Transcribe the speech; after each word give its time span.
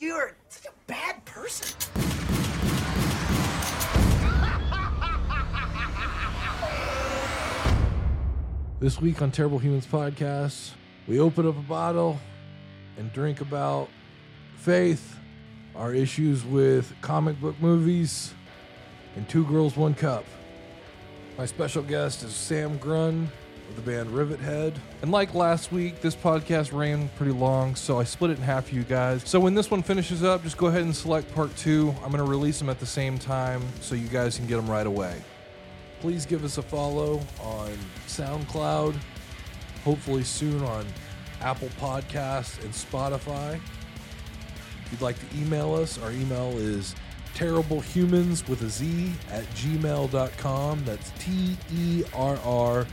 You're 0.00 0.36
such 0.48 0.66
a 0.66 0.74
bad 0.88 1.24
person. 1.24 1.68
This 8.80 9.00
week 9.00 9.22
on 9.22 9.30
Terrible 9.30 9.58
Humans 9.58 9.86
Podcast, 9.86 10.72
we 11.06 11.20
open 11.20 11.46
up 11.46 11.56
a 11.56 11.62
bottle 11.62 12.18
and 12.98 13.12
drink 13.12 13.40
about 13.40 13.88
faith, 14.56 15.16
our 15.76 15.94
issues 15.94 16.44
with 16.44 16.92
comic 17.00 17.40
book 17.40 17.54
movies, 17.60 18.34
and 19.14 19.28
Two 19.28 19.44
Girls, 19.46 19.76
One 19.76 19.94
Cup. 19.94 20.24
My 21.38 21.46
special 21.46 21.84
guest 21.84 22.24
is 22.24 22.34
Sam 22.34 22.78
Grun 22.78 23.30
the 23.74 23.82
band 23.82 24.10
Rivethead. 24.10 24.74
And 25.02 25.10
like 25.10 25.34
last 25.34 25.72
week, 25.72 26.00
this 26.00 26.14
podcast 26.14 26.72
ran 26.72 27.08
pretty 27.16 27.32
long, 27.32 27.74
so 27.74 27.98
I 27.98 28.04
split 28.04 28.30
it 28.30 28.38
in 28.38 28.42
half 28.44 28.68
for 28.68 28.74
you 28.74 28.84
guys. 28.84 29.28
So 29.28 29.40
when 29.40 29.54
this 29.54 29.70
one 29.70 29.82
finishes 29.82 30.22
up, 30.22 30.42
just 30.42 30.56
go 30.56 30.66
ahead 30.66 30.82
and 30.82 30.94
select 30.94 31.34
part 31.34 31.54
two. 31.56 31.94
I'm 32.02 32.10
going 32.10 32.24
to 32.24 32.30
release 32.30 32.58
them 32.58 32.68
at 32.68 32.80
the 32.80 32.86
same 32.86 33.18
time 33.18 33.62
so 33.80 33.94
you 33.94 34.08
guys 34.08 34.36
can 34.36 34.46
get 34.46 34.56
them 34.56 34.70
right 34.70 34.86
away 34.86 35.20
please 36.04 36.26
give 36.26 36.44
us 36.44 36.58
a 36.58 36.62
follow 36.62 37.18
on 37.40 37.72
SoundCloud, 38.06 38.94
hopefully 39.84 40.22
soon 40.22 40.62
on 40.62 40.84
Apple 41.40 41.70
Podcasts 41.80 42.62
and 42.62 42.70
Spotify. 42.74 43.54
If 44.84 44.92
you'd 44.92 45.00
like 45.00 45.16
to 45.18 45.38
email 45.38 45.74
us, 45.74 45.96
our 45.96 46.12
email 46.12 46.50
is 46.58 46.94
terriblehumans 47.34 48.46
with 48.50 48.60
a 48.60 48.68
Z 48.68 49.12
at 49.30 49.44
gmail.com. 49.54 50.84
That's 50.84 51.10
T 51.18 51.56
E 51.74 52.04
R 52.12 52.38
R 52.44 52.86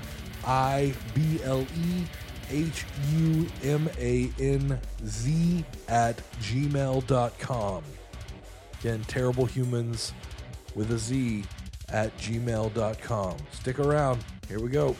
I 0.46 0.94
B 1.14 1.40
L 1.44 1.62
E 1.62 2.06
H 2.50 2.86
U 3.14 3.48
M 3.64 3.90
A 3.98 4.32
N 4.40 4.80
Z 5.06 5.66
at 5.88 6.18
gmail.com. 6.42 7.84
Again, 8.80 9.02
terrible 9.08 9.46
humans 9.46 10.14
with 10.76 10.92
a 10.92 10.98
Z 10.98 11.44
at 11.90 12.16
gmail.com. 12.18 13.38
Stick 13.52 13.80
around. 13.80 14.24
Here 14.48 14.60
we 14.60 14.70
go. 14.70 14.96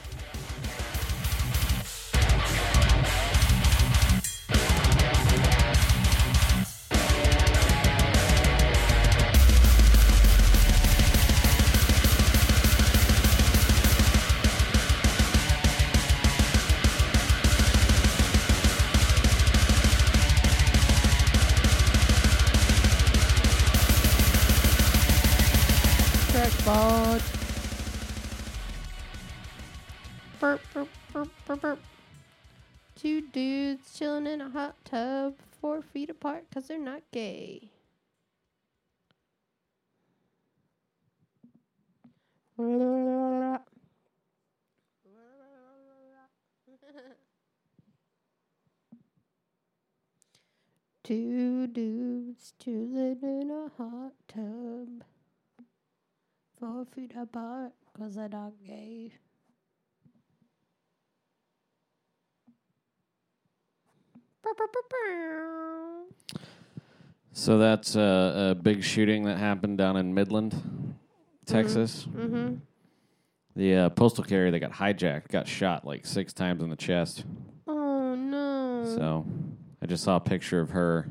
Because 36.22 36.68
they're 36.68 36.78
not 36.78 37.02
gay. 37.12 37.70
Two 51.02 51.66
dudes 51.66 52.54
chilling 52.62 53.18
in 53.22 53.50
a 53.50 53.68
hot 53.76 54.12
tub. 54.28 55.02
Four 56.58 56.84
feet 56.94 57.12
apart, 57.16 57.72
cause 57.98 58.14
they're 58.14 58.28
not 58.28 58.52
gay. 58.64 59.14
So 67.32 67.58
that's 67.58 67.96
a, 67.96 68.50
a 68.50 68.54
big 68.54 68.84
shooting 68.84 69.24
that 69.24 69.38
happened 69.38 69.78
down 69.78 69.96
in 69.96 70.12
Midland, 70.14 70.96
Texas. 71.46 72.06
Mm-hmm. 72.10 72.56
The 73.56 73.74
uh, 73.74 73.88
postal 73.90 74.24
carrier 74.24 74.50
that 74.50 74.60
got 74.60 74.72
hijacked 74.72 75.28
got 75.28 75.46
shot 75.48 75.86
like 75.86 76.06
six 76.06 76.32
times 76.32 76.62
in 76.62 76.70
the 76.70 76.76
chest. 76.76 77.24
Oh 77.66 78.14
no. 78.14 78.84
So 78.96 79.26
I 79.82 79.86
just 79.86 80.04
saw 80.04 80.16
a 80.16 80.20
picture 80.20 80.60
of 80.60 80.70
her 80.70 81.08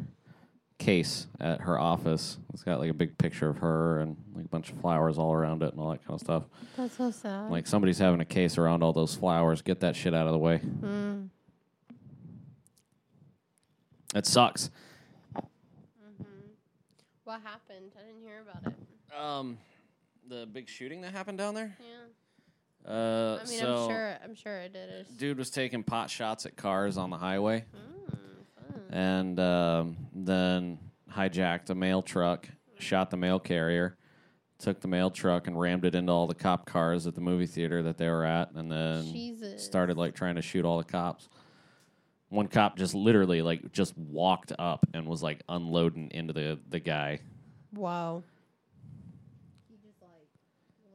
case 0.80 1.28
at 1.40 1.62
her 1.62 1.80
office. 1.80 2.38
It's 2.54 2.64
got 2.64 2.80
like 2.80 2.90
a 2.90 2.94
big 2.94 3.18
picture 3.18 3.50
of 3.50 3.58
her 3.60 4.00
and 4.00 4.18
like 4.34 4.46
a 4.46 4.50
bunch 4.50 4.72
of 4.72 4.80
flowers 4.80 5.18
all 5.18 5.34
around 5.34 5.62
it 5.62 5.72
and 5.72 5.80
all 5.80 5.92
that 5.92 6.04
kind 6.06 6.16
of 6.16 6.22
stuff. 6.22 6.44
That's 6.78 6.98
so 6.98 7.12
sad. 7.12 7.52
Like 7.52 7.68
somebody's 7.68 8.00
having 8.00 8.22
a 8.22 8.26
case 8.26 8.58
around 8.58 8.84
all 8.84 8.94
those 8.94 9.16
flowers. 9.16 9.62
Get 9.62 9.80
that 9.82 9.96
shit 9.96 10.14
out 10.14 10.26
of 10.26 10.34
the 10.34 10.40
way. 10.40 10.60
mm. 10.60 11.30
It 14.14 14.26
sucks. 14.26 14.70
What 17.24 17.42
happened? 17.44 17.92
I 17.98 18.06
didn't 18.06 18.22
hear 18.24 18.42
about 18.42 18.74
it. 18.74 19.18
Um, 19.18 19.58
the 20.28 20.46
big 20.52 20.68
shooting 20.68 21.02
that 21.02 21.14
happened 21.14 21.38
down 21.38 21.54
there. 21.54 21.76
Yeah. 21.80 22.92
Uh, 22.92 23.40
I 23.42 23.48
mean, 23.50 23.60
so 23.60 23.84
I'm 23.84 23.90
sure. 23.90 24.18
I'm 24.24 24.36
sure 24.36 24.58
it 24.58 24.74
did. 24.74 24.90
It's- 24.90 25.16
dude 25.16 25.38
was 25.38 25.50
taking 25.50 25.84
pot 25.84 26.10
shots 26.10 26.46
at 26.46 26.58
cars 26.58 26.98
on 26.98 27.10
the 27.10 27.18
highway. 27.18 27.64
Mm, 27.76 28.94
and 28.94 29.40
um, 29.40 29.98
then 30.14 30.80
hijacked 31.14 31.70
a 31.70 31.76
mail 31.76 32.02
truck, 32.02 32.50
shot 32.80 33.12
the 33.12 33.18
mail 33.18 33.40
carrier, 33.40 33.98
took 34.58 34.82
the 34.82 34.88
mail 34.88 35.10
truck 35.12 35.48
and 35.48 35.60
rammed 35.60 35.86
it 35.86 35.96
into 35.96 36.12
all 36.12 36.28
the 36.28 36.34
cop 36.36 36.66
cars 36.66 37.06
at 37.08 37.14
the 37.16 37.22
movie 37.22 37.46
theater 37.46 37.84
that 37.84 37.98
they 37.98 38.10
were 38.10 38.26
at, 38.26 38.52
and 38.54 38.70
then 38.72 39.04
Jesus. 39.14 39.64
started 39.64 39.96
like 39.98 40.16
trying 40.16 40.36
to 40.36 40.42
shoot 40.42 40.66
all 40.66 40.78
the 40.80 40.84
cops. 40.84 41.30
One 42.32 42.48
cop 42.48 42.78
just 42.78 42.96
literally 42.96 43.42
like 43.42 43.74
just 43.74 43.96
walked 43.98 44.54
up 44.58 44.86
and 44.94 45.06
was 45.06 45.22
like 45.22 45.42
unloading 45.50 46.10
into 46.12 46.32
the 46.32 46.58
the 46.70 46.80
guy. 46.80 47.20
Wow. 47.74 48.24
He 49.70 49.76
just 49.86 50.02
like 50.02 50.30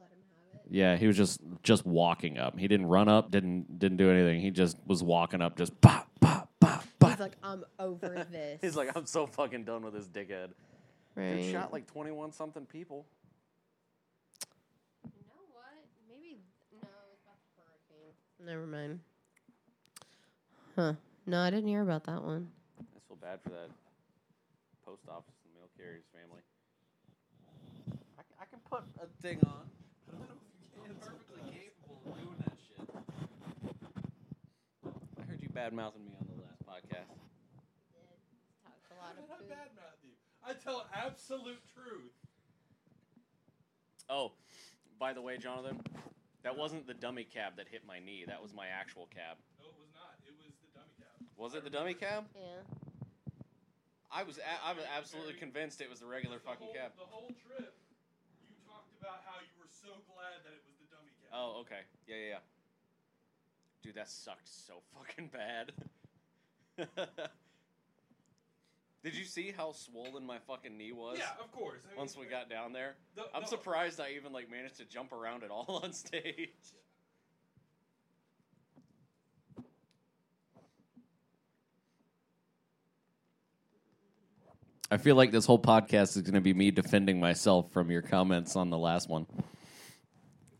let 0.00 0.08
him 0.10 0.18
have 0.54 0.60
it. 0.64 0.66
Yeah, 0.70 0.96
he 0.96 1.06
was 1.06 1.14
just 1.16 1.40
just 1.62 1.84
walking 1.84 2.38
up. 2.38 2.58
He 2.58 2.66
didn't 2.68 2.86
run 2.86 3.08
up, 3.10 3.30
didn't 3.30 3.78
didn't 3.78 3.98
do 3.98 4.10
anything. 4.10 4.40
He 4.40 4.50
just 4.50 4.78
was 4.86 5.02
walking 5.02 5.42
up, 5.42 5.58
just 5.58 5.78
pop 5.82 6.08
pop 6.22 6.48
pop 6.58 6.86
pop. 6.98 7.10
He's 7.10 7.20
like, 7.20 7.36
I'm 7.42 7.64
over 7.78 8.26
this. 8.32 8.58
He's 8.62 8.74
like, 8.76 8.96
I'm 8.96 9.04
so 9.04 9.26
fucking 9.26 9.64
done 9.64 9.82
with 9.82 9.92
this 9.92 10.06
dickhead. 10.06 10.48
right. 11.16 11.36
Dude 11.36 11.52
shot 11.52 11.70
like 11.70 11.86
21 11.86 12.32
something 12.32 12.64
people. 12.64 13.04
You 15.04 15.10
know 15.28 15.42
what? 15.52 15.64
Maybe 16.08 16.38
no. 16.72 16.88
It's 17.12 17.20
about 17.22 17.36
the 17.58 17.62
hurricane. 17.62 18.46
Never 18.46 18.66
mind. 18.66 19.00
Huh? 20.76 20.92
No, 21.26 21.40
I 21.40 21.50
didn't 21.50 21.68
hear 21.68 21.82
about 21.82 22.04
that 22.04 22.22
one. 22.22 22.48
I 22.78 23.00
feel 23.08 23.16
bad 23.20 23.40
for 23.42 23.50
that 23.50 23.70
post 24.84 25.02
office 25.08 25.34
and 25.44 25.52
mail 25.54 25.66
carrier's 25.76 26.06
family. 26.14 26.42
I, 28.18 28.22
c- 28.22 28.38
I 28.40 28.44
can 28.46 28.60
put 28.70 28.84
a 29.02 29.06
thing 29.22 29.40
on. 29.46 29.66
I 30.06 30.14
don't 30.14 30.28
know 30.30 30.38
if 30.38 30.46
you 30.62 30.70
can. 30.86 30.94
perfectly 31.02 31.42
capable 31.50 31.98
of 32.06 32.14
doing 32.22 32.38
that 32.46 32.54
shit. 32.62 32.86
I 35.18 35.22
heard 35.26 35.42
you 35.42 35.48
bad 35.50 35.72
mouthing 35.72 36.04
me 36.06 36.14
on 36.20 36.26
the 36.30 36.38
last 36.46 36.62
podcast. 36.62 37.10
Talked 38.62 38.86
a 38.94 38.96
lot 39.02 39.18
of 39.18 39.26
I'm 39.34 39.38
food. 39.42 39.48
bad, 39.50 39.74
Matthew. 39.74 40.14
I 40.46 40.54
tell 40.54 40.86
absolute 40.94 41.58
truth. 41.74 42.14
Oh, 44.08 44.30
by 45.00 45.12
the 45.12 45.20
way, 45.20 45.36
Jonathan, 45.38 45.82
that 46.44 46.56
wasn't 46.56 46.86
the 46.86 46.94
dummy 46.94 47.24
cab 47.24 47.56
that 47.58 47.66
hit 47.66 47.82
my 47.84 47.98
knee. 47.98 48.22
That 48.28 48.40
was 48.40 48.54
my 48.54 48.68
actual 48.70 49.10
cab. 49.10 49.42
No, 49.58 49.66
it 49.66 49.74
was 49.74 49.90
not. 49.90 50.14
It 50.22 50.30
was 50.38 50.54
the 50.62 50.70
dummy 50.78 50.94
cab. 50.94 51.25
Was 51.36 51.54
it 51.54 51.64
the 51.64 51.70
dummy 51.70 51.94
cab? 51.94 52.24
Yeah. 52.34 52.62
I 54.10 54.22
was 54.22 54.38
a- 54.38 54.64
I 54.64 54.72
was 54.72 54.84
absolutely 54.96 55.34
convinced 55.34 55.80
it 55.80 55.90
was 55.90 56.00
the 56.00 56.06
regular 56.06 56.38
The 56.38 56.44
fucking 56.44 56.66
whole- 56.66 56.74
cab. 56.74 56.92
The 56.96 57.04
whole 57.04 57.28
trip, 57.46 57.74
you 58.48 58.56
talked 58.66 58.90
about 59.00 59.22
how 59.24 59.40
you 59.40 59.52
were 59.60 59.68
so 59.68 59.88
glad 60.14 60.42
that 60.44 60.52
it 60.54 60.62
was 60.64 60.76
the 60.78 60.86
dummy 60.86 61.10
cab. 61.20 61.30
Oh, 61.32 61.60
okay. 61.60 61.80
Yeah, 62.06 62.16
yeah, 62.16 62.28
yeah. 62.28 62.38
Dude, 63.82 63.94
that 63.96 64.08
sucked 64.08 64.48
so 64.48 64.80
fucking 64.94 65.28
bad. 65.28 65.72
Did 69.02 69.14
you 69.14 69.24
see 69.24 69.52
how 69.52 69.72
swollen 69.72 70.24
my 70.26 70.38
fucking 70.40 70.76
knee 70.76 70.90
was? 70.92 71.18
Yeah, 71.18 71.30
of 71.38 71.52
course. 71.52 71.82
I 71.84 71.90
mean, 71.90 71.98
Once 71.98 72.16
we 72.16 72.26
got 72.26 72.48
down 72.50 72.72
there, 72.72 72.96
the- 73.14 73.28
I'm 73.34 73.42
the- 73.42 73.48
surprised 73.48 74.00
I 74.00 74.10
even 74.12 74.32
like 74.32 74.50
managed 74.50 74.78
to 74.78 74.84
jump 74.84 75.12
around 75.12 75.44
at 75.44 75.50
all 75.50 75.80
on 75.84 75.92
stage. 75.92 76.48
I 84.90 84.98
feel 84.98 85.16
like 85.16 85.32
this 85.32 85.46
whole 85.46 85.58
podcast 85.58 86.16
is 86.16 86.22
going 86.22 86.34
to 86.34 86.40
be 86.40 86.54
me 86.54 86.70
defending 86.70 87.18
myself 87.18 87.72
from 87.72 87.90
your 87.90 88.02
comments 88.02 88.54
on 88.54 88.70
the 88.70 88.78
last 88.78 89.08
one. 89.08 89.26
That's 89.28 89.42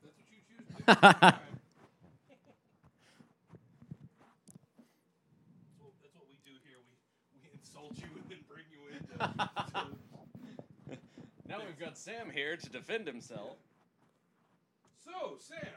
what 0.02 0.12
you 0.19 0.25
choose. 0.43 0.56
That's 0.87 0.99
what- 1.23 1.43
we 6.28 6.34
do 6.44 6.50
here. 6.67 6.78
We, 6.82 6.90
we 7.40 7.49
insult 7.55 7.93
you 7.99 8.06
and 8.17 8.25
then 8.28 8.38
bring 8.49 8.64
you 8.70 8.81
in. 8.96 9.02
Now 11.49 11.58
we've 11.64 11.79
got 11.79 11.96
Sam 11.96 12.31
here 12.34 12.56
to 12.56 12.69
defend 12.70 13.06
himself. 13.06 13.56
So, 15.05 15.37
Sam, 15.38 15.58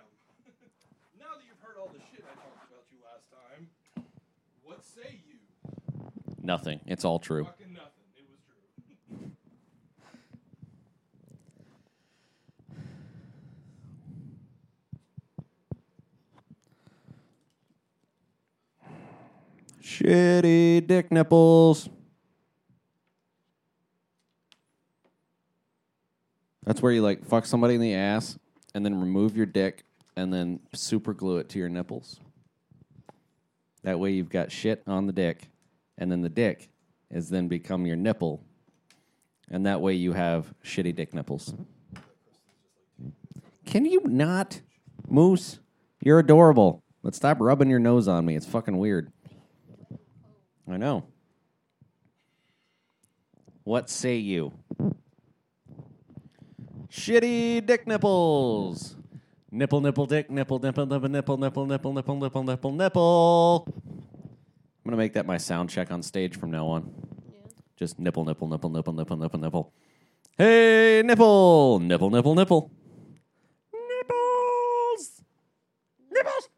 now 1.19 1.35
that 1.35 1.43
you've 1.47 1.59
heard 1.61 1.77
all 1.79 1.89
the 1.93 1.99
shit 2.11 2.25
I 2.25 2.33
talked 2.33 2.67
about 2.67 2.85
you 2.91 2.97
last 3.05 3.29
time, 3.29 3.69
what 4.63 4.83
say 4.83 5.19
you? 5.27 5.37
Nothing. 6.41 6.79
It's 6.87 7.05
all 7.05 7.19
true. 7.19 7.45
Fucking 7.45 7.73
nothing. 7.73 8.07
It 8.17 8.25
was 8.31 8.39
true. 8.47 8.65
Shitty 19.89 20.85
dick 20.85 21.11
nipples. 21.11 21.89
That's 26.63 26.79
where 26.79 26.91
you 26.91 27.01
like 27.01 27.25
fuck 27.25 27.47
somebody 27.47 27.73
in 27.73 27.81
the 27.81 27.95
ass 27.95 28.37
and 28.75 28.85
then 28.85 28.99
remove 28.99 29.35
your 29.35 29.47
dick 29.47 29.83
and 30.15 30.31
then 30.31 30.59
super 30.75 31.15
glue 31.15 31.37
it 31.37 31.49
to 31.49 31.59
your 31.59 31.69
nipples. 31.69 32.19
That 33.81 33.99
way 33.99 34.11
you've 34.11 34.29
got 34.29 34.51
shit 34.51 34.83
on 34.85 35.07
the 35.07 35.11
dick 35.11 35.49
and 35.97 36.11
then 36.11 36.21
the 36.21 36.29
dick 36.29 36.69
is 37.09 37.29
then 37.29 37.47
become 37.47 37.87
your 37.87 37.97
nipple. 37.97 38.43
And 39.49 39.65
that 39.65 39.81
way 39.81 39.95
you 39.95 40.13
have 40.13 40.53
shitty 40.63 40.95
dick 40.95 41.15
nipples. 41.15 41.55
Can 43.65 43.85
you 43.85 44.01
not? 44.05 44.61
Moose, 45.07 45.57
you're 45.99 46.19
adorable. 46.19 46.83
Let's 47.01 47.17
stop 47.17 47.37
rubbing 47.39 47.71
your 47.71 47.79
nose 47.79 48.07
on 48.07 48.23
me. 48.23 48.35
It's 48.35 48.45
fucking 48.45 48.77
weird. 48.77 49.11
I 50.69 50.77
know. 50.77 51.05
What 53.63 53.89
say 53.89 54.17
you? 54.17 54.53
Shitty 56.91 57.65
dick 57.65 57.87
nipples. 57.87 58.95
Nipple, 59.51 59.81
nipple, 59.81 60.05
dick, 60.05 60.29
nipple, 60.29 60.59
nipple, 60.59 60.85
nipple, 60.85 61.09
nipple, 61.09 61.37
nipple, 61.37 61.65
nipple, 61.65 61.93
nipple, 61.93 62.15
nipple, 62.15 62.43
nipple, 62.43 62.71
nipple. 62.71 63.67
I'm 63.67 64.83
gonna 64.85 64.97
make 64.97 65.13
that 65.13 65.25
my 65.25 65.37
sound 65.37 65.69
check 65.69 65.91
on 65.91 66.03
stage 66.03 66.37
from 66.37 66.51
now 66.51 66.67
on. 66.67 66.93
Just 67.75 67.97
nipple, 67.99 68.25
nipple, 68.25 68.47
nipple, 68.47 68.69
nipple, 68.69 68.93
nipple, 68.93 69.17
nipple, 69.17 69.39
nipple. 69.39 69.73
Hey, 70.37 71.01
nipple, 71.03 71.79
nipple, 71.79 72.09
nipple, 72.09 72.35
nipple. 72.35 72.71
Nipples. 73.73 75.23
Nipples. 76.11 76.49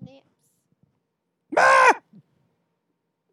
Naps. 0.00 0.26
Ah! 1.56 1.92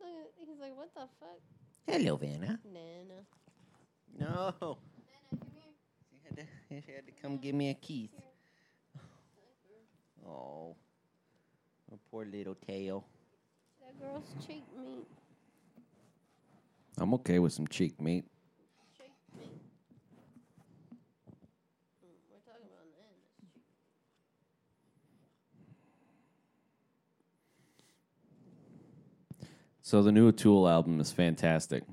Look, 0.01 0.31
He's 0.38 0.59
like, 0.59 0.73
what 0.94 1.10
the 1.10 1.25
fuck? 1.25 1.40
Hello, 1.88 2.16
Vanna. 2.16 2.60
Nana. 2.72 3.25
No. 4.19 4.78
She 6.10 6.18
had 6.25 6.38
to, 6.38 6.44
she 6.69 6.92
had 6.94 7.06
to 7.06 7.12
come 7.22 7.38
give 7.38 7.56
me 7.56 7.69
a 7.69 7.74
kiss. 7.74 8.10
Oh. 10.25 10.75
Oh, 11.92 12.00
poor 12.10 12.25
little 12.25 12.56
tail. 12.56 13.06
That 13.81 14.00
girl's 14.00 14.34
cheek 14.45 14.63
meat. 14.78 15.07
I'm 16.98 17.13
okay 17.16 17.39
with 17.39 17.54
some 17.54 17.68
cheek 17.68 18.00
meat. 18.00 18.24
Cheek 18.98 19.12
meat. 19.38 19.62
Mm, 22.01 22.16
we're 22.31 22.39
talking 22.46 22.69
about 22.69 22.86
Nana's 22.94 23.28
cheek. 23.42 23.51
So 29.85 30.01
the 30.01 30.13
new 30.13 30.31
Tool 30.31 30.68
album 30.68 31.01
is 31.01 31.12
fantastic. 31.12 31.83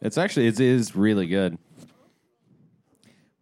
It's 0.00 0.18
actually 0.18 0.48
it 0.48 0.58
is 0.58 0.96
really 0.96 1.28
good. 1.28 1.56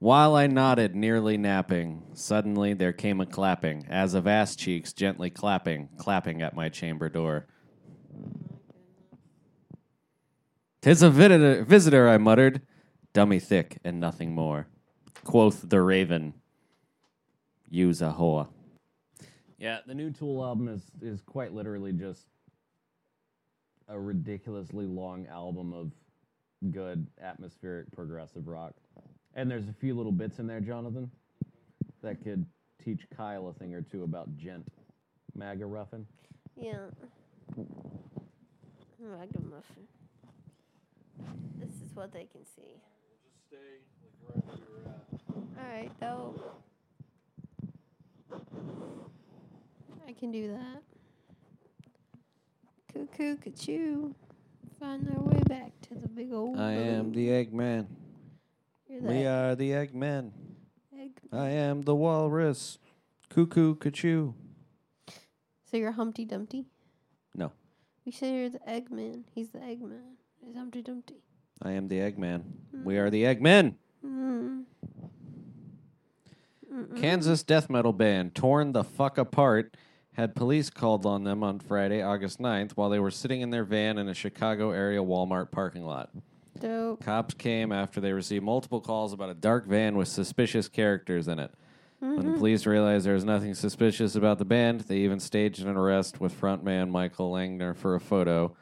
While 0.01 0.37
I 0.37 0.47
nodded, 0.49 0.95
nearly 0.95 1.39
napping, 1.39 2.03
suddenly 2.13 2.75
there 2.75 2.93
came 2.93 3.23
a 3.23 3.27
clapping, 3.27 3.87
as 3.89 4.13
of 4.13 4.27
ass 4.27 4.55
cheeks 4.55 4.93
gently 4.93 5.31
clapping, 5.31 5.89
clapping 5.97 6.43
at 6.43 6.55
my 6.55 6.69
chamber 6.69 7.09
door. 7.09 7.47
Tis 10.83 11.03
a 11.03 11.09
visitor, 11.09 11.65
visitor, 11.65 12.07
I 12.07 12.19
muttered, 12.19 12.61
dummy 13.15 13.39
thick 13.39 13.79
and 13.83 13.99
nothing 13.99 14.35
more. 14.35 14.67
Quoth 15.25 15.69
the 15.69 15.81
raven, 15.81 16.35
use 17.71 18.03
a 18.03 18.15
whore. 18.17 18.49
Yeah, 19.59 19.79
the 19.87 19.95
new 19.95 20.11
Tool 20.11 20.45
album 20.45 20.69
is 20.69 20.83
is 21.01 21.23
quite 21.23 21.53
literally 21.55 21.93
just 21.93 22.27
a 23.89 23.99
ridiculously 23.99 24.87
long 24.87 25.27
album 25.27 25.73
of 25.73 25.93
good 26.73 27.07
atmospheric 27.23 27.91
progressive 27.93 28.47
rock. 28.47 28.75
And 29.35 29.51
there's 29.51 29.69
a 29.69 29.73
few 29.73 29.95
little 29.95 30.13
bits 30.13 30.39
in 30.39 30.47
there, 30.47 30.61
Jonathan, 30.61 31.11
that 32.03 32.23
could 32.23 32.45
teach 32.85 33.07
Kyle 33.17 33.49
a 33.49 33.53
thing 33.53 33.75
or 33.75 33.83
two 33.83 34.03
about 34.03 34.37
djent. 34.37 34.67
MAGA 35.35 35.67
ruffin. 35.67 36.07
Yeah. 36.57 36.87
Ragamuffin. 38.99 39.87
This 41.59 41.75
is 41.85 41.95
what 41.95 42.13
they 42.13 42.27
can 42.33 42.45
see. 42.57 42.81
Just 43.23 43.47
stay 43.49 43.57
like 44.03 44.35
right 44.35 44.45
where 44.47 44.59
you're 44.69 44.89
at. 44.89 45.65
Alright, 45.65 45.93
though. 46.01 46.35
I 50.07 50.13
can 50.13 50.31
do 50.33 50.49
that. 50.53 50.83
Cuckoo, 52.93 53.37
cuckoo. 53.37 54.13
Find 54.79 55.07
their 55.07 55.19
way 55.21 55.41
back 55.47 55.73
to 55.83 55.95
the 55.95 56.09
big 56.09 56.33
old. 56.33 56.59
I 56.59 56.73
am 56.73 57.13
the 57.13 57.29
Eggman. 57.29 57.87
You're 58.89 59.03
We 59.03 59.15
the 59.19 59.27
are 59.27 59.55
the 59.55 59.71
Eggmen. 59.71 60.31
egg. 60.99 61.13
I 61.33 61.49
am 61.51 61.83
the 61.83 61.95
walrus. 61.95 62.79
Cuckoo, 63.29 63.77
cuckoo. 63.77 64.33
So 65.71 65.77
you're 65.77 65.93
Humpty 65.93 66.25
Dumpty? 66.25 66.65
No, 67.37 67.53
We 68.05 68.11
say 68.13 68.35
you're 68.35 68.51
the 68.51 68.59
Eggman. 68.61 69.23
He's 69.33 69.51
the 69.51 69.59
Eggman. 69.61 70.17
He's 70.45 70.57
Humpty 70.57 70.83
Dumpty. 70.83 71.23
I 71.63 71.73
am 71.73 71.87
the 71.89 71.99
Eggman. 71.99 72.43
We 72.83 72.99
are 72.99 73.09
the 73.11 73.23
Eggmen. 73.23 73.75
Mm. 74.05 74.65
Kansas 76.97 77.43
death 77.43 77.71
metal 77.71 77.93
band 77.93 78.35
Torn 78.35 78.73
the 78.73 78.85
Fuck 78.85 79.19
Apart 79.19 79.77
had 80.15 80.35
police 80.35 80.71
called 80.71 81.07
on 81.07 81.25
them 81.25 81.43
on 81.43 81.59
Friday, 81.61 82.03
August 82.03 82.41
9th, 82.41 82.73
while 82.73 82.91
they 82.91 82.99
were 82.99 83.11
sitting 83.11 83.41
in 83.41 83.51
their 83.51 83.65
van 83.65 83.99
in 83.99 84.09
a 84.09 84.15
Chicago 84.15 84.71
area 84.71 85.01
Walmart 85.01 85.51
parking 85.51 85.85
lot. 85.85 86.11
Dope. 86.59 87.03
Cops 87.03 87.35
came 87.35 87.73
after 87.73 88.01
they 88.01 88.13
received 88.13 88.45
multiple 88.45 88.81
calls 88.81 89.13
about 89.13 89.31
a 89.31 89.35
dark 89.35 89.67
van 89.67 89.97
with 89.97 90.09
suspicious 90.09 90.69
characters 90.69 91.29
in 91.29 91.39
it. 91.39 91.53
When 92.01 92.17
the 92.17 92.23
mm-hmm. 92.23 92.39
police 92.39 92.65
realized 92.65 93.05
there 93.05 93.15
was 93.15 93.25
nothing 93.25 93.55
suspicious 93.55 94.15
about 94.15 94.39
the 94.39 94.45
band, 94.47 94.81
they 94.81 94.99
even 94.99 95.21
staged 95.21 95.63
an 95.63 95.77
arrest 95.77 96.19
with 96.19 96.39
frontman 96.39 96.91
Michael 96.91 97.31
Langner 97.31 97.77
for 97.77 97.95
a 97.95 98.01
photo, 98.01 98.57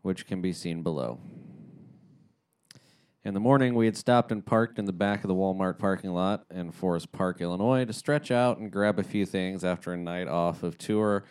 which 0.00 0.26
can 0.26 0.40
be 0.40 0.54
seen 0.54 0.82
below. 0.82 1.18
In 3.22 3.34
the 3.34 3.40
morning, 3.40 3.74
we 3.74 3.84
had 3.84 3.98
stopped 3.98 4.32
and 4.32 4.44
parked 4.44 4.78
in 4.78 4.86
the 4.86 4.94
back 4.94 5.22
of 5.22 5.28
the 5.28 5.34
Walmart 5.34 5.78
parking 5.78 6.14
lot 6.14 6.46
in 6.50 6.70
Forest 6.70 7.12
Park, 7.12 7.42
Illinois, 7.42 7.84
to 7.84 7.92
stretch 7.92 8.30
out 8.30 8.56
and 8.56 8.72
grab 8.72 8.98
a 8.98 9.02
few 9.02 9.26
things 9.26 9.62
after 9.62 9.92
a 9.92 9.96
night 9.98 10.26
off 10.26 10.62
of 10.62 10.78
tour 10.78 11.24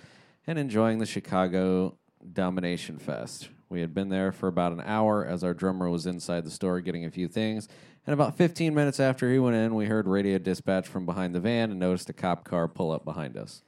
and 0.45 0.59
enjoying 0.59 0.99
the 0.99 1.07
Chicago 1.07 1.97
Domination 2.31 2.99
Fest. 2.99 3.49
We 3.69 3.81
had 3.81 3.95
been 3.95 4.09
there 4.09 4.31
for 4.31 4.47
about 4.47 4.71
an 4.71 4.81
hour 4.85 5.25
as 5.25 5.43
our 5.43 5.55
drummer 5.55 5.89
was 5.89 6.05
inside 6.05 6.45
the 6.45 6.51
store 6.51 6.79
getting 6.79 7.05
a 7.05 7.09
few 7.09 7.27
things. 7.27 7.67
And 8.05 8.13
about 8.13 8.37
15 8.37 8.75
minutes 8.75 8.99
after 8.99 9.31
he 9.31 9.39
went 9.39 9.55
in, 9.55 9.73
we 9.73 9.87
heard 9.87 10.07
radio 10.07 10.37
dispatch 10.37 10.87
from 10.87 11.07
behind 11.07 11.33
the 11.33 11.39
van 11.39 11.71
and 11.71 11.79
noticed 11.79 12.07
a 12.11 12.13
cop 12.13 12.43
car 12.43 12.67
pull 12.67 12.91
up 12.91 13.03
behind 13.03 13.35
us. 13.35 13.63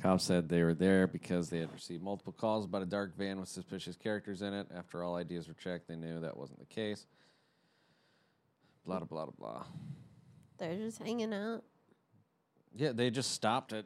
Cops 0.00 0.24
said 0.24 0.48
they 0.48 0.62
were 0.62 0.74
there 0.74 1.06
because 1.06 1.50
they 1.50 1.58
had 1.58 1.72
received 1.74 2.02
multiple 2.02 2.32
calls 2.32 2.64
about 2.64 2.82
a 2.82 2.86
dark 2.86 3.14
van 3.18 3.38
with 3.38 3.50
suspicious 3.50 3.96
characters 3.96 4.40
in 4.40 4.54
it. 4.54 4.66
After 4.74 5.04
all 5.04 5.16
ideas 5.16 5.46
were 5.46 5.54
checked, 5.54 5.88
they 5.88 5.96
knew 5.96 6.20
that 6.20 6.38
wasn't 6.38 6.58
the 6.58 6.66
case. 6.74 7.06
Blah, 8.86 9.00
blah, 9.00 9.24
blah, 9.24 9.32
blah. 9.38 9.64
They're 10.58 10.76
just 10.76 10.98
hanging 11.02 11.34
out. 11.34 11.62
Yeah, 12.74 12.92
they 12.92 13.10
just 13.10 13.32
stopped 13.32 13.72
at 13.72 13.84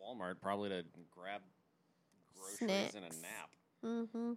Walmart 0.00 0.36
probably 0.40 0.70
to 0.70 0.82
grab 1.10 1.42
groceries 2.38 2.94
and 2.94 3.04
a 3.04 3.08
nap. 3.20 3.50
Mm-hmm. 3.84 4.32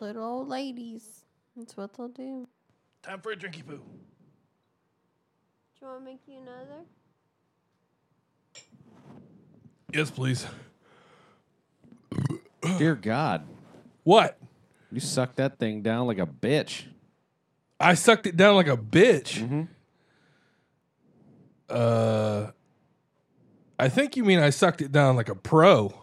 Little 0.00 0.24
old 0.24 0.48
ladies. 0.48 1.24
That's 1.56 1.76
what 1.76 1.92
they'll 1.94 2.08
do. 2.08 2.48
Time 3.02 3.20
for 3.20 3.32
a 3.32 3.36
drinky 3.36 3.66
poo. 3.66 3.76
Do 3.76 3.82
you 5.82 5.86
want 5.88 6.00
to 6.00 6.04
make 6.04 6.20
you 6.26 6.38
another? 6.40 6.84
Yes, 9.92 10.10
please. 10.10 10.46
Dear 12.78 12.94
God, 12.94 13.46
What? 14.04 14.38
you 14.90 15.00
sucked 15.00 15.36
that 15.36 15.58
thing 15.58 15.82
down 15.82 16.06
like 16.06 16.18
a 16.18 16.26
bitch. 16.26 16.84
I 17.80 17.94
sucked 17.94 18.26
it 18.26 18.36
down 18.36 18.54
like 18.54 18.68
a 18.68 18.76
bitch. 18.76 19.40
Mm-hmm. 19.40 19.62
Uh, 21.70 22.50
I 23.78 23.88
think 23.88 24.16
you 24.16 24.24
mean 24.24 24.38
I 24.40 24.50
sucked 24.50 24.80
it 24.82 24.90
down 24.90 25.16
like 25.16 25.28
a 25.28 25.34
pro. 25.34 25.94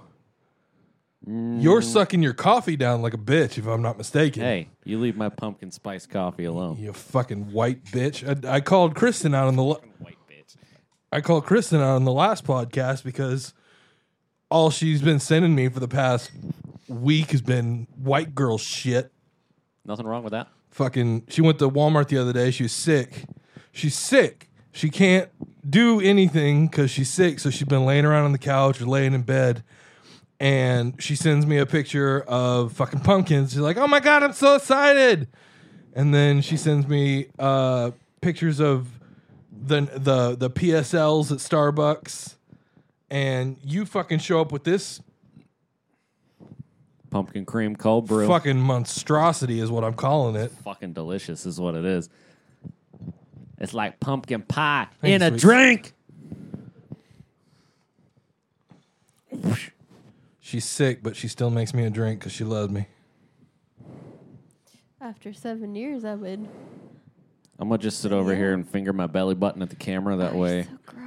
You're 1.28 1.82
sucking 1.82 2.22
your 2.22 2.34
coffee 2.34 2.76
down 2.76 3.02
like 3.02 3.16
a 3.16 3.18
bitch, 3.18 3.58
if 3.58 3.66
I'm 3.66 3.82
not 3.82 3.98
mistaken. 3.98 4.44
Hey, 4.44 4.70
you 4.84 5.00
leave 5.00 5.18
my 5.18 5.30
pumpkin 5.30 5.72
spice 5.72 6.06
coffee 6.06 6.44
alone. 6.46 6.78
You 6.80 6.94
fucking 6.94 7.52
white 7.52 7.84
bitch. 7.86 8.46
I, 8.46 8.58
I 8.58 8.62
called 8.62 8.94
Kristen 8.94 9.34
out 9.34 9.48
on 9.48 9.56
the 9.56 9.64
la- 9.64 9.80
White 9.98 10.20
bitch. 10.30 10.56
I 11.12 11.22
called 11.22 11.46
Kristen 11.46 11.82
out 11.82 11.96
on 11.96 12.04
the 12.04 12.12
last 12.12 12.46
podcast 12.46 13.04
because 13.04 13.56
all 14.52 14.70
she's 14.70 15.02
been 15.02 15.20
sending 15.20 15.56
me 15.56 15.68
for 15.68 15.80
the 15.80 15.88
past 15.88 16.30
week 16.88 17.32
has 17.32 17.42
been 17.42 17.88
white 17.96 18.36
girl 18.36 18.60
shit. 18.60 19.12
Nothing 19.84 20.06
wrong 20.06 20.24
with 20.24 20.32
that. 20.32 20.48
Fucking 20.76 21.24
she 21.30 21.42
went 21.42 21.58
to 21.60 21.70
Walmart 21.70 22.10
the 22.10 22.18
other 22.18 22.34
day. 22.34 22.52
She 22.52 22.64
was 22.64 22.74
sick. 22.74 23.24
She's 23.72 23.96
sick. 23.96 24.50
She 24.74 24.90
can't 24.90 25.30
do 25.68 26.02
anything 26.02 26.68
because 26.68 26.92
she's 26.92 27.10
sick. 27.10 27.40
So 27.40 27.50
she's 27.50 27.66
been 27.66 27.86
laying 27.86 28.04
around 28.04 28.26
on 28.26 28.34
the 28.34 28.38
couch 28.38 28.82
or 28.82 28.86
laying 28.86 29.14
in 29.14 29.22
bed. 29.22 29.64
And 30.38 31.02
she 31.02 31.16
sends 31.16 31.46
me 31.46 31.60
a 31.60 31.66
picture 31.66 32.26
of 32.28 32.74
fucking 32.74 33.00
pumpkins. 33.00 33.54
She's 33.54 33.62
like, 33.62 33.78
"Oh 33.78 33.88
my 33.88 34.02
god, 34.02 34.22
I'm 34.22 34.34
so 34.34 34.56
excited!" 34.56 35.30
And 35.94 36.14
then 36.14 36.42
she 36.42 36.58
sends 36.58 36.90
me 36.90 37.28
uh, 37.40 37.92
pictures 38.20 38.60
of 38.60 39.00
the 39.50 39.80
the 39.80 40.36
the 40.36 40.50
PSLs 40.50 41.32
at 41.32 41.38
Starbucks. 41.38 42.36
And 43.10 43.56
you 43.64 43.86
fucking 43.86 44.20
show 44.20 44.42
up 44.42 44.52
with 44.52 44.66
this 44.66 45.02
Pumpkin 47.16 47.46
cream 47.46 47.78
cold 47.78 48.08
brew. 48.10 48.28
fucking 48.28 48.60
monstrosity, 48.60 49.62
is 49.62 49.72
what 49.72 49.86
I'm 49.86 49.94
calling 49.94 50.36
it. 50.36 50.52
Fucking 50.52 50.92
delicious 50.92 51.46
is 51.46 51.62
what 51.62 51.74
it 51.74 51.86
is. 51.86 52.10
It's 53.58 53.74
like 53.74 54.02
pumpkin 54.02 54.42
pie 54.42 54.88
Thanks, 55.00 55.16
in 55.16 55.22
a 55.22 55.30
sweet. 55.30 55.40
drink. 55.40 55.94
She's 60.42 60.66
sick, 60.66 61.02
but 61.02 61.16
she 61.16 61.30
still 61.30 61.50
makes 61.50 61.74
me 61.74 61.86
a 61.86 61.90
drink 61.90 62.20
because 62.20 62.34
she 62.34 62.44
loves 62.44 62.70
me. 62.70 62.86
After 65.00 65.32
seven 65.32 65.74
years, 65.74 66.04
I 66.04 66.16
would. 66.16 66.50
I'm 67.58 67.70
gonna 67.70 67.78
just 67.78 68.00
sit 68.02 68.12
over 68.12 68.32
Yeah. 68.34 68.40
here 68.40 68.54
and 68.54 68.68
finger 68.68 68.92
my 68.92 69.08
belly 69.08 69.36
button 69.36 69.62
at 69.62 69.70
the 69.70 69.78
camera. 69.78 70.18
That 70.18 70.34
Oh, 70.34 70.38
way, 70.40 70.64
So 70.64 70.70
gross. 70.86 71.00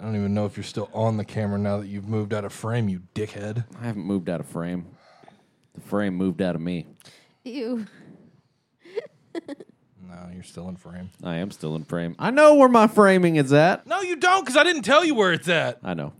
I 0.00 0.02
don't 0.02 0.16
even 0.16 0.32
know 0.32 0.46
if 0.46 0.56
you're 0.56 0.64
still 0.64 0.88
on 0.94 1.18
the 1.18 1.26
camera 1.26 1.58
now 1.58 1.76
that 1.76 1.88
you've 1.88 2.08
moved 2.08 2.32
out 2.32 2.46
of 2.46 2.54
frame, 2.54 2.88
you 2.88 3.02
dickhead. 3.14 3.66
I 3.78 3.84
haven't 3.84 4.06
moved 4.06 4.30
out 4.30 4.40
of 4.40 4.46
frame. 4.46 4.86
The 5.76 5.80
frame 5.82 6.14
moved 6.14 6.42
out 6.42 6.54
of 6.56 6.60
me. 6.60 6.86
Ew. 7.44 7.86
No, 10.08 10.30
you're 10.32 10.44
still 10.44 10.68
in 10.68 10.76
frame. 10.76 11.10
I 11.22 11.36
am 11.36 11.50
still 11.50 11.76
in 11.76 11.84
frame. 11.84 12.14
I 12.18 12.30
know 12.30 12.54
where 12.54 12.68
my 12.68 12.86
framing 12.86 13.36
is 13.36 13.52
at. 13.52 13.86
No, 13.86 14.00
you 14.00 14.16
don't, 14.16 14.40
because 14.42 14.56
I 14.56 14.62
didn't 14.62 14.82
tell 14.82 15.04
you 15.04 15.14
where 15.14 15.32
it's 15.32 15.48
at. 15.48 15.78
I 15.82 15.94
know. 15.94 16.12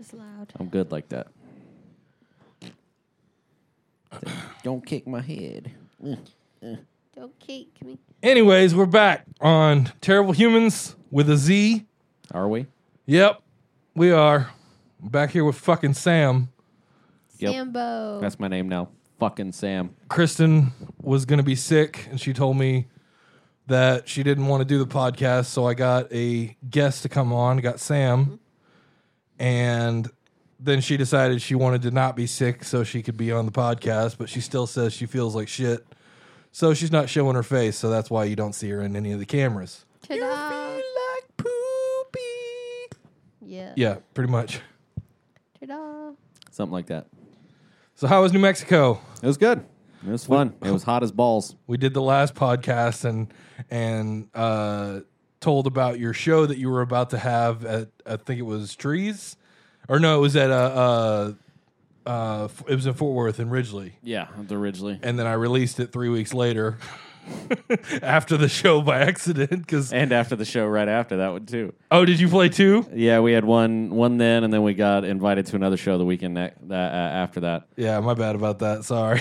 It's 0.00 0.12
loud. 0.12 0.52
I'm 0.58 0.68
good 0.68 0.90
like 0.90 1.10
that. 1.10 1.28
Don't 4.62 4.84
kick 4.84 5.06
my 5.06 5.20
head. 5.20 5.70
Don't 7.14 7.38
kick 7.38 7.84
me. 7.84 7.98
Anyways, 8.22 8.74
we're 8.74 8.86
back 8.86 9.26
on 9.40 9.92
Terrible 10.00 10.32
Humans 10.32 10.96
with 11.10 11.28
a 11.30 11.36
Z. 11.36 11.84
Are 12.32 12.48
we? 12.48 12.66
Yep, 13.06 13.42
we 13.94 14.10
are. 14.10 14.50
Back 15.00 15.30
here 15.30 15.44
with 15.44 15.56
fucking 15.56 15.94
Sam. 15.94 16.48
Yep. 17.38 17.52
Sambo. 17.52 18.20
That's 18.20 18.38
my 18.38 18.48
name 18.48 18.68
now. 18.68 18.88
Fucking 19.18 19.52
Sam. 19.52 19.94
Kristen 20.08 20.72
was 21.02 21.24
going 21.24 21.38
to 21.38 21.44
be 21.44 21.54
sick, 21.54 22.06
and 22.10 22.20
she 22.20 22.32
told 22.32 22.56
me 22.56 22.86
that 23.66 24.08
she 24.08 24.22
didn't 24.22 24.46
want 24.46 24.60
to 24.60 24.64
do 24.64 24.78
the 24.78 24.86
podcast, 24.86 25.46
so 25.46 25.66
I 25.66 25.74
got 25.74 26.12
a 26.12 26.56
guest 26.68 27.02
to 27.02 27.08
come 27.08 27.32
on. 27.32 27.58
Got 27.58 27.80
Sam, 27.80 28.40
and 29.38 30.10
then 30.58 30.80
she 30.80 30.96
decided 30.96 31.42
she 31.42 31.54
wanted 31.54 31.82
to 31.82 31.90
not 31.90 32.16
be 32.16 32.26
sick 32.26 32.64
so 32.64 32.84
she 32.84 33.02
could 33.02 33.16
be 33.16 33.30
on 33.32 33.46
the 33.46 33.52
podcast, 33.52 34.18
but 34.18 34.28
she 34.28 34.40
still 34.40 34.66
says 34.66 34.92
she 34.92 35.06
feels 35.06 35.34
like 35.34 35.48
shit. 35.48 35.86
So 36.52 36.72
she's 36.72 36.92
not 36.92 37.08
showing 37.08 37.34
her 37.34 37.42
face, 37.42 37.76
so 37.76 37.90
that's 37.90 38.10
why 38.10 38.24
you 38.24 38.36
don't 38.36 38.54
see 38.54 38.70
her 38.70 38.80
in 38.80 38.94
any 38.94 39.12
of 39.12 39.18
the 39.18 39.26
cameras. 39.26 39.84
Ta-da. 40.06 40.74
like 40.76 41.36
poopy. 41.36 42.20
Yeah. 43.40 43.72
Yeah, 43.76 43.96
pretty 44.14 44.30
much. 44.30 44.60
Ta-da. 45.60 46.12
Something 46.50 46.72
like 46.72 46.86
that. 46.86 47.08
So 47.94 48.06
how 48.06 48.22
was 48.22 48.32
New 48.32 48.38
Mexico? 48.40 49.00
It 49.22 49.26
was 49.26 49.36
good. 49.36 49.64
It 50.06 50.10
was 50.10 50.24
fun. 50.26 50.54
It 50.62 50.70
was 50.70 50.82
hot 50.82 51.02
as 51.02 51.12
balls. 51.12 51.54
we 51.66 51.76
did 51.76 51.94
the 51.94 52.02
last 52.02 52.34
podcast 52.34 53.04
and 53.04 53.32
and 53.70 54.28
uh, 54.34 55.00
told 55.40 55.66
about 55.66 55.98
your 55.98 56.12
show 56.12 56.44
that 56.46 56.58
you 56.58 56.68
were 56.70 56.82
about 56.82 57.10
to 57.10 57.18
have 57.18 57.64
at 57.64 57.88
I 58.04 58.16
think 58.16 58.38
it 58.38 58.42
was 58.44 58.74
Trees, 58.74 59.36
or 59.88 59.98
no, 59.98 60.18
it 60.18 60.20
was 60.20 60.36
at 60.36 60.50
uh, 60.50 60.54
uh, 60.54 62.08
uh, 62.10 62.48
it 62.68 62.74
was 62.74 62.84
in 62.86 62.92
Fort 62.94 63.14
Worth 63.14 63.40
in 63.40 63.48
Ridglea, 63.48 63.92
Yeah, 64.02 64.26
the 64.46 64.56
Ridglea. 64.56 64.98
and 65.02 65.18
then 65.18 65.26
I 65.26 65.32
released 65.34 65.80
it 65.80 65.90
three 65.92 66.10
weeks 66.10 66.34
later 66.34 66.76
after 68.02 68.36
the 68.36 68.48
show 68.48 68.80
by 68.82 69.00
accident 69.00 69.50
because 69.50 69.92
And 69.92 70.12
after 70.12 70.36
the 70.36 70.44
show, 70.44 70.66
right 70.66 70.88
after 70.88 71.16
that 71.18 71.32
one 71.32 71.46
too. 71.46 71.72
oh, 71.90 72.04
did 72.04 72.20
you 72.20 72.28
play 72.28 72.48
two? 72.48 72.86
Yeah, 72.94 73.20
we 73.20 73.32
had 73.32 73.44
one 73.44 73.90
one 73.90 74.18
then, 74.18 74.44
and 74.44 74.52
then 74.52 74.62
we 74.62 74.74
got 74.74 75.04
invited 75.04 75.46
to 75.46 75.56
another 75.56 75.76
show 75.76 75.98
the 75.98 76.04
weekend 76.04 76.34
ne- 76.34 76.52
that, 76.68 76.92
uh, 76.92 76.96
after 76.96 77.40
that. 77.40 77.66
Yeah, 77.76 78.00
my 78.00 78.14
bad 78.14 78.34
about 78.36 78.58
that. 78.60 78.84
Sorry, 78.84 79.20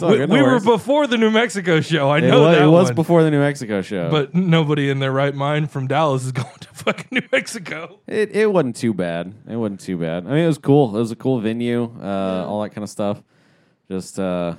we, 0.00 0.26
we 0.26 0.42
were 0.42 0.60
before 0.60 1.06
the 1.06 1.16
New 1.18 1.30
Mexico 1.30 1.80
show. 1.80 2.08
I 2.08 2.18
It 2.18 2.22
know 2.28 2.42
was, 2.42 2.56
that 2.56 2.62
it 2.64 2.68
was 2.68 2.84
one. 2.88 2.94
before 2.94 3.22
the 3.24 3.30
New 3.30 3.40
Mexico 3.40 3.82
show, 3.82 4.10
But 4.10 4.34
nobody 4.34 4.90
in 4.90 4.98
their 5.00 5.12
right 5.12 5.34
mind 5.34 5.70
from 5.70 5.86
Dallas 5.86 6.24
is 6.24 6.32
going 6.42 6.46
to 6.60 6.68
fucking 6.68 7.08
New 7.10 7.26
Mexico. 7.32 8.00
it, 8.06 8.34
it 8.34 8.52
wasn't 8.52 8.76
too 8.76 8.94
bad. 8.94 9.34
It 9.48 9.56
wasn't 9.56 9.80
too 9.80 9.96
bad. 9.98 10.26
I 10.26 10.30
mean, 10.30 10.44
it 10.44 10.46
was 10.46 10.58
cool. 10.58 10.96
It 10.96 11.00
was 11.00 11.10
a 11.10 11.16
cool 11.16 11.40
venue, 11.40 11.84
uh, 12.02 12.46
all 12.48 12.62
that 12.62 12.70
kind 12.70 12.84
of 12.84 12.90
stuff. 12.90 13.22
Just 13.90 14.20
uh, 14.20 14.54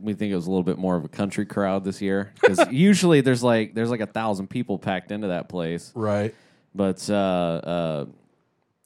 we 0.00 0.14
think 0.14 0.32
it 0.32 0.36
was 0.36 0.46
a 0.46 0.50
little 0.50 0.62
bit 0.62 0.78
more 0.78 0.96
of 0.96 1.04
a 1.04 1.08
country 1.08 1.46
crowd 1.46 1.84
this 1.84 2.00
year 2.02 2.32
because 2.40 2.66
usually 2.70 3.20
there's 3.20 3.42
like 3.42 3.74
there's 3.74 3.90
like 3.90 4.00
a 4.00 4.06
thousand 4.06 4.48
people 4.48 4.78
packed 4.78 5.10
into 5.12 5.28
that 5.28 5.48
place, 5.48 5.92
Right. 5.94 6.34
but 6.74 7.08
uh, 7.10 7.14
uh, 7.14 8.06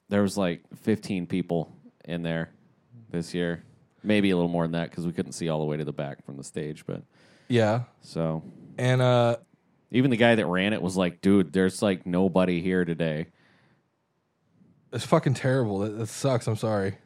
there 0.08 0.22
was 0.22 0.36
like 0.36 0.62
15 0.82 1.26
people 1.26 1.72
in 2.04 2.22
there 2.22 2.50
this 3.10 3.34
year, 3.34 3.62
maybe 4.02 4.30
a 4.30 4.36
little 4.36 4.50
more 4.50 4.64
than 4.64 4.72
that 4.72 4.90
because 4.90 5.06
we 5.06 5.12
couldn't 5.12 5.32
see 5.32 5.48
all 5.48 5.58
the 5.60 5.64
way 5.66 5.76
to 5.76 5.84
the 5.84 5.92
back 5.92 6.24
from 6.24 6.36
the 6.36 6.44
stage. 6.44 6.84
But 6.86 7.02
Yeah. 7.48 7.82
so 8.00 8.42
And 8.78 9.00
uh, 9.02 9.36
even 9.90 10.10
the 10.10 10.16
guy 10.16 10.34
that 10.34 10.46
ran 10.46 10.72
it 10.72 10.82
was 10.82 10.96
like, 10.96 11.20
"Dude, 11.20 11.52
there's 11.52 11.80
like 11.82 12.06
nobody 12.06 12.60
here 12.60 12.84
today." 12.84 13.26
it's 14.92 15.04
fucking 15.04 15.34
terrible. 15.34 15.80
That, 15.80 15.98
that 15.98 16.06
sucks. 16.08 16.46
I'm 16.46 16.56
sorry. 16.56 16.96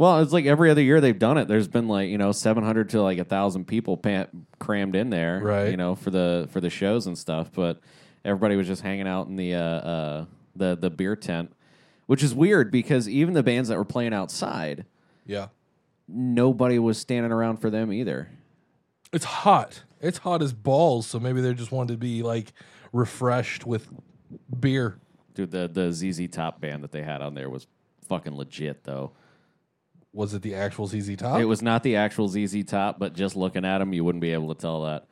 Well, 0.00 0.20
it's 0.22 0.32
like 0.32 0.46
every 0.46 0.70
other 0.70 0.80
year 0.80 1.02
they've 1.02 1.18
done 1.18 1.36
it. 1.36 1.46
There's 1.46 1.68
been 1.68 1.86
like 1.86 2.08
you 2.08 2.16
know 2.16 2.32
700 2.32 2.88
to 2.88 3.02
like 3.02 3.18
a 3.18 3.24
thousand 3.24 3.66
people 3.66 3.98
pa- 3.98 4.28
crammed 4.58 4.96
in 4.96 5.10
there, 5.10 5.40
Right. 5.42 5.70
You 5.70 5.76
know 5.76 5.94
for 5.94 6.08
the 6.08 6.48
for 6.52 6.58
the 6.62 6.70
shows 6.70 7.06
and 7.06 7.18
stuff. 7.18 7.52
But 7.52 7.80
everybody 8.24 8.56
was 8.56 8.66
just 8.66 8.80
hanging 8.80 9.06
out 9.06 9.26
in 9.26 9.36
the 9.36 9.54
uh, 9.56 9.60
uh, 9.60 10.24
the 10.56 10.74
the 10.80 10.88
beer 10.88 11.16
tent, 11.16 11.52
which 12.06 12.22
is 12.22 12.34
weird 12.34 12.70
because 12.72 13.10
even 13.10 13.34
the 13.34 13.42
bands 13.42 13.68
that 13.68 13.76
were 13.76 13.84
playing 13.84 14.14
outside, 14.14 14.86
Yeah. 15.26 15.48
nobody 16.08 16.78
was 16.78 16.96
standing 16.96 17.30
around 17.30 17.58
for 17.58 17.68
them 17.68 17.92
either. 17.92 18.30
It's 19.12 19.26
hot. 19.26 19.82
It's 20.00 20.16
hot 20.16 20.40
as 20.40 20.54
balls. 20.54 21.08
So 21.08 21.20
maybe 21.20 21.42
they 21.42 21.52
just 21.52 21.72
wanted 21.72 21.92
to 21.92 21.98
be 21.98 22.22
like 22.22 22.54
refreshed 22.94 23.66
with 23.66 23.90
beer. 24.58 24.98
Dude, 25.34 25.50
the 25.50 25.68
the 25.68 25.92
ZZ 25.92 26.26
Top 26.28 26.58
band 26.58 26.82
that 26.84 26.90
they 26.90 27.02
had 27.02 27.20
on 27.20 27.34
there 27.34 27.50
was 27.50 27.66
fucking 28.08 28.34
legit 28.34 28.84
though. 28.84 29.12
Was 30.12 30.34
it 30.34 30.42
the 30.42 30.54
actual 30.54 30.86
ZZ 30.86 31.16
Top? 31.16 31.40
It 31.40 31.44
was 31.44 31.62
not 31.62 31.82
the 31.82 31.96
actual 31.96 32.28
ZZ 32.28 32.64
Top, 32.64 32.98
but 32.98 33.14
just 33.14 33.36
looking 33.36 33.64
at 33.64 33.78
them, 33.78 33.92
you 33.92 34.04
wouldn't 34.04 34.22
be 34.22 34.32
able 34.32 34.52
to 34.54 34.60
tell 34.60 34.82
that. 34.84 35.06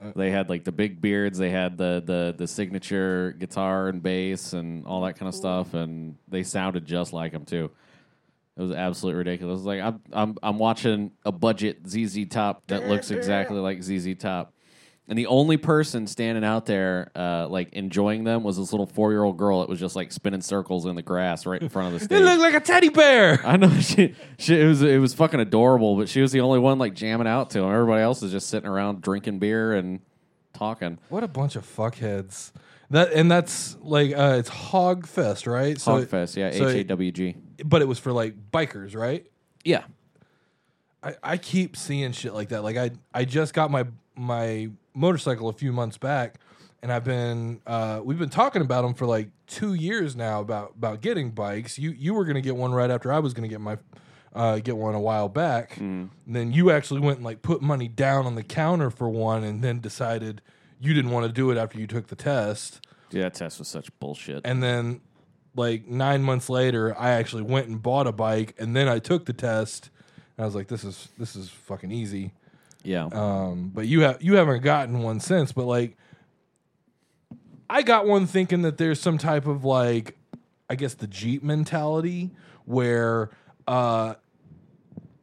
Uh, 0.00 0.12
they 0.14 0.30
had 0.30 0.48
like 0.48 0.64
the 0.64 0.72
big 0.72 1.00
beards. 1.00 1.38
They 1.38 1.50
had 1.50 1.76
the 1.76 2.02
the 2.04 2.34
the 2.36 2.46
signature 2.46 3.32
guitar 3.32 3.88
and 3.88 4.02
bass 4.02 4.52
and 4.52 4.86
all 4.86 5.02
that 5.02 5.18
kind 5.18 5.28
of 5.28 5.34
stuff, 5.34 5.74
and 5.74 6.16
they 6.28 6.42
sounded 6.42 6.86
just 6.86 7.12
like 7.12 7.32
them 7.32 7.44
too. 7.44 7.70
It 8.56 8.62
was 8.62 8.72
absolutely 8.72 9.18
ridiculous. 9.18 9.62
Like 9.62 9.80
I'm 9.80 10.00
I'm 10.12 10.36
I'm 10.42 10.58
watching 10.58 11.12
a 11.24 11.32
budget 11.32 11.86
ZZ 11.88 12.26
Top 12.28 12.66
that 12.68 12.86
looks 12.86 13.10
exactly 13.10 13.58
like 13.58 13.82
ZZ 13.82 14.14
Top, 14.18 14.52
and 15.08 15.18
the 15.18 15.26
only 15.26 15.56
person 15.56 16.06
standing 16.06 16.44
out 16.44 16.66
there 16.66 17.10
uh, 17.16 17.48
like 17.48 17.72
enjoying 17.72 18.24
them 18.24 18.42
was 18.42 18.58
this 18.58 18.72
little 18.72 18.86
four 18.86 19.10
year 19.12 19.22
old 19.24 19.36
girl 19.38 19.60
that 19.60 19.68
was 19.68 19.80
just 19.80 19.96
like 19.96 20.12
spinning 20.12 20.42
circles 20.42 20.84
in 20.86 20.94
the 20.96 21.02
grass 21.02 21.46
right 21.46 21.62
in 21.62 21.68
front 21.70 21.94
of 21.94 21.98
the 21.98 22.04
stage. 22.04 22.20
It 22.20 22.24
looked 22.24 22.40
like 22.42 22.54
a 22.54 22.60
teddy 22.60 22.90
bear. 22.90 23.40
I 23.44 23.56
know 23.56 23.70
she, 23.80 24.14
she 24.38 24.60
it 24.60 24.66
was 24.66 24.82
it 24.82 24.98
was 25.00 25.14
fucking 25.14 25.40
adorable, 25.40 25.96
but 25.96 26.08
she 26.08 26.20
was 26.20 26.32
the 26.32 26.40
only 26.40 26.58
one 26.58 26.78
like 26.78 26.94
jamming 26.94 27.26
out 27.26 27.50
to 27.50 27.60
him. 27.60 27.70
Everybody 27.72 28.02
else 28.02 28.22
is 28.22 28.30
just 28.32 28.48
sitting 28.48 28.68
around 28.68 29.00
drinking 29.00 29.38
beer 29.38 29.72
and 29.74 30.00
talking. 30.52 30.98
What 31.08 31.24
a 31.24 31.28
bunch 31.28 31.56
of 31.56 31.64
fuckheads. 31.64 32.52
That 32.90 33.12
and 33.12 33.30
that's 33.30 33.76
like 33.80 34.12
uh, 34.16 34.36
it's 34.38 34.48
Hog 34.48 35.06
Fest, 35.06 35.46
right? 35.46 35.78
So 35.80 35.96
it- 35.96 36.10
Hogfest, 36.10 36.36
yeah, 36.36 36.50
so 36.52 36.68
H 36.68 36.74
A 36.74 36.78
it- 36.80 37.38
but 37.64 37.82
it 37.82 37.88
was 37.88 37.98
for 37.98 38.12
like 38.12 38.34
bikers, 38.50 38.94
right? 38.96 39.26
Yeah, 39.64 39.84
I, 41.02 41.14
I 41.22 41.36
keep 41.36 41.76
seeing 41.76 42.12
shit 42.12 42.32
like 42.34 42.48
that. 42.50 42.62
Like 42.62 42.76
I 42.76 42.90
I 43.12 43.24
just 43.24 43.54
got 43.54 43.70
my 43.70 43.84
my 44.18 44.68
motorcycle 44.94 45.48
a 45.48 45.52
few 45.52 45.72
months 45.72 45.96
back, 45.96 46.40
and 46.82 46.92
I've 46.92 47.04
been 47.04 47.60
uh, 47.66 48.00
we've 48.04 48.18
been 48.18 48.28
talking 48.30 48.62
about 48.62 48.82
them 48.82 48.94
for 48.94 49.06
like 49.06 49.28
two 49.46 49.74
years 49.74 50.16
now 50.16 50.40
about 50.40 50.74
about 50.76 51.00
getting 51.00 51.30
bikes. 51.30 51.78
You 51.78 51.90
you 51.90 52.14
were 52.14 52.24
gonna 52.24 52.40
get 52.40 52.56
one 52.56 52.72
right 52.72 52.90
after 52.90 53.12
I 53.12 53.20
was 53.20 53.32
gonna 53.32 53.48
get 53.48 53.60
my 53.60 53.78
uh, 54.34 54.58
get 54.58 54.76
one 54.76 54.94
a 54.94 55.00
while 55.00 55.28
back. 55.28 55.78
And 55.78 56.10
then 56.26 56.52
you 56.52 56.70
actually 56.70 57.00
went 57.00 57.16
and 57.18 57.24
like 57.24 57.42
put 57.42 57.62
money 57.62 57.88
down 57.88 58.26
on 58.26 58.34
the 58.34 58.42
counter 58.42 58.90
for 58.90 59.08
one, 59.08 59.44
and 59.44 59.62
then 59.62 59.80
decided 59.80 60.42
you 60.80 60.94
didn't 60.94 61.10
want 61.10 61.26
to 61.26 61.32
do 61.32 61.50
it 61.50 61.56
after 61.56 61.78
you 61.78 61.86
took 61.86 62.08
the 62.08 62.16
test. 62.16 62.80
Dude, 63.10 63.22
that 63.22 63.34
test 63.34 63.58
was 63.58 63.68
such 63.68 63.96
bullshit. 63.98 64.42
And 64.44 64.62
then 64.62 65.00
like 65.56 65.88
nine 65.88 66.22
months 66.22 66.48
later, 66.50 66.96
I 66.98 67.10
actually 67.10 67.42
went 67.42 67.68
and 67.68 67.82
bought 67.82 68.06
a 68.06 68.12
bike, 68.12 68.54
and 68.58 68.76
then 68.76 68.88
I 68.88 68.98
took 68.98 69.26
the 69.26 69.32
test. 69.32 69.90
And 70.36 70.44
I 70.44 70.46
was 70.46 70.54
like, 70.54 70.68
this 70.68 70.84
is 70.84 71.08
this 71.18 71.34
is 71.34 71.48
fucking 71.48 71.90
easy. 71.90 72.32
Yeah. 72.88 73.04
Um, 73.12 73.70
but 73.74 73.86
you 73.86 74.00
have 74.00 74.22
you 74.22 74.36
haven't 74.36 74.62
gotten 74.62 75.02
one 75.02 75.20
since. 75.20 75.52
But 75.52 75.66
like, 75.66 75.96
I 77.68 77.82
got 77.82 78.06
one 78.06 78.26
thinking 78.26 78.62
that 78.62 78.78
there's 78.78 78.98
some 78.98 79.18
type 79.18 79.46
of 79.46 79.62
like, 79.62 80.16
I 80.70 80.74
guess 80.74 80.94
the 80.94 81.06
Jeep 81.06 81.42
mentality 81.42 82.30
where 82.64 83.28
uh, 83.66 84.14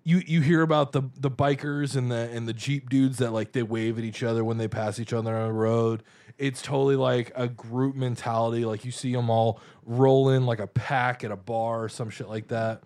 you 0.04 0.22
you 0.28 0.42
hear 0.42 0.62
about 0.62 0.92
the 0.92 1.02
the 1.20 1.32
bikers 1.32 1.96
and 1.96 2.12
the 2.12 2.30
and 2.32 2.48
the 2.48 2.54
Jeep 2.54 2.88
dudes 2.88 3.18
that 3.18 3.34
like 3.34 3.52
they 3.52 3.64
wave 3.64 3.98
at 3.98 4.04
each 4.04 4.22
other 4.22 4.44
when 4.44 4.60
they 4.60 4.68
pass 4.68 5.00
each 5.00 5.12
other 5.12 5.36
on 5.36 5.48
the 5.48 5.54
road. 5.54 6.04
It's 6.38 6.62
totally 6.62 6.98
like 6.98 7.32
a 7.36 7.48
group 7.48 7.96
mentality. 7.96 8.64
Like 8.64 8.86
you 8.86 8.92
see 8.92 9.12
them 9.12 9.32
all 9.32 9.60
rolling 9.88 10.46
like 10.46 10.60
a 10.60 10.68
pack 10.68 11.24
at 11.24 11.32
a 11.32 11.36
bar 11.36 11.86
or 11.86 11.90
some 11.90 12.12
shit 12.12 12.30
like 12.30 12.50
that 12.50 12.84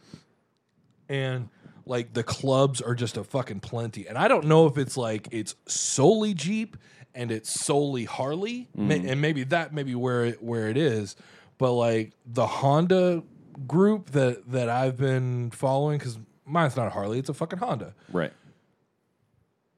and 1.10 1.50
like 1.90 2.14
the 2.14 2.24
clubs 2.24 2.82
are 2.82 2.94
just 2.94 3.18
a 3.18 3.24
fucking 3.24 3.60
plenty. 3.62 4.08
And 4.08 4.18
I 4.18 4.28
don't 4.28 4.46
know 4.46 4.68
if 4.68 4.78
it's 4.78 4.96
like 4.96 5.28
it's 5.32 5.56
solely 5.68 6.34
Jeep 6.34 6.78
and 7.16 7.32
it's 7.32 7.50
solely 7.50 8.06
Harley, 8.06 8.70
Ma- 8.76 8.94
mm-hmm. 8.94 9.10
and 9.10 9.22
maybe 9.22 9.44
that 9.46 9.74
maybe 9.74 9.96
where 9.96 10.26
it 10.26 10.44
where 10.44 10.70
it 10.70 10.78
is. 10.78 11.16
But 11.58 11.74
like 11.74 12.14
the 12.26 12.46
Honda 12.46 13.24
group 13.68 14.12
that 14.12 14.50
that 14.52 14.70
I've 14.70 14.98
been 14.98 15.50
following 15.52 15.98
because 15.98 16.20
mine's 16.46 16.78
not 16.78 16.88
a 16.88 16.92
Harley, 16.92 17.20
it's 17.20 17.30
a 17.30 17.34
fucking 17.34 17.60
Honda. 17.60 17.94
right. 18.12 18.32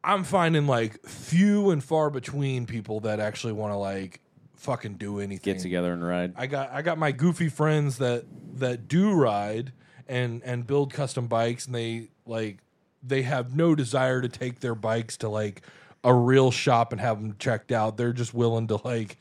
I'm 0.03 0.23
finding 0.23 0.65
like 0.65 1.05
few 1.05 1.69
and 1.69 1.83
far 1.83 2.09
between 2.09 2.65
people 2.65 3.01
that 3.01 3.19
actually 3.19 3.53
want 3.53 3.71
to 3.71 3.77
like 3.77 4.19
fucking 4.55 4.95
do 4.95 5.19
anything. 5.19 5.53
Get 5.53 5.61
together 5.61 5.93
and 5.93 6.05
ride. 6.05 6.33
I 6.35 6.47
got 6.47 6.71
I 6.71 6.81
got 6.81 6.97
my 6.97 7.11
goofy 7.11 7.49
friends 7.49 7.99
that 7.99 8.25
that 8.55 8.87
do 8.87 9.13
ride 9.13 9.71
and 10.11 10.43
and 10.43 10.67
build 10.67 10.93
custom 10.93 11.27
bikes 11.27 11.65
and 11.65 11.73
they 11.73 12.09
like 12.25 12.57
they 13.01 13.23
have 13.23 13.55
no 13.55 13.73
desire 13.73 14.21
to 14.21 14.29
take 14.29 14.59
their 14.59 14.75
bikes 14.75 15.17
to 15.17 15.29
like 15.29 15.61
a 16.03 16.13
real 16.13 16.51
shop 16.51 16.91
and 16.91 17.01
have 17.01 17.19
them 17.21 17.35
checked 17.39 17.71
out. 17.71 17.97
They're 17.97 18.13
just 18.13 18.33
willing 18.33 18.67
to 18.67 18.85
like 18.85 19.17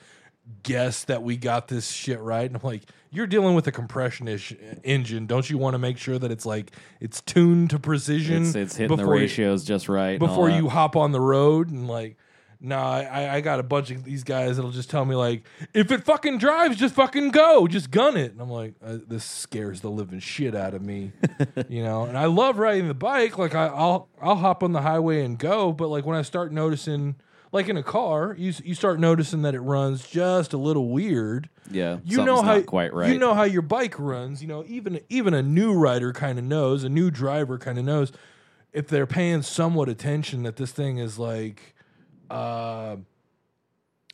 guess 0.64 1.04
that 1.04 1.22
we 1.22 1.36
got 1.36 1.68
this 1.68 1.90
shit 1.90 2.18
right. 2.20 2.46
And 2.46 2.56
I'm 2.56 2.62
like, 2.62 2.82
you're 3.10 3.28
dealing 3.28 3.54
with 3.54 3.66
a 3.68 3.72
compression 3.72 4.26
ish 4.26 4.52
engine. 4.82 5.26
Don't 5.26 5.48
you 5.48 5.58
want 5.58 5.74
to 5.74 5.78
make 5.78 5.96
sure 5.96 6.18
that 6.18 6.30
it's 6.30 6.44
like 6.44 6.72
it's 6.98 7.20
tuned 7.20 7.70
to 7.70 7.78
precision? 7.78 8.42
It's, 8.42 8.54
it's 8.56 8.76
hitting 8.76 8.96
the 8.96 9.02
before 9.02 9.16
you- 9.16 9.22
ratios 9.22 9.64
just 9.64 9.88
right. 9.88 10.18
before 10.18 10.50
you 10.50 10.68
hop 10.68 10.96
on 10.96 11.12
the 11.12 11.20
road 11.20 11.70
and 11.70 11.86
like 11.86 12.16
no 12.60 12.76
I, 12.78 13.36
I 13.36 13.40
got 13.40 13.58
a 13.58 13.62
bunch 13.62 13.90
of 13.90 14.04
these 14.04 14.22
guys 14.24 14.56
that'll 14.56 14.70
just 14.70 14.90
tell 14.90 15.04
me 15.04 15.14
like 15.14 15.44
if 15.72 15.90
it 15.90 16.04
fucking 16.04 16.38
drives 16.38 16.76
just 16.76 16.94
fucking 16.94 17.30
go 17.30 17.66
just 17.66 17.90
gun 17.90 18.16
it 18.16 18.32
and 18.32 18.40
i'm 18.40 18.50
like 18.50 18.74
uh, 18.84 18.98
this 19.08 19.24
scares 19.24 19.80
the 19.80 19.90
living 19.90 20.20
shit 20.20 20.54
out 20.54 20.74
of 20.74 20.82
me 20.82 21.12
you 21.68 21.82
know 21.82 22.04
and 22.04 22.18
i 22.18 22.26
love 22.26 22.58
riding 22.58 22.88
the 22.88 22.94
bike 22.94 23.38
like 23.38 23.54
I, 23.54 23.66
i'll 23.66 24.08
i'll 24.20 24.36
hop 24.36 24.62
on 24.62 24.72
the 24.72 24.82
highway 24.82 25.24
and 25.24 25.38
go 25.38 25.72
but 25.72 25.88
like 25.88 26.04
when 26.04 26.16
i 26.16 26.22
start 26.22 26.52
noticing 26.52 27.16
like 27.52 27.68
in 27.68 27.76
a 27.76 27.82
car 27.82 28.36
you, 28.38 28.52
you 28.62 28.74
start 28.74 29.00
noticing 29.00 29.42
that 29.42 29.54
it 29.54 29.60
runs 29.60 30.06
just 30.06 30.52
a 30.52 30.58
little 30.58 30.88
weird 30.90 31.48
Yeah, 31.70 31.98
you 32.04 32.24
know 32.24 32.42
how 32.42 32.56
not 32.56 32.66
quite 32.66 32.92
right. 32.92 33.12
You 33.12 33.18
know 33.18 33.32
how 33.34 33.44
your 33.44 33.62
bike 33.62 33.98
runs. 33.98 34.42
You 34.42 34.48
know, 34.48 34.64
even 34.66 35.00
even 35.08 35.34
a 35.34 35.42
new 35.42 35.72
rider 35.72 36.12
kind 36.12 36.36
of 36.38 36.44
knows. 36.44 36.82
A 36.84 36.88
new 36.88 37.10
driver 37.12 37.58
kind 37.58 37.78
of 37.78 37.84
knows 37.84 38.10
if 38.72 38.88
they're 38.88 39.06
paying 39.06 39.42
somewhat 39.42 39.88
attention 39.88 40.42
that 40.42 40.56
this 40.56 40.72
thing 40.72 40.98
is 40.98 41.16
like, 41.18 41.74
uh, 42.30 42.96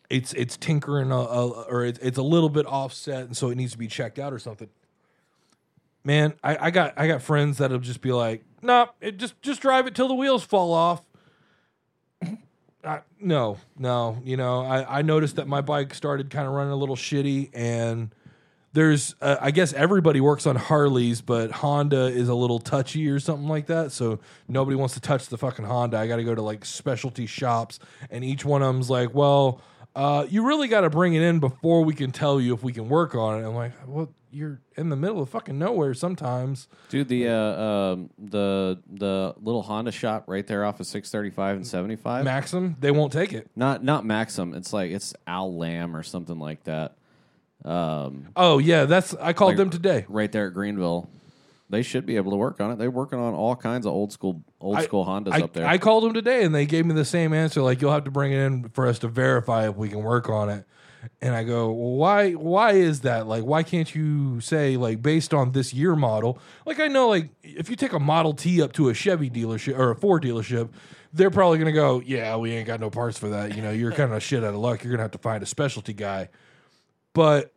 it's 0.08 0.32
it's 0.34 0.56
tinkering 0.56 1.10
a, 1.10 1.16
a, 1.16 1.48
or 1.64 1.84
it's, 1.84 1.98
it's 2.00 2.18
a 2.18 2.22
little 2.22 2.48
bit 2.48 2.66
offset, 2.66 3.24
and 3.24 3.36
so 3.36 3.50
it 3.50 3.56
needs 3.56 3.72
to 3.72 3.78
be 3.78 3.88
checked 3.88 4.18
out 4.18 4.32
or 4.32 4.38
something. 4.38 4.68
Man, 6.04 6.34
I, 6.42 6.66
I 6.66 6.70
got 6.70 6.94
I 6.96 7.08
got 7.08 7.22
friends 7.22 7.58
that'll 7.58 7.78
just 7.78 8.00
be 8.00 8.12
like, 8.12 8.44
"Nah, 8.62 8.86
it 9.00 9.16
just 9.18 9.40
just 9.42 9.60
drive 9.60 9.86
it 9.86 9.94
till 9.94 10.08
the 10.08 10.14
wheels 10.14 10.44
fall 10.44 10.72
off." 10.72 11.02
I, 12.84 13.00
no, 13.20 13.58
no. 13.76 14.18
You 14.24 14.36
know, 14.36 14.60
I, 14.60 14.98
I 14.98 15.02
noticed 15.02 15.36
that 15.36 15.48
my 15.48 15.60
bike 15.60 15.92
started 15.92 16.30
kind 16.30 16.46
of 16.46 16.54
running 16.54 16.72
a 16.72 16.76
little 16.76 16.94
shitty, 16.94 17.50
and 17.52 18.14
there's, 18.76 19.14
uh, 19.22 19.36
I 19.40 19.52
guess 19.52 19.72
everybody 19.72 20.20
works 20.20 20.46
on 20.46 20.54
Harleys, 20.54 21.22
but 21.22 21.50
Honda 21.50 22.08
is 22.08 22.28
a 22.28 22.34
little 22.34 22.58
touchy 22.58 23.08
or 23.08 23.18
something 23.18 23.48
like 23.48 23.68
that. 23.68 23.90
So 23.90 24.20
nobody 24.48 24.76
wants 24.76 24.92
to 24.94 25.00
touch 25.00 25.28
the 25.28 25.38
fucking 25.38 25.64
Honda. 25.64 25.96
I 25.96 26.06
got 26.06 26.16
to 26.16 26.24
go 26.24 26.34
to 26.34 26.42
like 26.42 26.62
specialty 26.66 27.24
shops, 27.24 27.78
and 28.10 28.22
each 28.22 28.44
one 28.44 28.60
of 28.60 28.68
them's 28.68 28.90
like, 28.90 29.14
well, 29.14 29.62
uh, 29.94 30.26
you 30.28 30.46
really 30.46 30.68
got 30.68 30.82
to 30.82 30.90
bring 30.90 31.14
it 31.14 31.22
in 31.22 31.40
before 31.40 31.84
we 31.84 31.94
can 31.94 32.12
tell 32.12 32.38
you 32.38 32.52
if 32.52 32.62
we 32.62 32.70
can 32.70 32.90
work 32.90 33.14
on 33.14 33.42
it. 33.42 33.48
I'm 33.48 33.54
like, 33.54 33.72
well, 33.86 34.12
you're 34.30 34.60
in 34.76 34.90
the 34.90 34.96
middle 34.96 35.22
of 35.22 35.30
fucking 35.30 35.58
nowhere 35.58 35.94
sometimes. 35.94 36.68
Dude, 36.90 37.08
the 37.08 37.28
uh, 37.28 37.34
um, 37.34 38.10
the 38.18 38.78
the 38.92 39.34
little 39.40 39.62
Honda 39.62 39.90
shop 39.90 40.24
right 40.26 40.46
there 40.46 40.66
off 40.66 40.80
of 40.80 40.86
six 40.86 41.10
thirty 41.10 41.30
five 41.30 41.56
and 41.56 41.66
seventy 41.66 41.96
five. 41.96 42.26
Maxim, 42.26 42.76
they 42.78 42.90
won't 42.90 43.10
take 43.10 43.32
it. 43.32 43.48
not 43.56 43.82
not 43.82 44.04
Maxim. 44.04 44.52
It's 44.52 44.74
like 44.74 44.90
it's 44.90 45.14
Al 45.26 45.56
Lamb 45.56 45.96
or 45.96 46.02
something 46.02 46.38
like 46.38 46.64
that. 46.64 46.98
Um, 47.66 48.28
Oh 48.36 48.58
yeah, 48.58 48.84
that's 48.84 49.14
I 49.20 49.32
called 49.32 49.50
Like- 49.50 49.56
them 49.58 49.70
today. 49.70 50.04
right 50.08 50.30
there 50.30 50.46
at 50.48 50.54
Greenville. 50.54 51.10
They 51.68 51.82
should 51.82 52.06
be 52.06 52.14
able 52.14 52.30
to 52.30 52.36
work 52.36 52.60
on 52.60 52.70
it. 52.70 52.78
They're 52.78 52.92
working 52.92 53.18
on 53.18 53.34
all 53.34 53.56
kinds 53.56 53.86
of 53.86 53.92
old 53.92 54.12
school 54.12 54.42
old 54.60 54.76
I- 54.76 54.84
school 54.84 55.04
Hondas 55.04 55.32
I, 55.32 55.40
up 55.42 55.52
there. 55.52 55.66
I 55.66 55.78
called 55.78 56.04
them 56.04 56.14
today 56.14 56.44
and 56.44 56.54
they 56.54 56.64
gave 56.64 56.86
me 56.86 56.94
the 56.94 57.04
same 57.04 57.32
answer. 57.32 57.60
Like 57.62 57.82
you'll 57.82 57.92
have 57.92 58.04
to 58.04 58.10
bring 58.12 58.32
it 58.32 58.38
in 58.38 58.68
for 58.68 58.86
us 58.86 59.00
to 59.00 59.08
verify 59.08 59.68
if 59.68 59.76
we 59.76 59.88
can 59.88 59.98
work 60.02 60.28
on 60.28 60.48
it. 60.48 60.64
And 61.20 61.34
I 61.36 61.44
go, 61.44 61.66
well, 61.72 61.96
why? 61.96 62.32
Why 62.32 62.72
is 62.72 63.00
that? 63.02 63.26
Like, 63.28 63.44
why 63.44 63.62
can't 63.62 63.92
you 63.94 64.40
say 64.40 64.76
like 64.76 65.02
based 65.02 65.32
on 65.34 65.52
this 65.52 65.72
year 65.72 65.94
model? 65.96 66.38
Like, 66.64 66.80
I 66.80 66.86
know 66.88 67.08
like 67.08 67.30
if 67.44 67.68
you 67.70 67.76
take 67.76 67.92
a 67.92 68.00
Model 68.00 68.32
T 68.34 68.60
up 68.62 68.72
to 68.74 68.88
a 68.88 68.94
Chevy 68.94 69.30
dealership 69.30 69.78
or 69.78 69.90
a 69.92 69.96
Ford 69.96 70.22
dealership, 70.24 70.70
they're 71.12 71.30
probably 71.30 71.58
gonna 71.58 71.70
go, 71.72 72.00
yeah, 72.04 72.36
we 72.36 72.52
ain't 72.52 72.66
got 72.66 72.80
no 72.80 72.90
parts 72.90 73.18
for 73.18 73.28
that. 73.28 73.54
You 73.56 73.62
know, 73.62 73.70
you're 73.70 73.92
kind 73.92 74.12
of 74.12 74.22
shit 74.22 74.42
out 74.42 74.54
of 74.54 74.60
luck. 74.60 74.82
You're 74.82 74.92
gonna 74.92 75.02
have 75.04 75.12
to 75.12 75.18
find 75.18 75.42
a 75.42 75.46
specialty 75.46 75.92
guy. 75.92 76.28
But 77.12 77.52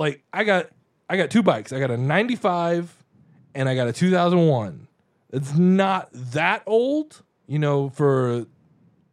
like, 0.00 0.24
I 0.32 0.42
got 0.44 0.68
I 1.08 1.16
got 1.16 1.30
two 1.30 1.42
bikes. 1.42 1.72
I 1.72 1.78
got 1.78 1.90
a 1.90 1.96
'95 1.96 2.92
and 3.54 3.68
I 3.68 3.74
got 3.74 3.86
a 3.88 3.92
2001. 3.92 4.88
It's 5.32 5.54
not 5.56 6.08
that 6.12 6.62
old, 6.66 7.22
you 7.46 7.58
know, 7.58 7.90
for 7.90 8.46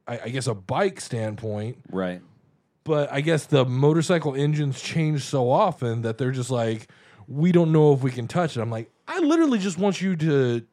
I, 0.08 0.20
I 0.26 0.30
guess 0.30 0.48
a 0.48 0.56
bike 0.56 1.00
standpoint. 1.02 1.78
right. 1.92 2.22
But 2.84 3.12
I 3.12 3.20
guess 3.20 3.46
the 3.48 3.66
motorcycle 3.66 4.34
engines 4.34 4.82
change 4.82 5.24
so 5.24 5.50
often 5.52 6.04
that 6.04 6.18
they're 6.18 6.32
just 6.32 6.50
like, 6.50 6.88
we 7.28 7.52
don't 7.52 7.74
know 7.74 7.92
if 7.92 8.02
we 8.02 8.12
can 8.12 8.30
touch 8.30 8.56
it. 8.56 8.62
I'm 8.62 8.72
like, 8.72 8.90
I 9.10 9.20
literally 9.20 9.60
just 9.60 9.78
want 9.78 10.00
you 10.02 10.16
to 10.16 10.66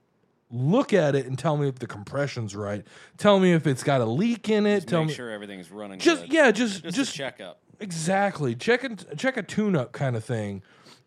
look 0.49 0.93
at 0.93 1.17
it 1.17 1.27
and 1.27 1.37
tell 1.37 1.57
me 1.57 1.67
if 1.67 1.81
the 1.81 1.89
compression's 1.89 2.55
right. 2.55 2.87
Tell 3.19 3.41
me 3.41 3.53
if 3.53 3.67
it's 3.67 3.83
got 3.83 4.01
a 4.01 4.05
leak 4.05 4.49
in 4.49 4.65
it. 4.65 4.87
tell 4.87 5.01
Make 5.01 5.09
me 5.09 5.15
sure 5.15 5.29
everything's 5.33 5.73
running. 5.73 5.99
just 5.99 6.23
good. 6.23 6.33
yeah, 6.33 6.53
just 6.53 6.85
just, 6.85 6.95
just 6.95 7.15
a 7.15 7.19
checkup. 7.19 7.61
Exactly. 7.85 8.55
Check 8.55 8.83
and 8.83 9.05
check 9.19 9.37
a 9.37 9.43
tune 9.43 9.77
up 9.77 9.93
kind 9.93 10.17
of 10.17 10.25
thing. 10.25 10.63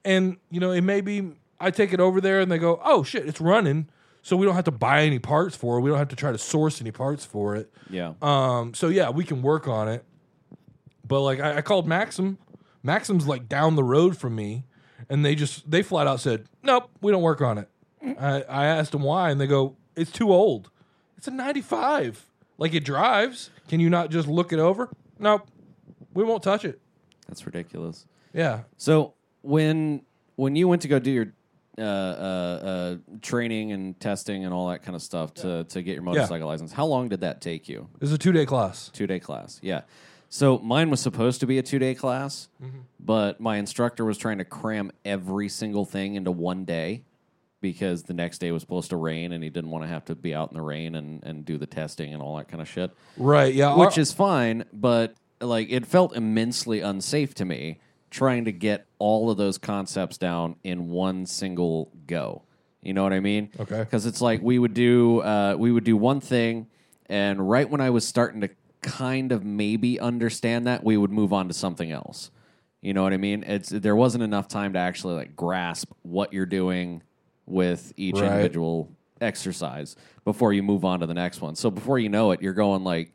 And 0.05 0.37
you 0.51 0.59
know, 0.59 0.69
it 0.69 0.81
may 0.81 1.01
be 1.01 1.31
I 1.59 1.71
take 1.71 1.91
it 1.91 1.99
over 1.99 2.21
there 2.21 2.39
and 2.39 2.51
they 2.51 2.59
go, 2.59 2.79
"Oh 2.85 3.01
shit, 3.01 3.27
it's 3.27 3.41
running." 3.41 3.89
So 4.21 4.37
we 4.37 4.45
don't 4.45 4.53
have 4.53 4.65
to 4.65 4.71
buy 4.71 5.01
any 5.01 5.17
parts 5.17 5.55
for 5.55 5.77
it. 5.77 5.81
We 5.81 5.89
don't 5.89 5.97
have 5.97 6.09
to 6.09 6.15
try 6.15 6.31
to 6.31 6.37
source 6.37 6.79
any 6.79 6.91
parts 6.91 7.25
for 7.25 7.55
it. 7.55 7.73
Yeah. 7.89 8.13
Um 8.21 8.75
so 8.75 8.89
yeah, 8.89 9.09
we 9.09 9.23
can 9.23 9.41
work 9.41 9.67
on 9.67 9.89
it. 9.89 10.05
But 11.03 11.21
like 11.21 11.39
I, 11.39 11.57
I 11.57 11.61
called 11.61 11.87
Maxim. 11.87 12.37
Maxim's 12.83 13.25
like 13.25 13.49
down 13.49 13.75
the 13.75 13.83
road 13.83 14.17
from 14.17 14.35
me 14.35 14.65
and 15.09 15.25
they 15.25 15.33
just 15.33 15.69
they 15.69 15.81
flat 15.81 16.05
out 16.05 16.19
said, 16.19 16.45
"Nope, 16.61 16.91
we 17.01 17.11
don't 17.11 17.23
work 17.23 17.41
on 17.41 17.57
it." 17.57 17.69
I, 18.19 18.43
I 18.43 18.65
asked 18.67 18.91
them 18.91 19.01
why 19.01 19.31
and 19.31 19.41
they 19.41 19.47
go, 19.47 19.77
"It's 19.95 20.11
too 20.11 20.31
old." 20.31 20.69
It's 21.17 21.27
a 21.27 21.31
95. 21.31 22.23
Like 22.59 22.75
it 22.75 22.83
drives. 22.83 23.49
Can 23.67 23.79
you 23.79 23.89
not 23.89 24.11
just 24.11 24.27
look 24.27 24.53
it 24.53 24.59
over? 24.59 24.89
Nope. 25.17 25.47
We 26.17 26.23
won't 26.23 26.41
touch 26.41 26.65
it. 26.65 26.81
That's 27.27 27.45
ridiculous. 27.45 28.05
Yeah. 28.33 28.61
So 28.77 29.13
when 29.43 30.01
when 30.35 30.55
you 30.55 30.67
went 30.67 30.81
to 30.81 30.87
go 30.87 30.97
do 30.97 31.11
your 31.11 31.27
uh, 31.77 31.81
uh, 31.81 31.85
uh, 31.85 32.95
training 33.21 33.71
and 33.71 33.99
testing 33.99 34.43
and 34.43 34.51
all 34.51 34.69
that 34.69 34.81
kind 34.81 34.95
of 34.95 35.01
stuff 35.03 35.33
to 35.35 35.63
to 35.65 35.81
get 35.83 35.93
your 35.93 36.01
motorcycle 36.01 36.47
license, 36.47 36.71
how 36.73 36.87
long 36.87 37.07
did 37.09 37.21
that 37.21 37.39
take 37.39 37.69
you? 37.69 37.87
It 37.95 38.01
was 38.01 38.11
a 38.13 38.17
two 38.17 38.31
day 38.31 38.47
class. 38.47 38.89
Two 38.89 39.05
day 39.05 39.19
class. 39.19 39.59
Yeah. 39.61 39.81
So 40.29 40.57
mine 40.57 40.89
was 40.89 40.99
supposed 41.01 41.39
to 41.41 41.45
be 41.45 41.59
a 41.59 41.63
two 41.63 41.77
day 41.77 41.93
class, 41.93 42.49
Mm-hmm. 42.63 42.79
but 42.99 43.39
my 43.39 43.57
instructor 43.57 44.03
was 44.03 44.17
trying 44.17 44.39
to 44.39 44.45
cram 44.45 44.91
every 45.05 45.49
single 45.49 45.85
thing 45.85 46.15
into 46.15 46.31
one 46.31 46.65
day 46.65 47.03
because 47.61 48.03
the 48.03 48.13
next 48.13 48.39
day 48.39 48.51
was 48.51 48.61
supposed 48.63 48.89
to 48.89 48.95
rain 48.97 49.31
and 49.33 49.43
he 49.43 49.49
didn't 49.51 49.69
want 49.69 49.83
to 49.83 49.87
have 49.87 50.05
to 50.05 50.15
be 50.15 50.33
out 50.33 50.51
in 50.51 50.57
the 50.57 50.61
rain 50.63 50.95
and, 50.95 51.23
and 51.23 51.45
do 51.45 51.57
the 51.59 51.65
testing 51.67 52.11
and 52.13 52.21
all 52.23 52.37
that 52.37 52.47
kind 52.47 52.61
of 52.61 52.67
shit. 52.67 52.91
Right. 53.17 53.53
Yeah. 53.53 53.75
Which 53.77 53.97
our- 53.97 54.01
is 54.01 54.11
fine, 54.11 54.65
but 54.73 55.15
like 55.41 55.69
it 55.69 55.85
felt 55.85 56.15
immensely 56.15 56.81
unsafe 56.81 57.33
to 57.35 57.45
me 57.45 57.79
trying 58.09 58.45
to 58.45 58.51
get 58.51 58.85
all 58.99 59.29
of 59.29 59.37
those 59.37 59.57
concepts 59.57 60.17
down 60.17 60.55
in 60.63 60.89
one 60.89 61.25
single 61.25 61.91
go. 62.07 62.43
You 62.81 62.93
know 62.93 63.03
what 63.03 63.13
I 63.13 63.19
mean? 63.19 63.49
Okay. 63.59 63.79
Because 63.79 64.05
it's 64.05 64.21
like 64.21 64.41
we 64.41 64.57
would 64.59 64.73
do 64.73 65.21
uh, 65.21 65.55
we 65.57 65.71
would 65.71 65.83
do 65.83 65.97
one 65.97 66.21
thing, 66.21 66.67
and 67.07 67.49
right 67.49 67.69
when 67.69 67.81
I 67.81 67.89
was 67.89 68.07
starting 68.07 68.41
to 68.41 68.49
kind 68.81 69.31
of 69.31 69.43
maybe 69.43 69.99
understand 69.99 70.67
that, 70.67 70.83
we 70.83 70.95
would 70.95 71.11
move 71.11 71.33
on 71.33 71.47
to 71.49 71.53
something 71.53 71.91
else. 71.91 72.31
You 72.81 72.93
know 72.93 73.03
what 73.03 73.11
I 73.11 73.17
mean? 73.17 73.43
It's 73.43 73.69
there 73.69 73.95
wasn't 73.95 74.23
enough 74.23 74.47
time 74.47 74.73
to 74.73 74.79
actually 74.79 75.15
like 75.15 75.35
grasp 75.35 75.91
what 76.03 76.31
you're 76.31 76.45
doing 76.45 77.01
with 77.45 77.91
each 77.97 78.15
Right. 78.15 78.25
individual 78.31 78.89
exercise 79.19 79.95
before 80.23 80.53
you 80.53 80.61
move 80.63 80.85
on 80.85 80.99
to 80.99 81.07
the 81.07 81.13
next 81.13 81.41
one. 81.41 81.55
So 81.55 81.71
before 81.71 81.97
you 81.99 82.07
know 82.07 82.31
it, 82.31 82.41
you're 82.41 82.53
going 82.53 82.83
like 82.83 83.11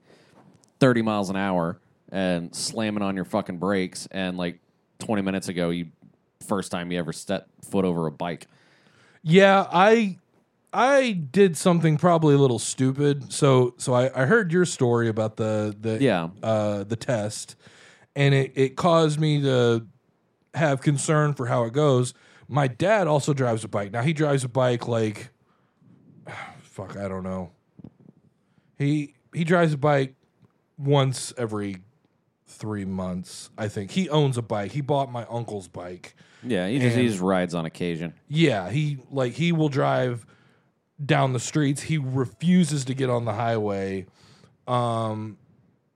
30 0.81 1.03
miles 1.03 1.31
an 1.31 1.37
hour 1.37 1.79
and 2.13 2.55
slamming 2.55 3.03
on 3.03 3.17
your 3.17 3.25
fucking 3.25 3.59
brakes 3.59 4.07
and 4.13 4.37
like 4.37 4.61
20 5.01 5.23
minutes 5.23 5.49
ago 5.49 5.71
you 5.71 5.87
first 6.47 6.71
time 6.71 6.93
you 6.93 6.99
ever 6.99 7.13
stepped 7.13 7.49
foot 7.65 7.85
over 7.85 8.07
a 8.07 8.13
bike. 8.13 8.47
Yeah, 9.23 9.67
I 9.73 10.19
I 10.73 11.13
did 11.13 11.57
something 11.57 11.97
probably 11.97 12.35
a 12.35 12.39
little 12.39 12.59
stupid. 12.59 13.33
So 13.33 13.75
so 13.79 13.93
I, 13.95 14.23
I 14.23 14.27
heard 14.27 14.53
your 14.53 14.65
story 14.65 15.09
about 15.09 15.37
the 15.37 15.75
the 15.81 15.99
Yeah. 16.01 16.29
uh 16.43 16.85
the 16.85 16.97
test 16.97 17.57
and 18.15 18.35
it, 18.35 18.53
it 18.55 18.77
caused 18.77 19.19
me 19.19 19.41
to 19.43 19.87
have 20.55 20.83
concern 20.83 21.33
for 21.35 21.47
how 21.47 21.65
it 21.65 21.73
goes. 21.73 22.13
My 22.47 22.67
dad 22.69 23.07
also 23.07 23.33
drives 23.33 23.65
a 23.65 23.69
bike. 23.69 23.91
Now 23.91 24.03
he 24.03 24.13
drives 24.13 24.45
a 24.45 24.49
bike 24.49 24.87
like 24.87 25.31
fuck, 26.61 26.97
I 26.97 27.09
don't 27.09 27.23
know. 27.23 27.53
He 28.77 29.15
he 29.33 29.45
drives 29.45 29.73
a 29.73 29.79
bike 29.79 30.15
once 30.77 31.33
every 31.39 31.79
3 32.63 32.85
months, 32.87 33.51
I 33.59 33.67
think. 33.67 33.91
He 33.91 34.09
owns 34.09 34.39
a 34.39 34.43
bike. 34.43 34.71
He 34.71 34.81
bought 34.81 35.11
my 35.11 35.27
uncle's 35.27 35.67
bike. 35.67 36.15
Yeah, 36.45 36.69
he 36.69 36.79
just, 36.79 36.97
he 36.97 37.09
just 37.09 37.21
rides 37.21 37.55
on 37.55 37.67
occasion. 37.67 38.15
Yeah, 38.29 38.71
he 38.71 38.99
like 39.11 39.33
he 39.35 39.51
will 39.53 39.69
drive 39.69 40.25
down 41.05 41.33
the 41.33 41.41
streets. 41.41 41.83
He 41.83 41.99
refuses 41.99 42.85
to 42.85 42.95
get 42.95 43.11
on 43.11 43.25
the 43.25 43.33
highway. 43.33 44.07
Um 44.67 45.39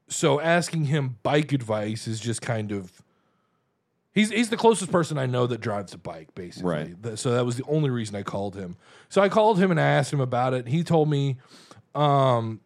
so 0.09 0.40
asking 0.40 0.87
him 0.87 1.18
bike 1.22 1.52
advice 1.52 2.07
is 2.07 2.20
just 2.20 2.42
kind 2.42 2.72
of 2.72 2.92
He's 4.12 4.31
he's 4.31 4.50
the 4.50 4.57
closest 4.57 4.90
person 4.90 5.18
I 5.18 5.26
know 5.26 5.46
that 5.46 5.61
drives 5.61 5.94
a 5.94 5.98
bike 5.98 6.35
basically. 6.35 6.96
Right. 7.02 7.18
So 7.18 7.33
that 7.33 7.44
was 7.44 7.57
the 7.57 7.64
only 7.68 7.90
reason 7.90 8.16
I 8.16 8.22
called 8.22 8.57
him. 8.57 8.76
So 9.09 9.20
I 9.22 9.29
called 9.29 9.59
him 9.59 9.70
and 9.70 9.79
I 9.79 9.87
asked 9.87 10.12
him 10.12 10.20
about 10.20 10.52
it. 10.55 10.66
He 10.66 10.83
told 10.83 11.09
me 11.09 11.37
um 11.94 12.61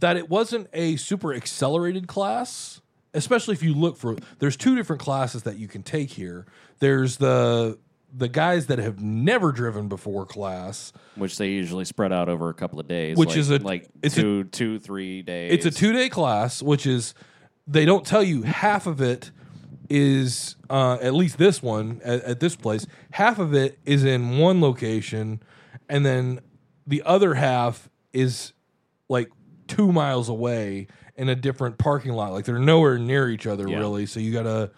that 0.00 0.16
it 0.16 0.28
wasn't 0.28 0.68
a 0.72 0.96
super 0.96 1.32
accelerated 1.34 2.06
class, 2.06 2.80
especially 3.12 3.54
if 3.54 3.62
you 3.62 3.74
look 3.74 3.96
for 3.96 4.16
there's 4.38 4.56
two 4.56 4.74
different 4.76 5.00
classes 5.00 5.42
that 5.44 5.56
you 5.56 5.68
can 5.68 5.82
take 5.82 6.10
here. 6.10 6.46
There's 6.80 7.16
the 7.18 7.78
the 8.16 8.28
guys 8.28 8.66
that 8.68 8.78
have 8.78 9.00
never 9.00 9.50
driven 9.50 9.88
before 9.88 10.24
class. 10.24 10.92
which 11.16 11.36
they 11.36 11.48
usually 11.48 11.84
spread 11.84 12.12
out 12.12 12.28
over 12.28 12.48
a 12.48 12.54
couple 12.54 12.78
of 12.78 12.86
days. 12.86 13.16
Which 13.16 13.30
like- 13.30 13.38
is 13.38 13.50
a- 13.50 13.58
like 13.58 13.88
it's 14.02 14.16
a- 14.16 14.22
two, 14.22 14.44
two, 14.44 14.78
three 14.78 15.22
days. 15.22 15.52
It's 15.52 15.66
a 15.66 15.70
two 15.70 15.92
day 15.92 16.08
class, 16.08 16.62
which 16.62 16.86
is 16.86 17.14
they 17.66 17.84
don't 17.84 18.06
tell 18.06 18.22
you 18.22 18.42
half 18.42 18.86
of 18.86 19.00
it 19.00 19.30
is 19.90 20.56
uh, 20.70 20.98
at 21.02 21.12
least 21.14 21.38
this 21.38 21.62
one 21.62 22.00
at, 22.04 22.22
at 22.22 22.40
this 22.40 22.56
place. 22.56 22.86
Half 23.12 23.38
of 23.38 23.52
it 23.54 23.78
is 23.84 24.04
in 24.04 24.38
one 24.38 24.60
location, 24.60 25.42
and 25.88 26.06
then 26.06 26.40
the 26.86 27.02
other 27.04 27.34
half 27.34 27.88
is 28.12 28.52
like 29.08 29.30
two 29.76 29.92
miles 29.92 30.28
away 30.28 30.86
in 31.16 31.28
a 31.28 31.34
different 31.34 31.78
parking 31.78 32.12
lot. 32.12 32.32
Like 32.32 32.44
they're 32.44 32.58
nowhere 32.58 32.98
near 32.98 33.28
each 33.28 33.46
other 33.46 33.68
Yeah. 33.68 33.78
really. 33.78 34.06
So 34.06 34.20
you 34.20 34.32
gotta 34.32 34.70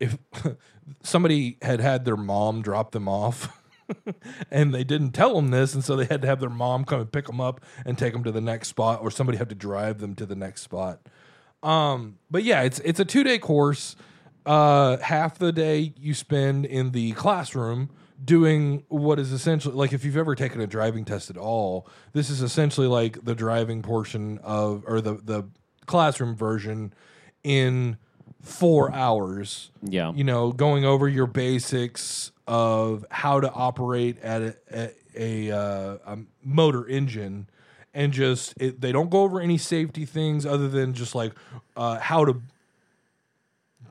if 0.00 0.16
somebody 1.02 1.58
had 1.62 1.80
had 1.80 2.04
their 2.04 2.16
mom 2.16 2.62
drop 2.62 2.92
them 2.92 3.08
off. 3.08 3.54
and 4.50 4.74
they 4.74 4.84
didn't 4.84 5.12
tell 5.12 5.34
them 5.34 5.48
this, 5.50 5.72
and 5.74 5.82
so 5.82 5.96
they 5.96 6.04
had 6.04 6.20
to 6.20 6.28
have 6.28 6.40
their 6.40 6.50
mom 6.50 6.84
come 6.84 7.00
and 7.00 7.10
pick 7.10 7.26
them 7.26 7.40
up 7.40 7.62
and 7.86 7.96
take 7.96 8.12
them 8.12 8.22
to 8.22 8.30
the 8.30 8.40
next 8.40 8.68
spot, 8.68 9.00
or 9.00 9.10
somebody 9.10 9.38
had 9.38 9.48
to 9.48 9.54
drive 9.54 9.98
them 9.98 10.14
to 10.14 10.26
the 10.26 10.36
next 10.36 10.60
spot. 10.60 11.00
Um, 11.62 12.18
but 12.30 12.44
yeah, 12.44 12.62
it's 12.64 12.80
it's 12.80 13.00
a 13.00 13.04
two 13.06 13.24
day 13.24 13.38
course. 13.38 13.96
Uh, 14.44 14.98
half 14.98 15.38
the 15.38 15.52
day 15.52 15.94
you 15.98 16.12
spend 16.12 16.66
in 16.66 16.90
the 16.92 17.12
classroom 17.12 17.88
doing 18.24 18.84
what 18.88 19.18
is 19.18 19.32
essentially 19.32 19.74
like 19.74 19.92
if 19.92 20.04
you've 20.04 20.16
ever 20.16 20.34
taken 20.34 20.60
a 20.60 20.66
driving 20.66 21.04
test 21.04 21.30
at 21.30 21.36
all, 21.36 21.86
this 22.12 22.30
is 22.30 22.42
essentially 22.42 22.86
like 22.86 23.24
the 23.24 23.34
driving 23.34 23.82
portion 23.82 24.38
of 24.42 24.84
or 24.86 25.00
the 25.00 25.14
the 25.14 25.48
classroom 25.86 26.34
version 26.36 26.92
in 27.44 27.96
four 28.42 28.92
hours 28.94 29.70
Yeah. 29.82 30.12
you 30.12 30.24
know, 30.24 30.52
going 30.52 30.84
over 30.84 31.08
your 31.08 31.26
basics 31.26 32.30
of 32.46 33.04
how 33.10 33.40
to 33.40 33.50
operate 33.52 34.18
at 34.20 34.42
a, 34.42 34.56
at 34.70 34.94
a, 35.16 35.50
uh, 35.50 35.98
a 36.06 36.18
motor 36.44 36.86
engine, 36.86 37.48
and 37.92 38.12
just 38.12 38.54
it, 38.60 38.80
they 38.80 38.92
don't 38.92 39.10
go 39.10 39.22
over 39.22 39.40
any 39.40 39.58
safety 39.58 40.04
things 40.04 40.46
other 40.46 40.68
than 40.68 40.94
just 40.94 41.14
like 41.14 41.32
uh, 41.76 41.98
how 41.98 42.24
to 42.24 42.40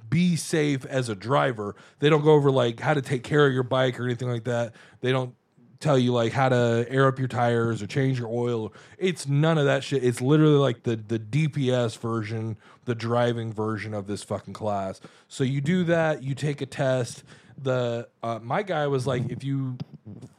be 0.10 0.36
safe 0.36 0.86
as 0.86 1.10
a 1.10 1.16
driver. 1.16 1.76
They 2.00 2.10
don't 2.10 2.24
go 2.24 2.34
over 2.34 2.52
like 2.52 2.80
how 2.80 2.94
to 2.94 3.02
take 3.02 3.24
care 3.24 3.46
of 3.46 3.54
your 3.54 3.64
bike 3.64 4.00
or 4.00 4.06
anything 4.06 4.30
like 4.30 4.46
that. 4.46 4.74
They 5.02 5.12
don't 5.12 5.34
tell 5.80 5.98
you 5.98 6.12
like 6.12 6.32
how 6.32 6.50
to 6.50 6.86
air 6.90 7.08
up 7.08 7.20
your 7.20 7.28
tires 7.28 7.82
or 7.82 7.88
change 7.88 8.20
your 8.20 8.30
oil. 8.30 8.74
It's 8.98 9.28
none 9.28 9.58
of 9.58 9.66
that 9.66 9.84
shit. 9.84 10.04
It's 10.04 10.22
literally 10.22 10.58
like 10.58 10.84
the 10.84 10.96
the 10.96 11.20
DPS 11.20 11.98
version, 11.98 12.58
the 12.86 12.96
driving 12.96 13.54
version 13.54 13.94
of 13.94 14.08
this 14.08 14.24
fucking 14.24 14.54
class. 14.54 15.00
So 15.28 15.44
you 15.44 15.62
do 15.62 15.84
that, 15.86 16.24
you 16.24 16.36
take 16.36 16.62
a 16.62 16.66
test. 16.66 17.24
The 17.62 18.08
uh, 18.24 18.40
my 18.42 18.64
guy 18.64 18.88
was 18.88 19.08
like 19.08 19.30
if 19.30 19.44
you 19.44 19.78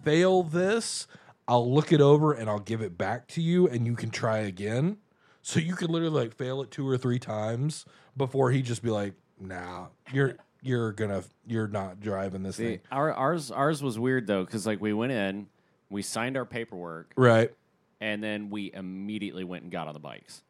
fail 0.05 0.43
this, 0.43 1.07
I'll 1.47 1.73
look 1.73 1.93
it 1.93 2.01
over 2.01 2.33
and 2.33 2.49
I'll 2.49 2.59
give 2.59 2.83
it 2.83 2.99
back 2.99 3.27
to 3.29 3.43
you 3.43 3.69
and 3.69 3.87
you 3.87 3.95
can 3.95 4.11
try 4.11 4.39
again. 4.39 4.99
So 5.43 5.61
you 5.61 5.75
could 5.75 5.91
literally 5.91 6.25
like 6.25 6.37
fail 6.37 6.61
it 6.63 6.71
two 6.71 6.87
or 6.87 6.99
three 6.99 7.19
times 7.19 7.87
before 8.17 8.51
he 8.51 8.61
just 8.61 8.83
be 8.83 8.91
like, 8.91 9.15
"Nah, 9.41 9.87
you're 10.13 10.37
you're 10.63 10.93
gonna 10.93 11.23
you're 11.47 11.69
not 11.69 12.01
driving 12.01 12.43
this 12.43 12.57
See, 12.57 12.65
thing." 12.65 12.81
our, 12.91 13.13
ours 13.13 13.51
ours 13.51 13.83
was 13.83 13.99
weird 13.99 14.27
though 14.27 14.45
because 14.45 14.67
like 14.67 14.81
we 14.81 14.93
went 14.93 15.13
in, 15.13 15.47
we 15.91 16.03
signed 16.03 16.37
our 16.37 16.45
paperwork, 16.45 17.13
Right? 17.17 17.53
and 18.01 18.23
then 18.23 18.51
we 18.51 18.71
immediately 18.73 19.45
went 19.45 19.63
and 19.65 19.73
got 19.73 19.89
on 19.89 19.95
the 19.95 20.01
bikes. 20.01 20.43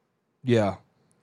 Yeah. 0.44 0.77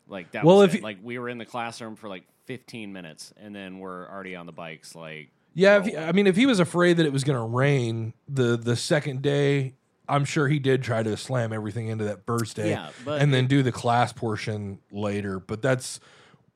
Like 0.07 0.31
that. 0.31 0.43
Well, 0.43 0.57
was 0.57 0.69
if 0.69 0.75
you- 0.75 0.81
like 0.81 0.97
we 1.03 1.17
were 1.19 1.29
in 1.29 1.37
the 1.37 1.45
classroom 1.45 1.95
for 1.95 2.07
like 2.09 2.23
15 2.45 2.93
minutes, 2.93 3.33
and 3.37 3.55
then 3.55 3.79
we're 3.79 4.07
already 4.09 4.35
on 4.35 4.45
the 4.45 4.51
bikes. 4.51 4.93
Like 4.95 5.29
Yeah, 5.55 5.77
if 5.79 5.85
he, 5.85 5.97
I 5.97 6.11
mean, 6.11 6.27
if 6.27 6.35
he 6.35 6.45
was 6.45 6.59
afraid 6.59 6.97
that 6.97 7.05
it 7.07 7.13
was 7.13 7.23
going 7.23 7.37
to 7.39 7.45
rain 7.45 8.13
the 8.27 8.55
the 8.55 8.75
second 8.75 9.23
day, 9.23 9.73
I'm 10.07 10.25
sure 10.25 10.47
he 10.47 10.59
did 10.59 10.83
try 10.83 11.01
to 11.01 11.17
slam 11.17 11.51
everything 11.51 11.87
into 11.87 12.03
that 12.05 12.23
first 12.27 12.55
day, 12.55 12.69
Yeah, 12.71 12.89
and 13.07 13.33
then 13.33 13.47
do 13.47 13.63
the 13.63 13.71
class 13.71 14.13
portion 14.13 14.77
later. 14.91 15.39
But 15.39 15.63
that's 15.63 15.99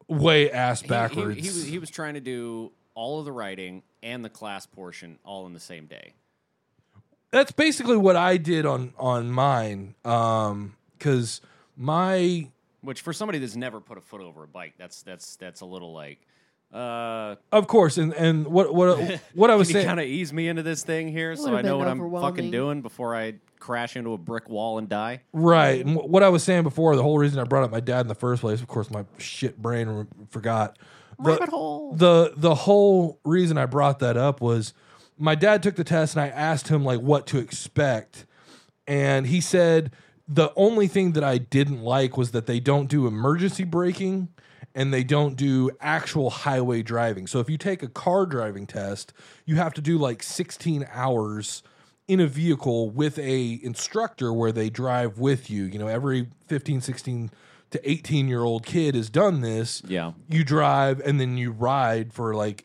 way 0.10 0.52
ass 0.52 0.82
he- 0.82 0.88
he- 0.88 0.90
backwards. 0.90 1.40
He, 1.40 1.48
was, 1.48 1.64
he 1.66 1.80
was 1.80 1.90
trying 1.90 2.16
to 2.16 2.20
do 2.20 2.72
all 2.96 3.20
of 3.20 3.26
the 3.26 3.32
writing 3.32 3.84
and 4.04 4.26
the 4.26 4.30
class 4.30 4.66
portion 4.66 5.18
all 5.24 5.46
in 5.46 5.54
the 5.54 5.60
same 5.60 5.86
day. 5.86 6.14
that's 7.32 7.52
basically 7.52 7.96
what 7.98 8.16
I 8.18 8.38
did 8.38 8.66
on 8.66 8.94
on 8.98 9.32
mine, 9.32 9.96
Um, 10.04 10.76
because 10.98 11.40
my 11.78 12.50
Which 12.82 13.02
for 13.02 13.14
somebody 13.14 13.40
that's 13.40 13.56
never 13.56 13.80
put 13.80 13.98
a 13.98 14.02
foot 14.02 14.22
over 14.22 14.44
a 14.44 14.48
bike, 14.48 14.74
that's 14.78 15.02
that's 15.04 15.36
that's 15.38 15.62
a 15.62 15.66
little 15.66 15.94
like. 15.94 16.20
Uh, 16.74 17.36
of 17.52 17.66
course, 17.68 17.98
and 17.98 18.14
and 18.14 18.46
what 18.48 18.74
what 18.74 19.20
what 19.34 19.50
I 19.50 19.56
was 19.56 19.70
can 19.70 19.74
saying. 19.74 19.88
kind 19.88 20.00
of 20.00 20.06
ease 20.06 20.32
me 20.32 20.48
into 20.48 20.62
this 20.62 20.84
thing 20.84 21.08
here 21.08 21.36
so 21.36 21.56
I 21.56 21.62
know 21.62 21.78
what 21.78 21.88
I'm 21.88 22.12
fucking 22.12 22.52
doing 22.52 22.82
before 22.82 23.16
I 23.16 23.36
crash 23.60 23.96
into 23.96 24.14
a 24.14 24.18
brick 24.18 24.50
wall 24.50 24.78
and 24.78 24.88
die? 24.88 25.22
Right. 25.34 25.86
And 25.86 25.96
what 25.96 26.22
I 26.24 26.30
was 26.30 26.44
saying 26.44 26.64
before, 26.64 26.96
the 26.96 27.04
whole 27.04 27.18
reason 27.18 27.40
I 27.40 27.44
brought 27.44 27.64
up 27.64 27.72
my 27.72 27.80
dad 27.80 28.02
in 28.02 28.08
the 28.08 28.16
first 28.16 28.42
place, 28.42 28.62
of 28.62 28.68
course, 28.68 28.90
my 28.92 29.06
shit 29.18 29.62
brain 29.62 29.88
re- 29.88 30.06
forgot. 30.30 30.78
The, 31.18 31.32
Rabbit 31.32 31.50
hole. 31.50 31.96
The 31.96 32.34
the 32.38 32.56
whole 32.56 33.20
reason 33.26 33.58
I 33.58 33.66
brought 33.66 34.00
that 34.00 34.16
up 34.16 34.40
was 34.40 34.74
my 35.18 35.36
dad 35.36 35.64
took 35.64 35.76
the 35.76 35.84
test 35.84 36.16
and 36.16 36.22
I 36.22 36.28
asked 36.28 36.68
him 36.68 36.86
like 36.86 37.02
what 37.02 37.26
to 37.28 37.40
expect, 37.40 38.26
and 38.88 39.26
he 39.26 39.42
said 39.42 39.92
the 40.28 40.54
only 40.56 40.88
thing 40.88 41.14
that 41.14 41.24
I 41.24 41.40
didn't 41.40 41.82
like 41.82 42.16
was 42.16 42.32
that 42.32 42.46
they 42.46 42.60
don't 42.60 42.88
do 42.88 43.08
emergency 43.08 43.64
braking 43.64 44.30
and 44.80 44.94
they 44.94 45.04
don't 45.04 45.36
do 45.36 45.70
actual 45.82 46.30
highway 46.30 46.82
driving. 46.82 47.28
So 47.28 47.42
if 47.42 47.50
you 47.50 47.58
take 47.58 47.84
a 47.84 47.90
car 47.90 48.26
driving 48.26 48.66
test, 48.66 49.12
you 49.46 49.58
have 49.58 49.74
to 49.74 49.82
do 49.82 49.98
like 49.98 50.24
16 50.24 50.88
hours 50.94 51.64
in 52.08 52.22
a 52.22 52.28
vehicle 52.28 52.90
with 52.90 53.20
a 53.20 53.60
instructor 53.62 54.32
where 54.32 54.54
they 54.54 54.70
drive 54.70 55.20
with 55.20 55.50
you. 55.50 55.66
You 55.66 55.80
know, 55.80 55.88
every 55.88 56.30
15, 56.48 56.80
16 56.80 57.30
to 57.72 57.92
18 57.92 58.30
year 58.30 58.42
old 58.42 58.66
kid 58.66 58.96
has 58.96 59.10
done 59.10 59.42
this. 59.42 59.82
Yeah. 59.86 60.14
You 60.30 60.46
drive 60.46 61.02
and 61.02 61.20
then 61.20 61.36
you 61.36 61.52
ride 61.52 62.14
for 62.14 62.34
like 62.34 62.64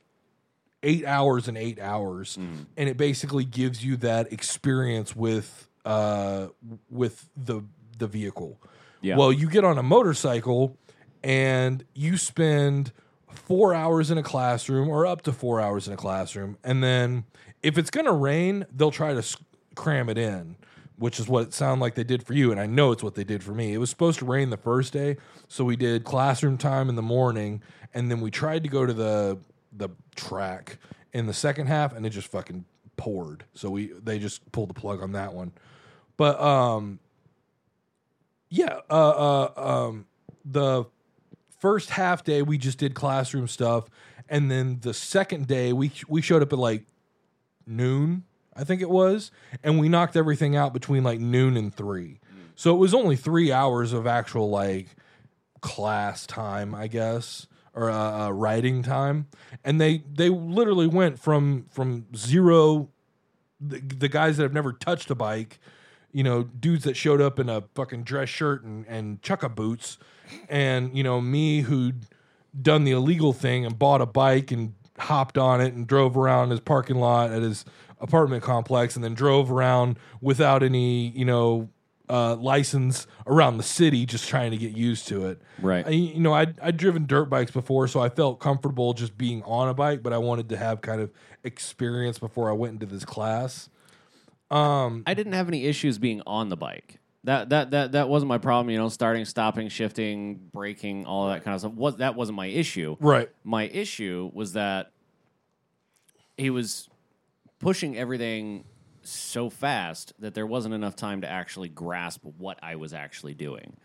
eight 0.84 1.04
hours 1.04 1.48
and 1.48 1.58
eight 1.58 1.80
hours. 1.80 2.36
And 2.76 2.88
it 2.88 2.96
basically 2.96 3.44
gives 3.44 3.84
you 3.84 3.96
that 3.98 4.32
experience 4.32 5.16
with 5.16 5.68
uh 5.84 6.46
with 6.88 7.28
the 7.36 7.62
the 7.98 8.06
vehicle. 8.06 8.60
Yeah. 9.00 9.16
Well, 9.16 9.32
you 9.32 9.50
get 9.50 9.64
on 9.64 9.78
a 9.78 9.82
motorcycle 9.82 10.78
and 11.24 11.84
you 11.94 12.18
spend 12.18 12.92
four 13.28 13.74
hours 13.74 14.10
in 14.10 14.18
a 14.18 14.22
classroom 14.22 14.88
or 14.88 15.06
up 15.06 15.22
to 15.22 15.32
four 15.32 15.60
hours 15.60 15.88
in 15.88 15.94
a 15.94 15.96
classroom. 15.96 16.58
And 16.62 16.84
then 16.84 17.24
if 17.62 17.78
it's 17.78 17.90
going 17.90 18.04
to 18.04 18.12
rain, 18.12 18.66
they'll 18.70 18.90
try 18.90 19.14
to 19.14 19.38
cram 19.74 20.10
it 20.10 20.18
in, 20.18 20.56
which 20.96 21.18
is 21.18 21.26
what 21.26 21.44
it 21.44 21.54
sounded 21.54 21.80
like 21.80 21.94
they 21.94 22.04
did 22.04 22.22
for 22.22 22.34
you. 22.34 22.52
And 22.52 22.60
I 22.60 22.66
know 22.66 22.92
it's 22.92 23.02
what 23.02 23.14
they 23.14 23.24
did 23.24 23.42
for 23.42 23.52
me. 23.52 23.72
It 23.72 23.78
was 23.78 23.88
supposed 23.88 24.18
to 24.18 24.26
rain 24.26 24.50
the 24.50 24.58
first 24.58 24.92
day. 24.92 25.16
So 25.48 25.64
we 25.64 25.76
did 25.76 26.04
classroom 26.04 26.58
time 26.58 26.90
in 26.90 26.94
the 26.94 27.02
morning. 27.02 27.62
And 27.94 28.10
then 28.10 28.20
we 28.20 28.30
tried 28.30 28.62
to 28.64 28.68
go 28.68 28.84
to 28.84 28.92
the, 28.92 29.38
the 29.72 29.88
track 30.14 30.78
in 31.14 31.26
the 31.26 31.32
second 31.32 31.68
half 31.68 31.94
and 31.94 32.04
it 32.04 32.10
just 32.10 32.28
fucking 32.28 32.66
poured. 32.98 33.44
So 33.54 33.70
we, 33.70 33.92
they 34.02 34.18
just 34.18 34.52
pulled 34.52 34.68
the 34.68 34.74
plug 34.74 35.02
on 35.02 35.12
that 35.12 35.32
one. 35.32 35.52
But, 36.18 36.38
um, 36.38 36.98
yeah, 38.50 38.80
uh, 38.90 39.48
uh, 39.48 39.52
um, 39.56 40.06
the 40.44 40.84
first 41.64 41.88
half 41.88 42.22
day 42.22 42.42
we 42.42 42.58
just 42.58 42.76
did 42.76 42.94
classroom 42.94 43.48
stuff, 43.48 43.88
and 44.28 44.50
then 44.50 44.80
the 44.82 44.92
second 44.92 45.46
day 45.46 45.72
we 45.72 45.90
we 46.08 46.20
showed 46.20 46.42
up 46.42 46.52
at 46.52 46.58
like 46.58 46.84
noon, 47.66 48.24
I 48.54 48.64
think 48.64 48.82
it 48.82 48.90
was, 48.90 49.30
and 49.62 49.80
we 49.80 49.88
knocked 49.88 50.14
everything 50.14 50.54
out 50.54 50.74
between 50.74 51.02
like 51.02 51.20
noon 51.20 51.56
and 51.56 51.74
three. 51.74 52.20
So 52.54 52.74
it 52.74 52.78
was 52.78 52.92
only 52.92 53.16
three 53.16 53.50
hours 53.50 53.94
of 53.94 54.06
actual 54.06 54.50
like 54.50 54.88
class 55.62 56.26
time, 56.26 56.74
I 56.74 56.86
guess, 56.86 57.46
or 57.72 57.90
uh, 57.90 58.26
uh, 58.26 58.30
writing 58.30 58.82
time, 58.82 59.28
and 59.64 59.80
they 59.80 60.04
they 60.12 60.28
literally 60.28 60.86
went 60.86 61.18
from 61.18 61.64
from 61.70 62.04
zero, 62.14 62.90
the, 63.58 63.80
the 63.80 64.10
guys 64.10 64.36
that 64.36 64.42
have 64.42 64.52
never 64.52 64.74
touched 64.74 65.10
a 65.10 65.14
bike 65.14 65.58
you 66.14 66.22
know, 66.22 66.44
dudes 66.44 66.84
that 66.84 66.96
showed 66.96 67.20
up 67.20 67.38
in 67.40 67.48
a 67.48 67.64
fucking 67.74 68.04
dress 68.04 68.28
shirt 68.28 68.62
and, 68.62 68.86
and 68.86 69.20
chukka 69.20 69.52
boots, 69.52 69.98
and 70.48 70.96
you 70.96 71.02
know, 71.02 71.20
me 71.20 71.62
who'd 71.62 72.06
done 72.62 72.84
the 72.84 72.92
illegal 72.92 73.32
thing 73.32 73.66
and 73.66 73.76
bought 73.78 74.00
a 74.00 74.06
bike 74.06 74.52
and 74.52 74.74
hopped 74.96 75.36
on 75.36 75.60
it 75.60 75.74
and 75.74 75.88
drove 75.88 76.16
around 76.16 76.50
his 76.50 76.60
parking 76.60 76.96
lot 76.96 77.32
at 77.32 77.42
his 77.42 77.64
apartment 78.00 78.44
complex, 78.44 78.94
and 78.94 79.04
then 79.04 79.12
drove 79.12 79.50
around 79.50 79.98
without 80.20 80.62
any, 80.62 81.08
you 81.08 81.24
know, 81.24 81.68
uh, 82.08 82.36
license 82.36 83.08
around 83.26 83.56
the 83.56 83.64
city, 83.64 84.06
just 84.06 84.28
trying 84.28 84.52
to 84.52 84.56
get 84.56 84.76
used 84.76 85.08
to 85.08 85.26
it. 85.26 85.42
Right. 85.60 85.84
I, 85.84 85.90
you 85.90 86.20
know, 86.20 86.32
I'd, 86.32 86.60
I'd 86.60 86.76
driven 86.76 87.06
dirt 87.06 87.24
bikes 87.24 87.50
before, 87.50 87.88
so 87.88 87.98
I 87.98 88.08
felt 88.08 88.38
comfortable 88.38 88.92
just 88.92 89.18
being 89.18 89.42
on 89.42 89.68
a 89.68 89.74
bike, 89.74 90.02
but 90.02 90.12
I 90.12 90.18
wanted 90.18 90.48
to 90.50 90.56
have 90.56 90.80
kind 90.80 91.00
of 91.00 91.10
experience 91.42 92.18
before 92.20 92.48
I 92.50 92.52
went 92.52 92.74
into 92.74 92.86
this 92.86 93.04
class. 93.04 93.68
Um, 94.50 95.02
I 95.06 95.14
didn't 95.14 95.32
have 95.32 95.48
any 95.48 95.64
issues 95.64 95.98
being 95.98 96.22
on 96.26 96.48
the 96.48 96.56
bike. 96.56 96.98
That 97.24 97.48
that 97.48 97.70
that 97.70 97.92
that 97.92 98.08
wasn't 98.08 98.28
my 98.28 98.38
problem. 98.38 98.70
You 98.70 98.78
know, 98.78 98.88
starting, 98.90 99.24
stopping, 99.24 99.68
shifting, 99.68 100.50
braking, 100.52 101.06
all 101.06 101.28
that 101.28 101.42
kind 101.42 101.54
of 101.54 101.60
stuff. 101.60 101.72
Was 101.72 101.96
that 101.96 102.14
wasn't 102.14 102.36
my 102.36 102.46
issue? 102.46 102.96
Right. 103.00 103.30
My 103.42 103.64
issue 103.64 104.30
was 104.34 104.52
that 104.52 104.92
he 106.36 106.50
was 106.50 106.88
pushing 107.60 107.96
everything 107.96 108.64
so 109.02 109.48
fast 109.48 110.12
that 110.18 110.34
there 110.34 110.46
wasn't 110.46 110.74
enough 110.74 110.96
time 110.96 111.22
to 111.22 111.28
actually 111.30 111.68
grasp 111.68 112.24
what 112.38 112.58
I 112.62 112.76
was 112.76 112.92
actually 112.92 113.34
doing. 113.34 113.76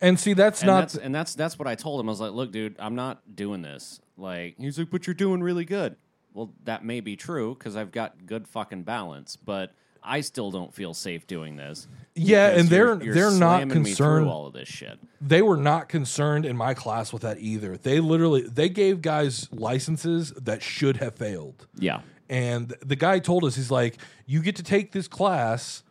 And 0.00 0.18
see, 0.18 0.32
that's 0.32 0.62
And 0.62 0.68
not 0.68 0.80
that's 0.80 0.94
and 0.94 1.14
that's 1.14 1.34
that's 1.34 1.58
what 1.58 1.68
I 1.68 1.74
told 1.74 2.00
him. 2.00 2.08
I 2.08 2.12
was 2.12 2.20
like, 2.20 2.32
"Look, 2.32 2.52
dude, 2.52 2.76
I'm 2.78 2.94
not 2.94 3.34
doing 3.36 3.62
this." 3.62 4.00
Like 4.16 4.54
he's 4.58 4.78
like, 4.78 4.90
"But 4.90 5.06
you're 5.06 5.14
doing 5.14 5.42
really 5.42 5.64
good." 5.64 5.96
Well, 6.32 6.52
that 6.64 6.84
may 6.84 7.00
be 7.00 7.16
true 7.16 7.54
because 7.54 7.76
I've 7.76 7.90
got 7.90 8.24
good 8.24 8.46
fucking 8.46 8.84
balance, 8.84 9.36
but 9.36 9.72
I 10.08 10.20
still 10.22 10.50
don't 10.50 10.72
feel 10.74 10.94
safe 10.94 11.26
doing 11.26 11.56
this. 11.56 11.86
Yeah, 12.14 12.48
and 12.48 12.68
they're- 12.68 12.86
you're, 12.94 13.02
you're 13.02 13.14
they're 13.14 13.30
not 13.30 13.68
concerned- 13.68 14.26
all 14.28 14.46
of 14.46 14.52
this 14.54 14.68
shit. 14.68 14.98
they 15.20 15.42
were 15.42 15.56
not 15.56 15.88
concerned 15.88 16.44
in 16.46 16.56
my 16.56 16.74
class 16.74 17.12
with 17.12 17.22
that 17.22 17.38
either. 17.38 17.76
They 17.76 18.00
literally 18.00 18.42
they 18.42 18.68
gave 18.68 19.02
guys 19.02 19.48
licenses 19.52 20.32
that 20.32 20.62
should 20.62 20.96
have 20.96 21.14
failed. 21.14 21.66
Yeah, 21.78 22.00
And 22.28 22.74
the 22.84 22.96
guy 22.96 23.18
told 23.20 23.44
us 23.44 23.54
he's 23.56 23.70
like, 23.70 23.98
you 24.26 24.42
get 24.42 24.56
to 24.56 24.62
take 24.62 24.92
this 24.92 25.06
class, 25.08 25.82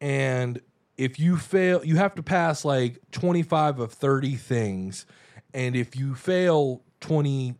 and 0.00 0.60
if 0.96 1.18
you 1.18 1.36
fail, 1.36 1.84
you 1.84 1.96
have 1.96 2.14
to 2.16 2.22
pass 2.22 2.64
like 2.64 2.98
twenty 3.10 3.42
five 3.42 3.78
of 3.80 3.92
thirty 3.92 4.36
things, 4.36 5.06
and 5.54 5.74
if 5.74 5.96
you 5.96 6.14
fail 6.14 6.82
twenty. 7.00 7.54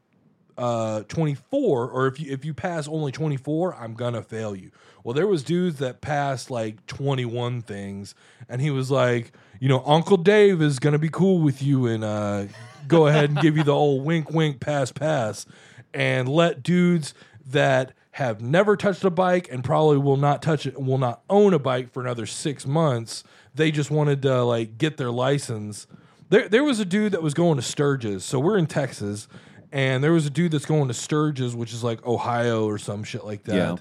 Uh, 0.58 1.02
24 1.04 1.88
or 1.88 2.06
if 2.06 2.20
you 2.20 2.30
if 2.30 2.44
you 2.44 2.52
pass 2.52 2.86
only 2.86 3.10
24 3.10 3.74
i'm 3.74 3.94
gonna 3.94 4.22
fail 4.22 4.54
you. 4.54 4.70
Well 5.02 5.14
there 5.14 5.26
was 5.26 5.42
dudes 5.42 5.78
that 5.78 6.02
passed 6.02 6.50
like 6.50 6.84
21 6.86 7.62
things 7.62 8.14
and 8.48 8.60
he 8.60 8.70
was 8.70 8.90
like 8.90 9.32
you 9.60 9.68
know 9.68 9.82
uncle 9.86 10.18
dave 10.18 10.60
is 10.60 10.78
gonna 10.78 10.98
be 10.98 11.08
cool 11.08 11.38
with 11.40 11.62
you 11.62 11.86
and 11.86 12.04
uh 12.04 12.44
go 12.86 13.06
ahead 13.06 13.30
and 13.30 13.40
give 13.40 13.56
you 13.56 13.62
the 13.62 13.72
old 13.72 14.04
wink 14.04 14.30
wink 14.30 14.60
pass 14.60 14.92
pass 14.92 15.46
and 15.94 16.28
let 16.28 16.62
dudes 16.62 17.14
that 17.46 17.92
have 18.12 18.42
never 18.42 18.76
touched 18.76 19.04
a 19.04 19.10
bike 19.10 19.48
and 19.50 19.64
probably 19.64 19.96
will 19.96 20.18
not 20.18 20.42
touch 20.42 20.66
it 20.66 20.80
will 20.80 20.98
not 20.98 21.22
own 21.30 21.54
a 21.54 21.58
bike 21.58 21.90
for 21.90 22.02
another 22.02 22.26
six 22.26 22.66
months 22.66 23.24
they 23.54 23.70
just 23.70 23.90
wanted 23.90 24.22
to 24.22 24.42
like 24.44 24.78
get 24.78 24.96
their 24.96 25.10
license. 25.10 25.86
There, 26.30 26.48
there 26.48 26.64
was 26.64 26.80
a 26.80 26.84
dude 26.84 27.12
that 27.12 27.22
was 27.22 27.34
going 27.34 27.56
to 27.56 27.62
sturgis 27.62 28.24
so 28.24 28.38
we're 28.38 28.56
in 28.58 28.66
texas 28.66 29.28
and 29.72 30.04
there 30.04 30.12
was 30.12 30.26
a 30.26 30.30
dude 30.30 30.52
that's 30.52 30.66
going 30.66 30.86
to 30.88 30.94
sturgis 30.94 31.54
which 31.56 31.72
is 31.72 31.82
like 31.82 32.04
ohio 32.06 32.66
or 32.66 32.78
some 32.78 33.02
shit 33.02 33.24
like 33.24 33.42
that 33.44 33.54
Yeah. 33.56 33.76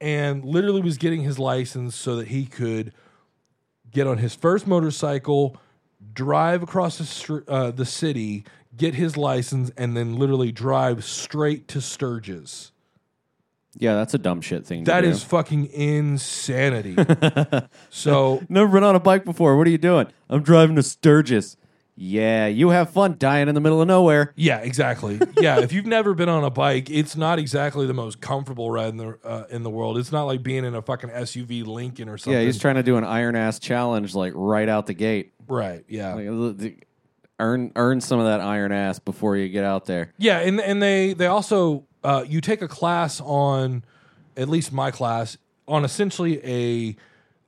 and 0.00 0.44
literally 0.44 0.82
was 0.82 0.98
getting 0.98 1.22
his 1.22 1.38
license 1.38 1.94
so 1.96 2.16
that 2.16 2.28
he 2.28 2.44
could 2.46 2.92
get 3.90 4.06
on 4.06 4.16
his 4.18 4.34
first 4.34 4.66
motorcycle, 4.66 5.56
drive 6.14 6.62
across 6.62 6.96
the, 6.98 7.04
str- 7.04 7.40
uh, 7.46 7.70
the 7.70 7.84
city, 7.84 8.42
get 8.74 8.94
his 8.94 9.18
license, 9.18 9.70
and 9.76 9.94
then 9.94 10.16
literally 10.16 10.50
drive 10.50 11.04
straight 11.04 11.68
to 11.68 11.78
Sturgis. 11.80 12.72
yeah, 13.78 13.94
that's 13.94 14.14
a 14.14 14.18
dumb 14.18 14.40
shit 14.40 14.64
thing. 14.66 14.84
That 14.84 15.02
to 15.02 15.08
is 15.08 15.22
fucking 15.22 15.66
insanity. 15.72 16.96
so 17.90 18.42
never 18.48 18.68
been 18.72 18.82
on 18.82 18.94
a 18.96 19.00
bike 19.00 19.26
before. 19.26 19.58
What 19.58 19.66
are 19.66 19.70
you 19.70 19.76
doing? 19.78 20.06
I'm 20.30 20.42
driving 20.42 20.76
to 20.76 20.82
Sturgis. 20.82 21.56
Yeah, 21.94 22.46
you 22.46 22.70
have 22.70 22.90
fun 22.90 23.16
dying 23.18 23.48
in 23.48 23.54
the 23.54 23.60
middle 23.60 23.82
of 23.82 23.86
nowhere. 23.88 24.32
yeah, 24.34 24.58
exactly. 24.58 25.20
Yeah, 25.38 25.60
if 25.60 25.72
you've 25.72 25.86
never 25.98 26.14
been 26.14 26.28
on 26.30 26.42
a 26.42 26.50
bike, 26.50 26.88
it's 26.88 27.16
not 27.16 27.38
exactly 27.38 27.86
the 27.86 27.92
most 27.94 28.20
comfortable 28.20 28.70
ride 28.70 28.88
in 28.88 28.96
the 28.96 29.18
uh, 29.22 29.44
in 29.50 29.62
the 29.62 29.70
world. 29.70 29.98
It's 29.98 30.10
not 30.10 30.24
like 30.24 30.42
being 30.42 30.64
in 30.64 30.74
a 30.74 30.80
fucking 30.82 31.10
SUV 31.10 31.66
Lincoln 31.66 32.08
or 32.08 32.16
something. 32.16 32.38
Yeah, 32.40 32.46
he's 32.46 32.58
trying 32.58 32.76
to 32.76 32.82
do 32.82 32.96
an 32.96 33.04
iron 33.04 33.36
ass 33.36 33.58
challenge 33.58 34.14
like 34.14 34.32
right 34.34 34.68
out 34.68 34.86
the 34.86 34.94
gate. 34.94 35.34
right. 35.48 35.84
Yeah. 35.86 36.14
Like, 36.14 36.26
l- 36.26 36.52
the- 36.54 36.76
earn 37.38 37.72
earn 37.76 38.00
some 38.00 38.18
of 38.20 38.26
that 38.26 38.40
iron 38.40 38.72
ass 38.72 38.98
before 38.98 39.36
you 39.36 39.48
get 39.48 39.64
out 39.64 39.84
there. 39.86 40.12
Yeah, 40.16 40.38
and 40.38 40.60
and 40.60 40.82
they 40.82 41.12
they 41.12 41.26
also 41.26 41.84
uh, 42.02 42.24
you 42.26 42.40
take 42.40 42.62
a 42.62 42.68
class 42.68 43.20
on 43.20 43.84
at 44.36 44.48
least 44.48 44.72
my 44.72 44.90
class 44.90 45.36
on 45.68 45.84
essentially 45.84 46.40
a 46.42 46.96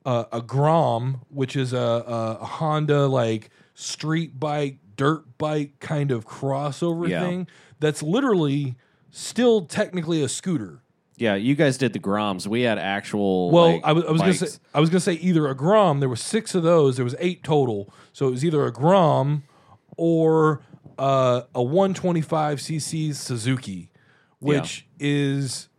uh, 0.07 0.25
a 0.31 0.41
Grom, 0.41 1.21
which 1.29 1.55
is 1.55 1.73
a, 1.73 1.77
a, 1.77 2.37
a 2.41 2.45
Honda 2.45 3.07
like 3.07 3.49
street 3.75 4.39
bike, 4.39 4.77
dirt 4.95 5.37
bike 5.37 5.79
kind 5.79 6.09
of 6.11 6.25
crossover 6.25 7.07
Yeah. 7.07 7.21
thing. 7.21 7.47
That's 7.79 8.01
literally 8.01 8.75
still 9.11 9.65
technically 9.65 10.23
a 10.23 10.27
scooter. 10.29 10.81
Yeah, 11.17 11.35
you 11.35 11.55
guys 11.55 11.77
did 11.77 11.93
the 11.93 11.99
Groms. 11.99 12.45
We 12.47 12.63
had 12.63 12.77
actual. 12.77 13.49
Well, 13.51 13.73
like, 13.73 13.81
I 13.85 13.91
was, 13.93 14.03
I 14.05 14.11
was 14.11 14.21
gonna 14.21 14.33
say 14.33 14.59
I 14.73 14.79
was 14.81 14.89
gonna 14.89 14.99
say 14.99 15.13
either 15.13 15.47
a 15.47 15.55
Grom. 15.55 15.99
There 16.01 16.09
were 16.09 16.15
six 16.17 16.55
of 16.55 16.63
those. 16.63 16.95
There 16.97 17.05
was 17.05 17.15
eight 17.19 17.43
total. 17.43 17.93
So 18.11 18.27
it 18.27 18.31
was 18.31 18.43
either 18.43 18.65
a 18.65 18.71
Grom 18.71 19.43
or 19.95 20.61
uh, 20.97 21.43
a 21.53 21.63
125 21.63 22.59
cc 22.59 23.15
Suzuki, 23.15 23.91
which 24.39 24.87
is 24.99 25.69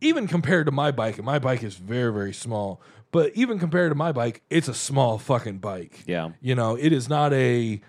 even 0.00 0.28
compared 0.28 0.66
to 0.66 0.72
my 0.72 0.92
bike. 0.92 1.16
And 1.16 1.26
my 1.26 1.40
bike 1.40 1.64
is 1.64 1.74
very 1.74 2.12
very 2.12 2.32
small. 2.32 2.80
But 3.14 3.30
even 3.36 3.60
compared 3.60 3.92
to 3.92 3.94
my 3.94 4.10
bike, 4.10 4.42
it's 4.50 4.66
a 4.66 4.74
small 4.74 5.18
fucking 5.18 5.58
bike. 5.58 6.02
Yeah. 6.04 6.30
You 6.40 6.56
know, 6.56 6.74
it 6.74 6.92
is 6.92 7.08
not 7.08 7.32
a 7.32 7.80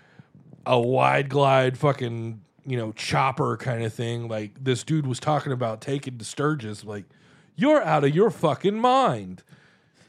a 0.64 0.80
wide 0.80 1.28
glide 1.28 1.76
fucking 1.76 2.42
you 2.64 2.76
know 2.76 2.92
chopper 2.92 3.56
kind 3.56 3.82
of 3.82 3.92
thing 3.92 4.28
like 4.28 4.62
this 4.62 4.84
dude 4.84 5.04
was 5.04 5.18
talking 5.18 5.50
about 5.50 5.80
taking 5.80 6.16
to 6.18 6.24
Sturgis. 6.24 6.84
Like, 6.84 7.06
you're 7.56 7.82
out 7.82 8.04
of 8.04 8.14
your 8.14 8.30
fucking 8.30 8.78
mind. 8.78 9.42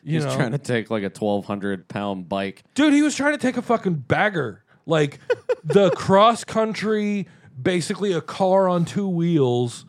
You 0.04 0.14
He's 0.14 0.26
know, 0.26 0.36
trying 0.36 0.52
to 0.52 0.60
take 0.60 0.92
like 0.92 1.02
a 1.02 1.10
twelve 1.10 1.46
hundred 1.46 1.88
pound 1.88 2.30
bike. 2.30 2.64
dude, 2.76 2.94
he 2.94 3.02
was 3.02 3.16
trying 3.16 3.32
to 3.34 3.40
take 3.40 3.58
a 3.58 3.64
fucking 3.64 3.96
bagger, 3.96 4.64
like 4.86 5.20
the 5.64 5.90
cross 5.90 6.44
country, 6.44 7.28
basically 7.60 8.14
a 8.14 8.22
car 8.22 8.70
on 8.70 8.86
two 8.86 9.08
wheels. 9.08 9.87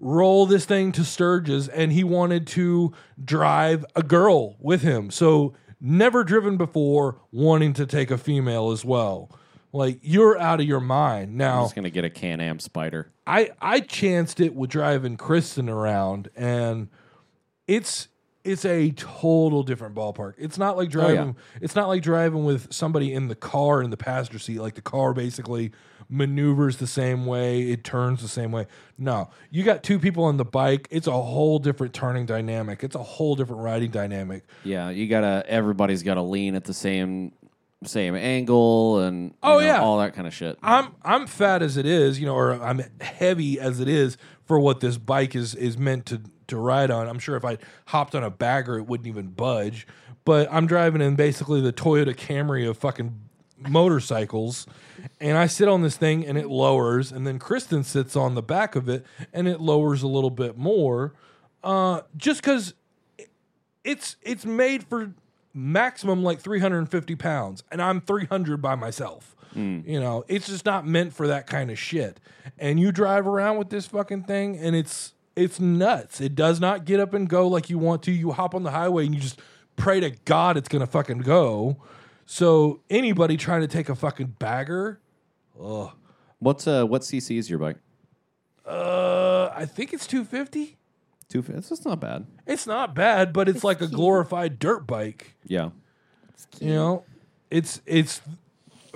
Roll 0.00 0.46
this 0.46 0.64
thing 0.64 0.92
to 0.92 1.04
Sturgis, 1.04 1.66
and 1.68 1.92
he 1.92 2.04
wanted 2.04 2.46
to 2.48 2.92
drive 3.22 3.84
a 3.96 4.02
girl 4.02 4.56
with 4.60 4.82
him. 4.82 5.10
So 5.10 5.54
never 5.80 6.22
driven 6.22 6.56
before, 6.56 7.20
wanting 7.32 7.72
to 7.74 7.86
take 7.86 8.10
a 8.10 8.18
female 8.18 8.70
as 8.70 8.84
well. 8.84 9.30
Like 9.72 9.98
you're 10.02 10.38
out 10.38 10.60
of 10.60 10.66
your 10.66 10.80
mind 10.80 11.30
I'm 11.32 11.36
now. 11.36 11.64
just 11.64 11.74
gonna 11.74 11.90
get 11.90 12.04
a 12.04 12.10
Can 12.10 12.40
Am 12.40 12.58
Spyder. 12.58 13.06
I 13.26 13.50
I 13.60 13.80
chanced 13.80 14.40
it 14.40 14.54
with 14.54 14.70
driving 14.70 15.16
Kristen 15.16 15.68
around, 15.68 16.28
and 16.36 16.88
it's 17.66 18.08
it's 18.44 18.64
a 18.64 18.92
total 18.92 19.62
different 19.62 19.94
ballpark. 19.94 20.34
It's 20.38 20.56
not 20.56 20.76
like 20.78 20.94
Oh, 20.96 21.00
yeah. 21.00 21.14
driving. 21.14 21.36
It's 21.60 21.74
not 21.74 21.88
like 21.88 22.02
driving 22.02 22.44
with 22.44 22.72
somebody 22.72 23.12
in 23.12 23.28
the 23.28 23.34
car 23.34 23.82
in 23.82 23.90
the 23.90 23.96
passenger 23.98 24.38
seat. 24.38 24.60
Like 24.60 24.74
the 24.74 24.80
car 24.80 25.12
basically 25.12 25.72
maneuvers 26.08 26.78
the 26.78 26.86
same 26.86 27.26
way, 27.26 27.62
it 27.70 27.84
turns 27.84 28.22
the 28.22 28.28
same 28.28 28.50
way. 28.52 28.66
No, 28.96 29.30
you 29.50 29.62
got 29.62 29.82
two 29.82 29.98
people 29.98 30.24
on 30.24 30.36
the 30.36 30.44
bike. 30.44 30.88
It's 30.90 31.06
a 31.06 31.12
whole 31.12 31.58
different 31.58 31.92
turning 31.94 32.26
dynamic. 32.26 32.82
It's 32.82 32.96
a 32.96 33.02
whole 33.02 33.34
different 33.36 33.62
riding 33.62 33.90
dynamic. 33.90 34.44
Yeah, 34.64 34.90
you 34.90 35.06
gotta. 35.08 35.44
Everybody's 35.46 36.02
gotta 36.02 36.22
lean 36.22 36.54
at 36.54 36.64
the 36.64 36.74
same 36.74 37.32
same 37.84 38.16
angle 38.16 38.98
and 39.00 39.34
Oh, 39.42 39.54
know, 39.54 39.58
yeah. 39.60 39.80
all 39.80 39.98
that 39.98 40.12
kind 40.14 40.26
of 40.26 40.34
shit. 40.34 40.58
I'm 40.62 40.94
I'm 41.02 41.26
fat 41.26 41.62
as 41.62 41.76
it 41.76 41.86
is, 41.86 42.18
you 42.18 42.26
know, 42.26 42.34
or 42.34 42.52
I'm 42.54 42.82
heavy 43.00 43.60
as 43.60 43.78
it 43.78 43.88
is 43.88 44.16
for 44.46 44.58
what 44.58 44.80
this 44.80 44.98
bike 44.98 45.36
is 45.36 45.54
is 45.54 45.78
meant 45.78 46.06
to 46.06 46.20
to 46.48 46.56
ride 46.56 46.90
on. 46.90 47.06
I'm 47.06 47.18
sure 47.18 47.36
if 47.36 47.44
I 47.44 47.58
hopped 47.86 48.14
on 48.14 48.24
a 48.24 48.30
bagger, 48.30 48.78
it 48.78 48.86
wouldn't 48.86 49.06
even 49.06 49.28
budge. 49.28 49.86
But 50.24 50.48
I'm 50.50 50.66
driving 50.66 51.00
in 51.00 51.14
basically 51.14 51.60
the 51.60 51.72
Toyota 51.72 52.14
Camry 52.16 52.68
of 52.68 52.76
fucking 52.78 53.18
motorcycles, 53.60 54.66
and 55.20 55.36
I 55.38 55.46
sit 55.46 55.68
on 55.68 55.82
this 55.82 55.96
thing 55.96 56.26
and 56.26 56.36
it 56.38 56.48
lowers, 56.48 57.12
and 57.12 57.26
then 57.26 57.38
Kristen 57.38 57.84
sits 57.84 58.16
on 58.16 58.34
the 58.34 58.42
back 58.42 58.76
of 58.76 58.88
it 58.88 59.04
and 59.32 59.48
it 59.48 59.60
lowers 59.60 60.02
a 60.02 60.08
little 60.08 60.30
bit 60.30 60.56
more, 60.56 61.14
uh, 61.64 62.02
just 62.16 62.40
because 62.42 62.74
it's 63.84 64.16
it's 64.22 64.44
made 64.44 64.84
for 64.84 65.12
maximum 65.54 66.22
like 66.22 66.40
350 66.40 67.16
pounds 67.16 67.64
and 67.72 67.80
i'm 67.82 68.00
300 68.00 68.60
by 68.62 68.74
myself. 68.74 69.34
You 69.54 69.98
know 69.98 70.24
it's 70.28 70.46
just 70.46 70.64
not 70.66 70.86
meant 70.86 71.14
for 71.14 71.26
that 71.26 71.46
kind 71.48 71.70
of 71.70 71.78
shit. 71.78 72.20
And 72.58 72.78
you 72.78 72.92
drive 72.92 73.26
around 73.26 73.56
with 73.56 73.70
this 73.70 73.86
fucking 73.86 74.24
thing 74.24 74.56
and 74.56 74.76
it's 74.76 75.14
it's 75.34 75.58
nuts. 75.58 76.20
It 76.20 76.34
does 76.36 76.60
not 76.60 76.84
get 76.84 77.00
up 77.00 77.12
and 77.14 77.28
go 77.28 77.48
like 77.48 77.70
you 77.70 77.78
want 77.78 78.02
to. 78.04 78.12
You 78.12 78.32
hop 78.32 78.54
on 78.54 78.62
the 78.62 78.70
highway 78.70 79.06
and 79.06 79.14
you 79.14 79.20
just 79.20 79.40
pray 79.76 80.00
to 80.00 80.10
god 80.24 80.56
it's 80.56 80.68
gonna 80.68 80.86
fucking 80.86 81.18
go 81.18 81.76
so 82.30 82.80
anybody 82.90 83.38
trying 83.38 83.62
to 83.62 83.66
take 83.66 83.88
a 83.88 83.94
fucking 83.94 84.34
bagger 84.38 85.00
What's 86.40 86.66
uh 86.68 86.84
what 86.84 87.02
CC 87.02 87.38
is 87.38 87.48
your 87.50 87.58
bike? 87.58 87.76
uh 88.66 89.50
i 89.56 89.64
think 89.64 89.92
it's 89.94 90.06
250 90.06 90.76
Two. 91.30 91.44
It's 91.48 91.68
just 91.70 91.84
not 91.84 92.00
bad. 92.00 92.26
it's 92.46 92.66
not 92.66 92.94
bad 92.94 93.32
but 93.32 93.48
it's, 93.48 93.64
like 93.64 93.80
a 93.80 93.86
glorified 93.86 94.58
dirt 94.58 94.86
bike 94.86 95.34
Yeah. 95.46 95.70
You 96.60 96.74
know, 96.74 97.04
it's 97.50 97.80
it's 97.86 98.20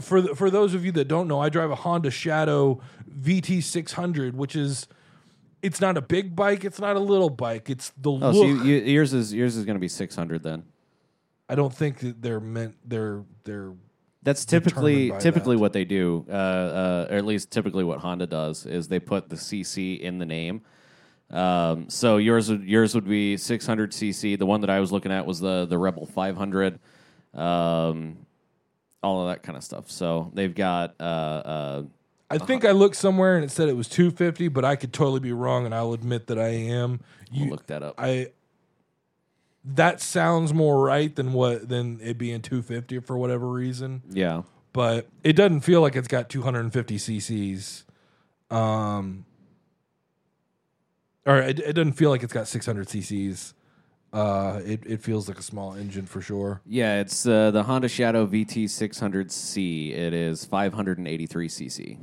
for 0.00 0.20
the, 0.20 0.34
for 0.34 0.50
those 0.50 0.74
of 0.74 0.84
you 0.84 0.92
that 0.92 1.06
don't 1.08 1.26
know, 1.28 1.40
I 1.40 1.48
drive 1.48 1.70
a 1.70 1.74
Honda 1.74 2.10
Shadow 2.10 2.80
VT 3.20 3.62
600, 3.62 4.36
which 4.36 4.54
is 4.56 4.86
it's 5.60 5.80
not 5.80 5.96
a 5.96 6.00
big 6.00 6.34
bike, 6.36 6.64
it's 6.64 6.78
not 6.80 6.96
a 6.96 7.00
little 7.00 7.30
bike, 7.30 7.68
it's 7.68 7.90
the 8.00 8.10
Oh, 8.10 8.14
look. 8.14 8.34
so 8.34 8.44
you, 8.44 8.62
you, 8.62 8.76
yours 8.78 9.12
is 9.12 9.34
yours 9.34 9.56
is 9.56 9.64
gonna 9.64 9.78
be 9.78 9.88
six 9.88 10.14
hundred 10.16 10.42
then. 10.42 10.64
I 11.52 11.54
don't 11.54 11.74
think 11.74 11.98
that 11.98 12.22
they're 12.22 12.40
meant 12.40 12.76
they're 12.82 13.24
they're 13.44 13.74
That's 14.22 14.46
typically 14.46 15.12
typically 15.18 15.56
that. 15.56 15.60
what 15.60 15.74
they 15.74 15.84
do, 15.84 16.24
uh, 16.30 16.32
uh, 16.32 17.06
or 17.10 17.16
at 17.18 17.26
least 17.26 17.50
typically 17.50 17.84
what 17.84 17.98
Honda 17.98 18.26
does 18.26 18.64
is 18.64 18.88
they 18.88 18.98
put 18.98 19.28
the 19.28 19.36
CC 19.36 20.00
in 20.00 20.16
the 20.16 20.24
name. 20.24 20.62
Um, 21.30 21.90
so 21.90 22.16
yours 22.16 22.48
would 22.48 22.64
yours 22.64 22.94
would 22.94 23.06
be 23.06 23.36
600 23.36 23.92
CC. 23.92 24.38
The 24.38 24.46
one 24.46 24.62
that 24.62 24.70
I 24.70 24.80
was 24.80 24.92
looking 24.92 25.12
at 25.12 25.26
was 25.26 25.40
the 25.40 25.66
the 25.66 25.76
Rebel 25.76 26.06
500, 26.06 26.78
um, 27.34 28.16
all 29.02 29.20
of 29.20 29.34
that 29.34 29.42
kind 29.42 29.58
of 29.58 29.62
stuff. 29.62 29.90
So 29.90 30.30
they've 30.32 30.54
got 30.54 30.94
uh, 31.00 31.02
uh, 31.02 31.82
I 32.30 32.38
think 32.38 32.64
I 32.64 32.70
looked 32.70 32.96
somewhere 32.96 33.36
and 33.36 33.44
it 33.44 33.50
said 33.50 33.68
it 33.68 33.76
was 33.76 33.88
250, 33.88 34.48
but 34.48 34.64
I 34.64 34.74
could 34.76 34.94
totally 34.94 35.20
be 35.20 35.32
wrong 35.32 35.66
and 35.66 35.74
I'll 35.74 35.92
admit 35.92 36.28
that 36.28 36.38
I 36.38 36.48
am. 36.48 37.00
we'll 37.30 37.44
You 37.44 37.50
look 37.50 37.66
that 37.66 37.82
up. 37.82 37.96
I 37.98 38.28
that 39.64 40.00
sounds 40.00 40.52
more 40.52 40.82
right 40.82 41.14
than 41.14 41.32
what 41.32 41.68
than 41.68 42.00
it 42.02 42.18
being 42.18 42.42
250 42.42 43.00
for 43.00 43.16
whatever 43.16 43.48
reason. 43.48 44.02
yeah, 44.10 44.42
but 44.72 45.06
it 45.22 45.34
doesn't 45.34 45.60
feel 45.60 45.80
like 45.80 45.96
it's 45.96 46.08
got 46.08 46.28
250 46.28 46.96
cc's. 46.96 47.84
Um, 48.50 49.24
or 51.24 51.38
it, 51.38 51.58
it 51.60 51.72
doesn't 51.74 51.92
feel 51.92 52.10
like 52.10 52.22
it's 52.22 52.32
got 52.32 52.48
600 52.48 52.88
cc's. 52.88 53.54
Uh, 54.12 54.60
it, 54.64 54.82
it 54.84 55.00
feels 55.02 55.26
like 55.26 55.38
a 55.38 55.42
small 55.42 55.72
engine 55.74 56.04
for 56.04 56.20
sure. 56.20 56.60
yeah. 56.66 57.00
It's 57.00 57.24
uh, 57.26 57.50
the 57.50 57.62
Honda 57.62 57.88
Shadow 57.88 58.26
VT 58.26 58.64
600C. 58.64 59.92
It 59.96 60.12
is 60.12 60.44
583 60.44 61.48
CC. 61.48 61.98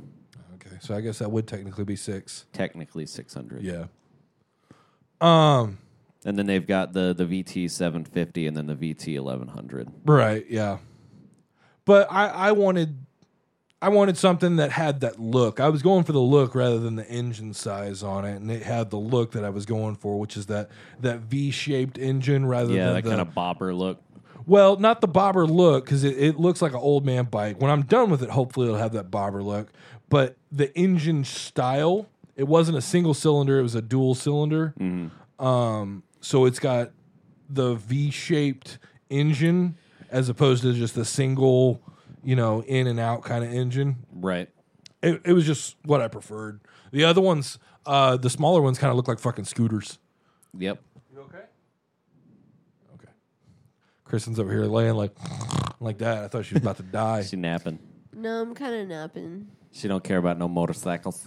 Okay, 0.54 0.76
so 0.80 0.96
I 0.96 1.02
guess 1.02 1.20
that 1.20 1.30
would 1.30 1.46
technically 1.46 1.84
be 1.84 1.94
six. 1.94 2.46
Technically 2.52 3.06
600. 3.06 3.62
Yeah. 3.62 3.84
Um. 5.20 5.78
And 6.24 6.38
then 6.38 6.46
they've 6.46 6.66
got 6.66 6.92
the 6.92 7.14
the 7.14 7.24
VT 7.24 7.70
750 7.70 8.46
and 8.46 8.56
then 8.56 8.66
the 8.66 8.74
VT 8.74 9.20
1100. 9.22 9.88
Right. 10.04 10.44
Yeah. 10.48 10.78
But 11.84 12.08
I 12.10 12.28
I 12.28 12.52
wanted 12.52 13.06
I 13.82 13.88
wanted 13.88 14.18
something 14.18 14.56
that 14.56 14.72
had 14.72 15.00
that 15.00 15.18
look. 15.18 15.58
I 15.58 15.70
was 15.70 15.80
going 15.80 16.04
for 16.04 16.12
the 16.12 16.20
look 16.20 16.54
rather 16.54 16.78
than 16.78 16.96
the 16.96 17.08
engine 17.08 17.54
size 17.54 18.02
on 18.02 18.26
it, 18.26 18.36
and 18.36 18.50
it 18.50 18.62
had 18.62 18.90
the 18.90 18.98
look 18.98 19.32
that 19.32 19.42
I 19.44 19.48
was 19.48 19.64
going 19.64 19.96
for, 19.96 20.18
which 20.18 20.36
is 20.36 20.46
that 20.46 20.68
that 21.00 21.20
V-shaped 21.20 21.96
engine 21.96 22.44
rather 22.44 22.74
Yeah, 22.74 22.86
than 22.86 22.94
that 22.96 23.04
the, 23.04 23.08
kind 23.10 23.20
of 23.22 23.34
bobber 23.34 23.72
look. 23.72 24.02
Well, 24.46 24.76
not 24.76 25.00
the 25.00 25.08
bobber 25.08 25.46
look 25.46 25.86
because 25.86 26.04
it, 26.04 26.18
it 26.18 26.38
looks 26.38 26.60
like 26.60 26.72
an 26.72 26.78
old 26.78 27.06
man 27.06 27.24
bike. 27.24 27.58
When 27.60 27.70
I'm 27.70 27.82
done 27.82 28.10
with 28.10 28.22
it, 28.22 28.28
hopefully 28.30 28.66
it'll 28.66 28.78
have 28.78 28.92
that 28.92 29.10
bobber 29.10 29.42
look. 29.42 29.72
But 30.10 30.36
the 30.52 30.76
engine 30.78 31.24
style, 31.24 32.06
it 32.36 32.46
wasn't 32.48 32.76
a 32.76 32.82
single 32.82 33.14
cylinder; 33.14 33.58
it 33.58 33.62
was 33.62 33.74
a 33.74 33.82
dual 33.82 34.14
cylinder. 34.14 34.74
Um, 35.38 36.02
so 36.20 36.44
it's 36.44 36.58
got 36.58 36.90
the 37.48 37.74
V-shaped 37.74 38.78
engine 39.08 39.76
as 40.10 40.28
opposed 40.28 40.62
to 40.62 40.72
just 40.72 40.96
a 40.96 41.04
single, 41.04 41.82
you 42.22 42.36
know, 42.36 42.62
in 42.62 42.86
and 42.86 43.00
out 43.00 43.22
kind 43.22 43.44
of 43.44 43.52
engine. 43.52 43.96
Right. 44.12 44.48
It, 45.02 45.20
it 45.24 45.32
was 45.32 45.46
just 45.46 45.76
what 45.84 46.00
I 46.00 46.08
preferred. 46.08 46.60
The 46.92 47.04
other 47.04 47.20
ones, 47.20 47.58
uh, 47.86 48.16
the 48.16 48.30
smaller 48.30 48.60
ones, 48.60 48.78
kind 48.78 48.90
of 48.90 48.96
look 48.96 49.08
like 49.08 49.18
fucking 49.18 49.44
scooters. 49.44 49.98
Yep. 50.58 50.82
You 51.12 51.20
okay? 51.20 51.44
Okay. 52.94 53.12
Kristen's 54.04 54.38
over 54.38 54.50
here 54.50 54.64
laying 54.64 54.94
like 54.94 55.12
like 55.80 55.98
that. 55.98 56.24
I 56.24 56.28
thought 56.28 56.44
she 56.44 56.54
was 56.54 56.62
about 56.62 56.76
to 56.78 56.82
die. 56.82 57.22
She 57.28 57.36
napping. 57.36 57.78
No, 58.12 58.42
I'm 58.42 58.54
kind 58.54 58.74
of 58.74 58.88
napping. 58.88 59.46
She 59.72 59.88
don't 59.88 60.02
care 60.02 60.18
about 60.18 60.36
no 60.36 60.48
motorcycles. 60.48 61.24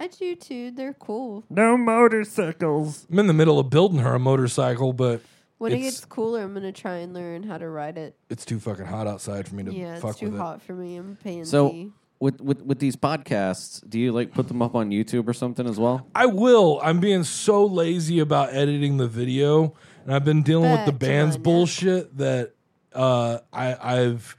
I 0.00 0.06
do 0.06 0.36
too. 0.36 0.70
They're 0.70 0.92
cool. 0.94 1.44
No 1.50 1.76
motorcycles. 1.76 3.06
I'm 3.10 3.18
in 3.18 3.26
the 3.26 3.32
middle 3.32 3.58
of 3.58 3.70
building 3.70 3.98
her 4.00 4.14
a 4.14 4.18
motorcycle, 4.18 4.92
but 4.92 5.20
When 5.58 5.72
it 5.72 5.76
It's- 5.78 5.94
gets 5.94 6.04
cooler, 6.04 6.42
I'm 6.42 6.54
gonna 6.54 6.70
try 6.70 6.98
and 6.98 7.12
learn 7.12 7.42
how 7.42 7.58
to 7.58 7.68
ride 7.68 7.98
it. 7.98 8.14
it's 8.30 8.44
too 8.44 8.60
fucking 8.60 8.86
hot 8.86 9.08
outside 9.08 9.48
for 9.48 9.56
me 9.56 9.64
to 9.64 9.72
Yeah, 9.74 9.98
fuck 9.98 10.10
it's 10.12 10.20
too 10.20 10.30
with 10.30 10.40
hot 10.40 10.62
for 10.62 10.72
me. 10.72 10.94
I'm 10.96 11.16
paying. 11.24 11.44
So 11.44 11.90
with, 12.20 12.40
with 12.40 12.62
with 12.62 12.78
these 12.78 12.94
podcasts, 12.94 13.82
do 13.88 13.98
you 13.98 14.12
like 14.12 14.32
put 14.32 14.46
them 14.46 14.62
up 14.62 14.76
on 14.76 14.90
YouTube 14.90 15.26
or 15.26 15.32
something 15.32 15.66
as 15.66 15.76
well? 15.78 15.96
it. 15.96 16.04
I 16.14 16.26
will. 16.26 16.78
I'm 16.82 17.00
being 17.00 17.24
so 17.24 17.64
lazy 17.66 18.20
about 18.20 18.54
editing 18.54 18.98
the 18.98 19.08
video, 19.08 19.74
and 20.04 20.14
I've 20.14 20.24
been 20.24 20.42
dealing 20.44 20.70
with 20.70 20.86
the 20.86 20.92
Back 20.92 21.00
to 21.00 21.06
band's 21.06 21.34
my 21.34 21.38
nap. 21.38 21.42
bullshit 21.44 22.16
that 22.18 22.52
uh, 22.94 23.38
I, 23.52 23.98
I've 23.98 24.36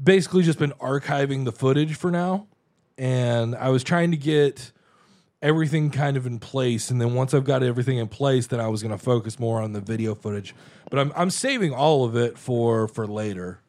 basically 0.00 0.44
just 0.44 0.60
been 0.60 0.72
archiving 0.80 1.44
the 1.44 1.52
footage 1.52 1.96
for 1.96 2.12
now, 2.12 2.46
and 2.96 3.56
I 3.56 3.70
was 3.70 3.82
trying 3.82 4.12
to 4.12 4.16
get 4.16 4.70
everything 5.44 5.90
kind 5.90 6.16
of 6.16 6.26
in 6.26 6.40
place, 6.40 6.90
and 6.90 7.00
then 7.00 7.14
once 7.14 7.34
I've 7.34 7.44
got 7.44 7.62
everything 7.62 7.98
in 7.98 8.08
place, 8.08 8.48
then 8.48 8.58
I 8.58 8.66
was 8.66 8.82
going 8.82 8.90
to 8.96 8.98
focus 8.98 9.38
more 9.38 9.60
on 9.62 9.72
the 9.72 9.80
video 9.80 10.16
footage. 10.16 10.54
But 10.90 10.98
I'm 10.98 11.12
I'm 11.14 11.30
saving 11.30 11.72
all 11.72 12.04
of 12.04 12.16
it 12.16 12.36
for 12.38 12.88
for 12.88 13.06
later. 13.06 13.60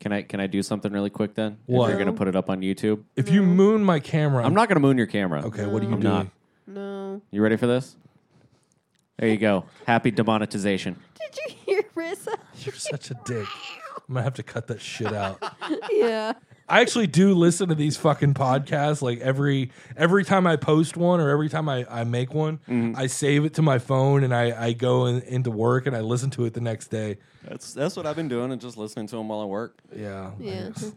Can 0.00 0.12
I 0.12 0.22
can 0.22 0.40
I 0.40 0.46
do 0.46 0.62
something 0.62 0.92
really 0.92 1.10
quick 1.10 1.34
then? 1.34 1.58
What? 1.66 1.86
If 1.86 1.90
you're 1.90 1.98
gonna 2.04 2.16
put 2.16 2.26
it 2.28 2.34
up 2.36 2.48
on 2.50 2.60
YouTube. 2.62 3.02
If 3.16 3.30
you 3.30 3.42
moon 3.42 3.84
my 3.84 4.00
camera, 4.00 4.44
I'm 4.44 4.54
not 4.54 4.68
gonna 4.68 4.80
moon 4.80 4.96
your 4.98 5.06
camera. 5.06 5.42
okay. 5.46 5.66
What 5.66 5.82
are 5.82 5.86
you 5.86 5.92
I'm 5.92 6.00
doing? 6.00 6.12
not. 6.14 6.26
no. 6.66 7.22
You 7.30 7.42
ready 7.42 7.56
for 7.56 7.66
this? 7.66 7.96
There 9.18 9.28
you 9.28 9.36
go. 9.36 9.66
Happy 9.86 10.10
demonetization. 10.10 10.96
Did 11.18 11.36
you 11.36 11.54
hear 11.66 11.82
Rissa? 11.94 12.34
You're 12.64 12.74
such 12.74 13.10
a 13.10 13.14
dick. 13.26 13.46
I'm 14.08 14.14
gonna 14.14 14.22
have 14.22 14.34
to 14.34 14.42
cut 14.42 14.66
that 14.68 14.80
shit 14.80 15.12
out. 15.12 15.38
yeah. 15.90 16.32
I 16.70 16.80
actually 16.80 17.08
do 17.08 17.34
listen 17.34 17.68
to 17.68 17.74
these 17.74 17.96
fucking 17.96 18.34
podcasts. 18.34 19.02
Like 19.02 19.18
every 19.20 19.72
every 19.96 20.24
time 20.24 20.46
I 20.46 20.56
post 20.56 20.96
one 20.96 21.20
or 21.20 21.28
every 21.28 21.48
time 21.48 21.68
I, 21.68 21.84
I 21.90 22.04
make 22.04 22.32
one, 22.32 22.58
mm-hmm. 22.58 22.94
I 22.96 23.08
save 23.08 23.44
it 23.44 23.54
to 23.54 23.62
my 23.62 23.78
phone 23.78 24.22
and 24.22 24.32
I, 24.32 24.66
I 24.68 24.72
go 24.72 25.06
in, 25.06 25.22
into 25.22 25.50
work 25.50 25.86
and 25.86 25.96
I 25.96 26.00
listen 26.00 26.30
to 26.30 26.44
it 26.44 26.54
the 26.54 26.60
next 26.60 26.88
day. 26.88 27.18
That's 27.42 27.74
that's 27.74 27.96
what 27.96 28.06
I've 28.06 28.16
been 28.16 28.28
doing 28.28 28.52
and 28.52 28.60
just 28.60 28.76
listening 28.76 29.08
to 29.08 29.16
them 29.16 29.28
while 29.28 29.40
I 29.40 29.46
work. 29.46 29.78
Yeah. 29.94 30.30
Yeah. 30.38 30.68
It's, 30.68 30.92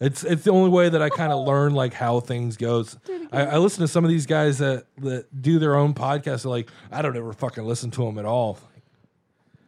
it's 0.00 0.24
it's 0.24 0.42
the 0.44 0.50
only 0.50 0.70
way 0.70 0.88
that 0.88 1.00
I 1.00 1.08
kind 1.08 1.32
of 1.32 1.46
learn 1.46 1.74
like 1.74 1.94
how 1.94 2.18
things 2.18 2.56
goes. 2.56 2.98
I, 3.30 3.46
I 3.46 3.58
listen 3.58 3.82
to 3.82 3.88
some 3.88 4.04
of 4.04 4.10
these 4.10 4.26
guys 4.26 4.58
that 4.58 4.86
that 4.98 5.40
do 5.40 5.60
their 5.60 5.76
own 5.76 5.94
podcasts. 5.94 6.42
They're 6.42 6.50
like, 6.50 6.68
I 6.90 7.00
don't 7.00 7.16
ever 7.16 7.32
fucking 7.32 7.64
listen 7.64 7.92
to 7.92 8.04
them 8.04 8.18
at 8.18 8.24
all. 8.24 8.58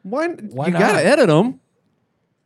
Why? 0.03 0.28
Why 0.28 0.66
you 0.66 0.72
not? 0.72 0.80
gotta 0.80 1.05
edit 1.05 1.28
them. 1.28 1.61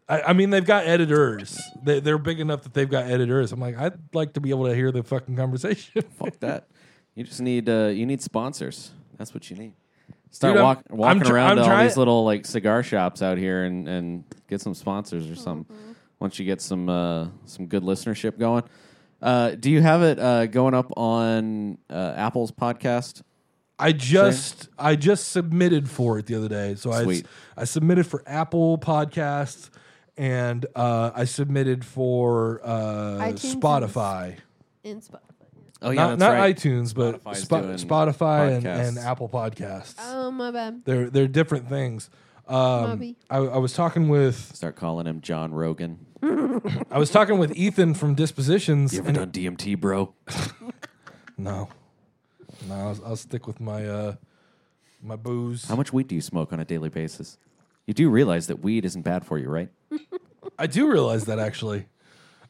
I, 0.09 0.23
I 0.23 0.33
mean, 0.35 0.51
they've 0.51 0.65
got 0.65 0.87
editors. 0.87 1.61
They, 1.83 2.01
they're 2.01 2.19
big 2.19 2.39
enough 2.41 2.63
that 2.63 2.75
they've 2.75 2.89
got 2.89 3.07
editors. 3.07 3.51
I'm 3.53 3.61
like, 3.61 3.77
I'd 3.77 3.99
like 4.15 4.35
to 4.35 4.41
be 4.41 4.51
able 4.51 4.67
to 4.67 4.75
hear 4.75 4.93
the 4.93 5.03
fucking 5.03 5.37
conversation. 5.37 6.03
Fuck 6.19 6.39
that. 6.41 6.69
You 7.15 7.25
just 7.25 7.41
need 7.41 7.69
uh, 7.69 7.87
you 7.87 8.07
need 8.07 8.21
sponsors. 8.23 8.93
That's 9.17 9.33
what 9.35 9.51
you 9.51 9.57
need. 9.57 9.73
Start 10.31 10.55
Dude, 10.55 10.59
I'm- 10.59 10.65
walk, 10.65 10.83
I'm 10.91 10.97
walking 10.97 11.23
tr- 11.23 11.33
around 11.35 11.51
I'm 11.53 11.57
to 11.57 11.63
all 11.63 11.69
trying- 11.69 11.87
these 11.89 11.97
little 11.97 12.25
like 12.25 12.47
cigar 12.47 12.83
shops 12.83 13.23
out 13.23 13.39
here 13.39 13.65
and, 13.65 13.89
and 13.89 14.25
get 14.49 14.61
some 14.61 14.75
sponsors 14.75 15.31
or 15.31 15.35
something. 15.35 15.75
Once 16.21 16.39
you 16.39 16.45
get 16.45 16.61
some 16.61 16.89
uh, 16.89 17.27
some 17.45 17.67
good 17.67 17.83
listenership 17.83 18.39
going, 18.39 18.63
uh, 19.23 19.51
do 19.51 19.71
you 19.71 19.81
have 19.83 20.03
it 20.03 20.19
uh, 20.19 20.47
going 20.47 20.75
up 20.75 20.91
on 20.97 21.79
uh, 21.91 22.15
Apple's 22.17 22.53
podcast? 22.53 23.23
I 23.79 23.93
just 23.93 24.69
I 24.79 24.97
just 24.97 25.29
submitted 25.29 25.91
for 25.91 26.19
it 26.19 26.27
the 26.27 26.35
other 26.37 26.49
day. 26.49 26.75
So 26.77 26.91
I 26.93 27.03
Sweet. 27.03 27.27
I 27.57 27.65
submitted 27.65 28.07
for 28.07 28.23
Apple 28.27 28.79
Podcasts 28.79 29.69
and 30.17 30.65
uh, 30.75 31.11
I 31.15 31.25
submitted 31.25 31.85
for 31.85 32.61
uh, 32.65 33.19
iTunes 33.21 33.53
and- 33.53 33.63
Spotify. 33.63 34.37
In 34.85 35.01
Spotify. 35.01 35.21
Oh 35.83 35.93
not 35.93 36.19
not 36.19 36.33
iTunes, 36.37 36.95
but 36.95 37.23
Spotify's 37.23 37.45
Spo- 37.45 37.63
doing 37.63 37.77
Spotify 37.77 38.57
and, 38.57 38.65
podcasts. 38.65 38.89
and 38.89 38.99
Apple 38.99 39.29
Podcasts. 39.29 39.95
Oh 39.99 40.31
my 40.31 40.51
bad. 40.51 40.83
they're 40.87 41.11
they're 41.11 41.29
different 41.29 41.69
things. 41.69 42.09
Um, 42.49 42.91
Maybe. 42.99 43.17
I, 43.29 43.39
I 43.39 43.59
was 43.59 43.73
talking 43.75 44.09
with 44.09 44.55
Start 44.55 44.77
calling 44.77 45.07
him 45.07 45.21
John 45.21 45.53
Rogan. 45.53 45.99
I 46.23 46.99
was 46.99 47.11
talking 47.11 47.39
with 47.39 47.55
Ethan 47.57 47.93
from 47.95 48.15
Dispositions. 48.15 48.95
You 48.95 49.01
ever 49.01 49.09
and- 49.09 49.33
done 49.33 49.57
DMT, 49.57 49.79
bro? 49.79 50.15
no, 51.37 51.69
no, 52.69 52.75
I'll, 52.75 52.99
I'll 53.05 53.17
stick 53.17 53.47
with 53.47 53.61
my 53.61 53.85
uh, 53.87 54.15
my 55.03 55.17
booze. 55.17 55.67
How 55.67 55.77
much 55.77 55.93
weed 55.93 56.09
do 56.09 56.15
you 56.15 56.21
smoke 56.23 56.53
on 56.55 56.61
a 56.61 56.65
daily 56.65 56.89
basis? 56.89 57.37
You 57.87 57.95
do 57.95 58.11
realize 58.11 58.49
that 58.49 58.61
weed 58.61 58.85
isn't 58.85 59.03
bad 59.03 59.25
for 59.25 59.39
you, 59.39 59.49
right? 59.49 59.69
I 60.59 60.67
do 60.67 60.91
realize 60.91 61.25
that 61.27 61.39
actually. 61.39 61.87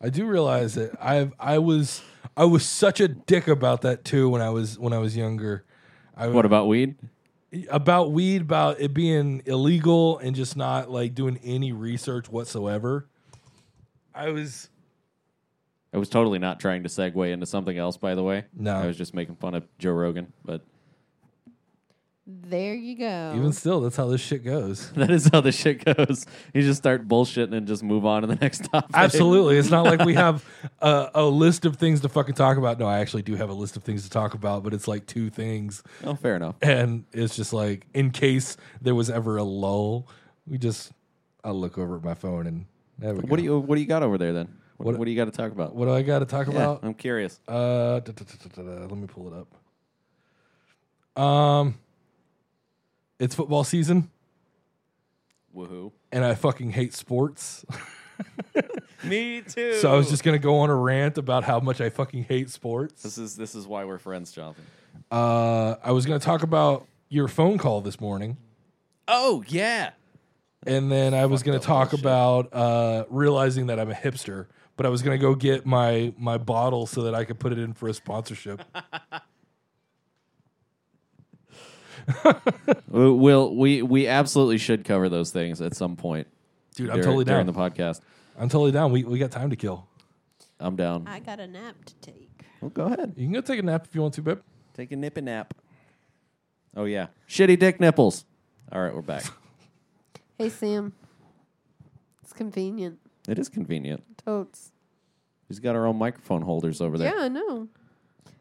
I 0.01 0.09
do 0.09 0.27
realize 0.27 0.75
that 0.75 0.93
I've 1.01 1.33
I 1.39 1.59
was 1.59 2.03
I 2.37 2.45
was 2.45 2.65
such 2.67 3.01
a 3.01 3.09
dick 3.09 3.49
about 3.49 3.83
that 3.83 4.05
too 4.05 4.29
when 4.29 4.43
I 4.43 4.51
was 4.51 4.79
when 4.79 4.93
I 4.93 4.99
was 4.99 5.17
younger. 5.17 5.65
I 6.17 6.29
What 6.29 6.47
about 6.47 6.69
weed? 6.69 6.97
about 7.71 8.13
weed 8.13 8.43
about 8.43 8.81
it 8.81 8.93
being 8.93 9.43
illegal 9.47 10.19
and 10.19 10.35
just 10.37 10.57
not 10.57 10.91
like 10.91 11.15
doing 11.15 11.39
any 11.43 11.73
research 11.73 12.29
whatsoever. 12.29 13.09
I 14.15 14.31
was 14.31 14.69
I 15.93 15.99
was 15.99 16.09
totally 16.09 16.39
not 16.39 16.61
trying 16.61 16.83
to 16.83 16.89
segue 16.89 17.33
into 17.33 17.47
something 17.47 17.77
else, 17.77 17.97
by 17.97 18.15
the 18.15 18.23
way. 18.23 18.45
No. 18.55 18.75
I 18.77 18.87
was 18.87 18.97
just 18.97 19.15
making 19.15 19.37
fun 19.37 19.55
of 19.55 19.65
Joe 19.79 19.93
Rogan, 19.93 20.33
but 20.45 20.63
There 22.29 22.75
you 22.75 22.99
go. 22.99 23.35
even 23.37 23.53
still 23.53 23.81
that's 23.81 23.95
how 23.97 24.09
this 24.09 24.21
shit 24.21 24.45
goes. 24.45 24.91
that 24.97 25.11
is 25.11 25.31
how 25.33 25.41
the 25.41 25.53
shit 25.53 25.85
goes. 25.85 26.27
You 26.53 26.63
just 26.63 26.79
start 26.79 27.07
bullshitting 27.07 27.55
and 27.55 27.69
just 27.69 27.85
move 27.85 28.05
on 28.05 28.23
to 28.23 28.27
the 28.27 28.35
next 28.35 28.65
topic. 28.65 28.91
Absolutely. 28.95 29.59
It's 29.59 29.71
not 29.71 29.85
like 29.85 30.05
we 30.05 30.15
have 30.27 30.45
a, 30.81 31.09
a 31.15 31.25
list 31.25 31.65
of 31.65 31.77
things 31.77 32.01
to 32.01 32.09
fucking 32.09 32.35
talk 32.35 32.57
about. 32.57 32.81
No, 32.81 32.87
I 32.87 32.99
actually 32.99 33.23
do 33.23 33.37
have 33.37 33.49
a 33.49 33.53
list 33.55 33.77
of 33.77 33.85
things 33.85 34.03
to 34.05 34.11
talk 34.11 34.35
about, 34.35 34.65
but 34.65 34.75
it's 34.75 34.89
like 34.89 35.07
two 35.07 35.31
things. 35.31 35.85
Oh, 36.03 36.17
fair 36.17 36.35
enough. 36.35 36.57
And 36.63 37.05
it's 37.13 37.37
just 37.37 37.53
like, 37.53 37.87
in 37.95 38.11
case 38.11 38.57
there 38.83 38.97
was 38.97 39.09
ever 39.09 39.37
a 39.37 39.45
lull, 39.45 40.09
we 40.49 40.59
just, 40.59 40.91
I'll 41.45 41.55
look 41.55 41.79
over 41.79 41.95
at 41.97 42.03
my 42.03 42.15
phone 42.15 42.49
and 42.49 42.67
there 42.99 43.15
we 43.15 43.21
go. 43.21 43.27
What 43.29 43.37
do 43.37 43.45
you 43.45 43.59
What 43.61 43.77
do 43.77 43.81
you 43.81 43.87
got 43.87 44.03
over 44.03 44.19
there 44.19 44.33
then? 44.33 44.49
What, 44.79 44.87
What- 44.87 44.99
what, 44.99 45.05
do 45.05 45.13
you 45.13 45.17
got 45.17 45.27
to 45.27 45.31
talk 45.31 45.53
about? 45.53 45.77
what 45.77 45.85
do 45.87 45.93
I 45.93 46.03
got 46.03 46.19
to 46.19 46.27
talk 46.27 46.49
yeah, 46.49 46.55
about? 46.55 46.81
I'm 46.83 46.95
curious. 46.95 47.39
Uh, 47.47 48.01
da- 48.01 48.13
da- 48.13 48.13
da- 48.13 48.49
da- 48.49 48.63
da- 48.63 48.79
da. 48.81 48.81
let 48.87 48.97
me 48.99 49.07
pull 49.07 49.29
it 49.33 49.47
up. 51.17 51.23
Um, 51.23 51.77
it's 53.19 53.35
football 53.35 53.65
season, 53.65 54.11
Woohoo! 55.55 55.93
and 56.13 56.25
I 56.25 56.35
fucking 56.35 56.71
hate 56.71 56.95
sports. 56.95 57.65
Me 59.05 59.43
too. 59.43 59.75
so 59.75 59.93
I 59.93 59.97
was 59.97 60.09
just 60.09 60.25
gonna 60.25 60.39
go 60.39 60.59
on 60.59 60.71
a 60.71 60.75
rant 60.75 61.19
about 61.19 61.45
how 61.45 61.61
much 61.61 61.81
I 61.81 61.91
fucking 61.91 62.25
hate 62.25 62.51
sports. 62.51 63.03
This 63.03 63.19
is 63.19 63.37
this 63.37 63.55
is 63.55 63.67
why 63.67 63.85
we're 63.85 63.99
friends, 63.99 64.33
Jonathan. 64.33 64.65
Uh, 65.11 65.77
I 65.85 65.93
was 65.93 66.07
gonna 66.07 66.19
talk 66.19 66.43
about 66.43 66.87
your 67.09 67.29
phone 67.29 67.59
call 67.59 67.81
this 67.83 68.01
morning, 68.01 68.37
Oh 69.07 69.45
yeah. 69.49 69.91
and 70.67 70.91
then 70.91 71.15
I 71.15 71.27
was 71.27 71.43
gonna 71.43 71.59
up 71.59 71.63
talk 71.63 71.91
bullshit. 71.91 72.01
about 72.05 72.53
uh, 72.55 73.05
realizing 73.11 73.67
that 73.67 73.79
I'm 73.79 73.91
a 73.91 73.95
hipster. 73.95 74.47
But 74.77 74.85
I 74.85 74.89
was 74.91 75.01
gonna 75.03 75.17
go 75.19 75.35
get 75.35 75.65
my 75.65 76.13
my 76.19 76.37
bottle 76.39 76.87
so 76.87 77.03
that 77.03 77.15
I 77.15 77.25
could 77.25 77.39
put 77.39 77.53
it 77.53 77.59
in 77.59 77.73
for 77.73 77.89
a 77.89 77.95
sponsorship. 77.95 78.63
We- 82.89 83.11
We'll 83.13 83.55
we 83.55 83.83
we 83.83 84.07
absolutely 84.07 84.59
should 84.59 84.85
cover 84.85 85.09
those 85.09 85.31
things 85.31 85.61
at 85.61 85.75
some 85.75 85.97
point. 85.97 86.27
Dude, 86.75 86.91
I'm 86.91 86.97
dur- 86.97 87.03
totally 87.05 87.25
down. 87.25 87.45
during 87.45 87.47
the 87.47 87.53
podcast. 87.53 88.01
I'm 88.39 88.49
totally 88.49 88.73
down. 88.73 88.93
We 88.93 89.05
we 89.05 89.19
got 89.19 89.31
time 89.31 89.51
to 89.51 89.57
kill. 89.57 89.87
I'm 90.61 90.77
down. 90.77 91.07
I 91.07 91.21
got 91.21 91.41
a 91.41 91.47
nap 91.47 91.75
to 91.85 91.95
take. 91.97 92.31
Well, 92.61 92.71
go 92.71 92.85
ahead. 92.87 93.15
You 93.17 93.27
can 93.27 93.33
go 93.35 93.41
take 93.43 93.59
a 93.59 93.63
nap 93.63 93.87
if 93.87 93.95
you 93.95 94.01
want 94.03 94.15
to, 94.15 94.23
babe. 94.23 94.39
Take 94.75 94.93
a 94.93 94.97
nip 94.97 95.17
and 95.17 95.27
nap. 95.27 95.53
Oh 96.77 96.85
yeah, 96.85 97.07
shitty 97.29 97.59
dick 97.59 97.81
nipples. 97.81 98.25
All 98.73 98.81
right, 98.83 98.95
we're 98.95 99.03
back. 99.03 99.25
Hey 100.39 100.51
Sam. 100.51 100.93
It's 102.23 102.35
convenient. 102.35 102.99
it 103.27 103.39
is 103.39 103.49
convenient. 103.49 104.03
Totes. 104.23 104.71
He's 105.49 105.61
got 105.61 105.75
our 105.77 105.87
own 105.87 105.97
microphone 105.97 106.43
holders 106.43 106.83
over 106.83 106.99
there. 106.99 107.15
Yeah, 107.17 107.25
I 107.25 107.29
know. 107.29 107.69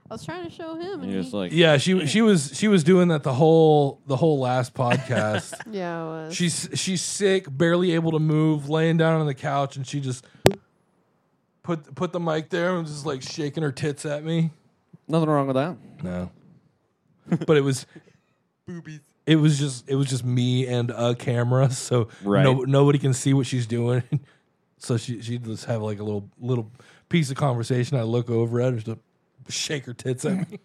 I 0.09 0.13
was 0.13 0.23
trying 0.23 0.43
to 0.45 0.51
show 0.51 0.75
him. 0.75 0.93
And 1.01 1.03
And 1.03 1.11
you're 1.11 1.21
just 1.23 1.31
he, 1.31 1.37
like, 1.37 1.51
Yeah, 1.51 1.77
she 1.77 2.05
she 2.05 2.21
was 2.21 2.51
she 2.53 2.67
was 2.67 2.83
doing 2.83 3.07
that 3.07 3.23
the 3.23 3.33
whole 3.33 4.01
the 4.05 4.15
whole 4.15 4.39
last 4.39 4.73
podcast. 4.73 5.53
yeah, 5.71 6.01
I 6.03 6.05
was. 6.05 6.35
she's 6.35 6.69
she's 6.75 7.01
sick, 7.01 7.45
barely 7.49 7.93
able 7.93 8.11
to 8.11 8.19
move, 8.19 8.69
laying 8.69 8.97
down 8.97 9.19
on 9.19 9.25
the 9.25 9.33
couch, 9.33 9.75
and 9.77 9.85
she 9.87 9.99
just 9.99 10.25
put 11.63 11.95
put 11.95 12.11
the 12.11 12.19
mic 12.19 12.49
there 12.49 12.73
and 12.75 12.83
was 12.83 12.91
just 12.91 13.05
like 13.05 13.21
shaking 13.21 13.63
her 13.63 13.71
tits 13.71 14.05
at 14.05 14.23
me. 14.23 14.51
nothing 15.07 15.29
wrong 15.29 15.47
with 15.47 15.55
that. 15.55 15.75
No, 16.03 16.29
but 17.47 17.57
it 17.57 17.61
was 17.61 17.85
boobies. 18.67 18.99
It 19.25 19.37
was 19.37 19.57
just 19.57 19.89
it 19.89 19.95
was 19.95 20.07
just 20.07 20.23
me 20.23 20.67
and 20.67 20.91
a 20.91 21.15
camera, 21.15 21.71
so 21.71 22.09
Right. 22.23 22.43
no, 22.43 22.59
nobody 22.61 22.99
can 22.99 23.13
see 23.13 23.33
what 23.33 23.47
she's 23.47 23.65
doing. 23.65 24.03
so 24.77 24.97
she 24.97 25.21
she 25.23 25.39
just 25.39 25.65
have 25.65 25.81
like 25.81 25.99
a 25.99 26.03
little 26.03 26.29
little 26.39 26.71
piece 27.09 27.31
of 27.31 27.37
conversation. 27.37 27.97
I 27.97 28.03
look 28.03 28.29
over 28.29 28.61
at 28.61 28.73
her 28.73 28.81
to 28.81 28.99
shake 29.49 29.85
her 29.85 29.93
tits 29.93 30.25
at 30.25 30.49
me. 30.49 30.59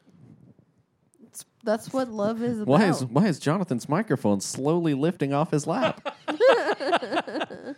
That's 1.62 1.92
what 1.92 2.08
love 2.08 2.42
is 2.42 2.60
about. 2.62 2.68
Why 2.68 2.88
is 2.88 3.04
why 3.04 3.26
is 3.26 3.38
Jonathan's 3.38 3.88
microphone 3.88 4.40
slowly 4.40 4.94
lifting 4.94 5.34
off 5.34 5.50
his 5.50 5.66
lap? 5.66 6.00
Uh, 6.26 6.34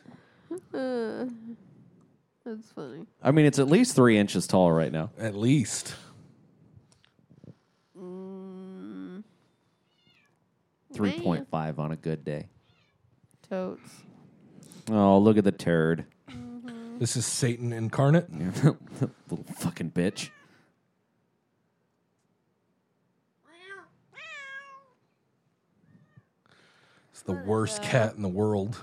that's 2.44 2.70
funny. 2.74 3.06
I 3.22 3.32
mean, 3.32 3.44
it's 3.44 3.58
at 3.58 3.66
least 3.68 3.96
three 3.96 4.18
inches 4.18 4.46
tall 4.46 4.70
right 4.70 4.92
now. 4.92 5.10
At 5.18 5.34
least. 5.34 5.96
Mm, 7.98 9.24
Three 10.94 11.18
point 11.20 11.48
five 11.50 11.80
on 11.80 11.90
a 11.90 11.96
good 11.96 12.24
day. 12.24 12.48
totes. 13.48 13.90
Oh, 14.90 15.18
look 15.18 15.36
at 15.36 15.44
the 15.44 15.52
turd. 15.52 16.04
This 16.98 17.16
is 17.16 17.26
Satan 17.26 17.72
incarnate. 17.72 18.32
Little 18.32 18.76
fucking 19.56 19.90
bitch. 19.90 20.30
The 27.24 27.32
worst 27.32 27.82
cat 27.82 28.14
in 28.14 28.22
the 28.22 28.28
world. 28.28 28.76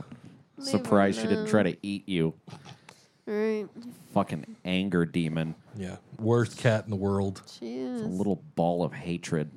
Surprised 0.59 1.21
she 1.21 1.27
didn't 1.27 1.47
try 1.47 1.63
to 1.63 1.77
eat 1.81 2.07
you. 2.09 2.33
Right. 3.25 3.67
Fucking 4.13 4.55
anger 4.65 5.05
demon. 5.05 5.55
Yeah, 5.75 5.97
worst 6.17 6.57
cat 6.57 6.83
in 6.85 6.89
the 6.89 6.95
world. 6.97 7.41
She 7.59 7.77
A 7.79 7.85
is. 7.95 8.01
little 8.03 8.43
ball 8.55 8.83
of 8.83 8.91
hatred. 8.91 9.51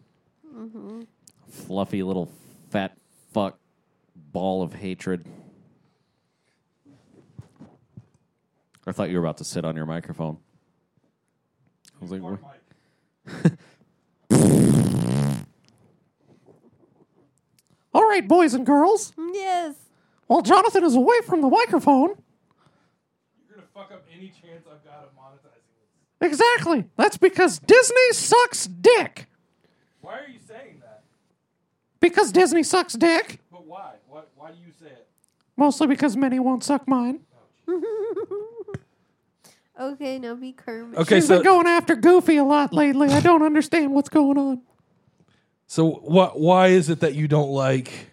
Mhm. 0.55 1.07
Fluffy 1.49 2.03
little 2.03 2.31
fat 2.71 2.97
fuck 3.33 3.59
ball 4.15 4.63
of 4.63 4.75
hatred. 4.75 5.25
I 8.87 8.93
thought 8.93 9.11
you 9.11 9.17
were 9.19 9.25
about 9.25 9.39
to 9.39 9.45
sit 9.45 9.65
on 9.65 9.77
your 9.77 9.87
microphone. 9.87 10.39
I 12.01 12.05
was 12.05 12.11
like, 12.11 12.23
"What?" 12.23 12.39
All 17.95 18.03
right, 18.09 18.27
boys 18.27 18.55
and 18.55 18.65
girls. 18.65 19.13
Yes. 19.33 19.75
While 20.27 20.43
Jonathan 20.43 20.85
is 20.85 20.95
away 20.95 21.17
from 21.27 21.41
the 21.43 21.49
microphone, 21.49 22.09
You're 23.49 23.57
gonna 23.57 23.67
fuck 23.75 23.93
up 23.93 24.05
any 24.17 24.29
chance 24.29 24.65
I've 24.67 24.83
got 24.85 25.05
of 25.05 25.11
monetizing 25.17 25.61
this. 26.21 26.31
exactly. 26.31 26.85
That's 26.97 27.19
because 27.19 27.59
Disney 27.59 28.13
sucks 28.13 28.67
dick. 28.67 29.27
Why 30.01 30.15
are 30.21 30.29
you 30.29 30.39
saying 30.49 30.79
that? 30.81 31.03
Because 32.01 32.33
Disney 32.33 32.63
sucks 32.63 32.95
dick. 32.95 33.41
But 33.51 33.67
why? 33.67 33.93
Why? 34.09 34.23
Why 34.37 34.51
do 34.53 34.57
you 34.59 34.73
say 34.81 34.87
it? 34.87 35.07
Mostly 35.57 35.87
because 35.87 36.17
many 36.17 36.39
won't 36.39 36.65
suck 36.65 36.89
mine. 36.89 37.21
Okay, 39.81 40.19
now 40.19 40.35
be 40.35 40.53
Kermit. 40.53 40.99
Okay, 40.99 41.17
She's 41.17 41.29
so 41.29 41.37
been 41.37 41.45
going 41.45 41.67
after 41.67 41.97
Goofy 41.97 42.37
a 42.37 42.45
lot 42.45 42.73
lately. 42.75 43.09
I 43.09 43.21
don't 43.21 43.43
understand 43.43 43.93
what's 43.93 44.11
going 44.11 44.37
on. 44.39 44.61
So 45.73 45.89
what? 45.91 46.39
Why 46.39 46.67
is 46.67 46.91
it 46.91 47.01
that 47.01 47.15
you 47.15 47.27
don't 47.27 47.49
like 47.49 48.11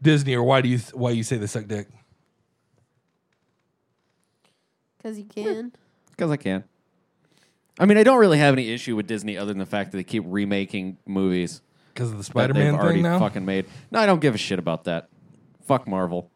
Disney, 0.00 0.36
or 0.36 0.44
why 0.44 0.60
do 0.60 0.68
you 0.68 0.78
why 0.92 1.10
you 1.10 1.24
say 1.24 1.36
they 1.36 1.48
suck 1.48 1.66
dick? 1.66 1.88
Because 4.96 5.18
you 5.18 5.24
can. 5.24 5.72
Because 6.12 6.30
I 6.30 6.36
can. 6.36 6.62
I 7.80 7.86
mean, 7.86 7.98
I 7.98 8.04
don't 8.04 8.20
really 8.20 8.38
have 8.38 8.54
any 8.54 8.70
issue 8.70 8.94
with 8.94 9.08
Disney 9.08 9.36
other 9.36 9.50
than 9.50 9.58
the 9.58 9.66
fact 9.66 9.90
that 9.90 9.96
they 9.96 10.04
keep 10.04 10.22
remaking 10.24 10.98
movies. 11.04 11.62
because 11.94 12.12
of 12.12 12.12
the 12.12 12.18
that 12.18 12.24
Spider-Man 12.26 12.62
they've 12.62 12.72
thing 12.74 12.80
already 12.80 13.02
now. 13.02 13.18
fucking 13.18 13.44
made. 13.44 13.66
No, 13.90 13.98
I 13.98 14.06
don't 14.06 14.20
give 14.20 14.36
a 14.36 14.38
shit 14.38 14.60
about 14.60 14.84
that. 14.84 15.08
Fuck 15.66 15.88
Marvel. 15.88 16.30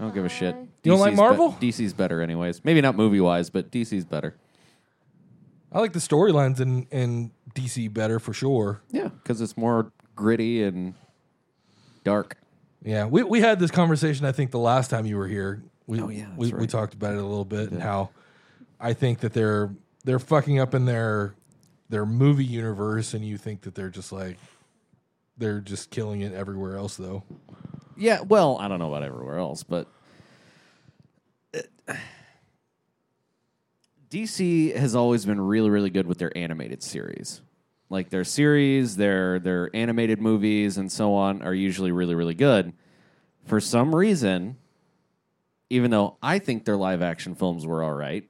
I 0.00 0.02
don't 0.02 0.12
give 0.12 0.24
a 0.24 0.28
shit. 0.28 0.56
Why? 0.56 0.62
You 0.82 0.90
don't 0.90 0.98
like 0.98 1.12
DC's 1.12 1.16
be- 1.16 1.22
Marvel? 1.22 1.52
DC's 1.60 1.92
better, 1.92 2.22
anyways. 2.22 2.64
Maybe 2.64 2.80
not 2.80 2.96
movie 2.96 3.20
wise, 3.20 3.50
but 3.50 3.70
DC's 3.70 4.04
better. 4.04 4.34
I 5.70 5.78
like 5.78 5.92
the 5.92 6.00
storylines 6.00 6.58
in 6.58 6.88
in 6.90 7.30
DC 7.56 7.92
better 7.92 8.18
for 8.20 8.32
sure. 8.32 8.80
Yeah, 8.90 9.08
because 9.08 9.40
it's 9.40 9.56
more 9.56 9.90
gritty 10.14 10.62
and 10.62 10.94
dark. 12.04 12.36
Yeah, 12.84 13.06
we 13.06 13.22
we 13.24 13.40
had 13.40 13.58
this 13.58 13.70
conversation. 13.70 14.24
I 14.26 14.32
think 14.32 14.50
the 14.52 14.58
last 14.60 14.90
time 14.90 15.06
you 15.06 15.16
were 15.16 15.26
here. 15.28 15.62
We, 15.88 16.00
Oh, 16.00 16.08
yeah, 16.08 16.26
we, 16.36 16.52
we 16.52 16.66
talked 16.66 16.94
about 16.94 17.14
it 17.14 17.18
a 17.18 17.22
little 17.26 17.44
bit 17.44 17.70
and 17.70 17.80
how 17.82 18.10
I 18.80 18.92
think 18.92 19.20
that 19.20 19.32
they're 19.32 19.70
they're 20.04 20.18
fucking 20.18 20.58
up 20.60 20.74
in 20.74 20.84
their 20.84 21.34
their 21.88 22.04
movie 22.06 22.44
universe, 22.44 23.14
and 23.14 23.24
you 23.24 23.38
think 23.38 23.62
that 23.62 23.74
they're 23.74 23.90
just 23.90 24.12
like 24.12 24.36
they're 25.38 25.60
just 25.60 25.90
killing 25.90 26.20
it 26.22 26.32
everywhere 26.32 26.76
else, 26.76 26.96
though. 26.96 27.22
Yeah, 27.96 28.20
well, 28.22 28.58
I 28.60 28.68
don't 28.68 28.78
know 28.78 28.88
about 28.92 29.02
everywhere 29.04 29.38
else, 29.38 29.62
but 29.62 29.86
uh, 31.54 31.60
it- 31.88 31.96
DC 34.10 34.74
has 34.76 34.94
always 34.94 35.24
been 35.26 35.40
really, 35.40 35.68
really 35.70 35.90
good 35.90 36.06
with 36.06 36.18
their 36.18 36.36
animated 36.36 36.82
series. 36.82 37.40
Like 37.88 38.10
their 38.10 38.24
series, 38.24 38.96
their 38.96 39.38
their 39.38 39.70
animated 39.74 40.20
movies, 40.20 40.76
and 40.76 40.90
so 40.90 41.14
on 41.14 41.42
are 41.42 41.54
usually 41.54 41.92
really, 41.92 42.14
really 42.16 42.34
good. 42.34 42.72
For 43.44 43.60
some 43.60 43.94
reason, 43.94 44.56
even 45.70 45.92
though 45.92 46.16
I 46.22 46.40
think 46.40 46.64
their 46.64 46.76
live 46.76 47.00
action 47.00 47.36
films 47.36 47.64
were 47.64 47.84
all 47.84 47.92
right, 47.94 48.28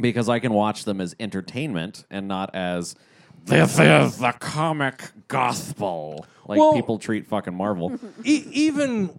because 0.00 0.28
I 0.28 0.40
can 0.40 0.52
watch 0.52 0.84
them 0.84 1.00
as 1.00 1.14
entertainment 1.20 2.04
and 2.10 2.26
not 2.26 2.52
as 2.54 2.96
this 3.44 3.78
is 3.78 4.18
the 4.18 4.32
comic 4.40 5.02
gospel. 5.28 6.26
Like 6.46 6.58
Well- 6.58 6.72
people 6.74 6.98
treat 6.98 7.26
fucking 7.28 7.54
Marvel. 7.54 7.98
E- 8.24 8.44
even 8.50 9.16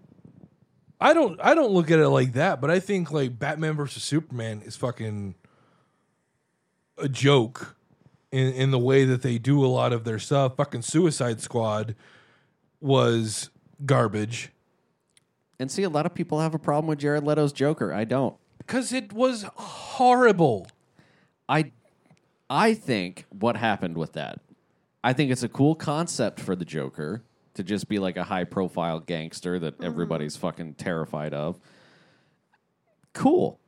I 1.00 1.14
don't 1.14 1.40
I 1.42 1.54
don't 1.56 1.72
look 1.72 1.92
at 1.92 2.00
it 2.00 2.10
like 2.10 2.34
that, 2.34 2.60
but 2.60 2.70
I 2.70 2.80
think 2.82 3.12
like 3.12 3.40
Batman 3.40 3.76
versus 3.76 4.04
Superman 4.04 4.62
is 4.66 4.76
fucking 4.76 5.36
a 6.98 7.08
joke 7.08 7.76
in 8.32 8.54
in 8.54 8.72
the 8.72 8.80
way 8.80 9.06
that 9.06 9.22
they 9.22 9.38
do 9.38 9.64
a 9.64 9.68
lot 9.68 9.94
of 9.94 10.04
their 10.04 10.20
stuff. 10.20 10.56
Fucking 10.58 10.82
Suicide 10.82 11.42
Squad 11.42 11.96
was 12.80 13.50
garbage 13.86 14.52
and 15.60 15.72
see, 15.72 15.84
a 15.84 15.90
lot 15.90 16.06
of 16.06 16.14
people 16.14 16.40
have 16.40 16.54
a 16.54 16.60
problem 16.60 16.88
with 16.88 17.00
Jared 17.00 17.24
Leto's 17.24 17.54
Joker. 17.54 17.94
I 17.94 18.04
don't. 18.04 18.36
because 18.58 18.92
it 18.92 19.14
was 19.14 19.44
horrible. 19.56 20.68
I 21.48 21.72
I 22.50 22.74
think 22.74 23.26
what 23.30 23.58
happened 23.58 23.98
with 23.98 24.14
that. 24.14 24.40
I 25.04 25.14
think 25.14 25.32
it's 25.32 25.44
a 25.44 25.50
cool 25.50 25.76
concept 25.76 26.40
for 26.40 26.56
the 26.56 26.66
Joker 26.66 27.24
to 27.54 27.64
just 27.64 27.88
be 27.88 28.00
like 28.00 28.18
a 28.18 28.24
high 28.24 28.44
profile 28.44 29.00
gangster 29.00 29.60
that 29.60 29.76
mm-hmm. 29.76 29.86
everybody's 29.86 30.36
fucking 30.36 30.76
terrified 30.76 31.34
of. 31.34 31.60
Cool. 33.14 33.60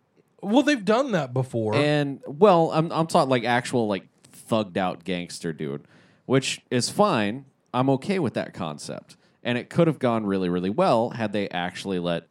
Well, 0.41 0.64
they've 0.64 0.84
done 0.84 1.14
that 1.14 1.34
before. 1.34 1.76
And 1.76 2.22
well, 2.28 2.72
I'm 2.72 2.91
I'm 2.91 3.08
talking 3.08 3.30
like 3.30 3.43
actual 3.45 3.88
like 3.88 4.08
thugged 4.47 4.77
out 4.77 5.03
gangster 5.03 5.53
dude, 5.53 5.85
which 6.25 6.61
is 6.71 6.89
fine. 6.89 7.45
I'm 7.73 7.89
okay 7.91 8.19
with 8.19 8.33
that 8.35 8.53
concept. 8.53 9.17
And 9.43 9.57
it 9.57 9.69
could 9.69 9.87
have 9.87 9.99
gone 9.99 10.25
really, 10.25 10.49
really 10.49 10.69
well 10.69 11.11
had 11.11 11.31
they 11.31 11.47
actually 11.49 11.99
let 11.99 12.27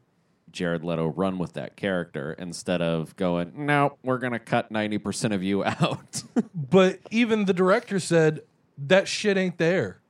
Jared 0.51 0.83
Leto 0.85 1.09
run 1.09 1.39
with 1.39 1.53
that 1.53 1.77
character 1.77 2.35
instead 2.39 2.81
of 2.81 3.15
going, 3.17 3.53
no, 3.67 3.99
we're 4.03 4.19
gonna 4.19 4.39
cut 4.39 4.71
ninety 4.71 4.99
percent 4.99 5.35
of 5.35 5.43
you 5.43 5.65
out. 5.81 6.23
But 6.55 6.99
even 7.11 7.45
the 7.45 7.53
director 7.53 8.01
said 8.01 8.41
that 8.79 9.07
shit 9.07 9.37
ain't 9.37 9.59
there. 9.59 10.01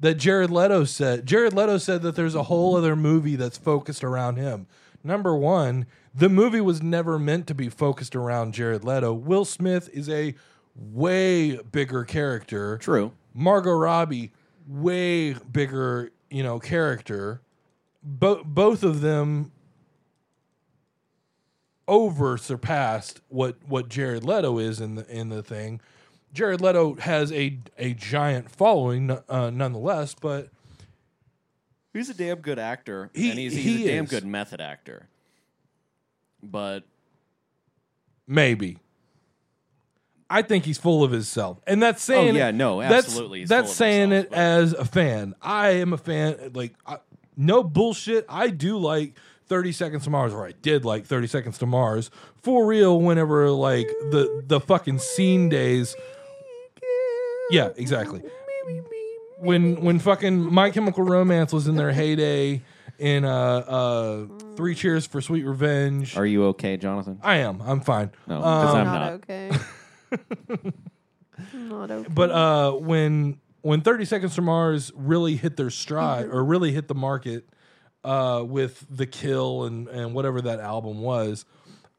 That 0.00 0.16
Jared 0.16 0.50
Leto 0.50 0.84
said. 0.84 1.24
Jared 1.24 1.54
Leto 1.54 1.78
said 1.78 2.02
that 2.02 2.14
there's 2.14 2.34
a 2.34 2.44
whole 2.44 2.76
other 2.76 2.94
movie 2.94 3.36
that's 3.36 3.56
focused 3.56 4.04
around 4.04 4.36
him. 4.36 4.66
Number 5.02 5.34
one, 5.36 5.86
the 6.14 6.28
movie 6.28 6.60
was 6.60 6.82
never 6.82 7.18
meant 7.18 7.46
to 7.46 7.54
be 7.54 7.68
focused 7.68 8.14
around 8.14 8.54
Jared 8.54 8.84
Leto. 8.84 9.12
Will 9.12 9.44
Smith 9.44 9.88
is 9.92 10.08
a 10.08 10.34
way 10.76 11.56
bigger 11.56 12.04
character. 12.04 12.78
True. 12.78 13.12
Margot 13.34 13.72
Robbie, 13.74 14.32
way 14.66 15.32
bigger, 15.34 16.10
you 16.30 16.42
know, 16.42 16.58
character. 16.58 17.40
Bo- 18.02 18.44
both 18.44 18.82
of 18.82 19.00
them 19.00 19.50
over 21.86 22.36
surpassed 22.38 23.20
what 23.28 23.56
what 23.66 23.88
Jared 23.88 24.24
Leto 24.24 24.58
is 24.58 24.80
in 24.80 24.94
the 24.94 25.06
in 25.08 25.28
the 25.28 25.42
thing. 25.42 25.80
Jared 26.32 26.60
Leto 26.60 26.94
has 26.96 27.30
a 27.32 27.58
a 27.78 27.94
giant 27.94 28.50
following, 28.50 29.10
uh, 29.28 29.50
nonetheless, 29.50 30.14
but 30.14 30.48
He's 31.92 32.10
a 32.10 32.14
damn 32.14 32.38
good 32.38 32.58
actor, 32.58 33.08
He- 33.14 33.30
and 33.30 33.38
he's, 33.38 33.52
he's 33.54 33.64
he 33.64 33.84
a 33.88 33.94
damn 33.94 34.04
is. 34.04 34.10
good 34.10 34.26
method 34.26 34.60
actor. 34.60 35.06
But 36.42 36.82
maybe. 38.26 38.78
I 40.30 40.42
think 40.42 40.64
he's 40.64 40.78
full 40.78 41.04
of 41.04 41.10
himself, 41.12 41.60
and 41.66 41.82
that's 41.82 42.02
saying 42.02 42.34
Oh, 42.34 42.38
yeah, 42.38 42.48
it- 42.48 42.54
no, 42.54 42.80
that's- 42.80 43.04
absolutely 43.06 43.40
he's 43.40 43.48
That's, 43.48 43.64
full 43.66 43.70
of 43.72 43.76
saying 43.76 44.10
himself, 44.10 44.24
it 44.26 44.30
but- 44.30 44.38
as 44.38 44.72
a 44.72 44.84
fan. 44.84 45.34
I 45.42 45.68
am 45.70 45.92
a 45.92 45.98
fan. 45.98 46.50
Like 46.54 46.74
I, 46.86 46.96
no 47.36 47.62
bullshit. 47.62 48.24
I 48.28 48.48
do 48.48 48.78
like 48.78 49.14
Thirty 49.46 49.72
Seconds 49.72 50.04
to 50.04 50.10
Mars, 50.10 50.32
or 50.32 50.46
I 50.46 50.52
did 50.62 50.84
like 50.84 51.04
Thirty 51.04 51.26
Seconds 51.26 51.58
to 51.58 51.66
Mars 51.66 52.10
for 52.42 52.64
real. 52.66 52.98
Whenever 53.00 53.50
like 53.50 53.86
the 54.10 54.42
the 54.46 54.60
fucking 54.60 54.98
scene 54.98 55.48
days. 55.50 55.94
Yeah, 57.50 57.68
exactly. 57.76 58.22
When 59.38 59.82
when 59.82 59.98
fucking 59.98 60.52
My 60.52 60.70
Chemical 60.70 61.04
Romance 61.04 61.52
was 61.52 61.66
in 61.66 61.76
their 61.76 61.92
heyday 61.92 62.62
in 62.98 63.24
uh 63.24 63.28
uh 63.30 64.26
Three 64.56 64.74
Cheers 64.74 65.06
for 65.06 65.20
Sweet 65.20 65.44
Revenge. 65.44 66.16
are 66.16 66.24
you 66.24 66.44
okay, 66.46 66.76
Jonathan? 66.78 67.18
I 67.22 67.36
am. 67.38 67.60
I'm 67.60 67.80
fine. 67.80 68.10
No, 68.26 68.38
because 68.38 68.70
Um, 68.70 68.76
I'm 68.78 68.84
not, 68.86 69.00
not. 69.00 69.12
okay. 69.14 69.50
Not 71.52 71.90
okay. 71.90 72.08
But 72.12 72.30
uh, 72.30 72.72
when 72.72 73.38
when 73.62 73.80
Thirty 73.80 74.04
Seconds 74.04 74.34
to 74.36 74.42
Mars 74.42 74.92
really 74.94 75.36
hit 75.36 75.56
their 75.56 75.70
stride 75.70 76.26
or 76.26 76.44
really 76.44 76.72
hit 76.72 76.88
the 76.88 76.94
market 76.94 77.48
uh, 78.04 78.44
with 78.46 78.84
the 78.90 79.06
Kill 79.06 79.64
and 79.64 79.88
and 79.88 80.14
whatever 80.14 80.40
that 80.42 80.60
album 80.60 81.00
was, 81.00 81.44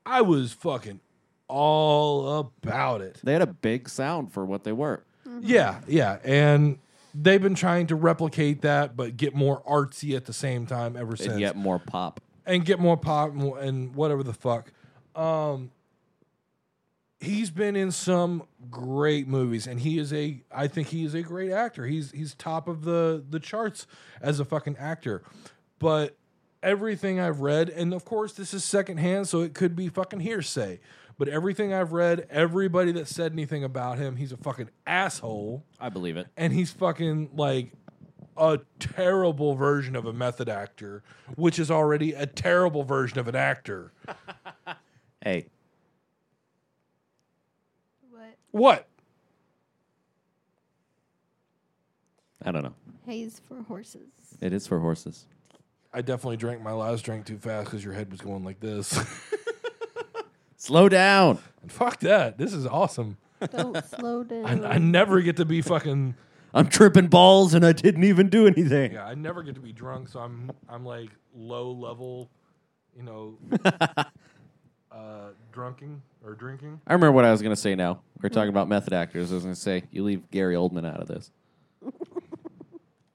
I 0.06 0.22
was 0.22 0.54
fucking 0.54 1.00
all 1.48 2.40
about 2.40 3.02
it. 3.02 3.20
They 3.24 3.34
had 3.34 3.42
a 3.42 3.48
big 3.48 3.90
sound 3.90 4.32
for 4.32 4.46
what 4.46 4.64
they 4.64 4.72
were. 4.72 5.04
Yeah, 5.42 5.82
yeah, 5.88 6.20
and 6.24 6.80
they've 7.14 7.42
been 7.42 7.56
trying 7.56 7.88
to 7.88 7.96
replicate 7.96 8.62
that, 8.62 8.96
but 8.96 9.18
get 9.18 9.36
more 9.36 9.62
artsy 9.64 10.16
at 10.16 10.26
the 10.26 10.34
same 10.34 10.66
time 10.66 10.96
ever 10.96 11.16
since 11.16 11.32
And 11.34 11.42
yet 11.42 11.56
more 11.56 11.78
pop. 11.80 12.22
and 12.46 12.64
get 12.64 12.80
more 12.80 12.96
pop 12.96 13.32
and, 13.32 13.54
and 13.58 13.96
whatever 13.96 14.24
the 14.24 14.34
fuck. 14.34 14.72
Um, 15.16 15.72
he's 17.26 17.50
been 17.52 17.76
in 17.76 17.92
some 17.92 18.44
great 18.70 19.28
movies, 19.28 19.68
and 19.68 19.80
he 19.80 20.00
is 20.00 20.14
a. 20.14 20.42
I 20.52 20.68
think 20.68 20.88
he 20.90 21.04
is 21.04 21.14
a 21.14 21.22
great 21.22 21.52
actor. 21.52 21.86
He's 21.86 22.12
he's 22.12 22.34
top 22.36 22.68
of 22.68 22.84
the 22.84 23.24
the 23.30 23.40
charts 23.40 23.88
as 24.22 24.40
a 24.40 24.46
fucking 24.46 24.78
actor. 24.78 25.24
But 25.80 26.18
everything 26.64 27.20
I've 27.20 27.42
read, 27.42 27.70
and 27.70 27.94
of 27.94 28.06
course 28.06 28.34
this 28.34 28.54
is 28.54 28.64
secondhand, 28.64 29.28
so 29.28 29.42
it 29.42 29.54
could 29.54 29.76
be 29.76 29.90
fucking 29.90 30.22
hearsay. 30.22 30.80
But 31.18 31.28
everything 31.30 31.74
I've 31.74 31.94
read, 31.94 32.28
everybody 32.30 32.92
that 32.94 33.08
said 33.08 33.32
anything 33.32 33.64
about 33.64 33.98
him, 33.98 34.18
he's 34.18 34.32
a 34.34 34.38
fucking 34.38 34.70
asshole 34.86 35.64
I 35.80 35.88
believe 35.90 36.18
it. 36.18 36.28
and 36.36 36.52
he's 36.52 36.72
fucking 36.72 37.30
like 37.36 37.72
a 38.36 38.60
terrible 38.80 39.56
version 39.56 39.96
of 39.96 40.06
a 40.06 40.12
method 40.12 40.50
actor, 40.50 41.04
which 41.36 41.58
is 41.58 41.72
already 41.72 42.12
a 42.12 42.26
terrible 42.26 42.84
version 42.84 43.18
of 43.20 43.28
an 43.28 43.36
actor. 43.36 43.92
Hey, 45.24 45.48
what? 48.56 48.62
What? 48.62 48.88
I 52.44 52.52
don't 52.52 52.64
know. 52.64 52.74
Haze 53.06 53.42
for 53.48 53.62
horses. 53.64 54.08
It 54.40 54.54
is 54.54 54.68
for 54.68 54.80
horses. 54.80 55.26
I 55.94 56.02
definitely 56.02 56.38
drank 56.38 56.62
my 56.62 56.72
last 56.74 57.04
drink 57.04 57.26
too 57.26 57.38
fast 57.38 57.66
because 57.66 57.84
your 57.84 57.94
head 57.94 58.12
was 58.12 58.22
going 58.22 58.44
like 58.44 58.60
this. 58.60 59.00
Slow 60.58 60.90
down. 60.90 61.40
And 61.62 61.72
Fuck 61.72 62.00
that. 62.02 62.38
This 62.38 62.54
is 62.54 62.66
awesome. 62.66 63.18
Don't 63.52 63.84
slow 64.00 64.24
down. 64.24 64.66
I, 64.66 64.76
I 64.76 64.78
never 64.78 65.22
get 65.22 65.38
to 65.38 65.46
be 65.46 65.62
fucking. 65.62 66.16
I'm 66.54 66.68
tripping 66.68 67.08
balls 67.08 67.54
and 67.54 67.66
I 67.66 67.74
didn't 67.74 68.06
even 68.06 68.30
do 68.30 68.48
anything. 68.48 68.94
Yeah, 68.94 69.06
I 69.06 69.14
never 69.16 69.44
get 69.44 69.56
to 69.56 69.62
be 69.62 69.74
drunk, 69.74 70.08
so 70.08 70.20
I'm 70.20 70.52
I'm 70.70 70.86
like 70.86 71.10
low 71.36 71.72
level, 71.72 72.30
you 72.96 73.04
know, 73.04 73.38
uh, 74.96 75.30
drunking 75.54 76.00
or 76.24 76.34
drinking. 76.34 76.80
I 76.88 76.94
remember 76.94 77.12
what 77.12 77.26
I 77.26 77.32
was 77.32 77.42
going 77.42 77.54
to 77.56 77.60
say 77.62 77.76
now. 77.76 78.00
We're 78.22 78.30
talking 78.30 78.50
about 78.50 78.68
method 78.70 78.94
actors. 78.94 79.32
I 79.32 79.36
was 79.36 79.44
going 79.44 79.56
to 79.56 79.60
say, 79.62 79.84
you 79.92 80.04
leave 80.04 80.30
Gary 80.32 80.56
Oldman 80.56 80.86
out 80.92 81.02
of 81.02 81.08
this. 81.08 81.32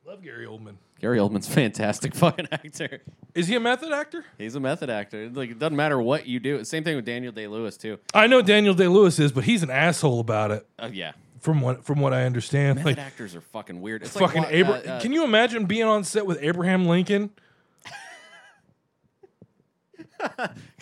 Love 0.04 0.22
Gary 0.22 0.46
Oldman. 0.46 0.74
Gary 1.00 1.18
Oldman's 1.18 1.48
a 1.48 1.52
fantastic 1.52 2.14
fucking 2.16 2.48
actor. 2.52 3.00
Is 3.34 3.48
he 3.48 3.54
a 3.54 3.60
method 3.60 3.92
actor? 3.92 4.24
He's 4.38 4.54
a 4.54 4.60
method 4.60 4.90
actor. 4.90 5.22
It's 5.24 5.36
Like 5.36 5.50
it 5.50 5.58
doesn't 5.58 5.76
matter 5.76 6.00
what 6.00 6.26
you 6.26 6.40
do. 6.40 6.62
Same 6.64 6.84
thing 6.84 6.96
with 6.96 7.04
Daniel 7.06 7.32
Day 7.32 7.46
Lewis 7.46 7.76
too. 7.76 7.98
I 8.12 8.26
know 8.26 8.42
Daniel 8.42 8.74
Day 8.74 8.88
Lewis 8.88 9.18
is, 9.18 9.32
but 9.32 9.44
he's 9.44 9.62
an 9.62 9.70
asshole 9.70 10.20
about 10.20 10.50
it. 10.50 10.66
Oh 10.78 10.88
yeah, 10.88 11.12
from 11.38 11.60
what 11.62 11.84
from 11.84 12.00
what 12.00 12.12
I 12.12 12.24
understand. 12.24 12.76
Method 12.80 12.96
like 12.96 13.06
actors 13.06 13.34
are 13.34 13.40
fucking 13.40 13.80
weird. 13.80 14.02
It's 14.02 14.12
fucking 14.16 14.42
like, 14.42 14.52
wa- 14.52 14.58
Abra- 14.74 14.92
uh, 14.92 14.96
uh, 14.96 15.00
Can 15.00 15.12
you 15.12 15.24
imagine 15.24 15.64
being 15.64 15.84
on 15.86 16.04
set 16.04 16.26
with 16.26 16.38
Abraham 16.42 16.84
Lincoln? 16.86 17.30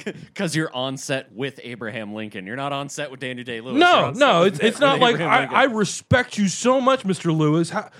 Because 0.04 0.54
you're 0.54 0.74
on 0.74 0.96
set 0.96 1.32
with 1.32 1.60
Abraham 1.62 2.14
Lincoln. 2.14 2.46
You're 2.46 2.56
not 2.56 2.72
on 2.72 2.88
set 2.88 3.10
with 3.10 3.20
Daniel 3.20 3.44
Day 3.44 3.60
Lewis. 3.60 3.78
No, 3.78 4.10
no, 4.10 4.44
it's 4.44 4.58
it's 4.60 4.80
not 4.80 5.00
like 5.00 5.20
I, 5.20 5.44
I 5.44 5.64
respect 5.64 6.38
you 6.38 6.48
so 6.48 6.80
much, 6.80 7.04
Mr. 7.04 7.36
Lewis. 7.36 7.70
How, 7.70 7.90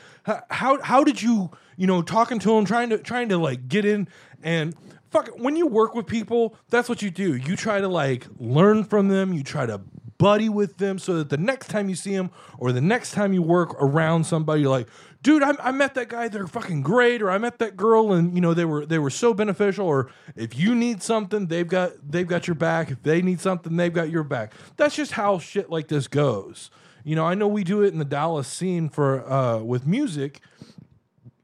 how 0.50 0.80
how 0.82 1.04
did 1.04 1.22
you 1.22 1.50
you 1.76 1.86
know 1.86 2.02
talking 2.02 2.38
to 2.40 2.56
him, 2.56 2.64
trying 2.64 2.90
to 2.90 2.98
trying 2.98 3.28
to 3.30 3.38
like 3.38 3.68
get 3.68 3.84
in 3.84 4.08
and 4.42 4.74
fuck 5.10 5.28
when 5.38 5.56
you 5.56 5.66
work 5.66 5.94
with 5.94 6.06
people, 6.06 6.56
that's 6.68 6.88
what 6.88 7.02
you 7.02 7.10
do. 7.10 7.34
You 7.36 7.56
try 7.56 7.80
to 7.80 7.88
like 7.88 8.26
learn 8.38 8.84
from 8.84 9.08
them. 9.08 9.32
You 9.32 9.42
try 9.42 9.66
to 9.66 9.80
buddy 10.18 10.48
with 10.48 10.78
them 10.78 10.98
so 10.98 11.16
that 11.18 11.30
the 11.30 11.36
next 11.36 11.68
time 11.68 11.88
you 11.88 11.94
see 11.94 12.14
them 12.14 12.30
or 12.58 12.72
the 12.72 12.80
next 12.80 13.12
time 13.12 13.32
you 13.32 13.40
work 13.40 13.74
around 13.80 14.24
somebody, 14.24 14.62
you're 14.62 14.70
like, 14.70 14.88
dude, 15.22 15.42
I, 15.42 15.52
I 15.60 15.72
met 15.72 15.94
that 15.94 16.08
guy. 16.08 16.28
They're 16.28 16.46
fucking 16.46 16.82
great. 16.82 17.22
Or 17.22 17.30
I 17.30 17.38
met 17.38 17.58
that 17.58 17.76
girl, 17.76 18.12
and 18.12 18.34
you 18.34 18.40
know 18.40 18.54
they 18.54 18.64
were 18.64 18.86
they 18.86 18.98
were 18.98 19.10
so 19.10 19.34
beneficial. 19.34 19.86
Or 19.86 20.10
if 20.36 20.56
you 20.56 20.74
need 20.74 21.02
something, 21.02 21.46
they've 21.46 21.68
got 21.68 21.92
they've 22.08 22.26
got 22.26 22.46
your 22.46 22.54
back. 22.54 22.90
If 22.90 23.02
they 23.02 23.22
need 23.22 23.40
something, 23.40 23.76
they've 23.76 23.92
got 23.92 24.10
your 24.10 24.24
back. 24.24 24.52
That's 24.76 24.94
just 24.94 25.12
how 25.12 25.38
shit 25.38 25.70
like 25.70 25.88
this 25.88 26.08
goes. 26.08 26.70
You 27.04 27.16
know, 27.16 27.24
I 27.24 27.34
know 27.34 27.48
we 27.48 27.64
do 27.64 27.82
it 27.82 27.92
in 27.92 27.98
the 27.98 28.04
Dallas 28.04 28.48
scene 28.48 28.88
for 28.88 29.28
uh, 29.30 29.58
with 29.62 29.86
music, 29.86 30.40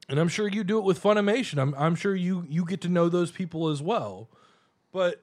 and 0.08 0.18
I'm 0.18 0.28
sure 0.28 0.48
you 0.48 0.64
do 0.64 0.78
it 0.78 0.84
with 0.84 1.02
Funimation. 1.02 1.58
I'm 1.58 1.74
I'm 1.76 1.94
sure 1.94 2.14
you 2.14 2.44
you 2.48 2.64
get 2.64 2.80
to 2.82 2.88
know 2.88 3.08
those 3.08 3.30
people 3.30 3.68
as 3.68 3.80
well. 3.82 4.28
But 4.92 5.22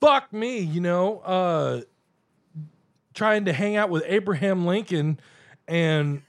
fuck 0.00 0.32
me, 0.32 0.58
you 0.58 0.80
know, 0.80 1.18
uh, 1.20 1.82
trying 3.14 3.44
to 3.44 3.52
hang 3.52 3.76
out 3.76 3.90
with 3.90 4.02
Abraham 4.06 4.66
Lincoln 4.66 5.20
and 5.68 6.22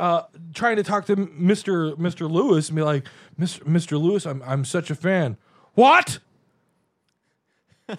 uh, 0.00 0.22
trying 0.54 0.76
to 0.76 0.82
talk 0.82 1.06
to 1.06 1.14
Mr. 1.16 1.94
Mr. 1.96 2.28
Lewis 2.30 2.68
and 2.70 2.76
be 2.76 2.82
like, 2.82 3.04
Mr. 3.38 3.60
Mr. 3.64 4.00
Lewis, 4.00 4.26
I'm 4.26 4.42
I'm 4.44 4.64
such 4.64 4.90
a 4.90 4.94
fan. 4.94 5.36
What? 5.74 6.18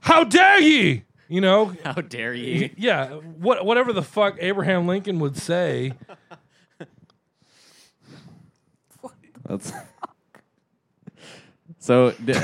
How 0.00 0.24
dare 0.24 0.60
ye? 0.60 1.04
You 1.28 1.40
know, 1.40 1.74
How 1.84 1.92
dare 2.00 2.34
ye? 2.34 2.72
yeah, 2.76 3.08
what 3.10 3.64
whatever 3.64 3.92
the 3.92 4.02
fuck 4.02 4.36
Abraham 4.40 4.86
Lincoln 4.86 5.18
would 5.20 5.36
say. 5.36 5.92
That's 9.46 9.72
so. 11.78 12.12
d- 12.24 12.34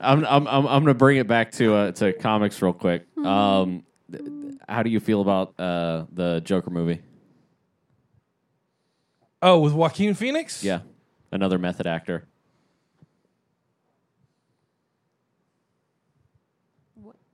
I'm 0.00 0.24
I'm 0.24 0.46
I'm 0.48 0.66
I'm 0.66 0.82
gonna 0.82 0.94
bring 0.94 1.18
it 1.18 1.26
back 1.28 1.52
to 1.52 1.74
uh, 1.74 1.92
to 1.92 2.12
comics 2.14 2.60
real 2.62 2.72
quick. 2.72 3.04
Um, 3.18 3.84
th- 4.10 4.24
how 4.68 4.82
do 4.82 4.88
you 4.90 4.98
feel 5.00 5.20
about 5.20 5.58
uh, 5.60 6.06
the 6.12 6.40
Joker 6.40 6.70
movie? 6.70 7.00
Oh, 9.42 9.58
with 9.58 9.72
Joaquin 9.72 10.14
Phoenix? 10.14 10.62
Yeah, 10.62 10.80
another 11.32 11.58
method 11.58 11.86
actor. 11.86 12.26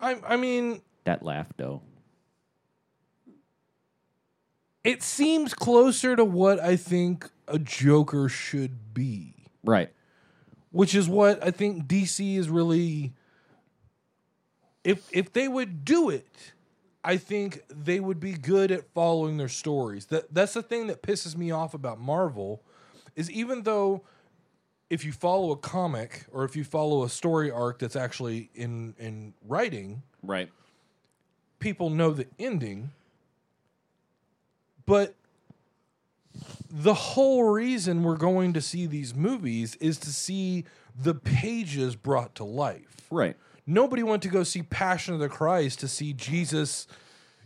I 0.01 0.17
I 0.27 0.37
mean, 0.37 0.81
That 1.05 1.23
laugh, 1.23 1.49
though. 1.57 1.83
it 4.85 5.03
seems 5.03 5.53
closer 5.55 6.17
to 6.17 6.25
what 6.25 6.61
I 6.61 6.77
think 6.77 7.29
a 7.47 7.59
Joker 7.59 8.29
should 8.29 8.95
be, 8.95 9.35
Right. 9.65 9.91
which 10.71 10.95
is 10.95 11.09
what 11.09 11.45
I 11.45 11.51
think 11.51 11.87
DC 11.87 12.37
is 12.37 12.49
really 12.49 13.13
if 14.85 15.07
if 15.13 15.33
they 15.33 15.49
would 15.49 15.85
do 15.85 16.09
it, 16.09 16.53
I 17.05 17.16
think 17.16 17.62
they 17.68 18.01
would 18.01 18.20
be 18.20 18.32
good 18.32 18.70
at 18.70 18.92
following 18.92 19.36
their 19.36 19.49
stories. 19.49 20.07
That 20.07 20.32
that's 20.34 20.55
the 20.55 20.62
thing 20.62 20.88
that 20.88 21.03
pisses 21.03 21.36
me 21.36 21.51
off 21.51 21.74
about 21.74 22.01
Marvel 22.01 22.62
is 23.16 23.30
even 23.30 23.62
though 23.62 24.03
if 24.90 25.05
you 25.05 25.12
follow 25.12 25.51
a 25.53 25.57
comic 25.57 26.24
or 26.32 26.44
if 26.44 26.57
you 26.57 26.64
follow 26.64 27.05
a 27.05 27.09
story 27.09 27.51
arc 27.51 27.78
that's 27.78 27.96
actually 27.96 28.51
in 28.55 28.94
in 28.99 29.34
writing, 29.46 30.03
Right. 30.22 30.51
people 31.59 31.90
know 31.90 32.11
the 32.11 32.26
ending. 32.38 32.90
But 34.86 35.14
the 36.70 36.94
whole 36.94 37.44
reason 37.44 38.03
we're 38.03 38.16
going 38.16 38.53
to 38.55 38.61
see 38.61 38.86
these 38.86 39.14
movies 39.14 39.76
is 39.76 39.99
to 39.99 40.11
see 40.11 40.64
the 40.96 41.14
pages 41.14 41.94
brought 41.96 42.34
to 42.36 42.44
life. 42.44 42.96
Right. 43.11 43.36
Nobody 43.71 44.03
went 44.03 44.23
to 44.23 44.31
go 44.31 44.45
see 44.45 44.62
Passion 44.62 45.12
of 45.12 45.21
the 45.21 45.29
Christ 45.29 45.81
to 45.81 45.89
see 45.89 46.14
Jesus, 46.14 46.87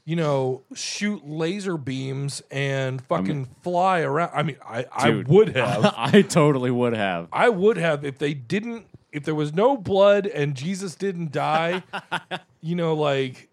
you 0.05 0.15
know, 0.15 0.63
shoot 0.73 1.27
laser 1.27 1.77
beams 1.77 2.45
and 2.49 3.03
fucking 3.03 3.49
fly 3.63 4.03
around. 4.03 4.31
I 4.33 4.45
mean, 4.45 4.57
I, 4.65 4.87
I 4.93 5.25
would 5.27 5.57
have. 5.57 5.93
I 5.99 6.23
totally 6.23 6.71
would 6.71 6.93
have. 6.93 7.27
I 7.33 7.49
would 7.49 7.77
have 7.77 8.05
if 8.05 8.19
they 8.19 8.35
didn't 8.35 8.87
if 9.11 9.25
there 9.25 9.35
was 9.35 9.53
no 9.53 9.77
blood 9.77 10.29
and 10.29 10.55
Jesus 10.55 10.95
didn't 10.95 11.33
die, 11.33 11.83
you 12.61 12.77
know, 12.77 12.95
like 12.95 13.49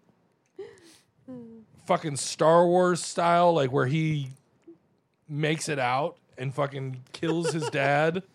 fucking 1.86 2.18
Star 2.18 2.64
Wars 2.68 3.04
style, 3.04 3.52
like 3.52 3.72
where 3.72 3.86
he 3.86 4.30
makes 5.28 5.68
it 5.68 5.80
out 5.80 6.18
and 6.38 6.54
fucking 6.54 7.02
kills 7.12 7.52
his 7.52 7.68
dad. 7.70 8.22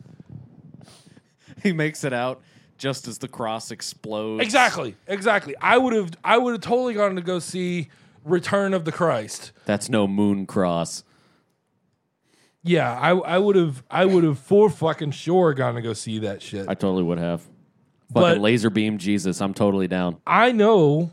He 1.64 1.72
makes 1.72 2.04
it 2.04 2.14
out 2.14 2.44
just 2.78 3.08
as 3.08 3.18
the 3.20 3.28
cross 3.28 3.72
explodes. 3.72 4.44
exactly, 4.44 4.96
exactly. 5.08 5.56
I 5.62 5.78
would 5.78 5.94
have 5.94 6.12
I 6.24 6.38
would 6.38 6.54
have 6.54 6.62
totally 6.62 6.94
gone 6.94 7.16
to 7.16 7.22
go 7.22 7.40
see 7.40 7.90
Return 8.24 8.74
of 8.74 8.86
the 8.86 8.92
Christ. 8.92 9.52
That's 9.66 9.88
no 9.90 10.08
moon 10.08 10.46
cross. 10.46 11.04
Yeah, 12.64 12.92
I 13.00 13.12
I 13.12 13.38
would 13.38 13.56
have 13.56 13.84
I 13.92 14.06
would 14.06 14.24
have 14.24 14.40
for 14.40 14.70
fucking 14.70 15.12
sure 15.12 15.54
gone 15.54 15.76
to 15.76 15.82
go 15.82 15.94
see 15.94 16.20
that 16.20 16.42
shit. 16.42 16.68
I 16.68 16.74
totally 16.74 17.04
would 17.04 17.20
have. 17.20 17.44
But- 18.10 18.22
Fucking 18.30 18.42
laser 18.42 18.70
beam 18.70 18.98
Jesus. 18.98 19.42
I'm 19.42 19.54
totally 19.54 19.88
down. 19.88 20.18
I 20.26 20.52
know 20.52 21.12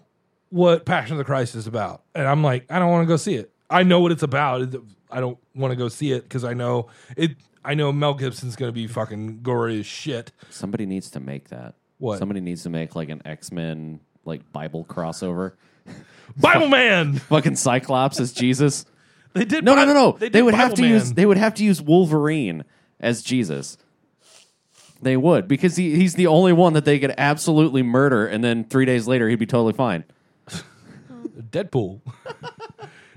what 0.51 0.85
Passion 0.85 1.13
of 1.13 1.19
the 1.19 1.25
Christ 1.25 1.55
is 1.55 1.67
about, 1.67 2.03
and 2.15 2.27
I'm 2.27 2.43
like, 2.43 2.67
I 2.71 2.79
don't 2.79 2.91
want 2.91 3.03
to 3.03 3.09
go 3.09 3.17
see 3.17 3.35
it. 3.35 3.51
I 3.71 3.83
know 3.83 4.01
what 4.01 4.13
it's 4.13 4.23
about. 4.23 4.63
It- 4.63 4.81
I 5.11 5.21
don't 5.21 5.39
want 5.55 5.73
to 5.73 5.77
go 5.77 5.89
see 5.89 6.13
it 6.13 6.23
because 6.23 6.43
I 6.45 6.55
know 6.55 6.89
it. 7.17 7.33
I 7.65 7.75
know 7.75 7.93
Mel 7.93 8.15
Gibson's 8.15 8.57
going 8.57 8.69
to 8.69 8.75
be 8.75 8.87
fucking 8.87 9.43
gory 9.43 9.81
as 9.81 9.87
shit. 9.87 10.33
Somebody 10.51 10.87
needs 10.87 11.11
to 11.11 11.21
make 11.21 11.49
that. 11.49 11.75
What? 11.99 12.19
Somebody 12.19 12.41
needs 12.41 12.65
to 12.65 12.71
make 12.71 12.97
like 12.97 13.09
an 13.09 13.23
X 13.25 13.53
Men 13.53 14.01
like 14.25 14.53
Bible 14.53 14.85
crossover. 14.85 15.53
Bible 16.37 16.69
Man. 16.69 17.15
Fucking 17.19 17.57
Cyclops 17.57 18.21
as 18.21 18.33
Jesus. 18.33 18.85
They 19.35 19.47
did. 19.47 19.65
No, 19.65 19.75
no, 19.75 19.87
no, 19.87 19.95
no. 19.95 20.13
They, 20.13 20.29
They, 20.29 20.41
did 20.41 20.43
would 20.43 20.53
have 20.55 20.75
to 20.75 20.83
Man. 20.83 20.91
use. 20.91 21.15
They 21.15 21.25
would 21.25 21.39
have 21.39 21.55
to 21.55 21.65
use 21.65 21.81
Wolverine 21.81 22.65
as 23.01 23.23
Jesus. 23.23 23.79
They 25.01 25.17
would 25.17 25.49
because 25.49 25.75
he, 25.75 25.97
he's 25.97 26.17
the 26.17 26.27
only 26.27 26.53
one 26.53 26.75
that 26.75 26.85
they 26.85 26.99
could 26.99 27.15
absolutely 27.17 27.83
murder, 27.83 28.27
and 28.27 28.45
then 28.45 28.65
three 28.65 28.85
days 28.85 29.09
later 29.09 29.31
he'd 29.31 29.39
be 29.39 29.47
totally 29.47 29.73
fine. 29.73 30.05
Deadpool. 31.51 32.03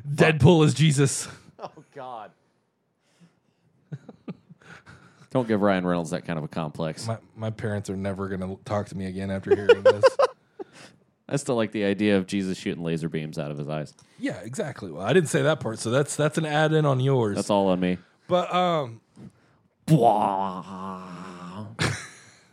Deadpool 0.09 0.65
is 0.65 0.73
Jesus. 0.73 1.27
Oh 1.59 1.69
God! 1.93 2.31
Don't 5.35 5.49
give 5.49 5.61
Ryan 5.61 5.85
Reynolds 5.85 6.11
that 6.11 6.23
kind 6.23 6.39
of 6.39 6.45
a 6.45 6.47
complex. 6.47 7.05
My 7.07 7.17
my 7.35 7.49
parents 7.49 7.89
are 7.89 7.97
never 7.97 8.29
going 8.29 8.39
to 8.39 8.57
talk 8.63 8.87
to 8.87 8.95
me 8.95 9.05
again 9.07 9.29
after 9.29 9.53
hearing 9.53 9.83
this. 9.83 10.05
I 11.27 11.35
still 11.35 11.57
like 11.57 11.73
the 11.73 11.83
idea 11.83 12.15
of 12.15 12.25
Jesus 12.25 12.57
shooting 12.57 12.85
laser 12.85 13.09
beams 13.09 13.37
out 13.37 13.51
of 13.51 13.57
his 13.57 13.67
eyes. 13.67 13.93
yeah, 14.17 14.39
exactly. 14.43 14.91
Well, 14.93 15.05
I 15.05 15.11
didn't 15.11 15.27
say 15.27 15.41
that 15.41 15.59
part, 15.59 15.79
so 15.79 15.89
that's 15.89 16.15
that's 16.15 16.37
an 16.37 16.45
add 16.45 16.71
in 16.71 16.85
on 16.85 17.01
yours. 17.01 17.35
That's 17.35 17.49
all 17.49 17.67
on 17.67 17.81
me. 17.81 17.97
But 18.29 18.55
um, 18.55 19.01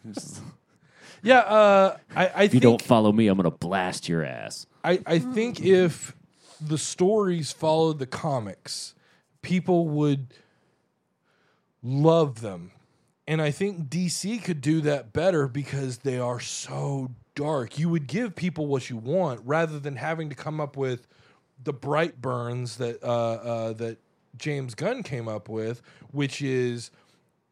Just- 0.04 0.42
yeah. 1.22 1.38
Uh, 1.38 1.96
I 2.16 2.26
I 2.26 2.42
if 2.42 2.52
you 2.52 2.58
don't 2.58 2.82
follow 2.82 3.12
me, 3.12 3.28
I'm 3.28 3.36
gonna 3.36 3.52
blast 3.52 4.08
your 4.08 4.24
ass. 4.24 4.66
I, 4.82 5.00
I 5.06 5.20
think 5.20 5.64
if 5.64 6.16
the 6.60 6.78
stories 6.78 7.52
followed 7.52 8.00
the 8.00 8.06
comics, 8.06 8.96
people 9.40 9.86
would 9.86 10.34
love 11.82 12.40
them. 12.40 12.72
And 13.26 13.40
I 13.40 13.50
think 13.50 13.88
DC 13.88 14.42
could 14.42 14.60
do 14.60 14.80
that 14.82 15.12
better 15.12 15.46
because 15.46 15.98
they 15.98 16.18
are 16.18 16.40
so 16.40 17.10
dark. 17.34 17.78
You 17.78 17.88
would 17.88 18.06
give 18.06 18.34
people 18.34 18.66
what 18.66 18.90
you 18.90 18.96
want 18.96 19.40
rather 19.44 19.78
than 19.78 19.96
having 19.96 20.28
to 20.28 20.34
come 20.34 20.60
up 20.60 20.76
with 20.76 21.06
the 21.62 21.72
Brightburns 21.72 22.78
that 22.78 23.02
uh, 23.02 23.06
uh, 23.06 23.72
that 23.74 23.98
James 24.36 24.74
Gunn 24.74 25.02
came 25.02 25.28
up 25.28 25.48
with, 25.48 25.82
which 26.10 26.42
is 26.42 26.90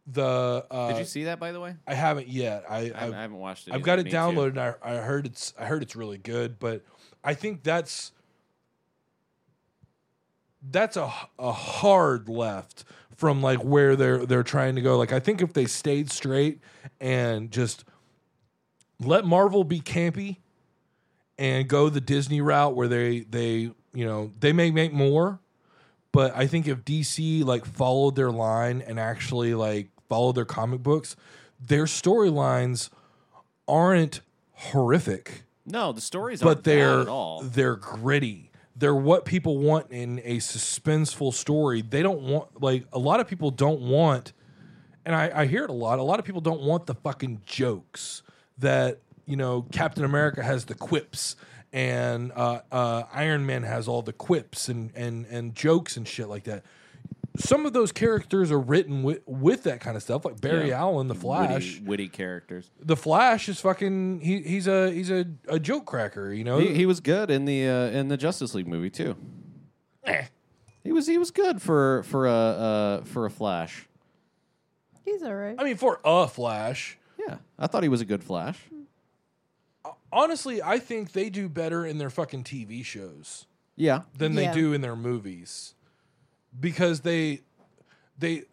the. 0.07 0.67
Uh, 0.71 0.89
Did 0.89 0.99
you 0.99 1.05
see 1.05 1.25
that, 1.25 1.39
by 1.39 1.53
the 1.53 1.61
way? 1.61 1.77
I 1.87 1.95
haven't 1.95 2.29
yet. 2.29 2.65
I, 2.69 2.77
I 2.77 2.83
haven't, 2.83 3.15
I 3.15 3.23
haven't 3.23 3.39
watched 3.39 3.69
it. 3.69 3.71
I've 3.71 3.77
either. 3.77 3.87
got 3.87 3.99
it 4.01 4.07
Me 4.07 4.11
downloaded. 4.11 4.51
And 4.51 4.61
I, 4.61 4.75
I 4.83 4.95
heard 4.97 5.27
it's 5.27 5.55
I 5.59 5.67
heard 5.67 5.83
it's 5.83 5.95
really 5.95 6.19
good, 6.19 6.59
but 6.59 6.83
I 7.23 7.35
think 7.35 7.63
that's 7.63 8.13
that's 10.69 10.97
a 10.97 11.13
a 11.39 11.53
hard 11.53 12.29
left 12.29 12.85
from 13.21 13.43
like 13.43 13.63
where 13.63 13.97
they're 13.97 14.25
they're 14.25 14.43
trying 14.43 14.75
to 14.77 14.81
go. 14.81 14.97
Like 14.97 15.13
I 15.13 15.21
think 15.21 15.43
if 15.43 15.53
they 15.53 15.67
stayed 15.67 16.11
straight 16.11 16.59
and 17.03 17.51
just 17.51 17.85
let 18.99 19.27
Marvel 19.27 19.63
be 19.63 19.81
campy 19.81 20.39
and 21.39 21.69
go 21.69 21.91
the 21.91 22.01
Disney 22.01 22.41
route 22.41 22.75
where 22.75 22.89
they 22.89 23.21
they 23.21 23.71
you 23.93 24.05
know 24.07 24.33
they 24.41 24.55
may 24.55 24.71
make 24.71 24.95
more, 24.95 25.39
but 26.13 26.35
I 26.35 26.47
think 26.47 26.67
if 26.67 26.79
DC 26.79 27.45
like 27.45 27.67
followed 27.67 28.17
their 28.17 28.31
line 28.31 28.83
and 28.87 28.99
actually 28.99 29.53
like 29.55 29.91
followed 30.09 30.35
their 30.35 30.47
comic 30.47 30.83
books, 30.83 31.15
their 31.61 31.85
storylines 31.85 32.89
aren't 33.69 34.23
horrific 34.55 35.45
No, 35.67 35.93
the 35.93 36.01
stories 36.01 36.41
but 36.41 36.49
aren't 36.49 36.65
they're 36.65 37.01
at 37.03 37.09
all. 37.09 37.43
they're 37.43 37.77
gritty. 37.77 38.50
They're 38.81 38.95
what 38.95 39.27
people 39.27 39.59
want 39.59 39.91
in 39.91 40.21
a 40.25 40.39
suspenseful 40.39 41.35
story. 41.35 41.83
They 41.83 42.03
don't 42.03 42.23
want 42.23 42.63
like 42.63 42.87
a 42.95 42.99
lot 42.99 43.21
of 43.21 43.29
people 43.29 43.51
don't 43.51 43.83
want, 43.83 44.33
and 45.05 45.15
I, 45.15 45.31
I 45.43 45.47
hear 45.47 45.65
it 45.65 45.71
a 45.71 45.75
lot. 45.75 45.99
A 45.99 46.03
lot 46.03 46.19
of 46.19 46.25
people 46.25 46.41
don't 46.41 46.63
want 46.63 46.87
the 46.87 46.95
fucking 46.95 47.43
jokes 47.45 48.23
that 48.57 49.01
you 49.27 49.37
know 49.37 49.67
Captain 49.71 50.05
America 50.05 50.43
has 50.43 50.65
the 50.65 50.75
quips 50.75 51.37
and 51.73 52.33
uh, 52.33 52.61
uh, 52.73 53.03
Iron 53.13 53.45
Man 53.47 53.63
has 53.65 53.87
all 53.87 54.01
the 54.01 54.15
quips 54.15 54.69
and 54.71 54.91
and 54.95 55.27
and 55.27 55.55
jokes 55.55 55.97
and 55.97 56.09
shit 56.09 56.29
like 56.29 56.45
that. 56.45 56.65
Some 57.41 57.67
of 57.67 57.73
those 57.73 57.91
characters 57.93 58.53
are 58.53 58.59
written 58.61 59.03
with 59.03 59.21
with 59.27 59.63
that 59.65 59.81
kind 59.81 59.97
of 59.97 60.03
stuff, 60.03 60.25
like 60.25 60.41
Barry 60.41 60.69
Yeah. 60.69 60.81
Allen, 60.81 61.09
the 61.09 61.15
Flash. 61.15 61.75
Witty, 61.77 61.85
witty 61.87 62.09
characters. 62.09 62.71
The 62.81 62.97
Flash 62.97 63.49
is 63.49 63.61
fucking. 63.61 64.21
He, 64.21 64.41
he's 64.43 64.67
a 64.69 64.91
he's 64.91 65.11
a, 65.11 65.25
a 65.49 65.59
joke 65.59 65.87
cracker. 65.87 66.33
You 66.33 66.45
know. 66.45 66.59
He, 66.59 66.75
he 66.75 66.87
was 66.87 67.01
good 67.01 67.31
in 67.31 67.47
the 67.47 67.67
uh, 67.69 67.87
in 67.89 68.09
the 68.09 68.17
Justice 68.17 68.55
League 68.55 68.69
movie 68.69 68.91
too. 68.91 69.17
Eh. 70.05 70.27
He 70.85 70.93
was 70.93 71.07
he 71.07 71.19
was 71.19 71.31
good 71.31 71.61
for 71.61 72.03
for 72.05 72.27
a 72.27 72.33
uh, 72.33 73.05
for 73.05 73.27
a 73.27 73.31
Flash. 73.31 73.87
He's 75.05 75.23
all 75.23 75.35
right. 75.35 75.57
I 75.59 75.65
mean, 75.65 75.77
for 75.77 76.01
a 76.05 76.29
Flash, 76.29 76.99
Yeah, 77.19 77.39
I 77.59 77.67
thought 77.67 77.83
he 77.83 77.89
was 77.89 78.01
a 78.01 78.05
good 78.05 78.23
Flash. 78.23 78.59
honestly, 80.13 80.63
I 80.63 80.79
think 80.79 81.13
they 81.13 81.31
do 81.31 81.49
better 81.49 81.85
in 81.87 81.99
their 81.99 82.11
fucking 82.11 82.45
TV 82.45 82.85
shows 82.85 83.47
Yeah, 83.77 84.03
than 84.17 84.35
Yeah. 84.35 84.53
they 84.53 84.61
do 84.61 84.73
in 84.73 84.81
their 84.83 84.97
movies 84.97 85.75
because 86.59 87.01
they 87.01 87.43
they 88.19 88.45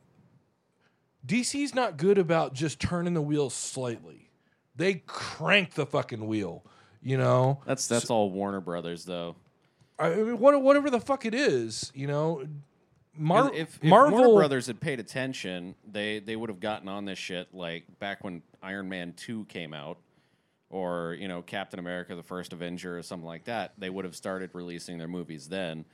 DC's 1.26 1.76
not 1.76 1.98
good 1.98 2.18
about 2.18 2.54
just 2.54 2.80
turning 2.80 3.14
the 3.14 3.22
wheel 3.22 3.50
slightly. 3.50 4.30
They 4.76 5.04
crank 5.06 5.74
the 5.74 5.86
fucking 5.86 6.26
wheel, 6.28 6.64
you 7.02 7.18
know. 7.18 7.62
that's 7.66 7.88
that's 7.88 8.10
all 8.10 8.30
Warner 8.32 8.62
Brothers 8.62 9.06
though. 9.06 9.36
I 10.00 10.10
mean, 10.12 10.38
what, 10.38 10.62
whatever 10.62 10.90
the 10.90 11.00
fuck 11.00 11.26
it 11.26 11.34
is, 11.34 11.92
you 11.96 12.08
know. 12.08 12.46
Mar- 13.20 13.52
if, 13.52 13.78
if 13.78 13.84
Marvel 13.84 14.20
Warner 14.20 14.36
Brothers 14.36 14.68
had 14.68 14.80
paid 14.80 15.00
attention, 15.00 15.74
they 15.92 16.20
they 16.20 16.36
would 16.36 16.50
have 16.50 16.60
gotten 16.60 16.88
on 16.88 17.06
this 17.06 17.18
shit 17.18 17.54
like 17.54 17.86
back 18.00 18.24
when 18.24 18.44
Iron 18.62 18.88
Man 18.90 19.14
two 19.14 19.46
came 19.46 19.74
out, 19.74 19.98
or 20.70 21.16
you 21.20 21.28
know 21.28 21.42
Captain 21.42 21.80
America: 21.80 22.16
The 22.16 22.22
First 22.22 22.54
Avenger, 22.54 22.98
or 22.98 23.02
something 23.02 23.28
like 23.28 23.46
that. 23.46 23.74
They 23.80 23.90
would 23.90 24.06
have 24.06 24.16
started 24.16 24.52
releasing 24.54 25.00
their 25.00 25.08
movies 25.08 25.50
then, 25.50 25.86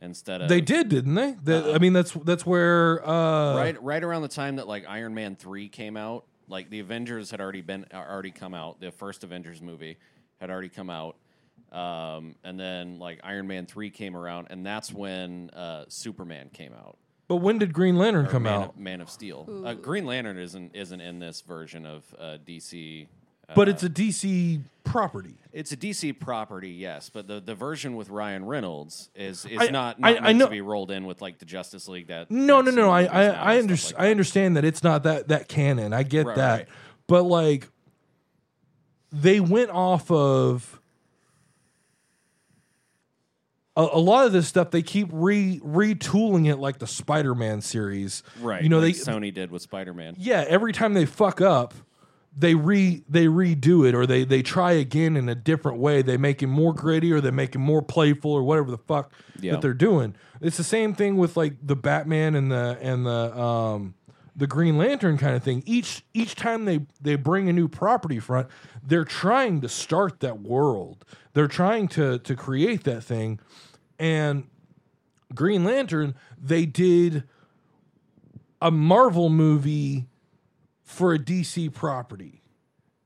instead 0.00 0.42
of 0.42 0.48
they 0.48 0.60
did, 0.60 0.88
didn't 0.88 1.14
they? 1.14 1.32
That- 1.44 1.74
I 1.74 1.78
mean, 1.78 1.92
that's 1.92 2.12
that's 2.12 2.44
where 2.46 3.06
uh, 3.08 3.56
right 3.56 3.82
right 3.82 4.02
around 4.02 4.22
the 4.22 4.28
time 4.28 4.56
that 4.56 4.66
like 4.68 4.84
Iron 4.88 5.14
Man 5.14 5.36
three 5.36 5.68
came 5.68 5.96
out. 5.96 6.24
Like 6.48 6.70
the 6.70 6.80
Avengers 6.80 7.30
had 7.30 7.40
already 7.40 7.60
been 7.60 7.84
uh, 7.92 7.96
already 7.96 8.30
come 8.30 8.54
out. 8.54 8.80
The 8.80 8.90
first 8.90 9.22
Avengers 9.24 9.60
movie 9.60 9.98
had 10.40 10.50
already 10.50 10.68
come 10.70 10.88
out. 10.90 11.16
Um, 11.70 12.34
and 12.44 12.58
then 12.58 12.98
like 12.98 13.20
Iron 13.22 13.46
Man 13.46 13.66
three 13.66 13.90
came 13.90 14.16
around, 14.16 14.46
and 14.50 14.64
that's 14.64 14.92
when 14.92 15.50
uh, 15.50 15.84
Superman 15.88 16.48
came 16.52 16.72
out. 16.72 16.96
But 17.28 17.36
when 17.36 17.58
did 17.58 17.74
Green 17.74 17.96
Lantern 17.98 18.24
or 18.24 18.30
come 18.30 18.44
Man 18.44 18.52
out? 18.54 18.68
Of, 18.70 18.78
Man 18.78 19.00
of 19.02 19.10
Steel. 19.10 19.62
Uh, 19.66 19.74
Green 19.74 20.06
Lantern 20.06 20.38
isn't 20.38 20.74
isn't 20.74 21.00
in 21.02 21.18
this 21.18 21.42
version 21.42 21.84
of 21.84 22.02
uh, 22.18 22.38
DC. 22.46 23.06
Uh, 23.48 23.52
but 23.54 23.68
it's 23.68 23.82
a 23.82 23.88
DC 23.88 24.60
property. 24.84 25.34
it's 25.52 25.72
a 25.72 25.76
DC 25.76 26.18
property, 26.18 26.70
yes. 26.70 27.10
But 27.10 27.26
the, 27.28 27.40
the 27.40 27.54
version 27.54 27.96
with 27.96 28.10
Ryan 28.10 28.44
Reynolds 28.44 29.10
is 29.14 29.44
is 29.46 29.58
I- 29.60 29.66
not, 29.68 29.98
not 29.98 30.16
I 30.18 30.20
meant 30.20 30.38
know- 30.38 30.44
to 30.46 30.50
be 30.50 30.60
rolled 30.60 30.90
in 30.90 31.06
with 31.06 31.20
like 31.22 31.38
the 31.38 31.44
Justice 31.46 31.88
League. 31.88 32.08
That 32.08 32.30
No, 32.30 32.60
no, 32.60 32.70
no. 32.70 32.90
I 32.90 33.04
I 33.04 33.24
I, 33.54 33.58
under, 33.58 33.74
like 33.74 33.94
I 33.98 34.10
understand 34.10 34.56
that 34.56 34.64
it's 34.64 34.82
not 34.82 35.02
that 35.04 35.28
that 35.28 35.48
canon. 35.48 35.92
I 35.92 36.02
get 36.02 36.26
Right, 36.26 36.36
that, 36.36 36.56
right. 36.58 36.68
but 37.06 37.22
like 37.24 37.68
they 39.10 39.40
went 39.40 39.70
off 39.70 40.10
of 40.10 40.80
a, 43.76 43.88
a 43.92 43.98
lot 43.98 44.26
of 44.26 44.32
this 44.32 44.48
stuff. 44.48 44.70
They 44.70 44.82
keep 44.82 45.08
re 45.12 45.60
retooling 45.64 46.46
it 46.50 46.56
like 46.56 46.78
the 46.78 46.86
Spider-Man 46.86 47.60
series, 47.62 48.22
Right. 48.40 48.62
You 48.62 48.68
know, 48.68 48.80
like 48.80 48.94
they 48.96 49.00
Sony 49.00 49.32
did 49.32 49.50
with 49.50 49.62
Spider 49.62 49.94
Man. 49.94 50.14
yeah. 50.18 50.44
Every 50.46 50.72
time 50.72 50.94
they 50.94 51.06
fuck 51.06 51.40
up, 51.40 51.74
they 52.36 52.54
re 52.54 53.02
they 53.08 53.26
redo 53.26 53.88
it 53.88 53.94
or 53.94 54.06
they 54.06 54.24
they 54.24 54.42
try 54.42 54.72
again 54.72 55.16
in 55.16 55.28
a 55.28 55.34
different 55.34 55.78
way. 55.78 56.02
They 56.02 56.16
make 56.16 56.42
it 56.42 56.46
more 56.46 56.72
gritty 56.72 57.12
or 57.12 57.20
they 57.20 57.30
make 57.32 57.54
it 57.54 57.58
more 57.58 57.82
playful 57.82 58.30
or 58.32 58.42
whatever 58.42 58.70
the 58.70 58.78
fuck 58.78 59.12
Yeah. 59.40 59.52
that 59.52 59.60
they're 59.62 59.74
doing. 59.74 60.14
It's 60.40 60.56
the 60.56 60.64
same 60.64 60.94
thing 60.94 61.16
with 61.16 61.36
like 61.36 61.54
the 61.66 61.74
Batman 61.76 62.34
and 62.34 62.50
the 62.52 62.78
and 62.80 63.04
the 63.06 63.36
um 63.38 63.94
the 64.36 64.46
Green 64.46 64.78
Lantern 64.78 65.18
kind 65.18 65.34
of 65.34 65.42
thing. 65.42 65.64
Each 65.66 66.04
each 66.14 66.36
time 66.36 66.64
they 66.64 66.86
they 67.00 67.16
bring 67.16 67.48
a 67.48 67.52
new 67.52 67.66
property 67.66 68.20
front, 68.20 68.46
they're 68.86 69.04
trying 69.04 69.60
to 69.62 69.68
start 69.68 70.20
that 70.20 70.40
world. 70.40 71.04
They're 71.32 71.48
trying 71.48 71.88
to 71.88 72.18
to 72.20 72.36
create 72.36 72.84
that 72.84 73.02
thing. 73.02 73.40
And 73.98 74.44
Green 75.34 75.64
Lantern, 75.64 76.14
they 76.40 76.66
did 76.66 77.24
a 78.62 78.70
Marvel 78.70 79.28
movie 79.28 80.06
for 80.88 81.12
a 81.14 81.18
DC 81.18 81.72
property. 81.72 82.42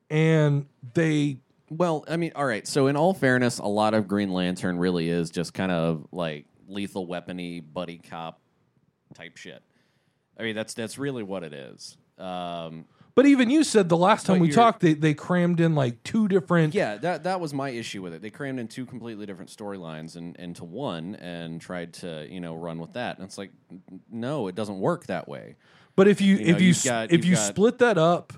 And 0.08 0.66
they 0.94 1.38
Well, 1.68 2.04
I 2.08 2.16
mean, 2.16 2.32
all 2.34 2.46
right. 2.46 2.66
So, 2.66 2.86
in 2.86 2.96
all 2.96 3.12
fairness, 3.12 3.58
a 3.58 3.66
lot 3.66 3.94
of 3.94 4.06
Green 4.06 4.30
Lantern 4.30 4.78
really 4.78 5.08
is 5.08 5.30
just 5.30 5.52
kind 5.52 5.72
of 5.72 6.06
like 6.12 6.46
lethal 6.68 7.06
weapony 7.06 7.62
buddy 7.62 7.98
cop 7.98 8.40
type 9.14 9.36
shit. 9.36 9.62
I 10.38 10.44
mean, 10.44 10.54
that's 10.54 10.74
that's 10.74 10.96
really 10.96 11.22
what 11.22 11.42
it 11.42 11.52
is. 11.52 11.96
Um, 12.18 12.84
but 13.14 13.26
even 13.26 13.50
you 13.50 13.64
said 13.64 13.88
the 13.88 13.96
last 13.96 14.26
time 14.26 14.38
we 14.38 14.50
talked 14.50 14.80
they, 14.80 14.94
they 14.94 15.12
crammed 15.12 15.60
in 15.60 15.74
like 15.74 16.02
two 16.02 16.28
different 16.28 16.74
yeah, 16.74 16.96
that 16.98 17.24
that 17.24 17.40
was 17.40 17.52
my 17.52 17.70
issue 17.70 18.00
with 18.00 18.14
it. 18.14 18.22
They 18.22 18.30
crammed 18.30 18.58
in 18.58 18.68
two 18.68 18.86
completely 18.86 19.26
different 19.26 19.50
storylines 19.50 20.16
and 20.16 20.36
into 20.36 20.64
one 20.64 21.16
and 21.16 21.60
tried 21.60 21.94
to 21.94 22.26
you 22.30 22.40
know 22.40 22.54
run 22.54 22.78
with 22.78 22.92
that. 22.94 23.18
And 23.18 23.26
it's 23.26 23.36
like, 23.36 23.50
no, 24.10 24.46
it 24.46 24.54
doesn't 24.54 24.78
work 24.78 25.06
that 25.06 25.28
way. 25.28 25.56
But 25.96 26.08
if 26.08 26.20
you, 26.20 26.36
You 26.36 26.44
know, 26.46 26.56
if 26.56 26.62
you 26.62 26.74
got- 26.84 27.12
if 27.12 27.24
you 27.24 27.34
got- 27.34 27.46
split 27.46 27.78
that 27.78 27.98
up 27.98 28.32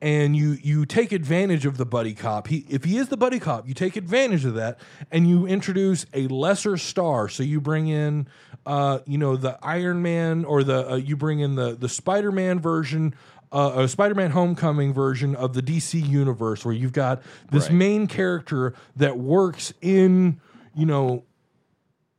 and 0.00 0.34
you 0.36 0.56
you 0.62 0.86
take 0.86 1.12
advantage 1.12 1.66
of 1.66 1.76
the 1.76 1.84
buddy 1.84 2.14
cop, 2.14 2.46
he 2.48 2.64
if 2.68 2.84
he 2.84 2.96
is 2.96 3.08
the 3.08 3.16
buddy 3.16 3.38
cop, 3.38 3.66
you 3.68 3.74
take 3.74 3.96
advantage 3.96 4.44
of 4.44 4.54
that 4.54 4.78
and 5.10 5.28
you 5.28 5.46
introduce 5.46 6.06
a 6.14 6.26
lesser 6.28 6.76
star. 6.76 7.28
So 7.28 7.42
you 7.42 7.60
bring 7.60 7.88
in 7.88 8.26
uh 8.66 9.00
you 9.06 9.18
know 9.18 9.36
the 9.36 9.58
Iron 9.62 10.02
Man 10.02 10.44
or 10.44 10.62
the 10.64 10.92
uh, 10.92 10.96
you 10.96 11.16
bring 11.16 11.40
in 11.40 11.54
the 11.56 11.74
the 11.74 11.88
Spider 11.88 12.32
Man 12.32 12.58
version. 12.60 13.14
Uh, 13.52 13.72
a 13.82 13.88
Spider-Man 13.88 14.30
Homecoming 14.30 14.94
version 14.94 15.34
of 15.34 15.54
the 15.54 15.60
DC 15.60 15.98
universe, 16.00 16.64
where 16.64 16.72
you've 16.72 16.92
got 16.92 17.20
this 17.50 17.64
Right. 17.64 17.74
main 17.74 18.06
character 18.06 18.74
that 18.94 19.18
works 19.18 19.72
in, 19.80 20.40
you 20.72 20.86
know, 20.86 21.24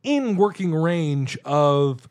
in 0.02 0.36
working 0.36 0.74
range 0.74 1.38
of 1.46 2.06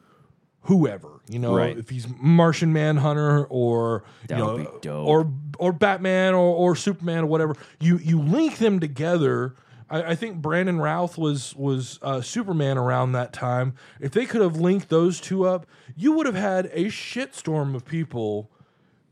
whoever. 0.61 1.20
You 1.31 1.39
know, 1.39 1.55
Right. 1.55 1.77
if 1.77 1.89
he's 1.89 2.07
Martian 2.19 2.73
Manhunter 2.73 3.45
or 3.45 4.03
That 4.27 4.37
you 4.37 4.45
would 4.45 4.63
know, 4.63 4.71
be 4.71 4.77
dope. 4.81 5.07
or 5.07 5.31
or 5.59 5.71
Batman 5.71 6.33
or, 6.33 6.55
or 6.55 6.75
Superman 6.75 7.23
or 7.23 7.27
whatever. 7.27 7.55
You 7.79 7.97
you 7.97 8.19
link 8.21 8.57
them 8.57 8.79
together. 8.79 9.55
I, 9.89 10.03
I 10.11 10.15
think 10.15 10.41
Brandon 10.41 10.79
Routh 10.79 11.17
was 11.17 11.55
was 11.55 11.99
uh, 12.01 12.21
Superman 12.21 12.77
around 12.77 13.11
that 13.13 13.31
time. 13.33 13.73
If 13.99 14.11
they 14.11 14.25
could 14.25 14.41
have 14.41 14.55
linked 14.57 14.89
those 14.89 15.19
two 15.21 15.45
up, 15.45 15.65
you 15.95 16.13
would 16.13 16.25
have 16.25 16.35
had 16.35 16.65
a 16.73 16.85
shitstorm 16.85 17.75
of 17.75 17.85
people 17.85 18.49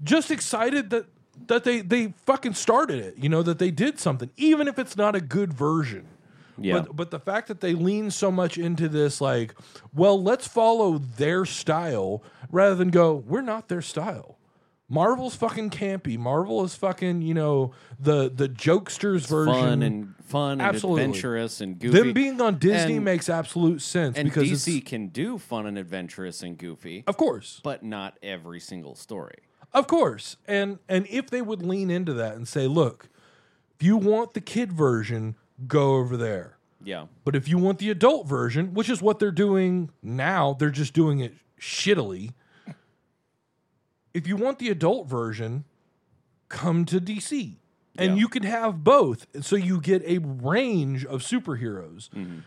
just 0.03 0.31
excited 0.31 0.89
that 0.89 1.05
that 1.47 1.63
they 1.63 1.81
they 1.81 2.13
fucking 2.25 2.53
started 2.53 2.99
it. 2.99 3.17
You 3.17 3.29
know 3.29 3.43
that 3.43 3.59
they 3.59 3.71
did 3.71 3.99
something, 3.99 4.29
even 4.37 4.67
if 4.67 4.77
it's 4.79 4.97
not 4.97 5.15
a 5.15 5.21
good 5.21 5.53
version. 5.53 6.05
Yeah. 6.61 6.79
But 6.81 6.95
but 6.95 7.11
the 7.11 7.19
fact 7.19 7.47
that 7.47 7.61
they 7.61 7.73
lean 7.73 8.11
so 8.11 8.31
much 8.31 8.57
into 8.57 8.87
this, 8.89 9.19
like, 9.21 9.53
well, 9.93 10.21
let's 10.21 10.47
follow 10.47 10.97
their 10.97 11.45
style 11.45 12.23
rather 12.51 12.75
than 12.75 12.89
go, 12.89 13.15
we're 13.15 13.41
not 13.41 13.67
their 13.69 13.81
style. 13.81 14.37
Marvel's 14.91 15.35
fucking 15.35 15.69
campy. 15.69 16.17
Marvel 16.17 16.63
is 16.63 16.73
fucking, 16.73 17.21
you 17.21 17.35
know, 17.35 17.71
the 17.99 18.29
the 18.33 18.49
jokesters 18.49 19.27
version. 19.27 19.53
Fun 19.53 19.81
and 19.83 20.15
fun 20.23 20.51
and 20.53 20.61
Absolutely. 20.63 21.03
adventurous 21.03 21.61
and 21.61 21.77
goofy. 21.79 21.95
them 21.97 22.13
being 22.13 22.41
on 22.41 22.57
Disney 22.57 22.95
And- 22.95 23.05
makes 23.05 23.29
absolute 23.29 23.81
sense 23.83 24.17
and 24.17 24.27
because 24.27 24.49
DC 24.49 24.83
can 24.85 25.07
do 25.09 25.37
fun 25.37 25.67
and 25.67 25.77
adventurous 25.77 26.41
and 26.41 26.57
goofy, 26.57 27.03
of 27.05 27.17
course, 27.17 27.61
but 27.63 27.83
not 27.83 28.17
every 28.23 28.59
single 28.59 28.95
story. 28.95 29.37
Of 29.73 29.85
course. 29.85 30.37
And 30.47 30.79
and 30.89 31.05
if 31.07 31.29
they 31.29 31.43
would 31.43 31.61
lean 31.61 31.91
into 31.91 32.13
that 32.15 32.35
and 32.35 32.47
say, 32.47 32.65
look, 32.65 33.09
if 33.75 33.83
you 33.85 33.95
want 33.95 34.33
the 34.33 34.41
kid 34.41 34.73
version, 34.73 35.35
go 35.67 35.95
over 35.95 36.17
there. 36.17 36.57
Yeah. 36.83 37.05
But 37.25 37.35
if 37.35 37.47
you 37.47 37.57
want 37.57 37.79
the 37.79 37.89
adult 37.89 38.27
version, 38.27 38.73
which 38.73 38.89
is 38.89 39.01
what 39.01 39.19
they're 39.19 39.31
doing 39.31 39.89
now, 40.01 40.53
they're 40.53 40.69
just 40.69 40.93
doing 40.93 41.19
it 41.19 41.33
shittily. 41.59 42.33
If 44.13 44.27
you 44.27 44.35
want 44.35 44.59
the 44.59 44.69
adult 44.69 45.07
version, 45.07 45.65
come 46.47 46.85
to 46.85 46.99
DC. 46.99 47.57
and 47.97 48.13
Yeah. 48.15 48.19
you 48.21 48.27
can 48.29 48.43
have 48.43 48.83
both, 48.83 49.27
so 49.45 49.55
you 49.57 49.81
get 49.81 50.01
a 50.05 50.19
range 50.19 51.03
of 51.05 51.21
superheroes. 51.21 52.09
Mm-hmm. 52.11 52.39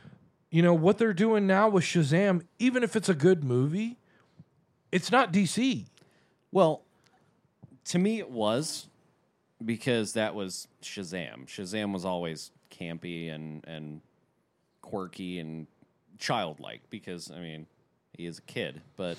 You 0.50 0.62
know 0.62 0.72
what 0.74 0.96
they're 0.98 1.12
doing 1.12 1.46
now 1.46 1.68
with 1.68 1.84
Shazam, 1.84 2.42
even 2.58 2.82
if 2.82 2.96
it's 2.96 3.08
a 3.10 3.14
good 3.14 3.44
movie, 3.44 3.98
it's 4.90 5.10
not 5.12 5.30
DC. 5.32 5.86
Well, 6.50 6.82
to 7.86 7.98
me, 7.98 8.18
it 8.18 8.30
was 8.30 8.88
because 9.64 10.14
that 10.14 10.34
was 10.34 10.68
Shazam. 10.82 11.46
Shazam 11.46 11.92
was 11.92 12.04
always 12.04 12.50
campy 12.72 13.32
and 13.32 13.64
and 13.68 14.00
quirky 14.80 15.38
and 15.38 15.66
childlike 16.18 16.80
because 16.90 17.30
I 17.30 17.38
mean 17.40 17.66
he 18.16 18.26
is 18.26 18.38
a 18.38 18.42
kid, 18.42 18.82
but 18.96 19.16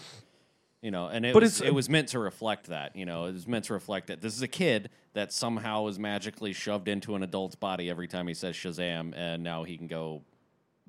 you 0.81 0.91
know, 0.91 1.07
and 1.07 1.25
it 1.25 1.33
But 1.33 1.43
was 1.43 1.61
it 1.61 1.73
was 1.73 1.89
meant 1.89 2.09
to 2.09 2.19
reflect 2.19 2.67
that. 2.67 2.95
You 2.95 3.05
know, 3.05 3.25
it 3.25 3.33
was 3.33 3.47
meant 3.47 3.65
to 3.65 3.73
reflect 3.73 4.07
that 4.07 4.21
this 4.21 4.35
is 4.35 4.41
a 4.41 4.47
kid 4.47 4.89
that 5.13 5.31
somehow 5.31 5.87
is 5.87 5.97
magically 5.97 6.51
shoved 6.53 6.87
into 6.89 7.15
an 7.15 7.23
adult's 7.23 7.55
body 7.55 7.89
every 7.89 8.07
time 8.07 8.27
he 8.27 8.33
says 8.33 8.55
Shazam, 8.55 9.13
and 9.15 9.43
now 9.43 9.63
he 9.63 9.77
can 9.77 9.87
go 9.87 10.23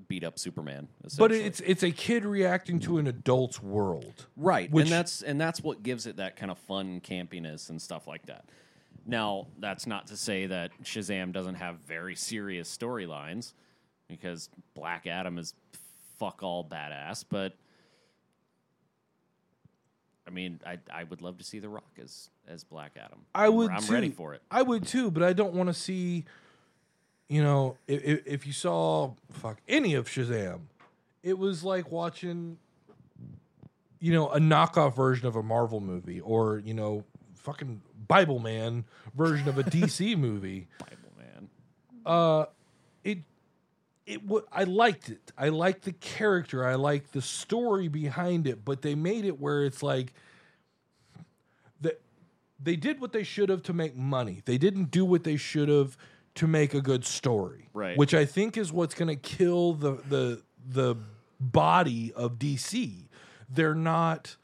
beat 0.09 0.25
up 0.25 0.39
Superman. 0.39 0.89
But 1.17 1.31
it's 1.31 1.61
it's 1.61 1.85
a 1.85 1.93
kid 1.93 2.25
reacting 2.25 2.81
to 2.81 2.99
an 2.99 3.07
adult's 3.07 3.62
world. 3.62 4.27
Right, 4.37 4.69
Which- 4.71 4.85
and 4.87 4.93
that's 4.93 5.23
and 5.23 5.41
that's 5.41 5.62
what 5.62 5.83
gives 5.85 6.07
it 6.07 6.17
that 6.17 6.37
kind 6.37 6.51
of 6.51 6.59
fun 6.59 7.01
campiness 7.01 7.71
and 7.71 7.81
stuff 7.81 8.07
like 8.09 8.27
that. 8.27 8.45
Now, 9.07 9.48
that's 9.59 9.86
not 9.86 10.07
to 10.09 10.16
say 10.16 10.46
that 10.46 10.70
Shazam 10.82 11.32
doesn't 11.32 11.57
have 11.57 11.76
very 11.80 12.14
serious 12.14 12.74
storylines, 12.74 13.52
because 14.09 14.48
Black 14.74 15.07
Adam 15.07 15.38
is 15.38 15.55
fuck 16.18 16.42
all 16.42 16.64
badass. 16.64 17.24
But 17.28 17.55
I 20.26 20.30
mean, 20.30 20.61
I 20.66 20.78
I 20.92 21.05
would 21.05 21.22
love 21.22 21.38
to 21.38 21.44
see 21.44 21.59
The 21.59 21.68
Rock 21.68 21.98
as 22.02 22.30
as 22.48 22.64
Black 22.64 22.92
Adam. 22.96 23.20
I 23.34 23.48
would. 23.48 23.70
I'm 23.70 23.82
too. 23.82 23.92
ready 23.92 24.11
for 24.11 24.34
it. 24.34 24.42
I 24.50 24.62
would 24.62 24.86
too, 24.86 25.11
but 25.11 25.22
I 25.22 25.32
don't 25.32 25.55
want 25.55 25.68
to 25.68 25.74
see. 25.74 26.24
You 27.28 27.42
know, 27.42 27.78
if, 27.88 28.26
if 28.26 28.46
you 28.46 28.52
saw 28.52 29.14
fuck 29.32 29.59
any 29.66 29.94
of 29.94 30.07
Shazam, 30.09 30.61
it 31.22 31.38
was 31.38 31.64
like 31.64 31.90
watching. 31.90 32.59
You 34.00 34.12
know, 34.12 34.28
a 34.28 34.38
knockoff 34.38 34.94
version 34.94 35.26
of 35.26 35.34
a 35.34 35.42
Marvel 35.42 35.80
movie, 35.80 36.20
or 36.20 36.59
you 36.59 36.74
know, 36.74 37.05
fucking 37.45 37.82
Bible 38.09 38.40
Man 38.40 38.84
version 39.14 39.49
of 39.49 39.59
a 39.59 39.62
DC 39.64 40.16
movie. 40.18 40.66
Bible 40.78 41.12
man. 41.16 41.49
Uh, 42.05 42.47
it 43.05 43.18
it 44.07 44.26
w- 44.26 44.47
I 44.51 44.64
liked 44.64 45.11
it. 45.11 45.32
I 45.38 45.51
liked 45.51 45.84
the 45.84 45.92
character. 45.92 46.66
I 46.66 46.74
liked 46.74 47.12
the 47.12 47.22
story 47.22 47.88
behind 47.88 48.47
it, 48.47 48.64
but 48.64 48.82
they 48.82 48.95
made 48.95 49.24
it 49.24 49.38
where 49.40 49.64
it's 49.64 49.82
like 49.82 50.12
that 51.82 52.01
they 52.61 52.76
did 52.76 53.01
what 53.01 53.12
they 53.12 53.22
should 53.22 53.51
have 53.51 53.62
to 53.64 53.72
make 53.72 53.95
money. 53.97 54.42
They 54.45 54.59
didn't 54.59 54.90
do 54.90 55.05
what 55.05 55.24
they 55.24 55.36
should 55.36 55.68
have 55.68 55.97
to 56.36 56.47
make 56.47 56.74
a 56.74 56.80
good 56.80 57.05
story. 57.05 57.68
Right. 57.72 57.97
Which 57.97 58.14
I 58.14 58.24
think 58.24 58.57
is 58.57 58.72
what's 58.72 58.95
going 58.95 59.09
to 59.09 59.16
kill 59.16 59.74
the 59.74 59.92
the 60.09 60.42
the 60.66 60.97
body 61.38 62.12
of 62.14 62.38
DC. 62.38 63.09
They're 63.51 63.74
not 63.74 64.36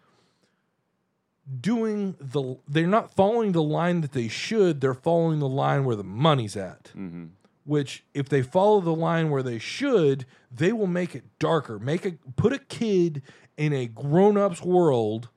doing 1.59 2.17
the 2.21 2.57
they're 2.69 2.87
not 2.87 3.15
following 3.15 3.53
the 3.53 3.63
line 3.63 4.03
that 4.03 4.13
they 4.13 4.29
should. 4.29 4.81
They're 4.81 4.95
following 4.95 5.39
the 5.39 5.49
line 5.49 5.85
where 5.85 5.97
the 5.97 6.05
money's 6.05 6.57
at 6.57 6.85
mm-hmm. 6.97 7.27
which 7.65 8.05
if 8.15 8.29
they 8.29 8.43
follow 8.43 8.81
the 8.81 8.95
line 8.95 9.31
where 9.31 9.43
they 9.43 9.59
should, 9.59 10.27
they 10.51 10.73
will 10.73 10.87
make 10.87 11.15
it 11.15 11.25
darker. 11.39 11.79
Make 11.79 12.07
a 12.07 12.13
put 12.37 12.53
a 12.53 12.59
kid 12.59 13.23
in 13.57 13.73
a 13.73 13.87
grown-up's 13.87 14.63
world 14.63 15.29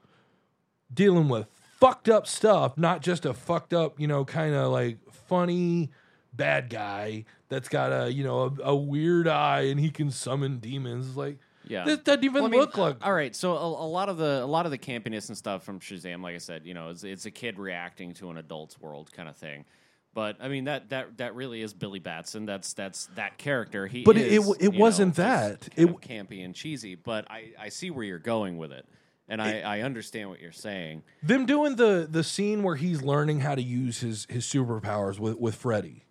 dealing 0.93 1.27
with 1.27 1.47
fucked 1.79 2.07
up 2.07 2.25
stuff, 2.27 2.77
not 2.77 3.01
just 3.01 3.25
a 3.25 3.33
fucked 3.33 3.73
up, 3.73 3.99
you 3.99 4.07
know, 4.07 4.23
kind 4.23 4.55
of 4.55 4.71
like 4.71 4.97
funny 5.11 5.89
bad 6.31 6.69
guy 6.69 7.25
that's 7.49 7.67
got 7.67 7.91
a, 7.91 8.11
you 8.11 8.23
know, 8.23 8.55
a, 8.63 8.69
a 8.69 8.75
weird 8.75 9.27
eye 9.27 9.61
and 9.61 9.79
he 9.79 9.89
can 9.89 10.09
summon 10.09 10.59
demons. 10.59 11.17
Like 11.17 11.39
Yeah. 11.67 11.85
this 11.85 11.99
doesn't 11.99 12.23
even 12.23 12.43
Well, 12.43 12.45
I 12.45 12.49
mean, 12.49 12.59
look 12.61 12.77
like 12.77 12.97
all 13.05 13.13
right. 13.13 13.35
So 13.35 13.53
a, 13.55 13.65
a 13.85 13.87
lot 13.87 14.09
of 14.09 14.17
the 14.17 14.43
a 14.43 14.45
lot 14.45 14.65
of 14.65 14.71
the 14.71 14.77
campiness 14.77 15.29
and 15.29 15.37
stuff 15.37 15.63
from 15.63 15.79
Shazam, 15.79 16.21
like 16.21 16.35
I 16.35 16.39
said, 16.39 16.65
you 16.65 16.73
know, 16.73 16.89
it's, 16.89 17.03
it's 17.03 17.25
a 17.25 17.31
kid 17.31 17.57
reacting 17.59 18.13
to 18.15 18.29
an 18.29 18.37
adult's 18.37 18.79
world 18.79 19.11
kind 19.13 19.29
of 19.29 19.35
thing. 19.37 19.65
But 20.13 20.37
I 20.39 20.47
mean 20.47 20.65
that 20.65 20.89
that 20.89 21.17
that 21.17 21.33
really 21.35 21.61
is 21.61 21.73
Billy 21.73 21.99
Batson. 21.99 22.45
That's 22.45 22.73
that's 22.73 23.07
that 23.15 23.37
character. 23.37 23.87
He 23.87 24.03
But 24.03 24.17
it- 24.17 24.31
is, 24.31 24.47
it- 24.47 24.55
it 24.61 24.73
you 24.73 24.79
wasn't 24.79 25.17
know, 25.17 25.23
that. 25.23 25.69
It 25.75 25.89
of 25.89 26.01
campy 26.01 26.43
and 26.45 26.53
cheesy. 26.53 26.95
But 26.95 27.25
I 27.31 27.53
I 27.59 27.69
see 27.69 27.89
where 27.89 28.03
you're 28.03 28.19
going 28.19 28.57
with 28.57 28.71
it, 28.71 28.85
and 29.27 29.41
I 29.41 29.61
I 29.61 29.81
understand 29.81 30.29
what 30.29 30.39
you're 30.39 30.51
saying. 30.51 31.01
them 31.23 31.45
doing 31.47 31.77
the 31.77 32.07
the 32.09 32.23
scene 32.23 32.61
where 32.61 32.75
he's 32.75 33.01
learning 33.01 33.39
how 33.39 33.55
to 33.55 33.61
use 33.63 34.01
his 34.01 34.27
his 34.29 34.45
superpowers 34.45 35.17
with 35.17 35.37
with 35.39 35.55
Freddy. 35.55 36.03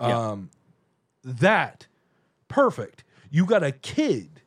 Yeah. 0.00 0.16
Um, 0.30 0.50
that 1.24 1.86
perfect. 2.48 3.04
You 3.30 3.46
got 3.46 3.62
a 3.64 3.72
kid 3.72 4.41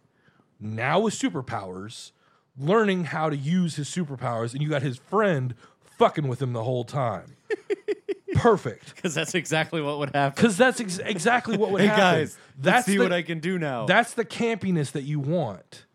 now 0.59 0.99
with 0.99 1.13
superpowers 1.13 2.11
learning 2.57 3.05
how 3.05 3.29
to 3.29 3.35
use 3.35 3.75
his 3.75 3.89
superpowers, 3.89 4.53
and 4.53 4.61
you 4.61 4.69
got 4.69 4.81
his 4.81 4.97
friend 4.97 5.53
fucking 5.97 6.27
with 6.27 6.41
him 6.41 6.53
the 6.53 6.63
whole 6.63 6.83
time. 6.85 7.35
perfect. 8.35 8.95
Because 8.95 9.13
that's 9.13 9.35
exactly 9.35 9.81
what 9.81 9.99
would 9.99 10.13
happen. 10.15 10.35
Because 10.35 10.57
that's 10.57 10.79
ex- 10.79 10.99
exactly 10.99 11.57
what 11.57 11.71
would 11.71 11.81
Hey 11.81 11.87
happen. 11.87 12.19
guys, 12.21 12.37
that's 12.57 12.85
see 12.85 12.97
the- 12.97 13.03
what 13.03 13.13
I 13.13 13.21
can 13.21 13.39
do 13.39 13.57
now. 13.59 13.85
that's 13.85 14.13
the 14.13 14.25
campiness 14.25 14.91
that 14.93 15.03
you 15.03 15.19
want. 15.19 15.85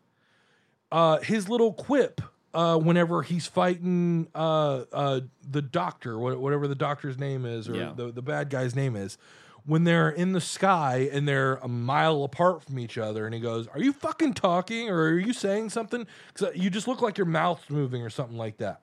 Uh, 0.92 1.18
his 1.18 1.48
little 1.48 1.72
quip 1.72 2.20
uh, 2.52 2.76
whenever 2.76 3.22
he's 3.22 3.46
fighting 3.46 4.26
uh, 4.34 4.82
uh, 4.92 5.20
the 5.48 5.62
doctor, 5.62 6.18
wha- 6.18 6.34
whatever 6.36 6.66
the 6.66 6.74
doctor's 6.74 7.16
name 7.16 7.44
is, 7.46 7.68
or 7.68 7.74
Yeah. 7.76 7.92
the, 7.94 8.10
the 8.10 8.22
bad 8.22 8.50
guy's 8.50 8.74
name 8.74 8.96
is, 8.96 9.16
when 9.64 9.84
they're 9.84 10.10
in 10.10 10.32
the 10.32 10.40
sky 10.40 11.08
and 11.12 11.26
they're 11.28 11.54
a 11.56 11.68
mile 11.68 12.24
apart 12.24 12.62
from 12.64 12.78
each 12.78 12.96
other, 12.98 13.24
and 13.26 13.34
he 13.34 13.40
goes, 13.40 13.66
"Are 13.68 13.80
you 13.80 13.92
fucking 13.92 14.34
talking, 14.34 14.88
or 14.88 15.02
are 15.04 15.18
you 15.18 15.32
saying 15.32 15.70
something? 15.70 16.06
'Cause 16.34 16.48
uh, 16.48 16.52
you 16.54 16.70
just 16.70 16.88
look 16.88 17.02
like 17.02 17.18
your 17.18 17.26
mouth's 17.26 17.68
moving, 17.70 18.02
or 18.02 18.10
something 18.10 18.36
like 18.38 18.56
that." 18.58 18.80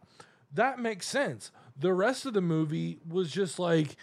That 0.54 0.80
makes 0.80 1.08
sense. 1.08 1.52
The 1.80 1.94
rest 1.94 2.26
of 2.26 2.34
the 2.34 2.42
movie 2.42 3.00
was 3.08 3.32
just 3.32 3.60
like 3.60 3.96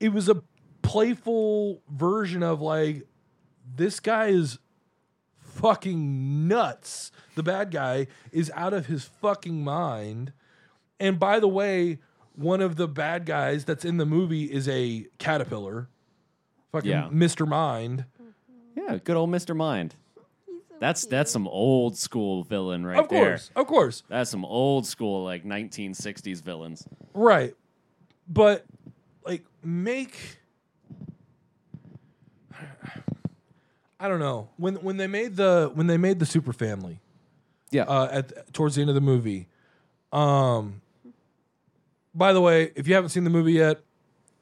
it 0.00 0.10
was 0.12 0.28
a 0.28 0.42
playful 0.82 1.82
version 1.90 2.42
of 2.42 2.60
like 2.60 3.06
this 3.76 4.00
guy 4.00 4.26
is 4.26 4.58
fucking 5.40 6.46
nuts. 6.48 7.10
The 7.34 7.42
bad 7.42 7.70
guy 7.70 8.06
is 8.32 8.50
out 8.54 8.72
of 8.72 8.86
his 8.86 9.04
fucking 9.04 9.62
mind. 9.64 10.32
And 11.00 11.18
by 11.18 11.40
the 11.40 11.48
way, 11.48 11.98
one 12.34 12.60
of 12.60 12.76
the 12.76 12.86
bad 12.88 13.26
guys 13.26 13.64
that's 13.64 13.84
in 13.84 13.96
the 13.96 14.06
movie 14.06 14.44
is 14.44 14.68
a 14.68 15.06
caterpillar. 15.18 15.88
Fucking 16.72 16.90
Yeah. 16.90 17.08
Mr. 17.12 17.46
Mind. 17.46 18.04
yeah, 18.76 18.98
good 19.02 19.16
old 19.16 19.30
Mister 19.30 19.54
Mind. 19.54 19.94
That's 20.80 21.06
that's 21.06 21.30
some 21.32 21.48
old 21.48 21.96
school 21.96 22.44
villain 22.44 22.86
right 22.86 22.98
Of 23.00 23.08
there. 23.08 23.30
course. 23.30 23.50
Of 23.56 23.66
course. 23.66 24.02
That's 24.08 24.30
some 24.30 24.44
old 24.44 24.86
school 24.86 25.24
like 25.24 25.44
1960s 25.44 26.40
villains. 26.42 26.86
Right. 27.14 27.54
But 28.28 28.64
like 29.24 29.44
make 29.64 30.16
I 34.00 34.06
don't 34.08 34.20
know. 34.20 34.48
When 34.56 34.76
when 34.76 34.96
they 34.96 35.06
made 35.08 35.36
the 35.36 35.70
when 35.74 35.88
they 35.88 35.96
made 35.96 36.20
the 36.20 36.26
super 36.26 36.52
family, 36.52 37.00
Yeah. 37.72 37.82
uh, 37.84 38.08
at 38.12 38.52
towards 38.52 38.76
the 38.76 38.82
end 38.82 38.90
of 38.90 38.94
the 38.94 39.00
movie. 39.00 39.48
Um, 40.12 40.80
by 42.14 42.32
the 42.32 42.40
way, 42.40 42.70
if 42.76 42.86
you 42.86 42.94
haven't 42.94 43.10
seen 43.10 43.24
the 43.24 43.30
movie 43.30 43.52
yet, 43.54 43.80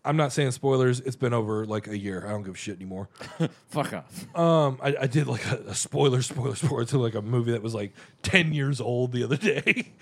I'm 0.07 0.17
not 0.17 0.33
saying 0.33 0.53
spoilers. 0.53 1.01
It's 1.01 1.17
been 1.17 1.35
over 1.35 1.67
like 1.67 1.89
a 1.89 1.99
year. 1.99 2.25
I 2.25 2.31
don't 2.31 2.45
give 2.45 2.55
a 2.55 2.59
shit 2.59 2.77
anymore. 2.77 3.09
Fuck 3.69 3.93
off. 3.93 4.37
Um, 4.37 4.79
I, 4.81 4.97
I 5.03 5.07
did 5.09 5.27
like 5.27 5.45
a, 5.51 5.57
a 5.69 5.75
spoiler, 5.75 6.23
spoiler, 6.23 6.55
spoiler 6.55 6.85
to 6.87 6.99
like 6.99 7.17
a 7.17 7.23
movie 7.23 7.53
that 7.53 7.63
was 7.63 7.75
like 7.75 7.93
ten 8.23 8.53
years 8.53 8.81
old 8.81 9.13
the 9.13 9.25
other 9.25 9.37
day. 9.37 9.93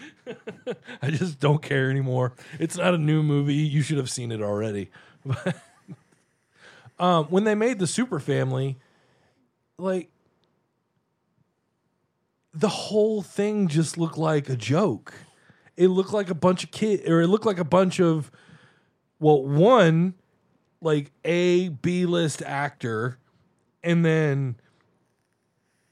I 1.03 1.11
just 1.11 1.41
don't 1.41 1.63
care 1.63 1.91
anymore. 1.91 2.35
It's 2.59 2.77
not 2.77 2.93
a 2.93 2.99
new 2.99 3.23
movie. 3.23 3.55
You 3.55 3.81
should 3.81 3.97
have 3.97 4.11
seen 4.11 4.31
it 4.31 4.43
already. 4.43 4.91
But 5.25 5.57
um, 6.99 7.25
when 7.27 7.45
they 7.45 7.55
made 7.55 7.79
the 7.79 7.87
Super 7.87 8.21
Family, 8.21 8.77
like 9.79 10.11
the 12.53 12.69
whole 12.69 13.23
thing 13.23 13.69
just 13.69 13.99
looked 13.99 14.19
like 14.19 14.49
a 14.49 14.57
joke. 14.57 15.15
It 15.77 15.89
looked 15.89 16.13
like 16.13 16.31
a 16.31 16.35
bunch 16.35 16.63
of 16.63 16.71
kids, 16.71 17.09
or 17.09 17.21
it 17.21 17.27
looked 17.27 17.47
like 17.47 17.59
a 17.59 17.65
bunch 17.65 18.01
of, 18.01 18.31
well, 19.25 19.43
one 19.43 20.13
like 20.83 21.11
A 21.25 21.71
B 21.71 22.05
list 22.05 22.43
actor, 22.43 23.17
and 23.83 24.05
then 24.05 24.57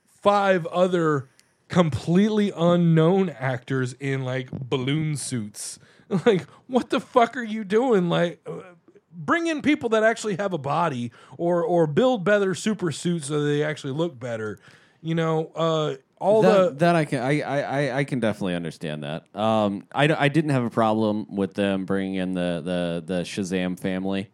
five 0.07 0.67
other 0.67 1.31
completely 1.69 2.53
unknown 2.55 3.31
actors 3.31 3.95
in 3.95 4.23
like 4.23 4.51
balloon 4.53 5.17
suits. 5.17 5.79
Like, 6.27 6.43
what 6.67 6.91
the 6.91 7.01
fuck 7.01 7.39
are 7.39 7.43
you 7.43 7.65
doing? 7.65 8.11
Like, 8.11 8.47
uh, 8.47 8.75
bring 9.11 9.47
in 9.47 9.63
people 9.63 9.89
that 9.91 10.03
actually 10.05 10.37
have 10.37 10.53
a 10.53 10.59
body, 10.59 11.11
or 11.39 11.65
or 11.65 11.87
build 11.87 12.23
better 12.23 12.55
super 12.55 12.93
suits 12.93 13.29
so 13.29 13.43
they 13.43 13.63
actually 13.65 13.95
look 13.95 14.21
better. 14.21 14.59
You 15.01 15.15
know, 15.15 15.51
uh, 15.55 15.95
all 16.23 16.43
that, 16.43 16.71
the 16.71 16.71
that 16.85 16.95
I 16.97 17.05
can 17.05 17.21
I, 17.23 17.41
I, 17.41 17.61
I- 17.91 17.99
I 17.99 18.05
can 18.05 18.21
definitely 18.21 18.55
understand 18.55 19.03
that. 19.03 19.25
Um, 19.35 19.85
I 19.95 20.05
I 20.13 20.29
didn't 20.29 20.51
have 20.51 20.65
a 20.65 20.71
problem 20.71 21.27
with 21.35 21.55
them 21.55 21.85
bringing 21.85 22.15
in 22.15 22.33
the 22.33 22.63
the 22.65 23.03
the 23.15 23.21
Shazam 23.23 23.79
family 23.79 24.31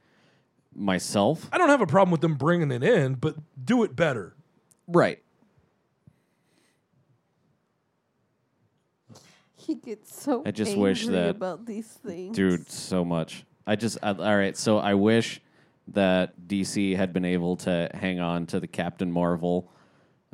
myself. 0.74 1.48
I 1.50 1.58
don't 1.58 1.70
have 1.70 1.80
a 1.80 1.86
problem 1.86 2.10
with 2.12 2.20
them 2.20 2.34
bringing 2.34 2.70
it 2.70 2.82
in, 2.84 3.14
but 3.14 3.36
do 3.64 3.82
it 3.84 3.96
better. 3.96 4.36
Right. 4.86 5.22
He 9.56 9.74
gets 9.74 10.20
so 10.22 10.42
I 10.46 10.50
just 10.50 10.76
wish 10.76 11.06
that- 11.06 11.30
about 11.30 11.66
these 11.66 11.86
things. 11.88 12.34
dude 12.36 12.70
so 12.70 13.04
much 13.04 13.44
i 13.66 13.76
just 13.76 13.98
I, 14.02 14.12
all 14.12 14.36
right 14.36 14.56
so 14.56 14.78
i 14.78 14.94
wish 14.94 15.42
that 15.88 16.32
dc 16.48 16.96
had 16.96 17.12
been 17.12 17.26
able 17.26 17.56
to 17.58 17.90
hang 17.92 18.18
on 18.18 18.46
to 18.46 18.60
the 18.60 18.66
captain 18.66 19.12
marvel 19.12 19.70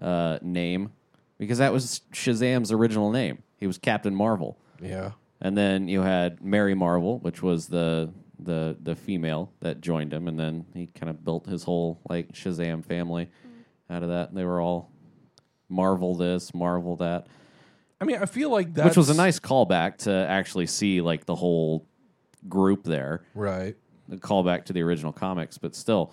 uh, 0.01 0.39
name 0.41 0.93
because 1.39 1.59
that 1.59 1.73
was 1.73 2.03
shazam's 2.13 2.73
original 2.73 3.11
name 3.11 3.43
he 3.59 3.67
was 3.67 3.79
captain 3.79 4.15
marvel 4.15 4.59
Yeah. 4.81 5.13
and 5.41 5.57
then 5.57 5.89
you 5.89 6.03
had 6.03 6.43
mary 6.43 6.75
marvel 6.75 7.19
which 7.19 7.43
was 7.43 7.69
the 7.69 8.13
the 8.39 8.77
the 8.83 8.95
female 8.97 9.53
that 9.61 9.81
joined 9.81 10.13
him 10.13 10.29
and 10.29 10.39
then 10.39 10.67
he 10.75 10.87
kind 10.87 11.09
of 11.11 11.25
built 11.25 11.47
his 11.47 11.63
whole 11.65 12.01
like 12.09 12.33
shazam 12.33 12.85
family 12.85 13.27
mm-hmm. 13.27 13.93
out 13.93 14.03
of 14.03 14.09
that 14.09 14.31
And 14.31 14.39
they 14.39 14.45
were 14.45 14.61
all 14.61 14.91
marvel 15.69 16.15
this 16.15 16.53
marvel 16.55 16.97
that 16.97 17.27
I 18.01 18.05
mean, 18.07 18.19
I 18.21 18.27
feel 18.27 18.51
like 18.51 18.75
that 18.75 18.85
which 18.85 18.97
was 18.97 19.09
a 19.09 19.15
nice 19.15 19.39
callback 19.39 19.99
to 19.99 20.13
actually 20.13 20.67
see 20.67 21.01
like 21.01 21.25
the 21.25 21.35
whole 21.35 21.87
group 22.49 22.85
there 22.85 23.23
right. 23.35 23.77
a 24.11 24.17
callback 24.17 24.67
to 24.67 24.73
the 24.73 24.83
original 24.83 25.13
comics, 25.13 25.57
but 25.57 25.75
still, 25.75 26.13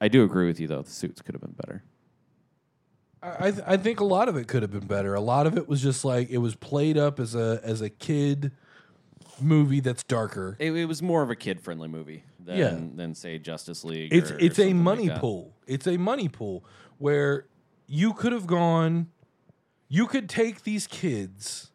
I 0.00 0.08
do 0.08 0.22
agree 0.24 0.46
with 0.46 0.58
you 0.58 0.68
though. 0.68 0.82
The 0.82 0.90
suits 0.90 1.20
could 1.20 1.34
have 1.34 1.42
been 1.42 1.52
better. 1.52 1.82
I 3.22 3.48
I, 3.48 3.50
th- 3.50 3.64
I 3.66 3.76
think 3.76 4.00
a 4.00 4.04
lot 4.04 4.28
of 4.28 4.36
it 4.36 4.48
could 4.48 4.62
have 4.62 4.70
been 4.70 4.86
better. 4.86 5.14
A 5.14 5.20
lot 5.20 5.46
of 5.46 5.56
it 5.56 5.68
was 5.68 5.82
just 5.82 6.04
like 6.04 6.30
it 6.30 6.38
was 6.38 6.54
played 6.54 6.96
up 6.98 7.20
as 7.20 7.34
a 7.34 7.60
as 7.62 7.80
a 7.80 7.90
kid 7.90 8.52
movie 9.40 9.80
that's 9.80 10.02
darker. 10.02 10.56
It, 10.58 10.72
it 10.72 10.84
was 10.86 11.02
more 11.02 11.22
of 11.22 11.30
a 11.30 11.36
kid 11.36 11.60
friendly 11.60 11.88
movie 11.88 12.24
than 12.44 12.56
Yeah. 12.58 12.78
than 12.96 13.14
say 13.14 13.38
Justice 13.38 13.84
League. 13.84 14.12
It's 14.12 14.30
or- 14.30 14.34
or 14.34 14.38
it's 14.38 14.58
a 14.58 14.62
something 14.62 14.76
like 14.78 14.84
money 14.84 15.10
pool. 15.10 15.54
It's 15.66 15.86
a 15.86 15.96
money 15.96 16.28
pool 16.28 16.64
where 16.98 17.46
you 17.86 18.12
could 18.12 18.32
have 18.32 18.46
gone. 18.46 19.08
You 19.88 20.06
could 20.06 20.28
take 20.28 20.62
these 20.62 20.86
kids 20.86 21.70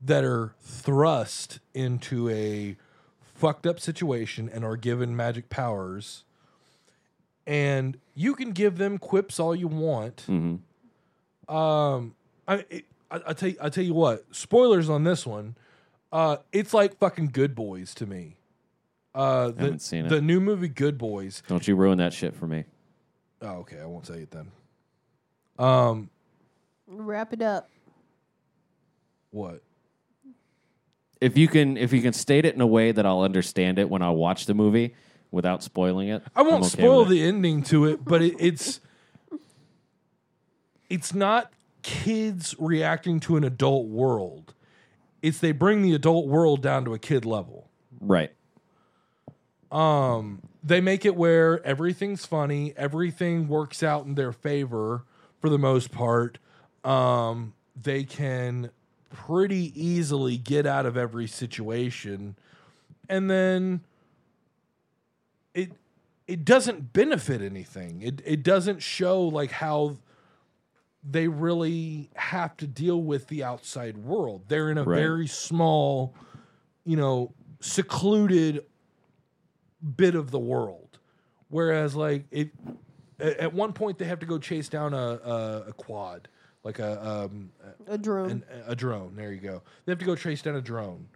that 0.00 0.24
are 0.24 0.54
thrust 0.60 1.60
into 1.74 2.28
a 2.28 2.76
fucked 3.20 3.66
up 3.66 3.78
situation 3.78 4.48
and 4.52 4.64
are 4.64 4.76
given 4.76 5.14
magic 5.14 5.48
powers, 5.48 6.24
and 7.46 7.98
you 8.18 8.34
can 8.34 8.50
give 8.50 8.78
them 8.78 8.98
quips 8.98 9.38
all 9.38 9.54
you 9.54 9.68
want. 9.68 10.24
Mhm. 10.28 10.58
Um, 11.48 12.14
I, 12.48 12.64
it, 12.68 12.84
I 13.10 13.20
I 13.28 13.32
tell 13.32 13.48
you, 13.48 13.56
I 13.62 13.68
tell 13.68 13.84
you 13.84 13.94
what. 13.94 14.24
Spoilers 14.34 14.90
on 14.90 15.04
this 15.04 15.24
one. 15.24 15.56
Uh, 16.10 16.38
it's 16.52 16.74
like 16.74 16.98
fucking 16.98 17.28
Good 17.32 17.54
Boys 17.54 17.94
to 17.94 18.06
me. 18.06 18.36
Uh, 19.14 19.50
the, 19.52 19.60
Haven't 19.62 19.82
seen 19.82 20.06
it. 20.06 20.08
the 20.08 20.20
new 20.20 20.40
movie 20.40 20.68
Good 20.68 20.98
Boys. 20.98 21.42
Don't 21.46 21.66
you 21.68 21.76
ruin 21.76 21.98
that 21.98 22.12
shit 22.12 22.34
for 22.34 22.46
me. 22.46 22.64
Oh, 23.40 23.58
okay. 23.58 23.78
I 23.80 23.86
won't 23.86 24.06
say 24.06 24.20
it 24.22 24.30
then. 24.32 24.50
Um, 25.58 26.10
Wrap 26.86 27.32
it 27.32 27.42
up. 27.42 27.68
what? 29.30 29.62
If 31.20 31.36
you 31.36 31.46
can, 31.48 31.76
if 31.76 31.92
you 31.92 32.00
can 32.00 32.12
state 32.12 32.44
it 32.44 32.54
in 32.54 32.60
a 32.60 32.66
way 32.66 32.92
that 32.92 33.04
I'll 33.04 33.22
understand 33.22 33.78
it 33.78 33.88
when 33.90 34.02
I 34.02 34.10
watch 34.10 34.46
the 34.46 34.54
movie 34.54 34.94
without 35.30 35.62
spoiling 35.62 36.08
it, 36.08 36.22
I 36.34 36.42
won't 36.42 36.64
okay 36.64 36.82
spoil 36.82 37.04
the 37.04 37.22
ending 37.22 37.62
to 37.64 37.86
it, 37.86 38.04
but 38.04 38.22
it, 38.22 38.34
it's 38.38 38.80
it's 40.88 41.14
not 41.14 41.52
kids 41.82 42.54
reacting 42.58 43.20
to 43.20 43.36
an 43.36 43.44
adult 43.44 43.86
world. 43.86 44.54
It's 45.22 45.38
they 45.38 45.52
bring 45.52 45.82
the 45.82 45.94
adult 45.94 46.26
world 46.26 46.62
down 46.62 46.84
to 46.84 46.94
a 46.94 46.98
kid 46.98 47.24
level. 47.24 47.68
right. 48.00 48.32
Um, 49.70 50.40
they 50.64 50.80
make 50.80 51.04
it 51.04 51.14
where 51.14 51.64
everything's 51.64 52.24
funny, 52.24 52.72
everything 52.76 53.48
works 53.48 53.82
out 53.82 54.06
in 54.06 54.14
their 54.14 54.32
favor 54.32 55.04
for 55.40 55.50
the 55.50 55.58
most 55.58 55.92
part. 55.92 56.38
Um, 56.84 57.52
they 57.80 58.04
can 58.04 58.70
pretty 59.10 59.72
easily 59.74 60.38
get 60.38 60.64
out 60.64 60.86
of 60.86 60.96
every 60.96 61.26
situation, 61.26 62.36
and 63.10 63.30
then 63.30 63.82
it 65.60 65.72
it 66.26 66.44
doesn't 66.44 66.92
benefit 66.92 67.40
anything. 67.42 68.02
It 68.02 68.20
it 68.24 68.42
doesn't 68.42 68.80
show 68.82 69.22
like 69.22 69.50
how 69.50 69.96
they 71.02 71.28
really 71.28 72.10
have 72.16 72.56
to 72.58 72.66
deal 72.66 73.00
with 73.02 73.28
the 73.28 73.42
outside 73.44 73.96
world. 73.96 74.42
They're 74.48 74.70
in 74.70 74.78
a 74.78 74.84
Right. 74.84 74.98
very 75.00 75.26
small, 75.26 76.14
you 76.84 76.96
know, 76.96 77.32
secluded 77.60 78.64
bit 79.96 80.14
of 80.14 80.30
the 80.30 80.38
world. 80.38 80.98
Whereas, 81.48 81.94
like, 81.94 82.24
it 82.30 82.50
at 83.20 83.52
one 83.54 83.72
point 83.72 83.98
they 83.98 84.04
have 84.04 84.18
to 84.20 84.26
go 84.26 84.38
chase 84.38 84.68
down 84.68 84.92
a 84.92 84.98
a, 85.24 85.64
a 85.68 85.72
quad, 85.72 86.28
like 86.62 86.78
a 86.78 86.92
um, 87.08 87.50
A 87.86 87.96
drone. 87.96 88.30
an, 88.30 88.44
a 88.66 88.76
drone. 88.76 89.14
There 89.16 89.32
you 89.32 89.40
go. 89.40 89.62
They 89.84 89.92
have 89.92 89.98
to 90.00 90.04
go 90.04 90.14
chase 90.14 90.42
down 90.42 90.56
a 90.56 90.60
drone. 90.60 91.08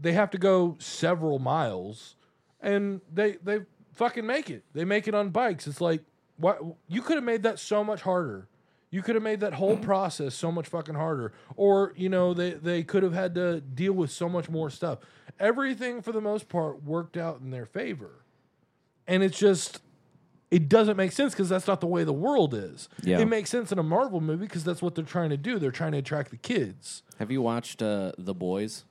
They 0.00 0.12
have 0.14 0.30
to 0.30 0.38
go 0.38 0.76
several 0.80 1.38
miles, 1.38 2.16
and 2.64 3.00
they 3.12 3.36
they 3.44 3.60
fucking 3.92 4.26
make 4.26 4.50
it. 4.50 4.64
They 4.72 4.84
make 4.84 5.06
it 5.06 5.14
on 5.14 5.30
bikes. 5.30 5.68
It's 5.68 5.80
like 5.80 6.02
what 6.36 6.60
you 6.88 7.02
could 7.02 7.16
have 7.16 7.24
made 7.24 7.44
that 7.44 7.60
so 7.60 7.84
much 7.84 8.02
harder. 8.02 8.48
You 8.90 9.02
could 9.02 9.14
have 9.14 9.22
made 9.22 9.40
that 9.40 9.54
whole 9.54 9.76
process 9.90 10.34
so 10.34 10.50
much 10.50 10.66
fucking 10.66 10.94
harder. 10.96 11.32
Or 11.56 11.92
you 11.96 12.08
know 12.08 12.34
they 12.34 12.52
they 12.52 12.82
could 12.82 13.04
have 13.04 13.12
had 13.12 13.34
to 13.36 13.60
deal 13.60 13.92
with 13.92 14.10
so 14.10 14.28
much 14.28 14.48
more 14.48 14.70
stuff. 14.70 14.98
Everything 15.38 16.02
for 16.02 16.10
the 16.10 16.20
most 16.20 16.48
part 16.48 16.82
worked 16.82 17.16
out 17.16 17.40
in 17.40 17.50
their 17.50 17.66
favor, 17.66 18.24
and 19.06 19.22
it's 19.22 19.38
just 19.38 19.80
it 20.50 20.68
doesn't 20.68 20.96
make 20.96 21.12
sense 21.12 21.32
because 21.32 21.48
that's 21.48 21.66
not 21.66 21.80
the 21.80 21.86
way 21.86 22.04
the 22.04 22.12
world 22.12 22.54
is. 22.54 22.88
Yeah. 23.02 23.18
It 23.18 23.26
makes 23.26 23.50
sense 23.50 23.72
in 23.72 23.78
a 23.78 23.82
Marvel 23.82 24.20
movie 24.20 24.46
because 24.46 24.64
that's 24.64 24.80
what 24.80 24.94
they're 24.94 25.04
trying 25.04 25.30
to 25.30 25.36
do. 25.36 25.58
They're 25.58 25.72
trying 25.72 25.92
to 25.92 25.98
attract 25.98 26.30
the 26.30 26.36
kids. 26.36 27.02
Have 27.18 27.30
you 27.30 27.42
watched 27.42 27.82
uh, 27.82 28.12
The 28.16 28.34
Boys? 28.34 28.84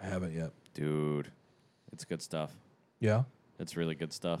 I 0.00 0.06
haven't 0.06 0.34
yet. 0.34 0.52
Dude, 0.72 1.30
it's 1.92 2.04
good 2.06 2.22
stuff. 2.22 2.56
Yeah. 3.00 3.24
It's 3.58 3.76
really 3.76 3.94
good 3.94 4.12
stuff. 4.12 4.40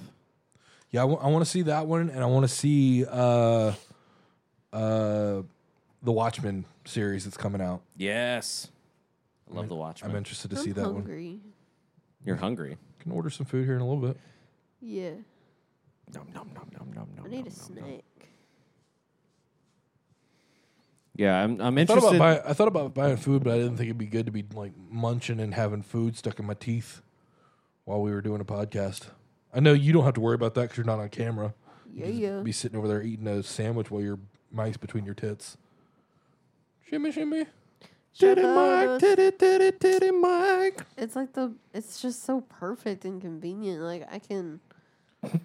Yeah, 0.90 1.02
I 1.02 1.04
want 1.04 1.44
to 1.44 1.50
see 1.50 1.62
that 1.62 1.86
one, 1.86 2.10
and 2.10 2.20
I 2.22 2.26
want 2.26 2.44
to 2.44 2.54
see 2.54 3.04
uh, 3.04 3.72
uh, 4.72 5.42
the 6.02 6.12
Watchmen 6.12 6.64
series 6.84 7.24
that's 7.24 7.36
coming 7.36 7.60
out. 7.60 7.82
Yes. 7.96 8.68
I 9.50 9.54
love 9.54 9.58
I'm- 9.64 9.68
The 9.68 9.74
Watchmen. 9.74 10.10
I'm 10.10 10.16
interested 10.16 10.50
to 10.52 10.56
I'm 10.58 10.62
see 10.64 10.72
that 10.72 10.84
one. 10.84 10.94
hungry. 10.94 11.40
You're 12.24 12.36
hungry. 12.36 12.76
Can 13.00 13.12
order 13.12 13.30
some 13.30 13.46
food 13.46 13.64
here 13.64 13.74
in 13.76 13.80
a 13.80 13.86
little 13.88 14.02
bit. 14.08 14.16
Yeah. 14.80 15.10
Nom, 16.14 16.26
nom, 16.34 16.50
nom, 16.54 16.68
nom, 16.72 16.92
nom, 16.94 17.08
nom, 17.16 17.24
I 17.24 17.28
need 17.28 17.44
nom, 17.44 17.46
a 17.46 17.74
nom, 17.74 17.74
nom. 17.74 17.84
snack. 17.90 18.04
Yeah, 21.14 21.42
I'm, 21.42 21.60
I'm 21.60 21.78
I 21.78 21.84
thought, 21.86 21.96
interested. 21.96 22.16
about 22.16 22.44
buy, 22.44 22.50
I 22.50 22.52
thought 22.52 22.68
about 22.68 22.94
buying 22.94 23.16
food, 23.16 23.42
but 23.42 23.54
I 23.54 23.56
didn't 23.56 23.76
think 23.78 23.86
it'd 23.88 23.98
be 23.98 24.06
good 24.06 24.26
to 24.26 24.32
be 24.32 24.44
like 24.54 24.72
munching 24.90 25.40
and 25.40 25.54
having 25.54 25.82
food 25.82 26.16
stuck 26.16 26.38
in 26.38 26.44
my 26.46 26.54
teeth 26.54 27.00
while 27.86 28.02
we 28.02 28.10
were 28.12 28.20
doing 28.20 28.42
a 28.42 28.44
podcast. 28.44 29.06
I 29.54 29.60
know 29.60 29.72
you 29.72 29.94
don't 29.94 30.04
have 30.04 30.14
to 30.14 30.20
worry 30.20 30.34
about 30.34 30.52
that 30.54 30.62
because 30.62 30.76
you're 30.76 30.84
not 30.86 30.98
on 30.98 31.08
camera. 31.08 31.54
Yeah, 31.94 32.08
yeah. 32.08 32.40
Be 32.40 32.52
sitting 32.52 32.76
over 32.76 32.86
there 32.86 33.00
eating 33.02 33.26
a 33.26 33.42
sandwich 33.42 33.90
while 33.90 34.02
your 34.02 34.18
mic's 34.52 34.76
between 34.76 35.06
your 35.06 35.14
tits. 35.14 35.56
Shimmy, 36.90 37.10
shimmy. 37.10 37.46
Titty 38.18 38.42
Mike, 38.42 38.88
up. 38.88 39.00
titty, 39.00 39.30
titty, 39.32 39.72
titty 39.78 40.10
Mike. 40.10 40.82
It's 40.96 41.16
like 41.16 41.32
the. 41.34 41.52
It's 41.74 42.00
just 42.00 42.24
so 42.24 42.42
perfect 42.42 43.04
and 43.04 43.20
convenient. 43.20 43.80
Like 43.82 44.06
I 44.10 44.18
can. 44.18 44.60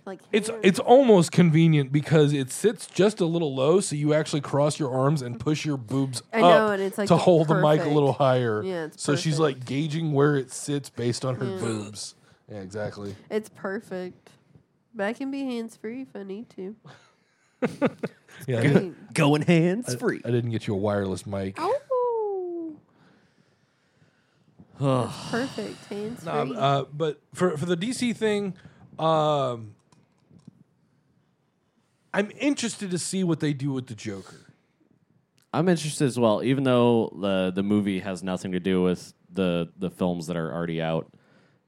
Like 0.05 0.19
It's 0.31 0.49
it's 0.61 0.79
almost 0.79 1.31
convenient 1.31 1.91
because 1.91 2.33
it 2.33 2.51
sits 2.51 2.85
just 2.87 3.19
a 3.19 3.25
little 3.25 3.55
low, 3.55 3.79
so 3.79 3.95
you 3.95 4.13
actually 4.13 4.41
cross 4.41 4.77
your 4.79 4.93
arms 4.93 5.21
and 5.21 5.39
push 5.39 5.65
your 5.65 5.77
boobs 5.77 6.21
I 6.33 6.41
know, 6.41 6.47
up 6.47 6.71
and 6.73 6.83
it's 6.83 6.97
like 6.97 7.07
to 7.07 7.17
hold 7.17 7.47
the 7.47 7.55
mic 7.55 7.81
a 7.81 7.89
little 7.89 8.13
higher. 8.13 8.61
Yeah, 8.63 8.89
so 8.95 9.15
she's 9.15 9.39
like 9.39 9.65
gauging 9.65 10.11
where 10.13 10.35
it 10.35 10.51
sits 10.51 10.89
based 10.89 11.25
on 11.25 11.35
her 11.35 11.45
Yeah. 11.45 11.57
boobs. 11.59 12.15
Yeah, 12.51 12.59
exactly. 12.59 13.15
It's 13.29 13.49
perfect. 13.49 14.29
But 14.93 15.05
I 15.05 15.13
can 15.13 15.31
be 15.31 15.45
hands 15.45 15.77
free 15.77 16.01
if 16.01 16.15
I 16.15 16.23
need 16.23 16.49
to. 16.51 16.75
Yeah, 18.47 18.57
I, 18.57 18.59
I 18.59 18.63
didn't, 18.63 18.83
mean, 18.83 18.95
Going 19.13 19.41
hands 19.41 19.93
free. 19.95 20.21
I 20.25 20.31
didn't 20.31 20.51
get 20.51 20.65
you 20.65 20.73
a 20.73 20.77
wireless 20.77 21.27
mic. 21.27 21.59
oh, 24.79 25.13
perfect 25.29 25.85
hands 25.85 26.23
free. 26.23 26.31
Um, 26.31 26.55
uh, 26.57 26.85
but 26.91 27.21
for 27.33 27.57
for 27.57 27.65
the 27.65 27.77
DC 27.77 28.15
thing, 28.15 28.55
um, 28.97 29.75
I'm 32.13 32.31
interested 32.39 32.89
to 32.89 32.97
see 32.97 33.23
what 33.23 33.41
they 33.41 33.53
do 33.53 33.73
with 33.73 33.87
the 33.87 33.95
Joker. 33.95 34.53
I'm 35.53 35.67
interested 35.67 36.05
as 36.05 36.17
well, 36.17 36.41
even 36.41 36.63
though 36.63 37.15
the 37.21 37.51
the 37.53 37.63
movie 37.63 37.99
has 37.99 38.23
nothing 38.23 38.53
to 38.53 38.59
do 38.59 38.81
with 38.81 39.13
the 39.31 39.69
the 39.77 39.89
films 39.89 40.27
that 40.27 40.37
are 40.37 40.51
already 40.53 40.81
out 40.81 41.11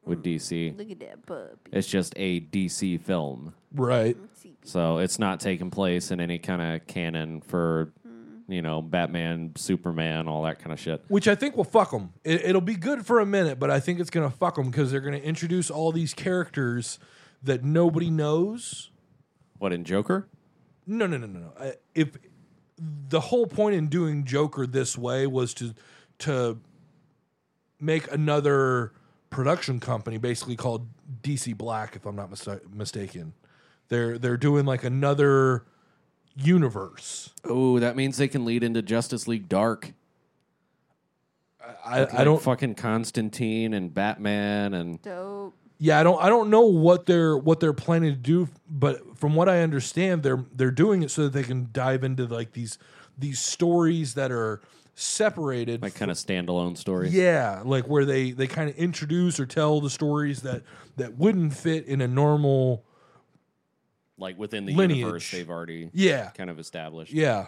with 0.05 0.23
mm. 0.23 0.35
DC. 0.35 0.77
Look 0.77 0.91
at 0.91 0.99
that 0.99 1.25
puppy. 1.25 1.71
It's 1.71 1.87
just 1.87 2.13
a 2.15 2.41
DC 2.41 3.01
film. 3.01 3.53
Right. 3.73 4.17
Mm, 4.17 4.53
so 4.63 4.97
it's 4.97 5.19
not 5.19 5.39
taking 5.39 5.71
place 5.71 6.11
in 6.11 6.19
any 6.19 6.39
kind 6.39 6.61
of 6.61 6.87
canon 6.87 7.41
for 7.41 7.93
mm. 8.07 8.41
you 8.47 8.61
know, 8.61 8.81
Batman, 8.81 9.53
Superman, 9.55 10.27
all 10.27 10.43
that 10.43 10.59
kind 10.59 10.71
of 10.71 10.79
shit. 10.79 11.03
which 11.07 11.27
I 11.27 11.35
think 11.35 11.55
will 11.55 11.63
fuck 11.63 11.91
them. 11.91 12.13
It, 12.23 12.45
it'll 12.45 12.61
be 12.61 12.75
good 12.75 13.05
for 13.05 13.19
a 13.19 13.25
minute, 13.25 13.59
but 13.59 13.69
I 13.69 13.79
think 13.79 13.99
it's 13.99 14.09
gonna 14.09 14.29
fuck 14.29 14.55
them 14.55 14.69
because 14.69 14.91
they're 14.91 15.01
gonna 15.01 15.17
introduce 15.17 15.69
all 15.69 15.91
these 15.91 16.13
characters 16.13 16.99
that 17.41 17.63
nobody 17.63 18.09
knows. 18.09 18.89
What 19.57 19.73
in 19.73 19.83
Joker? 19.83 20.27
No, 20.85 21.07
no, 21.07 21.17
no, 21.17 21.27
no, 21.27 21.39
no. 21.39 21.53
I- 21.59 21.75
If 21.95 22.17
the 23.09 23.19
whole 23.19 23.47
point 23.47 23.75
in 23.75 23.87
doing 23.87 24.25
Joker 24.25 24.65
this 24.65 24.97
way 24.97 25.27
was 25.27 25.53
to 25.55 25.73
to 26.19 26.59
make 27.79 28.11
another 28.11 28.93
production 29.33 29.79
company, 29.79 30.17
basically 30.17 30.55
called 30.55 30.87
DC 31.21 31.57
Black, 31.57 31.95
if 31.95 32.05
I'm 32.05 32.15
not 32.15 32.29
mis- 32.29 32.47
mistaken. 32.73 33.33
They're 33.89 34.17
they're 34.17 34.37
doing 34.37 34.65
like 34.65 34.83
another 34.83 35.65
universe. 36.35 37.31
Oh, 37.43 37.79
that 37.79 37.95
means 37.95 38.17
they 38.17 38.27
can 38.27 38.45
lead 38.45 38.63
into 38.63 38.81
Justice 38.81 39.27
League 39.27 39.49
Dark. 39.49 39.93
I, 41.85 41.99
I 41.99 41.99
Like 41.99 42.25
don't 42.25 42.41
fucking 42.41 42.75
Constantine 42.75 43.73
and 43.73 43.93
Batman 43.93 44.73
and 44.73 45.01
Dope. 45.01 45.55
Yeah, 45.79 45.99
I 45.99 46.03
don't 46.03 46.21
I 46.21 46.29
don't 46.29 46.49
know 46.49 46.61
what 46.61 47.05
they're 47.05 47.37
what 47.37 47.59
they're 47.59 47.73
planning 47.73 48.11
to 48.11 48.19
do, 48.19 48.47
but 48.69 49.17
from 49.17 49.35
what 49.35 49.49
I 49.49 49.61
understand, 49.61 50.23
they're 50.23 50.45
they're 50.53 50.71
doing 50.71 51.03
it 51.03 51.11
so 51.11 51.23
that 51.23 51.33
they 51.33 51.43
can 51.43 51.69
dive 51.73 52.03
into 52.03 52.25
like 52.25 52.53
these 52.53 52.77
these 53.17 53.39
stories 53.39 54.13
that 54.13 54.31
are 54.31 54.61
separated. 54.95 55.81
like 55.81 55.95
kind 55.95 56.11
of 56.11 56.17
standalone 56.17 56.77
stories. 56.77 57.13
yeah, 57.13 57.61
like 57.65 57.87
where 57.87 58.05
they 58.05 58.31
they 58.31 58.47
kind 58.47 58.69
of 58.69 58.75
introduce 58.77 59.39
or 59.39 59.45
tell 59.45 59.81
the 59.81 59.89
stories 59.89 60.41
that 60.43 60.63
that 60.97 61.17
wouldn't 61.17 61.53
fit 61.53 61.85
in 61.85 62.01
a 62.01 62.07
normal. 62.07 62.85
Like 64.17 64.37
within 64.37 64.65
the 64.65 64.75
Lineage. 64.75 64.99
universe 64.99 65.31
they've 65.31 65.49
already 65.49 65.89
Yeah, 65.93 66.29
kind 66.31 66.49
of 66.49 66.59
established. 66.59 67.11
yeah. 67.11 67.47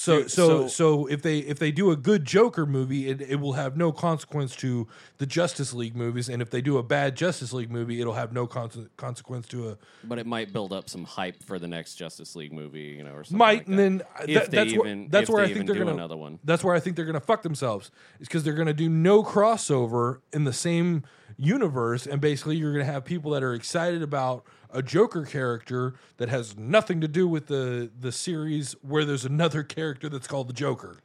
So 0.00 0.22
Dude, 0.22 0.30
so 0.30 0.48
so- 0.48 0.68
so 0.68 1.06
if 1.08 1.20
they 1.20 1.40
if 1.40 1.58
they 1.58 1.70
do 1.70 1.90
a 1.90 1.96
good 1.96 2.24
Joker 2.24 2.64
movie, 2.64 3.08
it, 3.10 3.20
it 3.20 3.36
will 3.36 3.52
have 3.52 3.76
no 3.76 3.92
consequence 3.92 4.56
to 4.56 4.88
the 5.18 5.26
Justice 5.26 5.74
League 5.74 5.94
movies, 5.94 6.30
and 6.30 6.40
if 6.40 6.48
they 6.48 6.62
do 6.62 6.78
a 6.78 6.82
bad 6.82 7.16
Justice 7.16 7.52
League 7.52 7.70
movie, 7.70 8.00
it'll 8.00 8.14
have 8.14 8.32
no 8.32 8.46
conse- 8.46 8.88
consequence 8.96 9.46
to 9.48 9.68
a 9.68 9.78
But 10.02 10.18
it 10.18 10.24
might 10.24 10.54
build 10.54 10.72
up 10.72 10.88
some 10.88 11.04
hype 11.04 11.42
for 11.42 11.58
the 11.58 11.68
next 11.68 11.96
Justice 11.96 12.34
League 12.34 12.50
movie, 12.50 12.94
you 12.96 13.04
know, 13.04 13.10
or 13.12 13.24
something. 13.24 13.36
might 13.36 13.58
like 13.58 13.66
and 13.68 13.78
that. 13.78 13.82
then 13.82 14.02
uh, 14.18 14.24
If 14.26 14.34
that, 14.44 14.50
they 14.50 14.56
that's 14.56 14.72
even- 14.72 14.80
where 15.00 15.08
that's 15.10 15.28
if 15.28 15.34
where 15.34 15.44
they 15.46 15.50
I 15.50 15.54
think 15.54 15.66
they're 15.66 15.74
do 15.74 15.80
gonna 15.82 15.92
another 15.92 16.16
one. 16.16 16.38
That's 16.44 16.64
where 16.64 16.74
I 16.74 16.80
think 16.80 16.96
they're 16.96 17.04
gonna 17.04 17.20
fuck 17.20 17.42
themselves. 17.42 17.90
Is 18.20 18.26
because 18.28 18.42
they're 18.42 18.54
gonna 18.54 18.72
do 18.72 18.88
no 18.88 19.22
crossover 19.22 20.20
in 20.32 20.44
the 20.44 20.54
same 20.54 21.02
universe, 21.36 22.06
and 22.06 22.22
basically 22.22 22.56
you're 22.56 22.72
gonna 22.72 22.84
have 22.86 23.04
people 23.04 23.32
that 23.32 23.42
are 23.42 23.52
excited 23.52 24.00
about 24.02 24.46
a 24.72 24.82
Joker 24.82 25.24
character 25.24 25.94
that 26.18 26.28
has 26.28 26.56
nothing 26.56 27.00
to 27.00 27.08
do 27.08 27.26
with 27.28 27.46
the 27.46 27.90
the 27.98 28.12
series, 28.12 28.72
where 28.82 29.04
there's 29.04 29.24
another 29.24 29.62
character 29.62 30.08
that's 30.08 30.26
called 30.26 30.48
the 30.48 30.52
Joker. 30.52 30.98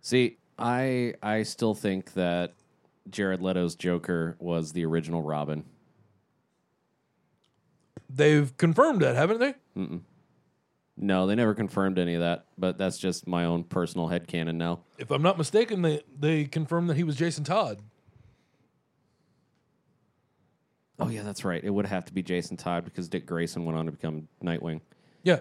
See, 0.00 0.38
I 0.58 1.14
I 1.22 1.42
still 1.42 1.74
think 1.74 2.14
that 2.14 2.54
Jared 3.10 3.42
Leto's 3.42 3.74
Joker 3.74 4.36
was 4.38 4.72
the 4.72 4.84
original 4.84 5.22
Robin. 5.22 5.64
They've 8.08 8.56
confirmed 8.56 9.02
that, 9.02 9.16
haven't 9.16 9.40
they? 9.40 9.54
No, 10.96 11.26
they 11.26 11.34
never 11.34 11.54
confirmed 11.54 11.98
any 11.98 12.14
of 12.14 12.20
that, 12.20 12.46
but 12.56 12.78
that's 12.78 12.96
just 12.96 13.26
my 13.26 13.44
own 13.44 13.64
personal 13.64 14.08
headcanon 14.08 14.54
now. 14.54 14.80
If 14.96 15.10
I'm 15.10 15.22
not 15.22 15.36
mistaken, 15.36 15.82
they 15.82 16.02
they 16.18 16.44
confirmed 16.44 16.88
that 16.88 16.96
he 16.96 17.04
was 17.04 17.16
Jason 17.16 17.44
Todd. 17.44 17.82
Oh 20.98 21.08
yeah, 21.08 21.22
that's 21.22 21.44
right. 21.44 21.62
It 21.62 21.70
would 21.70 21.86
have 21.86 22.04
to 22.06 22.12
be 22.14 22.22
Jason 22.22 22.56
Todd 22.56 22.84
because 22.84 23.08
Dick 23.08 23.26
Grayson 23.26 23.64
went 23.64 23.76
on 23.78 23.86
to 23.86 23.92
become 23.92 24.28
Nightwing. 24.42 24.80
Yeah. 25.22 25.40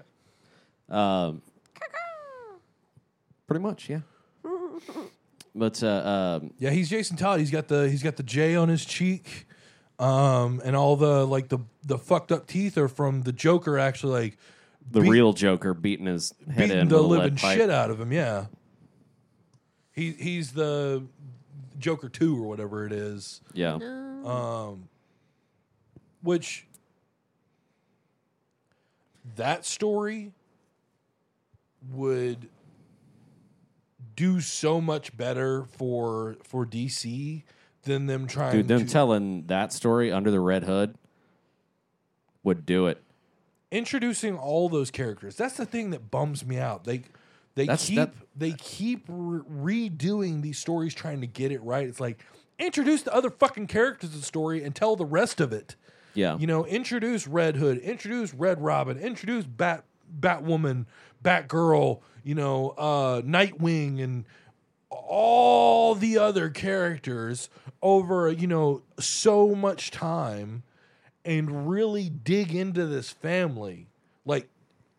Um, 0.90 1.42
pretty 3.48 3.62
much, 3.64 3.90
yeah. 3.90 4.00
But 5.58 5.82
uh, 5.82 6.40
um, 6.42 6.52
Yeah, 6.60 6.72
he's 6.72 6.90
Jason 6.90 7.16
Todd. 7.16 7.40
He's 7.40 7.50
got 7.52 7.70
the 7.70 7.88
he's 7.90 8.04
got 8.04 8.18
the 8.18 8.24
J 8.24 8.58
on 8.58 8.68
his 8.68 8.84
cheek, 8.84 9.48
um, 10.00 10.62
and 10.66 10.76
all 10.76 10.98
the 10.98 11.26
like 11.26 11.48
the 11.48 11.60
the 11.86 11.98
fucked 11.98 12.34
up 12.34 12.46
teeth 12.46 12.78
are 12.78 12.90
from 12.90 13.22
the 13.22 13.32
Joker. 13.32 13.80
Actually, 13.80 14.22
like 14.22 14.38
the 14.92 15.00
beat- 15.00 15.10
real 15.12 15.32
Joker 15.32 15.74
beating 15.74 16.08
his 16.08 16.34
head 16.48 16.68
beating 16.68 16.80
in 16.82 16.88
the 16.90 16.96
with 16.98 17.06
a 17.06 17.08
lead 17.08 17.18
living 17.24 17.38
pipe. 17.38 17.58
shit 17.58 17.70
out 17.70 17.90
of 17.90 18.02
him. 18.02 18.12
Yeah, 18.12 18.48
he 19.94 20.12
he's 20.12 20.52
the 20.52 21.06
Joker 21.80 22.10
two 22.10 22.38
or 22.38 22.46
whatever 22.50 22.86
it 22.86 22.92
is. 22.92 23.40
Yeah, 23.54 23.76
Um, 24.26 24.90
which 26.26 26.68
that 29.36 29.66
story 29.66 30.34
would 31.92 32.50
do 34.16 34.40
so 34.42 34.80
much 34.82 35.16
better 35.16 35.64
for 35.66 36.36
for 36.44 36.66
DC 36.66 37.44
than 37.84 38.08
them 38.08 38.28
trying 38.28 38.52
dude, 38.58 38.68
them 38.68 38.86
to 38.86 38.92
telling 38.92 39.46
that 39.48 39.72
story 39.74 40.12
under 40.12 40.32
the 40.32 40.40
red 40.40 40.64
hood 40.64 40.96
would 42.44 42.66
do 42.66 42.88
it. 42.88 43.02
introducing 43.72 44.38
all 44.38 44.70
those 44.70 44.90
characters. 44.92 45.36
That's 45.36 45.58
the 45.58 45.66
thing 45.66 45.90
that 45.90 46.10
bums 46.10 46.46
me 46.46 46.58
out. 46.58 46.86
They 46.86 47.02
they 47.56 47.66
That's- 47.66 47.88
keep 47.88 47.96
that- 47.98 48.14
they 48.36 48.52
keep 48.54 49.06
re- 49.10 49.90
redoing 49.90 50.42
these 50.42 50.58
stories 50.58 50.94
trying 50.94 51.22
to 51.22 51.28
get 51.28 51.52
it 51.52 51.62
right. 51.64 51.88
It's 51.88 52.00
like 52.00 52.24
introduce 52.58 53.02
the 53.04 53.14
other 53.14 53.30
fucking 53.30 53.68
characters 53.68 54.12
of 54.14 54.20
the 54.22 54.26
story 54.26 54.64
and 54.64 54.74
tell 54.76 54.96
the 54.96 55.06
rest 55.06 55.42
of 55.42 55.52
it. 55.52 55.76
Yeah, 56.16 56.38
You 56.40 56.48
know, 56.48 56.66
introduce 56.66 57.28
Red 57.28 57.58
Hood, 57.58 57.78
introduce 57.80 58.34
Red 58.34 58.62
Robin, 58.62 58.98
introduce 58.98 59.46
Bat 59.46 59.84
Batwoman, 60.20 60.86
Batgirl, 61.24 62.00
you 62.24 62.36
know, 62.36 62.70
uh, 62.78 63.22
Nightwing, 63.22 64.02
and 64.02 64.26
all 64.90 65.94
the 65.94 66.18
other 66.18 66.50
characters 66.50 67.50
over 67.82 68.32
you 68.32 68.48
know 68.48 68.82
so 68.98 69.54
much 69.54 69.92
time, 69.92 70.64
and 71.26 71.70
really 71.70 72.10
dig 72.10 72.56
into 72.56 72.86
this 72.86 73.10
family. 73.12 73.88
Like, 74.26 74.48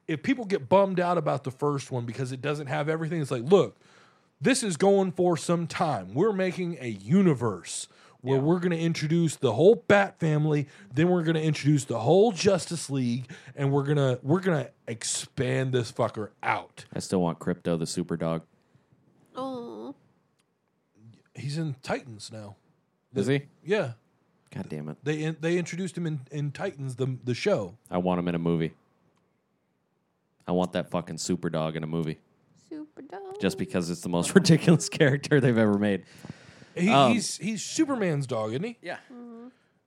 if 0.07 0.23
people 0.23 0.45
get 0.45 0.69
bummed 0.69 1.01
out 1.01 1.19
about 1.19 1.45
the 1.45 1.51
first 1.51 1.91
one 1.91 2.05
because 2.05 2.31
it 2.31 2.41
doesn't 2.43 2.67
have 2.69 2.89
everything, 2.89 3.21
it's 3.21 3.31
like, 3.31 3.45
look, 3.45 3.77
this 4.41 4.63
is 4.63 4.77
going 4.77 5.13
for 5.13 5.37
some 5.37 5.67
time. 5.67 6.15
We're 6.15 6.33
making 6.33 6.77
a 6.81 6.89
universe 6.89 7.89
where 8.27 8.41
we're 8.41 8.59
going 8.59 8.73
to 8.73 8.79
introduce 8.79 9.37
the 9.37 9.53
whole 9.53 9.85
Bat 9.89 10.19
family, 10.19 10.69
then 10.93 11.09
we're 11.09 11.23
going 11.23 11.35
to 11.37 11.43
introduce 11.43 11.85
the 11.85 11.99
whole 11.99 12.33
Justice 12.33 12.91
League, 12.91 13.31
and 13.55 13.73
we're 13.73 13.85
gonna 13.85 14.19
we're 14.23 14.41
gonna 14.41 14.69
expand 14.87 15.73
this 15.73 15.93
fucker 15.93 16.31
out. 16.43 16.85
I 16.95 16.99
still 16.99 17.21
want 17.21 17.39
Krypto 17.39 17.79
the 17.79 17.87
super 17.87 18.17
dog. 18.17 18.43
Oh, 19.35 19.95
He's 21.35 21.59
in 21.59 21.77
Titans 21.83 22.31
now. 22.33 22.57
Is 23.15 23.27
he? 23.27 23.43
Yeah, 23.65 23.93
God 24.55 24.69
damn 24.69 24.89
it! 24.89 24.97
they 25.03 25.31
they 25.31 25.59
introduced 25.59 25.97
him 25.97 26.07
in, 26.07 26.21
in 26.31 26.51
Titans 26.51 26.97
the 26.97 27.17
the 27.25 27.35
show. 27.35 27.77
I 27.91 27.99
want 27.99 28.19
him 28.19 28.29
in 28.29 28.35
a 28.35 28.39
movie. 28.39 28.73
I 30.47 30.53
want 30.53 30.73
that 30.73 30.91
fucking 30.91 31.19
super 31.19 31.51
dog 31.51 31.77
in 31.77 31.83
a 31.83 31.89
movie 31.89 32.21
super 32.69 33.03
dope. 33.03 33.41
just 33.41 33.59
because 33.59 33.91
it's 33.91 34.01
the 34.01 34.09
most 34.09 34.35
ridiculous 34.35 34.89
character 34.89 35.41
they've 35.41 35.59
ever 35.59 35.79
made. 35.79 36.05
He, 36.77 36.89
Um, 36.91 37.13
he's 37.13 37.37
he's 37.39 37.65
Superman's 37.65 38.27
dog, 38.27 38.51
isn't 38.51 38.63
he? 38.65 38.77
Yeah. 38.83 38.99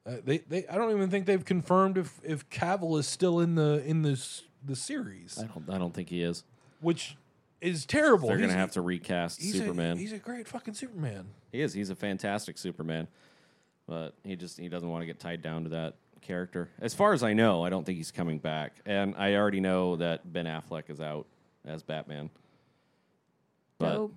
Uh, 0.05 0.17
they 0.23 0.39
they 0.39 0.67
I 0.67 0.75
don't 0.75 0.91
even 0.91 1.09
think 1.09 1.25
they've 1.25 1.43
confirmed 1.45 1.97
if 1.97 2.19
if 2.23 2.49
Cavill 2.49 2.97
is 2.99 3.07
still 3.07 3.39
in 3.39 3.55
the 3.55 3.83
in 3.85 4.01
this 4.01 4.43
the 4.65 4.75
series, 4.75 5.37
I 5.37 5.45
don't. 5.47 5.69
I 5.69 5.77
don't 5.77 5.93
think 5.93 6.09
he 6.09 6.21
is. 6.23 6.43
which 6.81 7.15
is 7.61 7.85
terrible. 7.85 8.27
They're 8.29 8.37
gonna 8.37 8.53
have 8.53 8.71
to 8.71 8.81
recast 8.81 9.41
he's 9.41 9.53
Superman. 9.53 9.97
A, 9.97 9.99
he's 9.99 10.13
a 10.13 10.17
great 10.17 10.47
fucking 10.47 10.73
Superman. 10.73 11.27
He 11.51 11.61
is. 11.61 11.73
He's 11.73 11.89
a 11.89 11.95
fantastic 11.95 12.57
Superman, 12.57 13.07
but 13.87 14.13
he 14.23 14.35
just 14.35 14.57
he 14.59 14.67
doesn't 14.69 14.89
want 14.89 15.01
to 15.01 15.05
get 15.05 15.19
tied 15.19 15.41
down 15.41 15.63
to 15.63 15.69
that 15.71 15.95
character. 16.21 16.69
As 16.79 16.93
far 16.93 17.13
as 17.13 17.21
I 17.23 17.33
know, 17.33 17.63
I 17.63 17.69
don't 17.69 17.85
think 17.85 17.97
he's 17.97 18.11
coming 18.11 18.39
back, 18.39 18.77
and 18.85 19.13
I 19.17 19.35
already 19.35 19.59
know 19.59 19.95
that 19.97 20.31
Ben 20.31 20.45
Affleck 20.45 20.89
is 20.89 20.99
out 20.99 21.27
as 21.65 21.83
Batman. 21.83 22.29
But 23.77 23.93
Dope. 23.93 24.13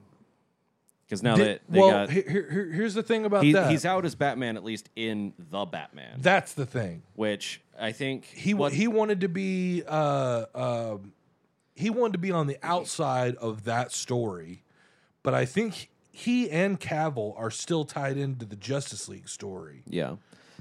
Because 1.13 1.23
now 1.23 1.37
Di- 1.37 1.45
that 1.45 1.61
they 1.69 1.79
well, 1.79 1.91
got 1.91 2.11
here- 2.11 2.25
here- 2.51 2.71
here's 2.73 2.95
the 2.95 3.03
thing 3.03 3.27
about 3.27 3.45
he, 3.45 3.53
that. 3.53 3.71
he's 3.71 3.85
out 3.85 4.07
as 4.07 4.15
Batman 4.15 4.57
at 4.57 4.65
least 4.65 4.89
in 4.97 5.35
the 5.39 5.67
Batman, 5.67 6.21
That's 6.23 6.55
the 6.55 6.65
thing. 6.65 7.03
which 7.15 7.61
I 7.79 7.93
think 7.93 8.25
He 8.25 8.55
what, 8.55 8.73
he 8.73 8.89
wanted 8.89 9.21
to 9.21 9.29
be 9.29 9.83
uh 9.87 10.47
um 10.55 11.13
he 11.75 11.91
wanted 11.91 12.13
to 12.15 12.19
be 12.19 12.31
on 12.31 12.47
the 12.47 12.57
outside 12.63 13.35
of 13.37 13.65
that 13.65 13.93
story, 13.93 14.63
but 15.23 15.35
I 15.35 15.45
think 15.45 15.91
he 16.11 16.49
and 16.51 16.81
Cavill 16.81 17.35
are 17.39 17.51
still 17.51 17.85
tied 17.85 18.17
into 18.17 18.47
the 18.47 18.57
Justice 18.57 19.07
League 19.07 19.29
story. 19.29 19.83
Yeah. 19.87 20.17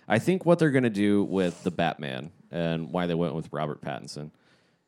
I 0.10 0.20
think 0.20 0.46
what 0.46 0.60
they're 0.60 0.72
going 0.72 0.84
to 0.84 0.90
do 0.90 1.24
with 1.24 1.64
the 1.64 1.72
Batman 1.72 2.32
and 2.52 2.92
why 2.92 3.08
they 3.08 3.14
went 3.16 3.36
with 3.36 3.48
Robert 3.54 3.80
Pattinson. 3.82 4.32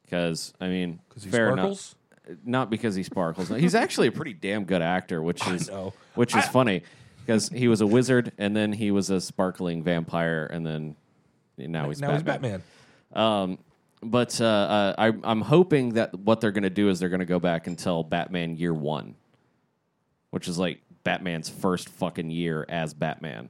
Because, 0.04 0.54
I 0.60 0.68
mean, 0.68 1.00
Because 1.08 1.24
he 1.24 1.30
fair 1.30 1.48
sparkles. 1.52 1.96
enough. 1.96 1.96
Not 2.46 2.70
because 2.70 2.96
he 2.96 3.04
sparkles. 3.04 3.50
He's 3.50 3.76
actually 3.76 4.08
a 4.08 4.12
pretty 4.12 4.34
damn 4.34 4.64
good 4.64 4.82
actor, 4.82 5.22
which 5.22 5.46
is 5.48 5.70
which 6.16 6.36
is 6.36 6.46
I- 6.46 6.48
funny 6.48 6.84
because 7.26 7.50
he 7.50 7.68
was 7.68 7.82
a 7.82 7.88
wizard 7.88 8.32
and 8.38 8.56
then 8.56 8.74
he 8.74 8.92
was 8.92 9.10
a 9.10 9.20
sparkling 9.22 9.84
vampire 9.84 10.46
and 10.46 10.66
then 10.66 10.96
now 11.58 11.90
he's 11.90 12.02
now 12.02 12.08
Batman. 12.08 12.16
he's 12.16 12.24
Batman. 12.24 12.64
Um, 13.14 13.58
but 14.02 14.40
uh, 14.42 14.46
uh, 14.46 14.96
I, 14.98 15.14
I'm 15.24 15.42
hoping 15.42 15.94
that 15.94 16.14
what 16.14 16.42
they're 16.42 16.52
going 16.52 16.64
to 16.64 16.70
do 16.70 16.90
is 16.90 17.00
they're 17.00 17.10
going 17.10 17.20
to 17.20 17.26
go 17.26 17.40
back 17.40 17.68
and 17.68 17.78
tell 17.78 18.04
Batman 18.04 18.58
Year 18.58 18.74
One, 18.74 19.16
which 20.32 20.48
is 20.48 20.58
like 20.58 20.82
Batman's 21.04 21.50
first 21.50 21.90
fucking 21.90 22.30
year 22.30 22.66
as 22.68 22.94
Batman. 22.94 23.50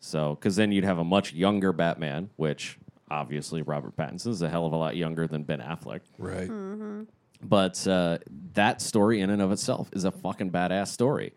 So, 0.00 0.34
because 0.34 0.56
then 0.56 0.72
you'd 0.72 0.84
have 0.84 0.98
a 0.98 1.04
much 1.04 1.32
younger 1.32 1.72
Batman, 1.72 2.30
which 2.36 2.78
obviously 3.10 3.62
Robert 3.62 3.96
Pattinson 3.96 4.28
is 4.28 4.42
a 4.42 4.48
hell 4.48 4.66
of 4.66 4.72
a 4.72 4.76
lot 4.76 4.96
younger 4.96 5.26
than 5.26 5.42
Ben 5.42 5.60
Affleck. 5.60 6.00
Right. 6.18 6.48
But 7.42 7.86
uh, 7.86 8.18
that 8.54 8.80
story, 8.82 9.20
in 9.20 9.30
and 9.30 9.40
of 9.40 9.52
itself, 9.52 9.88
is 9.92 10.04
a 10.04 10.10
fucking 10.10 10.50
badass 10.50 10.88
story. 10.88 11.32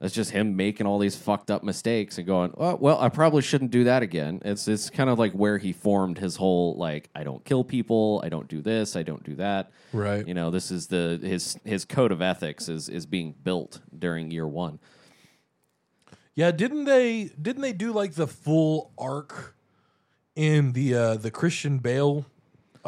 That's 0.00 0.14
just 0.14 0.30
him 0.30 0.54
making 0.54 0.86
all 0.86 1.00
these 1.00 1.16
fucked 1.16 1.50
up 1.50 1.64
mistakes 1.64 2.18
and 2.18 2.26
going, 2.26 2.54
oh, 2.56 2.76
well, 2.76 3.00
I 3.00 3.08
probably 3.08 3.42
shouldn't 3.42 3.72
do 3.72 3.84
that 3.84 4.02
again. 4.02 4.40
It's 4.44 4.68
it's 4.68 4.90
kind 4.90 5.10
of 5.10 5.18
like 5.18 5.32
where 5.32 5.58
he 5.58 5.72
formed 5.72 6.18
his 6.18 6.36
whole 6.36 6.76
like, 6.76 7.10
I 7.16 7.24
don't 7.24 7.44
kill 7.44 7.64
people, 7.64 8.20
I 8.24 8.28
don't 8.28 8.46
do 8.46 8.60
this, 8.60 8.94
I 8.94 9.02
don't 9.02 9.24
do 9.24 9.34
that. 9.36 9.72
Right. 9.92 10.26
You 10.26 10.34
know, 10.34 10.50
this 10.50 10.70
is 10.70 10.86
the 10.86 11.18
his 11.20 11.58
his 11.64 11.84
code 11.84 12.12
of 12.12 12.22
ethics 12.22 12.68
is 12.68 12.88
is 12.88 13.06
being 13.06 13.34
built 13.42 13.80
during 13.96 14.30
year 14.30 14.46
one. 14.46 14.78
Yeah, 16.36 16.52
didn't 16.52 16.84
they 16.84 17.30
didn't 17.40 17.62
they 17.62 17.72
do 17.72 17.92
like 17.92 18.14
the 18.14 18.28
full 18.28 18.92
arc 18.96 19.56
in 20.36 20.74
the 20.74 20.94
uh 20.94 21.14
the 21.16 21.32
Christian 21.32 21.78
Bale 21.78 22.24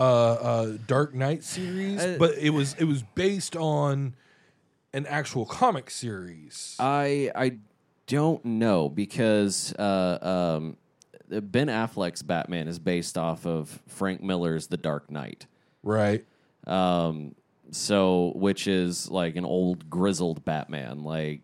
uh 0.00 0.02
uh 0.02 0.76
Dark 0.86 1.14
Knight 1.14 1.44
series? 1.44 2.00
Uh, 2.00 2.16
but 2.18 2.36
it 2.38 2.50
was 2.50 2.74
it 2.78 2.84
was 2.84 3.02
based 3.14 3.54
on 3.56 4.14
an 4.92 5.06
actual 5.06 5.46
comic 5.46 5.90
series. 5.90 6.76
I 6.78 7.30
I 7.34 7.58
don't 8.06 8.44
know 8.44 8.88
because 8.88 9.72
uh, 9.74 10.56
um, 10.56 10.76
Ben 11.28 11.68
Affleck's 11.68 12.22
Batman 12.22 12.66
is 12.66 12.78
based 12.80 13.16
off 13.16 13.46
of 13.46 13.80
Frank 13.86 14.20
Miller's 14.20 14.66
The 14.66 14.76
Dark 14.76 15.10
Knight. 15.10 15.46
right. 15.82 16.24
Um, 16.66 17.34
so 17.72 18.32
which 18.34 18.66
is 18.66 19.08
like 19.10 19.36
an 19.36 19.44
old 19.44 19.88
grizzled 19.88 20.44
Batman, 20.44 21.04
like 21.04 21.42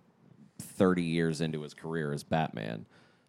thirty 0.59 1.05
years 1.05 1.41
into 1.41 1.63
his 1.63 1.73
career 1.73 2.13
as 2.13 2.25
Batman. 2.25 2.87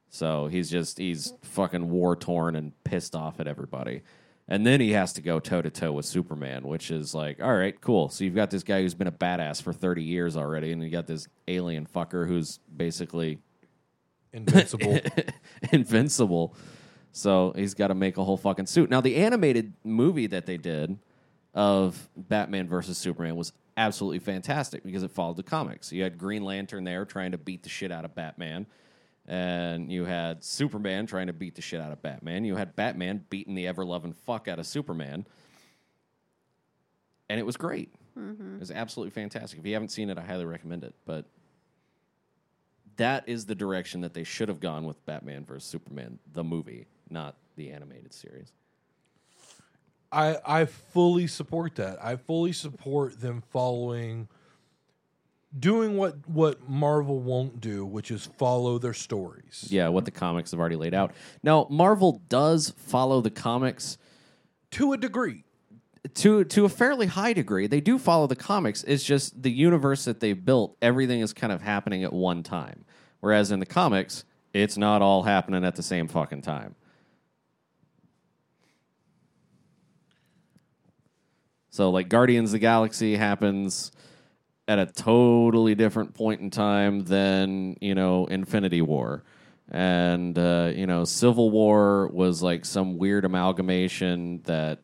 So 0.09 0.47
he's 0.47 0.69
just 0.69 0.97
he's 0.97 1.33
fucking 1.43 1.89
war 1.89 2.15
torn 2.15 2.55
and 2.55 2.71
pissed 2.83 3.15
off 3.15 3.39
at 3.39 3.47
everybody. 3.47 4.01
And 4.49 4.65
then 4.65 4.79
he 4.79 4.91
has 4.93 5.11
to 5.13 5.21
go 5.21 5.39
toe 5.39 5.61
to 5.61 5.69
toe 5.69 5.91
with 5.91 6.05
Superman, 6.05 6.65
which 6.67 6.89
is 6.89 7.13
like, 7.13 7.41
all 7.41 7.53
right, 7.53 7.79
cool. 7.81 8.07
So 8.09 8.23
you've 8.23 8.35
got 8.35 8.49
this 8.49 8.63
guy 8.63 8.81
who's 8.81 8.93
been 8.93 9.07
a 9.07 9.11
badass 9.11 9.61
for 9.61 9.73
30 9.73 10.03
years 10.03 10.37
already, 10.37 10.71
and 10.71 10.81
you 10.81 10.89
got 10.89 11.05
this 11.05 11.27
alien 11.49 11.85
fucker 11.85 12.25
who's 12.25 12.59
basically 12.75 13.39
Invincible. 14.33 14.99
invincible. 15.71 16.55
So 17.11 17.53
he's 17.55 17.73
got 17.73 17.87
to 17.87 17.95
make 17.95 18.17
a 18.17 18.23
whole 18.23 18.37
fucking 18.37 18.67
suit. 18.67 18.89
Now, 18.89 19.01
the 19.01 19.15
animated 19.15 19.73
movie 19.83 20.27
that 20.27 20.45
they 20.45 20.57
did 20.57 20.97
of 21.53 22.09
Batman 22.15 22.67
versus 22.67 22.97
Superman 22.97 23.35
was 23.35 23.53
absolutely 23.75 24.19
fantastic 24.19 24.83
because 24.83 25.03
it 25.03 25.11
followed 25.11 25.37
the 25.37 25.43
comics. 25.43 25.91
You 25.91 26.03
had 26.03 26.17
Green 26.17 26.43
Lantern 26.43 26.83
there 26.83 27.05
trying 27.05 27.31
to 27.31 27.37
beat 27.37 27.63
the 27.63 27.69
shit 27.69 27.91
out 27.91 28.05
of 28.05 28.13
Batman, 28.13 28.67
and 29.27 29.91
you 29.91 30.05
had 30.05 30.43
Superman 30.43 31.05
trying 31.05 31.27
to 31.27 31.33
beat 31.33 31.55
the 31.55 31.61
shit 31.61 31.81
out 31.81 31.91
of 31.91 32.01
Batman. 32.01 32.45
You 32.45 32.55
had 32.55 32.75
Batman 32.75 33.25
beating 33.29 33.55
the 33.55 33.67
ever 33.67 33.85
loving 33.85 34.13
fuck 34.13 34.47
out 34.47 34.59
of 34.59 34.65
Superman, 34.65 35.25
and 37.29 37.39
it 37.39 37.45
was 37.45 37.57
great. 37.57 37.93
Mm-hmm. 38.17 38.55
It 38.55 38.59
was 38.59 38.71
absolutely 38.71 39.11
fantastic. 39.11 39.59
If 39.59 39.65
you 39.65 39.73
haven't 39.73 39.89
seen 39.89 40.09
it, 40.09 40.17
I 40.17 40.21
highly 40.21 40.45
recommend 40.45 40.83
it. 40.83 40.95
But 41.05 41.25
that 42.95 43.27
is 43.27 43.45
the 43.45 43.55
direction 43.55 44.01
that 44.01 44.13
they 44.13 44.23
should 44.23 44.49
have 44.49 44.59
gone 44.59 44.85
with 44.85 45.05
Batman 45.05 45.45
versus 45.45 45.69
Superman, 45.69 46.19
the 46.33 46.43
movie, 46.43 46.87
not 47.09 47.35
the 47.55 47.71
animated 47.71 48.13
series. 48.13 48.51
I 50.11 50.37
I 50.45 50.65
fully 50.65 51.27
support 51.27 51.75
that. 51.75 52.03
I 52.03 52.15
fully 52.15 52.53
support 52.53 53.19
them 53.19 53.43
following 53.51 54.29
doing 55.59 55.97
what 55.97 56.27
what 56.27 56.69
Marvel 56.69 57.19
won't 57.19 57.59
do, 57.61 57.85
which 57.85 58.11
is 58.11 58.25
follow 58.37 58.77
their 58.77 58.93
stories. 58.93 59.67
Yeah, 59.69 59.87
what 59.89 60.05
the 60.05 60.11
comics 60.11 60.51
have 60.51 60.59
already 60.59 60.75
laid 60.75 60.93
out. 60.93 61.13
Now, 61.43 61.67
Marvel 61.69 62.21
does 62.29 62.71
follow 62.77 63.21
the 63.21 63.29
comics 63.31 63.97
To 64.71 64.93
a 64.93 64.97
degree. 64.97 65.43
to 66.15 66.43
to 66.45 66.65
a 66.65 66.69
fairly 66.69 67.07
high 67.07 67.33
degree. 67.33 67.67
They 67.67 67.81
do 67.81 67.97
follow 67.97 68.27
the 68.27 68.35
comics. 68.35 68.83
It's 68.83 69.03
just 69.03 69.41
the 69.43 69.51
universe 69.51 70.05
that 70.05 70.19
they've 70.19 70.43
built. 70.43 70.75
Everything 70.81 71.21
is 71.21 71.33
kind 71.33 71.51
of 71.53 71.61
happening 71.61 72.03
at 72.03 72.13
one 72.13 72.43
time, 72.43 72.85
whereas 73.19 73.51
in 73.51 73.59
the 73.59 73.65
comics, 73.65 74.23
it's 74.53 74.77
not 74.77 75.01
all 75.01 75.23
happening 75.23 75.63
at 75.65 75.75
the 75.75 75.83
same 75.83 76.07
fucking 76.07 76.41
time. 76.41 76.75
So, 81.69 81.89
like 81.89 82.09
Guardians 82.09 82.49
of 82.49 82.53
the 82.53 82.59
Galaxy 82.59 83.15
happens 83.17 83.91
at 84.67 84.79
a 84.79 84.85
totally 84.85 85.75
different 85.75 86.13
point 86.13 86.41
in 86.41 86.49
time 86.49 87.05
than 87.05 87.77
you 87.81 87.95
know 87.95 88.25
Infinity 88.25 88.81
War, 88.81 89.23
and 89.71 90.37
uh, 90.37 90.71
you 90.75 90.87
know 90.87 91.03
Civil 91.05 91.49
War 91.49 92.07
was 92.07 92.43
like 92.43 92.65
some 92.65 92.97
weird 92.97 93.25
amalgamation 93.25 94.41
that 94.43 94.79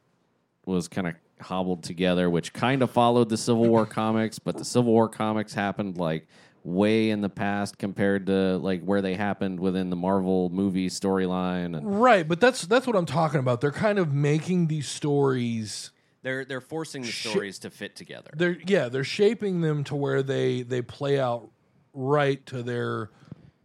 was 0.65 0.87
kind 0.87 1.07
of 1.07 1.15
hobbled 1.41 1.83
together, 1.83 2.29
which 2.29 2.53
kind 2.53 2.81
of 2.81 2.89
followed 2.89 3.29
the 3.29 3.37
Civil 3.37 3.67
War 3.67 3.85
comics, 3.85 4.39
but 4.39 4.57
the 4.57 4.65
Civil 4.65 4.93
War 4.93 5.09
comics 5.09 5.53
happened 5.53 5.97
like 5.97 6.27
way 6.63 7.09
in 7.09 7.19
the 7.21 7.29
past 7.29 7.77
compared 7.77 8.27
to 8.27 8.57
like 8.57 8.81
where 8.83 9.01
they 9.01 9.15
happened 9.15 9.59
within 9.59 9.89
the 9.89 9.95
Marvel 9.95 10.49
movie 10.49 10.89
storyline. 10.89 11.77
And 11.77 12.01
Right, 12.01 12.27
but 12.27 12.39
that's 12.39 12.61
that's 12.61 12.87
what 12.87 12.95
I'm 12.95 13.05
talking 13.05 13.39
about. 13.39 13.61
They're 13.61 13.71
kind 13.71 13.99
of 13.99 14.13
making 14.13 14.67
these 14.67 14.87
stories 14.87 15.91
they're 16.23 16.43
they're 16.45 16.61
forcing 16.61 17.03
the 17.03 17.09
Shit. 17.09 17.31
stories 17.31 17.59
to 17.59 17.69
fit 17.69 17.95
together. 17.95 18.31
they're 18.35 18.57
yeah, 18.65 18.89
they're 18.89 19.03
shaping 19.03 19.61
them 19.61 19.83
to 19.85 19.95
where 19.95 20.23
they 20.23 20.63
they 20.63 20.81
play 20.81 21.19
out 21.19 21.49
right 21.93 22.43
to 22.47 22.63
their 22.63 23.11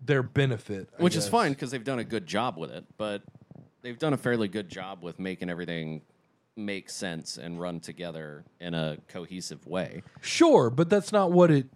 their 0.05 0.23
benefit. 0.23 0.91
I 0.99 1.03
which 1.03 1.17
is 1.17 1.25
guess. 1.25 1.31
fine 1.31 1.53
because 1.53 1.71
they've 1.71 1.83
done 1.85 1.99
a 1.99 2.05
good 2.05 2.27
job 2.27 2.57
with 2.59 2.71
it. 2.71 2.85
But 2.97 3.23
they've 3.83 3.99
done 3.99 4.13
a 4.13 4.17
fairly 4.19 4.49
good 4.49 4.69
job 4.69 5.03
with 5.03 5.19
making 5.19 5.49
everything 5.51 6.03
make 6.57 6.91
sense 6.91 7.39
and 7.39 7.61
run 7.61 7.79
together 7.81 8.45
in 8.61 8.75
a 8.75 8.99
cohesive 9.09 9.65
way. 9.67 10.03
Sure, 10.21 10.71
but 10.71 10.91
that's 10.91 11.13
not 11.13 11.31
what 11.31 11.51
it 11.51 11.67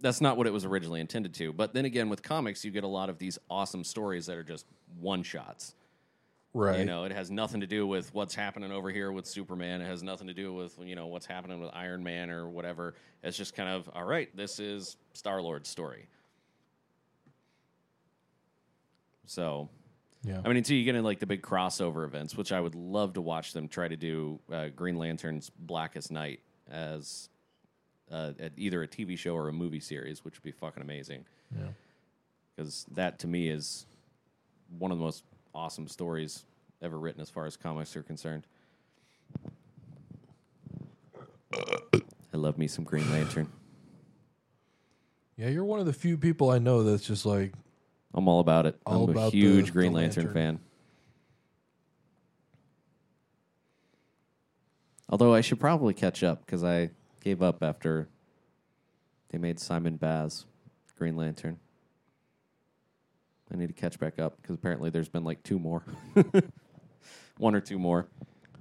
That's 0.00 0.20
not 0.22 0.36
what 0.38 0.46
it 0.46 0.52
was 0.52 0.64
originally 0.64 1.00
intended 1.00 1.34
to. 1.34 1.52
But 1.52 1.74
then 1.74 1.84
again, 1.84 2.08
with 2.08 2.22
comics, 2.22 2.64
you 2.64 2.70
get 2.70 2.84
a 2.84 2.88
lot 2.88 3.10
of 3.10 3.18
these 3.18 3.38
awesome 3.50 3.84
stories 3.84 4.26
that 4.26 4.36
are 4.36 4.42
just 4.42 4.64
one 4.98 5.22
shots. 5.22 5.74
Right. 6.54 6.78
You 6.78 6.84
know, 6.84 7.04
it 7.04 7.12
has 7.12 7.30
nothing 7.30 7.60
to 7.60 7.66
do 7.66 7.86
with 7.86 8.14
what's 8.14 8.34
happening 8.34 8.72
over 8.72 8.90
here 8.90 9.12
with 9.12 9.26
Superman. 9.26 9.82
It 9.82 9.86
has 9.86 10.02
nothing 10.02 10.28
to 10.28 10.34
do 10.34 10.54
with 10.54 10.78
you 10.82 10.94
know 10.94 11.08
what's 11.08 11.26
happening 11.26 11.60
with 11.60 11.70
Iron 11.74 12.02
Man 12.02 12.30
or 12.30 12.48
whatever. 12.48 12.94
It's 13.22 13.36
just 13.36 13.54
kind 13.54 13.68
of 13.68 13.90
all 13.94 14.04
right. 14.04 14.34
This 14.36 14.58
is 14.58 14.96
Star 15.12 15.42
Lord's 15.42 15.68
story. 15.68 16.08
So 19.26 19.68
yeah. 20.24 20.40
I 20.42 20.48
mean, 20.48 20.56
until 20.56 20.76
you 20.76 20.84
get 20.84 20.94
into 20.94 21.04
like 21.04 21.18
the 21.18 21.26
big 21.26 21.42
crossover 21.42 22.04
events, 22.06 22.36
which 22.36 22.50
I 22.50 22.60
would 22.60 22.74
love 22.74 23.14
to 23.14 23.20
watch 23.20 23.52
them 23.52 23.68
try 23.68 23.88
to 23.88 23.96
do 23.96 24.40
uh, 24.50 24.68
Green 24.68 24.96
Lantern's 24.96 25.50
Blackest 25.50 26.10
Night 26.10 26.40
as 26.70 27.28
uh, 28.10 28.32
at 28.38 28.52
either 28.56 28.82
a 28.82 28.88
TV 28.88 29.18
show 29.18 29.34
or 29.34 29.48
a 29.48 29.52
movie 29.52 29.80
series, 29.80 30.24
which 30.24 30.34
would 30.36 30.42
be 30.42 30.52
fucking 30.52 30.82
amazing. 30.82 31.26
Yeah. 31.54 31.66
Because 32.56 32.86
that 32.92 33.18
to 33.20 33.26
me 33.26 33.48
is 33.48 33.86
one 34.78 34.90
of 34.90 34.98
the 34.98 35.04
most 35.04 35.24
awesome 35.54 35.88
stories 35.88 36.44
ever 36.82 36.98
written 36.98 37.20
as 37.20 37.30
far 37.30 37.46
as 37.46 37.56
comics 37.56 37.94
are 37.96 38.02
concerned. 38.02 38.46
I 41.52 42.36
love 42.36 42.58
me 42.58 42.66
some 42.66 42.84
Green 42.84 43.08
Lantern. 43.12 43.48
Yeah, 45.36 45.48
you're 45.48 45.64
one 45.64 45.80
of 45.80 45.86
the 45.86 45.92
few 45.92 46.16
people 46.16 46.50
I 46.50 46.58
know 46.58 46.82
that's 46.82 47.06
just 47.06 47.24
like 47.26 47.52
I'm 48.12 48.28
all 48.28 48.40
about 48.40 48.66
it. 48.66 48.78
All 48.86 49.04
I'm 49.04 49.08
a 49.08 49.12
about 49.12 49.32
the- 49.32 49.38
huge 49.40 49.66
the 49.66 49.72
Green 49.72 49.92
Lantern, 49.92 50.24
lantern. 50.26 50.34
fan. 50.34 50.60
Although 55.08 55.34
I 55.34 55.42
should 55.42 55.60
probably 55.60 55.94
catch 55.94 56.22
up 56.24 56.44
because 56.44 56.64
I 56.64 56.90
gave 57.20 57.42
up 57.42 57.62
after 57.62 58.08
they 59.28 59.38
made 59.38 59.60
Simon 59.60 59.96
Baz 59.96 60.44
Green 60.98 61.16
Lantern. 61.16 61.58
I 63.54 63.56
need 63.56 63.68
to 63.68 63.72
catch 63.72 63.98
back 64.00 64.18
up 64.18 64.36
because 64.42 64.56
apparently 64.56 64.90
there's 64.90 65.08
been 65.08 65.24
like 65.24 65.42
two 65.44 65.60
more, 65.60 65.84
one 67.38 67.54
or 67.54 67.60
two 67.60 67.78
more. 67.78 68.08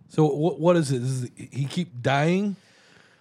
So 0.07 0.25
what 0.25 0.59
what 0.59 0.77
is 0.77 0.91
it? 0.91 1.01
Is 1.01 1.23
it 1.23 1.31
he 1.35 1.65
keep 1.65 2.01
dying? 2.01 2.55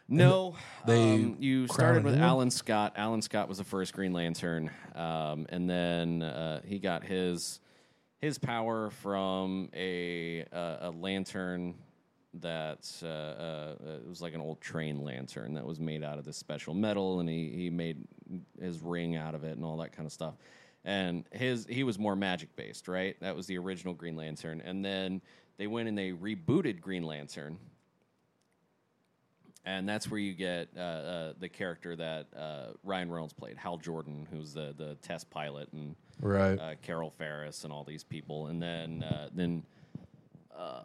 No, 0.08 0.56
they 0.86 1.14
um, 1.14 1.36
you 1.40 1.66
started 1.66 2.04
with 2.04 2.14
one? 2.14 2.22
Alan 2.22 2.50
Scott. 2.50 2.92
Alan 2.96 3.22
Scott 3.22 3.48
was 3.48 3.56
the 3.56 3.64
first 3.64 3.94
Green 3.94 4.12
Lantern, 4.12 4.70
um, 4.94 5.46
and 5.48 5.70
then 5.70 6.22
uh, 6.22 6.60
he 6.66 6.78
got 6.78 7.04
his 7.04 7.60
his 8.20 8.36
power 8.36 8.90
from 8.90 9.70
a 9.74 10.44
uh, 10.52 10.76
a 10.82 10.90
lantern 10.90 11.74
that 12.34 12.90
uh, 13.02 13.06
uh, 13.06 13.74
it 14.02 14.08
was 14.08 14.20
like 14.20 14.34
an 14.34 14.42
old 14.42 14.60
train 14.60 15.02
lantern 15.02 15.54
that 15.54 15.64
was 15.66 15.80
made 15.80 16.02
out 16.02 16.18
of 16.18 16.26
this 16.26 16.36
special 16.36 16.74
metal, 16.74 17.20
and 17.20 17.28
he 17.30 17.50
he 17.50 17.70
made 17.70 17.96
his 18.60 18.82
ring 18.82 19.16
out 19.16 19.34
of 19.34 19.44
it 19.44 19.56
and 19.56 19.64
all 19.64 19.78
that 19.78 19.92
kind 19.92 20.04
of 20.04 20.12
stuff. 20.12 20.34
And 20.84 21.24
his 21.30 21.66
he 21.68 21.84
was 21.84 21.98
more 21.98 22.16
magic 22.16 22.54
based, 22.56 22.88
right? 22.88 23.16
That 23.20 23.36
was 23.36 23.46
the 23.46 23.56
original 23.58 23.94
Green 23.94 24.16
Lantern, 24.16 24.60
and 24.60 24.84
then 24.84 25.20
they 25.56 25.66
went 25.68 25.88
and 25.88 25.96
they 25.96 26.10
rebooted 26.10 26.80
Green 26.80 27.04
Lantern, 27.04 27.56
and 29.64 29.88
that's 29.88 30.10
where 30.10 30.18
you 30.18 30.32
get 30.34 30.68
uh, 30.76 30.80
uh, 30.80 31.32
the 31.38 31.48
character 31.48 31.94
that 31.94 32.26
uh, 32.36 32.72
Ryan 32.82 33.10
Reynolds 33.12 33.32
played, 33.32 33.56
Hal 33.56 33.76
Jordan, 33.76 34.26
who's 34.32 34.52
the 34.54 34.74
the 34.76 34.96
test 35.02 35.30
pilot, 35.30 35.68
and 35.72 35.94
Right. 36.20 36.58
uh, 36.58 36.74
Carol 36.82 37.10
Ferris 37.10 37.64
and 37.64 37.72
all 37.72 37.84
these 37.84 38.02
people, 38.04 38.48
and 38.48 38.60
then 38.60 39.04
uh, 39.04 39.28
then 39.32 39.62
uh, 40.56 40.82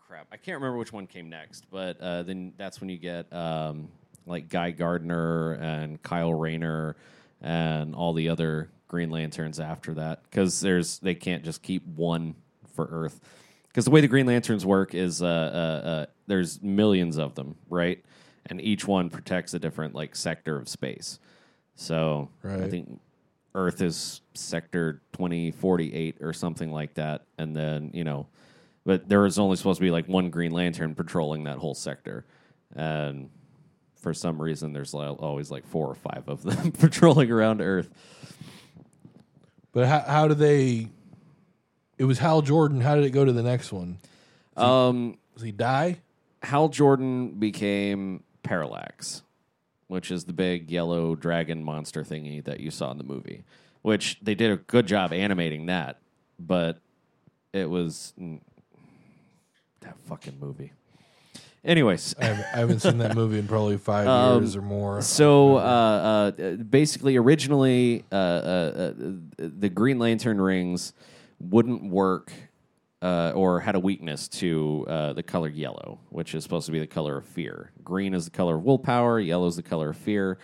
crap, 0.00 0.26
I 0.32 0.36
can't 0.38 0.56
remember 0.56 0.76
which 0.78 0.92
one 0.92 1.06
came 1.06 1.28
next, 1.28 1.66
but 1.70 2.00
uh, 2.00 2.24
then 2.24 2.52
that's 2.56 2.80
when 2.80 2.90
you 2.90 2.98
get 2.98 3.32
um, 3.32 3.88
like 4.26 4.48
Guy 4.48 4.72
Gardner 4.72 5.52
and 5.54 6.02
Kyle 6.02 6.34
Rayner 6.34 6.96
and 7.40 7.94
all 7.94 8.12
the 8.12 8.28
other 8.28 8.68
Green 8.88 9.10
Lanterns 9.10 9.60
after 9.60 9.94
that, 9.94 10.22
because 10.24 10.60
there's 10.60 10.98
they 10.98 11.14
can't 11.14 11.44
just 11.44 11.62
keep 11.62 11.86
one 11.86 12.34
for 12.74 12.88
Earth, 12.90 13.20
because 13.68 13.84
the 13.84 13.90
way 13.90 14.00
the 14.00 14.08
Green 14.08 14.26
Lanterns 14.26 14.66
work 14.66 14.94
is 14.94 15.22
uh, 15.22 15.26
uh, 15.26 15.88
uh, 15.88 16.06
there's 16.26 16.62
millions 16.62 17.18
of 17.18 17.34
them, 17.34 17.54
right, 17.68 18.04
and 18.46 18.60
each 18.60 18.86
one 18.86 19.10
protects 19.10 19.54
a 19.54 19.58
different 19.58 19.94
like 19.94 20.16
sector 20.16 20.56
of 20.56 20.68
space. 20.68 21.18
So 21.76 22.28
I 22.64 22.68
think 22.68 23.00
Earth 23.54 23.80
is 23.82 24.20
sector 24.34 25.02
2048 25.12 26.16
or 26.20 26.32
something 26.32 26.72
like 26.72 26.94
that. 26.94 27.24
And 27.38 27.56
then, 27.56 27.90
you 27.94 28.04
know, 28.04 28.26
but 28.84 29.08
there 29.08 29.24
is 29.26 29.38
only 29.38 29.56
supposed 29.56 29.78
to 29.78 29.84
be 29.84 29.90
like 29.90 30.06
one 30.08 30.30
Green 30.30 30.50
Lantern 30.50 30.94
patrolling 30.94 31.44
that 31.44 31.58
whole 31.58 31.74
sector. 31.74 32.24
And 32.74 33.30
for 34.00 34.14
some 34.14 34.40
reason, 34.40 34.72
there's 34.72 34.94
always 34.94 35.50
like 35.50 35.66
four 35.66 35.88
or 35.88 35.94
five 35.94 36.24
of 36.28 36.42
them 36.42 36.72
patrolling 36.78 37.30
around 37.30 37.60
Earth. 37.60 37.90
But 39.72 39.86
how, 39.86 40.00
how 40.00 40.28
did 40.28 40.38
they? 40.38 40.88
It 41.98 42.04
was 42.04 42.18
Hal 42.18 42.42
Jordan. 42.42 42.80
How 42.80 42.94
did 42.94 43.04
it 43.04 43.10
go 43.10 43.24
to 43.24 43.32
the 43.32 43.42
next 43.42 43.72
one? 43.72 43.98
Um, 44.56 45.18
Does 45.34 45.42
he 45.42 45.52
die? 45.52 45.98
Hal 46.42 46.68
Jordan 46.68 47.30
became 47.38 48.22
Parallax, 48.42 49.22
which 49.88 50.10
is 50.10 50.24
the 50.24 50.32
big 50.32 50.70
yellow 50.70 51.14
dragon 51.14 51.64
monster 51.64 52.02
thingy 52.02 52.42
that 52.44 52.60
you 52.60 52.70
saw 52.70 52.90
in 52.90 52.98
the 52.98 53.04
movie. 53.04 53.44
Which 53.82 54.18
they 54.20 54.34
did 54.34 54.50
a 54.50 54.56
good 54.56 54.86
job 54.86 55.12
animating 55.12 55.66
that, 55.66 56.00
but 56.38 56.78
it 57.52 57.70
was 57.70 58.12
that 59.80 59.96
fucking 60.06 60.38
movie. 60.40 60.72
Anyways, 61.68 62.14
I 62.18 62.24
haven't, 62.24 62.46
I 62.54 62.56
haven't 62.56 62.80
seen 62.80 62.96
that 62.98 63.14
movie 63.14 63.38
in 63.38 63.46
probably 63.46 63.76
five 63.76 64.08
Um, 64.08 64.42
years 64.42 64.56
or 64.56 64.62
more. 64.62 65.02
So, 65.02 65.58
uh, 65.58 65.60
uh, 65.60 66.52
basically, 66.56 67.18
originally, 67.18 68.06
uh, 68.10 68.14
uh, 68.14 68.18
uh, 68.18 68.92
the 69.36 69.68
Green 69.68 69.98
Lantern 69.98 70.40
rings 70.40 70.94
wouldn't 71.38 71.84
work 71.84 72.32
uh, 73.02 73.32
or 73.34 73.60
had 73.60 73.74
a 73.74 73.80
weakness 73.80 74.28
to 74.28 74.86
uh, 74.88 75.12
the 75.12 75.22
color 75.22 75.50
yellow, 75.50 76.00
which 76.08 76.34
is 76.34 76.42
supposed 76.42 76.64
to 76.66 76.72
be 76.72 76.78
the 76.78 76.86
color 76.86 77.18
of 77.18 77.26
fear. 77.26 77.70
Green 77.84 78.14
is 78.14 78.24
the 78.24 78.30
color 78.30 78.56
of 78.56 78.64
willpower, 78.64 79.20
yellow 79.20 79.46
is 79.46 79.56
the 79.56 79.62
color 79.62 79.90
of 79.90 79.96
fear. 79.98 80.38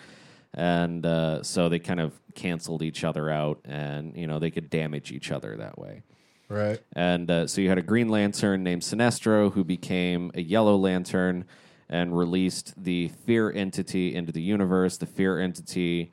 And 0.53 1.07
uh, 1.07 1.43
so 1.43 1.71
they 1.71 1.79
kind 1.79 2.01
of 2.01 2.13
canceled 2.35 2.83
each 2.83 3.03
other 3.03 3.31
out, 3.31 3.61
and 3.65 4.15
you 4.15 4.27
know 4.27 4.39
they 4.39 4.51
could 4.51 4.69
damage 4.69 5.11
each 5.11 5.33
other 5.33 5.57
that 5.57 5.79
way. 5.79 6.03
Right. 6.49 6.81
And 6.95 7.31
uh, 7.31 7.47
so 7.47 7.61
you 7.61 7.69
had 7.69 7.79
a 7.79 7.83
Green 7.83 8.09
Lantern 8.09 8.62
named 8.62 8.83
Sinestro 8.83 9.53
who 9.53 9.65
became 9.65 10.31
a 10.35 10.41
Yellow 10.41 10.77
Lantern 10.77 11.45
and 11.89 12.16
released 12.16 12.75
the 12.83 13.09
Fear 13.09 13.53
entity 13.53 14.15
into 14.15 14.33
the 14.33 14.43
universe. 14.43 14.97
The 14.97 15.07
Fear 15.07 15.41
entity 15.41 16.12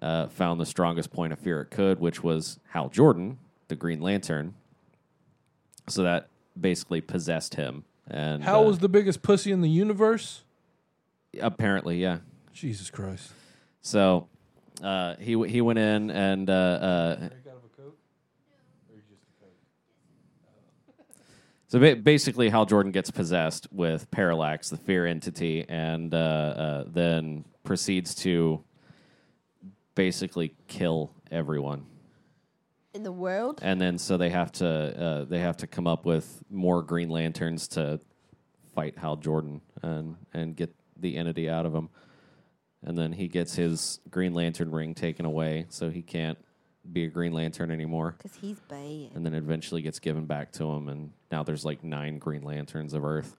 uh, 0.00 0.28
found 0.28 0.60
the 0.60 0.66
strongest 0.66 1.12
point 1.12 1.32
of 1.32 1.38
fear 1.38 1.60
it 1.60 1.70
could, 1.70 2.00
which 2.00 2.22
was 2.22 2.58
Hal 2.70 2.88
Jordan, 2.88 3.38
the 3.68 3.76
Green 3.76 4.00
Lantern. 4.00 4.54
So 5.88 6.02
that 6.02 6.28
basically 6.58 7.00
possessed 7.00 7.54
him. 7.54 7.84
And 8.08 8.42
Hal 8.42 8.62
uh, 8.62 8.66
was 8.66 8.78
the 8.78 8.88
biggest 8.88 9.22
pussy 9.22 9.52
in 9.52 9.60
the 9.60 9.68
universe. 9.68 10.42
apparently, 11.40 11.98
yeah. 11.98 12.18
Jesus 12.52 12.90
Christ. 12.90 13.32
So 13.80 14.28
uh, 14.82 15.16
he 15.18 15.40
he 15.48 15.60
went 15.60 15.78
in 15.78 16.10
and 16.10 16.50
uh, 16.50 16.52
uh, 16.52 17.28
So 21.72 21.78
basically, 21.94 22.50
Hal 22.50 22.66
Jordan 22.66 22.92
gets 22.92 23.10
possessed 23.10 23.66
with 23.72 24.10
Parallax, 24.10 24.68
the 24.68 24.76
fear 24.76 25.06
entity, 25.06 25.64
and 25.66 26.12
uh, 26.12 26.18
uh, 26.18 26.84
then 26.86 27.46
proceeds 27.64 28.14
to 28.16 28.62
basically 29.94 30.54
kill 30.68 31.14
everyone. 31.30 31.86
In 32.92 33.04
the 33.04 33.10
world? 33.10 33.60
And 33.62 33.80
then 33.80 33.96
so 33.96 34.18
they 34.18 34.28
have 34.28 34.52
to 34.52 34.68
uh, 34.68 35.24
they 35.24 35.38
have 35.38 35.56
to 35.56 35.66
come 35.66 35.86
up 35.86 36.04
with 36.04 36.42
more 36.50 36.82
Green 36.82 37.08
Lanterns 37.08 37.66
to 37.68 38.00
fight 38.74 38.98
Hal 38.98 39.16
Jordan 39.16 39.62
and 39.82 40.16
and 40.34 40.54
get 40.54 40.74
the 40.98 41.16
entity 41.16 41.48
out 41.48 41.64
of 41.64 41.74
him. 41.74 41.88
And 42.82 42.98
then 42.98 43.12
he 43.12 43.28
gets 43.28 43.54
his 43.54 43.98
Green 44.10 44.34
Lantern 44.34 44.72
ring 44.72 44.94
taken 44.94 45.24
away, 45.24 45.64
so 45.70 45.88
he 45.88 46.02
can't 46.02 46.36
be 46.92 47.04
a 47.04 47.08
Green 47.08 47.32
Lantern 47.32 47.70
anymore 47.70 48.16
Because 48.18 48.36
he's 48.36 48.58
bad. 48.60 49.12
and 49.14 49.24
then 49.24 49.34
eventually 49.34 49.82
gets 49.82 50.00
given 50.00 50.26
back 50.26 50.52
to 50.52 50.64
him 50.64 50.88
and 50.88 51.12
now 51.32 51.42
there's 51.42 51.64
like 51.64 51.82
nine 51.82 52.18
green 52.18 52.42
lanterns 52.42 52.92
of 52.94 53.04
earth 53.04 53.34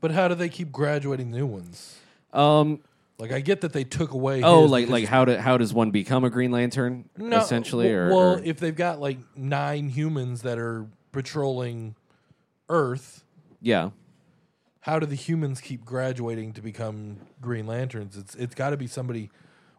But 0.00 0.12
how 0.12 0.28
do 0.28 0.34
they 0.34 0.48
keep 0.48 0.72
graduating 0.72 1.30
new 1.30 1.44
ones? 1.46 1.98
um 2.32 2.80
Like 3.18 3.32
I 3.32 3.40
get 3.40 3.60
that 3.60 3.72
they 3.74 3.84
took 3.84 4.12
away. 4.12 4.42
oh 4.42 4.62
like 4.64 4.88
like 4.88 5.04
how 5.06 5.24
do, 5.26 5.36
how 5.36 5.58
does 5.58 5.74
one 5.74 5.90
become 5.90 6.24
a 6.24 6.30
green 6.30 6.50
lantern 6.52 7.08
No, 7.18 7.38
essentially 7.38 7.86
w- 7.88 8.00
or, 8.00 8.08
well, 8.08 8.34
or- 8.38 8.42
if 8.42 8.58
they've 8.60 8.74
got 8.74 9.00
like 9.00 9.18
nine 9.36 9.88
humans 9.90 10.42
that 10.42 10.58
are 10.58 10.86
patrolling 11.12 11.94
Earth, 12.68 13.24
yeah 13.60 13.90
how 14.80 14.98
do 14.98 15.06
the 15.06 15.14
humans 15.14 15.60
keep 15.60 15.84
graduating 15.84 16.52
to 16.54 16.60
become 16.60 17.18
Green 17.40 17.66
Lanterns? 17.68 18.16
It's 18.16 18.34
it's 18.34 18.54
got 18.56 18.70
to 18.70 18.76
be 18.76 18.88
somebody. 18.88 19.30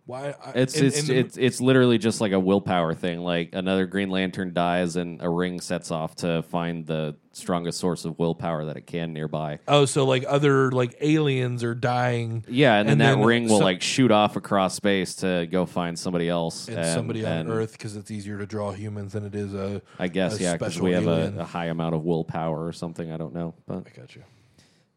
Why? 0.06 0.36
I, 0.46 0.52
it's 0.56 0.76
in- 0.76 0.86
it's 0.88 1.00
in 1.00 1.06
the- 1.08 1.18
it's 1.18 1.38
it's 1.38 1.62
literally 1.62 1.98
just 1.98 2.20
like 2.20 2.34
a 2.34 2.40
willpower 2.40 2.94
thing 2.94 3.22
like 3.22 3.52
another 3.54 3.86
green 3.86 4.10
lantern 4.10 4.54
dies 4.54 4.98
and 4.98 5.22
a 5.22 5.30
ring 5.30 5.62
sets 5.62 5.92
off 5.92 6.14
to 6.18 6.44
find 6.44 6.86
the 6.86 7.16
strongest 7.32 7.80
source 7.80 8.04
of 8.04 8.20
willpower 8.20 8.66
that 8.66 8.76
it 8.76 8.86
can 8.86 9.14
nearby 9.14 9.60
oh, 9.68 9.86
so 9.86 10.06
like 10.06 10.26
other 10.28 10.72
like 10.72 10.96
aliens 11.00 11.64
are 11.64 11.74
dying. 11.74 12.44
yeah 12.50 12.76
and 12.80 12.88
then 12.90 12.94
And 12.94 13.02
that 13.02 13.16
then 13.16 13.24
ring 13.26 13.48
will 13.48 13.60
so- 13.60 13.64
like 13.64 13.82
shoot 13.82 14.12
off 14.12 14.36
across 14.36 14.76
space 14.76 15.16
to 15.16 15.48
go 15.50 15.66
find 15.66 15.98
somebody 15.98 16.28
else 16.28 16.68
And, 16.68 16.86
somebody 16.86 17.24
and- 17.24 17.50
on 17.50 17.56
Earth 17.56 17.72
because 17.72 17.96
it's 17.96 18.12
easier 18.12 18.38
to 18.40 18.46
draw 18.46 18.72
humans 18.74 19.14
than 19.14 19.26
it 19.26 19.36
is 19.36 19.54
a. 19.54 19.82
i 20.00 20.10
guess 20.10 20.38
a 20.38 20.44
yeah 20.44 20.54
because 20.54 20.82
we 20.82 20.92
have 20.92 21.08
a, 21.08 21.34
a 21.40 21.46
high 21.46 21.68
amount 21.68 21.96
of 21.96 22.04
willpower 22.04 22.66
or 22.68 22.74
something 22.74 23.10
i 23.10 23.16
don't 23.16 23.34
know 23.34 23.54
but 23.68 23.86
I 23.88 23.98
got 23.98 24.14
you. 24.18 24.24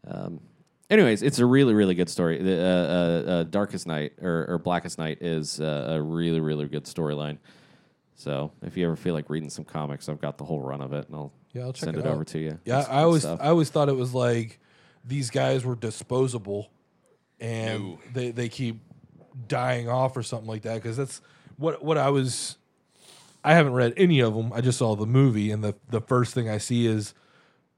Um, 0.08 0.40
anyways, 0.90 1.22
it's 1.22 1.38
a 1.38 1.46
really, 1.46 1.74
really 1.74 1.94
good 1.94 2.08
story. 2.08 2.42
The 2.42 2.60
uh, 2.60 2.66
uh, 2.66 3.30
uh, 3.30 3.42
Darkest 3.44 3.86
Night 3.86 4.12
or, 4.20 4.46
or 4.48 4.58
Blackest 4.58 4.98
Night 4.98 5.18
is 5.20 5.60
uh, 5.60 5.86
a 5.90 6.02
really, 6.02 6.40
really 6.40 6.66
good 6.66 6.84
storyline. 6.84 7.38
So 8.14 8.52
if 8.62 8.76
you 8.76 8.86
ever 8.86 8.96
feel 8.96 9.14
like 9.14 9.28
reading 9.28 9.50
some 9.50 9.64
comics, 9.64 10.08
I've 10.08 10.20
got 10.20 10.38
the 10.38 10.44
whole 10.44 10.60
run 10.60 10.80
of 10.80 10.92
it, 10.92 11.06
and 11.06 11.14
I'll, 11.14 11.32
Yeah, 11.52 11.64
I'll 11.64 11.74
send 11.74 11.96
it 11.96 12.06
it, 12.06 12.06
over 12.06 12.24
to 12.24 12.38
you. 12.38 12.58
Yeah, 12.64 12.86
I 12.88 13.02
always 13.02 13.22
stuff. 13.22 13.40
I 13.42 13.48
always 13.48 13.68
thought 13.68 13.88
it 13.88 13.96
was 13.96 14.14
like 14.14 14.58
these 15.04 15.30
guys 15.30 15.64
were 15.64 15.76
disposable, 15.76 16.70
and 17.40 17.98
they 18.14 18.30
they 18.30 18.48
keep 18.48 18.80
dying 19.48 19.88
off 19.88 20.16
or 20.16 20.22
something 20.22 20.48
like 20.48 20.62
that. 20.62 20.74
Because 20.76 20.96
that's 20.96 21.20
what 21.56 21.84
what 21.84 21.98
I 21.98 22.08
was. 22.08 22.56
I 23.44 23.54
haven't 23.54 23.74
read 23.74 23.92
any 23.96 24.20
of 24.20 24.34
them. 24.34 24.52
I 24.52 24.60
just 24.62 24.78
saw 24.78 24.96
the 24.96 25.06
movie, 25.06 25.50
and 25.50 25.62
the 25.62 25.74
the 25.90 26.00
first 26.00 26.32
thing 26.32 26.48
I 26.48 26.56
see 26.56 26.86
is 26.86 27.12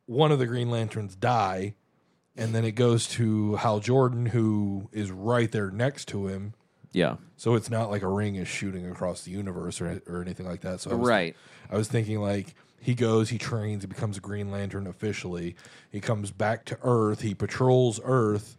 one 0.07 0.31
of 0.31 0.39
the 0.39 0.47
Green 0.47 0.71
Lanterns 0.71 1.17
die, 1.17 1.75
and 2.39 2.55
then 2.55 2.65
it 2.65 2.73
goes 2.73 3.07
to 3.09 3.57
Hal 3.57 3.81
Jordan, 3.81 4.27
who 4.27 4.89
is 4.93 5.11
right 5.11 5.51
there 5.53 5.71
next 5.71 6.07
to 6.09 6.29
him. 6.29 6.55
yeah, 6.93 7.17
So 7.37 7.55
it's 7.55 7.69
not 7.71 7.91
like 7.91 8.03
a 8.03 8.09
ring 8.09 8.37
is 8.37 8.49
shooting 8.49 8.91
across 8.91 9.23
the 9.23 9.31
universe 9.33 9.81
or 9.81 10.01
or 10.07 10.23
anything 10.23 10.47
like 10.47 10.61
that. 10.63 10.81
So 10.81 10.91
I 10.93 10.95
was, 10.95 11.09
right. 11.09 11.37
I 11.71 11.77
was 11.77 11.89
thinking 11.89 12.21
like 12.21 12.55
he 12.81 12.95
goes, 12.95 13.29
he 13.31 13.39
trains, 13.39 13.83
he 13.83 13.87
becomes 13.89 14.17
a 14.17 14.21
Green 14.21 14.51
Lantern 14.51 14.87
officially. 14.87 15.57
He 15.91 16.01
comes 16.01 16.31
back 16.31 16.65
to 16.67 16.79
Earth, 16.83 17.21
he 17.23 17.35
patrols 17.35 18.01
Earth, 18.05 18.57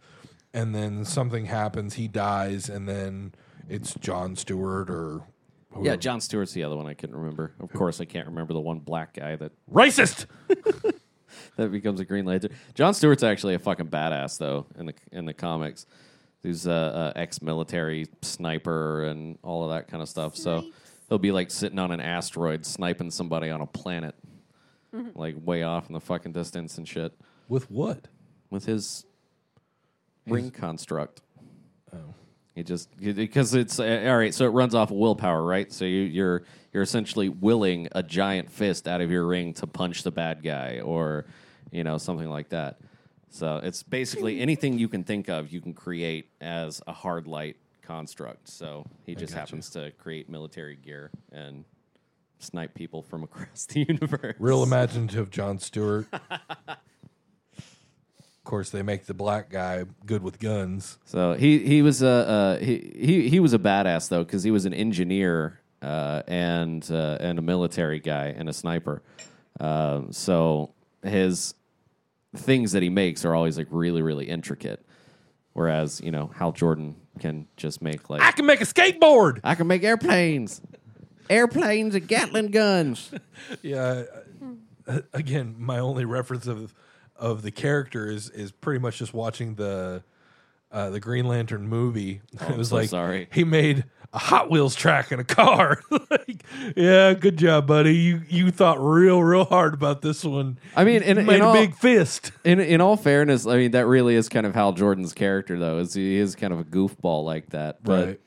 and 0.52 0.74
then 0.74 1.04
something 1.04 1.46
happens, 1.46 1.94
he 1.94 2.06
dies, 2.06 2.68
and 2.68 2.86
then 2.88 3.32
it's 3.68 3.94
John 3.94 4.36
Stewart 4.36 4.90
or 4.90 5.22
Yeah. 5.80 5.96
John 5.96 6.20
Stewart's 6.20 6.52
the 6.52 6.64
other 6.64 6.76
one 6.76 6.86
I 6.86 6.94
couldn't 6.94 7.16
remember. 7.16 7.52
Of 7.60 7.72
course, 7.72 8.00
I 8.00 8.04
can't 8.04 8.26
remember 8.26 8.52
the 8.52 8.60
one 8.60 8.80
black 8.80 9.14
guy 9.14 9.36
that 9.36 9.52
racist. 9.72 10.26
that 11.56 11.70
becomes 11.70 12.00
a 12.00 12.04
Green 12.04 12.24
Lantern. 12.24 12.52
John 12.74 12.94
Stewart's 12.94 13.22
actually 13.22 13.54
a 13.54 13.58
fucking 13.58 13.88
badass 13.88 14.38
though 14.38 14.66
in 14.78 14.86
the 14.86 14.94
in 15.12 15.24
the 15.24 15.34
comics. 15.34 15.86
He's 16.42 16.66
a, 16.66 17.12
a 17.14 17.18
ex-military 17.18 18.06
sniper 18.22 19.04
and 19.04 19.38
all 19.42 19.64
of 19.64 19.70
that 19.70 19.88
kind 19.88 20.02
of 20.02 20.08
stuff. 20.08 20.36
So 20.36 20.64
he'll 21.08 21.18
be 21.18 21.32
like 21.32 21.50
sitting 21.50 21.78
on 21.78 21.90
an 21.90 22.00
asteroid 22.00 22.64
sniping 22.64 23.10
somebody 23.10 23.50
on 23.50 23.60
a 23.60 23.66
planet, 23.66 24.14
mm-hmm. 24.94 25.18
like 25.18 25.36
way 25.44 25.64
off 25.64 25.88
in 25.88 25.92
the 25.92 26.00
fucking 26.00 26.32
distance 26.32 26.78
and 26.78 26.88
shit, 26.88 27.12
With 27.48 27.70
what? 27.70 28.08
with 28.48 28.64
his 28.64 29.04
ring 30.26 30.50
construct. 30.50 31.20
Oh. 31.92 32.14
He 32.60 32.64
just 32.64 32.94
because 33.00 33.54
it's 33.54 33.80
uh, 33.80 34.04
all 34.06 34.18
right. 34.18 34.34
So 34.34 34.44
it 34.44 34.50
runs 34.50 34.74
off 34.74 34.90
of 34.90 34.96
willpower, 34.98 35.42
right? 35.42 35.72
So 35.72 35.86
you, 35.86 36.02
you're 36.02 36.42
you're 36.74 36.82
essentially 36.82 37.30
willing 37.30 37.88
a 37.92 38.02
giant 38.02 38.50
fist 38.50 38.86
out 38.86 39.00
of 39.00 39.10
your 39.10 39.24
ring 39.24 39.54
to 39.54 39.66
punch 39.66 40.02
the 40.02 40.10
bad 40.10 40.42
guy, 40.42 40.80
or 40.80 41.24
you 41.70 41.84
know 41.84 41.96
something 41.96 42.28
like 42.28 42.50
that. 42.50 42.78
So 43.30 43.60
it's 43.62 43.82
basically 43.82 44.40
anything 44.42 44.78
you 44.78 44.88
can 44.88 45.04
think 45.04 45.30
of, 45.30 45.50
you 45.50 45.62
can 45.62 45.72
create 45.72 46.28
as 46.42 46.82
a 46.86 46.92
hard 46.92 47.26
light 47.26 47.56
construct. 47.80 48.46
So 48.46 48.84
he 49.06 49.14
just 49.14 49.32
gotcha. 49.32 49.40
happens 49.40 49.70
to 49.70 49.92
create 49.92 50.28
military 50.28 50.76
gear 50.76 51.10
and 51.32 51.64
snipe 52.40 52.74
people 52.74 53.02
from 53.02 53.22
across 53.22 53.64
the 53.70 53.86
universe. 53.88 54.36
Real 54.38 54.62
imaginative 54.62 55.30
John 55.30 55.58
Stewart. 55.58 56.08
of 58.40 58.44
course, 58.44 58.70
they 58.70 58.82
make 58.82 59.04
the 59.06 59.14
black 59.14 59.50
guy 59.50 59.84
good 60.06 60.22
with 60.22 60.38
guns. 60.40 60.98
So 61.04 61.34
he 61.34 61.58
he 61.58 61.82
was 61.82 62.02
a 62.02 62.08
uh, 62.08 62.58
he, 62.58 62.92
he 62.98 63.28
he 63.28 63.38
was 63.40 63.52
a 63.52 63.58
badass 63.58 64.08
though 64.08 64.24
because 64.24 64.42
he 64.42 64.50
was 64.50 64.64
an 64.64 64.72
engineer 64.74 65.60
uh, 65.82 66.22
and 66.26 66.88
uh, 66.90 67.18
and 67.20 67.38
a 67.38 67.42
military 67.42 68.00
guy 68.00 68.28
and 68.36 68.48
a 68.48 68.52
sniper. 68.52 69.02
Um, 69.60 70.10
so 70.12 70.72
his 71.02 71.54
things 72.34 72.72
that 72.72 72.82
he 72.82 72.88
makes 72.88 73.24
are 73.24 73.34
always 73.34 73.58
like 73.58 73.66
really 73.70 74.00
really 74.02 74.26
intricate. 74.28 74.84
Whereas 75.52 76.00
you 76.02 76.10
know 76.10 76.30
Hal 76.34 76.52
Jordan 76.52 76.96
can 77.18 77.46
just 77.56 77.82
make 77.82 78.08
like 78.08 78.22
I 78.22 78.32
can 78.32 78.46
make 78.46 78.60
a 78.62 78.64
skateboard. 78.64 79.40
I 79.44 79.54
can 79.54 79.66
make 79.66 79.82
airplanes, 79.84 80.62
airplanes 81.28 81.94
and 81.94 82.08
Gatling 82.08 82.50
guns. 82.52 83.10
Yeah. 83.62 84.04
uh, 84.86 85.00
Again, 85.12 85.56
my 85.58 85.78
only 85.78 86.04
reference 86.04 86.46
of 86.46 86.72
of 87.20 87.42
the 87.42 87.50
character 87.50 88.10
is 88.10 88.30
is 88.30 88.50
pretty 88.50 88.80
much 88.80 88.98
just 88.98 89.14
watching 89.14 89.54
the 89.54 90.02
uh, 90.72 90.90
the 90.90 91.00
Green 91.00 91.26
Lantern 91.26 91.68
movie. 91.68 92.22
it 92.32 92.42
I'm 92.42 92.58
was 92.58 92.70
so 92.70 92.76
like 92.76 92.88
sorry. 92.88 93.28
he 93.32 93.44
made 93.44 93.84
a 94.12 94.18
Hot 94.18 94.50
Wheels 94.50 94.74
track 94.74 95.12
in 95.12 95.20
a 95.20 95.24
car. 95.24 95.82
like, 96.10 96.42
yeah, 96.74 97.12
good 97.14 97.36
job, 97.36 97.66
buddy. 97.66 97.94
You 97.94 98.22
you 98.28 98.50
thought 98.50 98.78
real 98.80 99.22
real 99.22 99.44
hard 99.44 99.74
about 99.74 100.02
this 100.02 100.24
one. 100.24 100.58
I 100.74 100.84
mean, 100.84 101.02
in, 101.02 101.26
made 101.26 101.36
in 101.36 101.42
a 101.42 101.46
all, 101.46 101.52
big 101.52 101.76
fist. 101.76 102.32
In 102.42 102.58
in 102.58 102.80
all 102.80 102.96
fairness, 102.96 103.46
I 103.46 103.56
mean 103.56 103.72
that 103.72 103.86
really 103.86 104.14
is 104.14 104.28
kind 104.28 104.46
of 104.46 104.54
Hal 104.54 104.72
Jordan's 104.72 105.12
character, 105.12 105.58
though. 105.58 105.78
Is 105.78 105.94
he 105.94 106.16
is 106.16 106.34
kind 106.34 106.52
of 106.52 106.58
a 106.58 106.64
goofball 106.64 107.24
like 107.24 107.50
that, 107.50 107.84
but 107.84 108.06
right. 108.06 108.20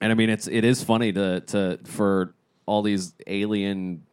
and 0.00 0.10
I 0.10 0.14
mean 0.14 0.30
it's 0.30 0.48
it 0.48 0.64
is 0.64 0.82
funny 0.82 1.12
to 1.12 1.40
to 1.40 1.78
for 1.84 2.34
all 2.66 2.82
these 2.82 3.12
alien 3.26 4.04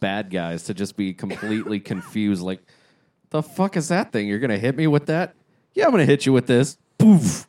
bad 0.00 0.30
guys 0.30 0.64
to 0.64 0.74
just 0.74 0.96
be 0.96 1.12
completely 1.14 1.80
confused. 1.80 2.42
Like, 2.42 2.62
the 3.30 3.42
fuck 3.42 3.76
is 3.76 3.88
that 3.88 4.12
thing? 4.12 4.28
You're 4.28 4.38
gonna 4.38 4.58
hit 4.58 4.76
me 4.76 4.86
with 4.86 5.06
that? 5.06 5.34
Yeah, 5.74 5.86
I'm 5.86 5.90
gonna 5.90 6.04
hit 6.04 6.26
you 6.26 6.32
with 6.32 6.46
this. 6.46 6.78
Poof. 6.98 7.46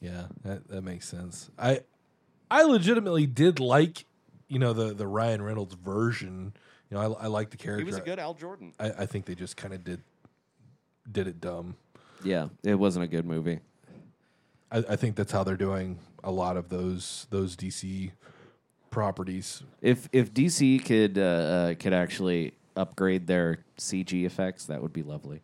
Yeah, 0.00 0.26
that, 0.44 0.68
that 0.68 0.82
makes 0.82 1.08
sense. 1.08 1.50
I 1.58 1.82
I 2.50 2.64
legitimately 2.64 3.26
did 3.26 3.60
like, 3.60 4.04
you 4.48 4.58
know, 4.58 4.72
the 4.72 4.94
the 4.94 5.06
Ryan 5.06 5.42
Reynolds 5.42 5.74
version. 5.74 6.54
You 6.90 6.96
know, 6.96 7.14
I, 7.14 7.24
I 7.24 7.26
like 7.28 7.50
the 7.50 7.56
character. 7.56 7.84
He 7.84 7.86
was 7.86 7.96
a 7.96 8.00
good 8.00 8.18
Al 8.18 8.34
Jordan. 8.34 8.74
I, 8.78 8.90
I 8.90 9.06
think 9.06 9.24
they 9.26 9.34
just 9.34 9.56
kind 9.56 9.72
of 9.72 9.84
did 9.84 10.02
did 11.10 11.26
it 11.28 11.40
dumb. 11.40 11.76
Yeah, 12.24 12.48
it 12.62 12.74
wasn't 12.74 13.04
a 13.04 13.08
good 13.08 13.24
movie. 13.24 13.60
I, 14.70 14.78
I 14.78 14.96
think 14.96 15.16
that's 15.16 15.32
how 15.32 15.44
they're 15.44 15.56
doing 15.56 15.98
a 16.24 16.30
lot 16.30 16.56
of 16.56 16.68
those 16.68 17.26
those 17.30 17.56
DC 17.56 18.10
properties. 18.92 19.62
If 19.80 20.08
if 20.12 20.32
DC 20.32 20.84
could 20.84 21.18
uh, 21.18 21.22
uh, 21.22 21.74
could 21.74 21.92
actually 21.92 22.52
upgrade 22.76 23.26
their 23.26 23.64
CG 23.78 24.24
effects, 24.24 24.66
that 24.66 24.80
would 24.80 24.92
be 24.92 25.02
lovely. 25.02 25.42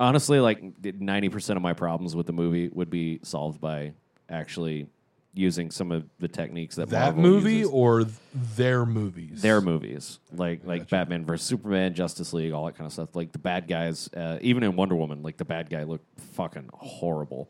Honestly, 0.00 0.40
like 0.40 0.62
ninety 1.00 1.28
percent 1.28 1.56
of 1.56 1.62
my 1.62 1.74
problems 1.74 2.16
with 2.16 2.26
the 2.26 2.32
movie 2.32 2.68
would 2.68 2.90
be 2.90 3.20
solved 3.22 3.60
by 3.60 3.92
actually 4.28 4.86
using 5.34 5.70
some 5.70 5.90
of 5.92 6.04
the 6.18 6.28
techniques 6.28 6.76
that 6.76 6.88
That 6.90 7.14
Marvel 7.16 7.22
movie 7.22 7.54
uses. 7.58 7.72
or 7.72 8.00
th- 8.04 8.14
their 8.56 8.84
movies? 8.84 9.40
their 9.42 9.60
movies, 9.60 10.18
like 10.34 10.60
like 10.64 10.88
Batman 10.88 11.24
versus 11.24 11.46
Superman, 11.46 11.94
Justice 11.94 12.32
League, 12.32 12.52
all 12.52 12.66
that 12.66 12.76
kind 12.76 12.86
of 12.86 12.92
stuff. 12.92 13.14
Like 13.14 13.30
the 13.32 13.38
bad 13.38 13.68
guys, 13.68 14.08
uh, 14.16 14.38
even 14.40 14.62
in 14.64 14.74
Wonder 14.76 14.96
Woman, 14.96 15.22
like 15.22 15.36
the 15.36 15.44
bad 15.44 15.70
guy 15.70 15.84
looked 15.84 16.06
fucking 16.34 16.68
horrible. 16.74 17.48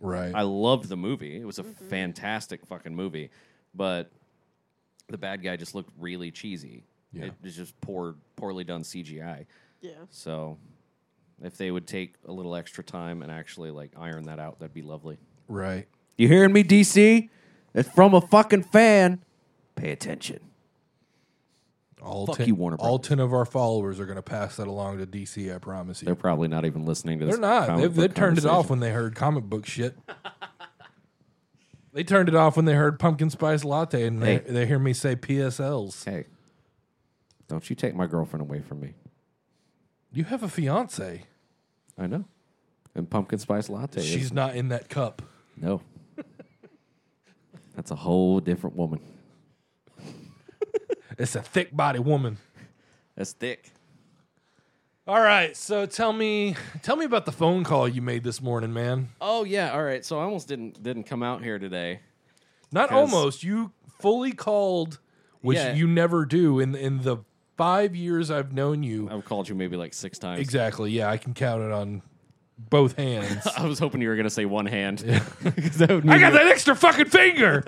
right. 0.00 0.32
I 0.34 0.42
loved 0.42 0.88
the 0.88 0.96
movie; 0.96 1.36
it 1.40 1.44
was 1.46 1.58
a 1.60 1.64
fantastic 1.64 2.66
fucking 2.66 2.96
movie, 2.96 3.30
but 3.74 4.10
the 5.08 5.18
bad 5.18 5.42
guy 5.42 5.56
just 5.56 5.74
looked 5.74 5.90
really 5.98 6.30
cheesy. 6.30 6.84
Yeah. 7.12 7.26
It 7.26 7.34
was 7.42 7.56
just 7.56 7.78
poor, 7.80 8.16
poorly 8.36 8.64
done 8.64 8.82
CGI. 8.82 9.46
Yeah. 9.80 9.92
So, 10.10 10.58
if 11.42 11.56
they 11.56 11.70
would 11.70 11.86
take 11.86 12.14
a 12.26 12.32
little 12.32 12.54
extra 12.54 12.82
time 12.84 13.20
and 13.22 13.30
actually 13.30 13.70
like 13.70 13.92
iron 13.98 14.24
that 14.24 14.38
out, 14.38 14.58
that'd 14.60 14.74
be 14.74 14.82
lovely. 14.82 15.18
right. 15.48 15.86
You 16.18 16.28
hearing 16.28 16.52
me, 16.52 16.62
DC? 16.62 17.30
It's 17.74 17.88
from 17.88 18.14
a 18.14 18.20
fucking 18.20 18.64
fan. 18.64 19.24
Pay 19.76 19.90
attention. 19.92 20.40
All 22.02 22.26
Fuck 22.26 22.36
ten, 22.38 22.48
you, 22.48 22.54
Warner 22.54 22.76
all 22.78 22.98
Brothers. 22.98 23.08
ten 23.08 23.18
of 23.20 23.32
our 23.32 23.44
followers 23.44 23.98
are 24.00 24.04
going 24.06 24.16
to 24.16 24.22
pass 24.22 24.56
that 24.56 24.66
along 24.66 24.98
to 24.98 25.06
DC. 25.06 25.54
I 25.54 25.58
promise 25.58 26.02
you. 26.02 26.06
They're 26.06 26.14
probably 26.14 26.48
not 26.48 26.64
even 26.64 26.84
listening 26.84 27.18
to 27.20 27.26
this. 27.26 27.36
They're 27.36 27.40
not. 27.40 27.66
comic 27.68 27.82
They've, 27.82 27.94
they 27.94 28.06
book 28.08 28.16
turned 28.16 28.38
it 28.38 28.44
off 28.46 28.70
when 28.70 28.80
they 28.80 28.90
heard 28.90 29.14
comic 29.14 29.44
book 29.44 29.66
shit. 29.66 29.96
they 31.92 32.04
turned 32.04 32.28
it 32.28 32.34
off 32.34 32.56
when 32.56 32.64
they 32.64 32.74
heard 32.74 32.98
pumpkin 32.98 33.30
spice 33.30 33.64
latte, 33.64 34.06
and 34.06 34.22
Hey. 34.22 34.38
they, 34.38 34.52
they 34.52 34.66
hear 34.66 34.78
me 34.78 34.92
say 34.92 35.14
PSLs. 35.16 36.04
Hey, 36.04 36.26
don't 37.48 37.68
you 37.68 37.76
take 37.76 37.94
my 37.94 38.06
girlfriend 38.06 38.42
away 38.42 38.60
from 38.60 38.80
me. 38.80 38.94
You 40.12 40.24
have 40.24 40.42
a 40.42 40.48
fiance. 40.48 41.24
I 41.98 42.06
know. 42.06 42.24
And 42.94 43.08
pumpkin 43.08 43.38
spice 43.38 43.68
latte. 43.68 44.00
is- 44.00 44.06
She's 44.06 44.32
not 44.32 44.54
in 44.56 44.68
that 44.68 44.88
cup. 44.88 45.22
no. 45.56 45.80
That's 47.74 47.90
a 47.90 47.96
whole 47.96 48.38
different 48.40 48.76
woman. 48.76 49.00
It's 51.18 51.34
a 51.34 51.40
thick 51.42 51.74
body 51.74 51.98
woman. 52.00 52.36
That's 53.16 53.32
thick. 53.32 53.70
All 55.06 55.20
right, 55.20 55.56
so 55.56 55.84
tell 55.84 56.12
me, 56.12 56.54
tell 56.82 56.94
me 56.94 57.04
about 57.04 57.24
the 57.26 57.32
phone 57.32 57.64
call 57.64 57.88
you 57.88 58.00
made 58.00 58.22
this 58.22 58.40
morning, 58.40 58.72
man. 58.72 59.08
Oh 59.20 59.42
yeah. 59.42 59.72
All 59.72 59.82
right. 59.82 60.04
So 60.04 60.20
I 60.20 60.22
almost 60.22 60.46
didn't 60.46 60.80
didn't 60.80 61.04
come 61.04 61.24
out 61.24 61.42
here 61.42 61.58
today. 61.58 62.00
Not 62.70 62.88
'Cause- 62.88 62.98
almost. 63.12 63.42
You 63.42 63.72
fully 63.98 64.30
called, 64.32 65.00
which 65.40 65.58
Yeah. 65.58 65.74
you 65.74 65.88
never 65.88 66.24
do 66.24 66.60
in 66.60 66.76
in 66.76 67.02
the 67.02 67.16
five 67.56 67.96
years 67.96 68.30
I've 68.30 68.52
known 68.52 68.84
you. 68.84 69.08
I've 69.10 69.24
called 69.24 69.48
you 69.48 69.56
maybe 69.56 69.76
like 69.76 69.92
six 69.92 70.18
times. 70.20 70.40
Exactly. 70.40 70.92
Yeah, 70.92 71.10
I 71.10 71.16
can 71.16 71.34
count 71.34 71.62
it 71.64 71.72
on 71.72 72.02
both 72.70 72.94
hands. 72.96 73.44
I 73.56 73.66
was 73.66 73.80
hoping 73.80 74.02
you 74.02 74.08
were 74.08 74.14
gonna 74.16 74.30
say 74.30 74.44
one 74.44 74.66
hand. 74.66 74.98
'Cause 75.42 75.78
that 75.78 75.90
would 75.90 76.08
I 76.08 76.12
mean 76.12 76.20
got 76.20 76.32
you- 76.32 76.38
that 76.38 76.46
extra 76.46 76.76
fucking 76.76 77.06
finger. 77.06 77.64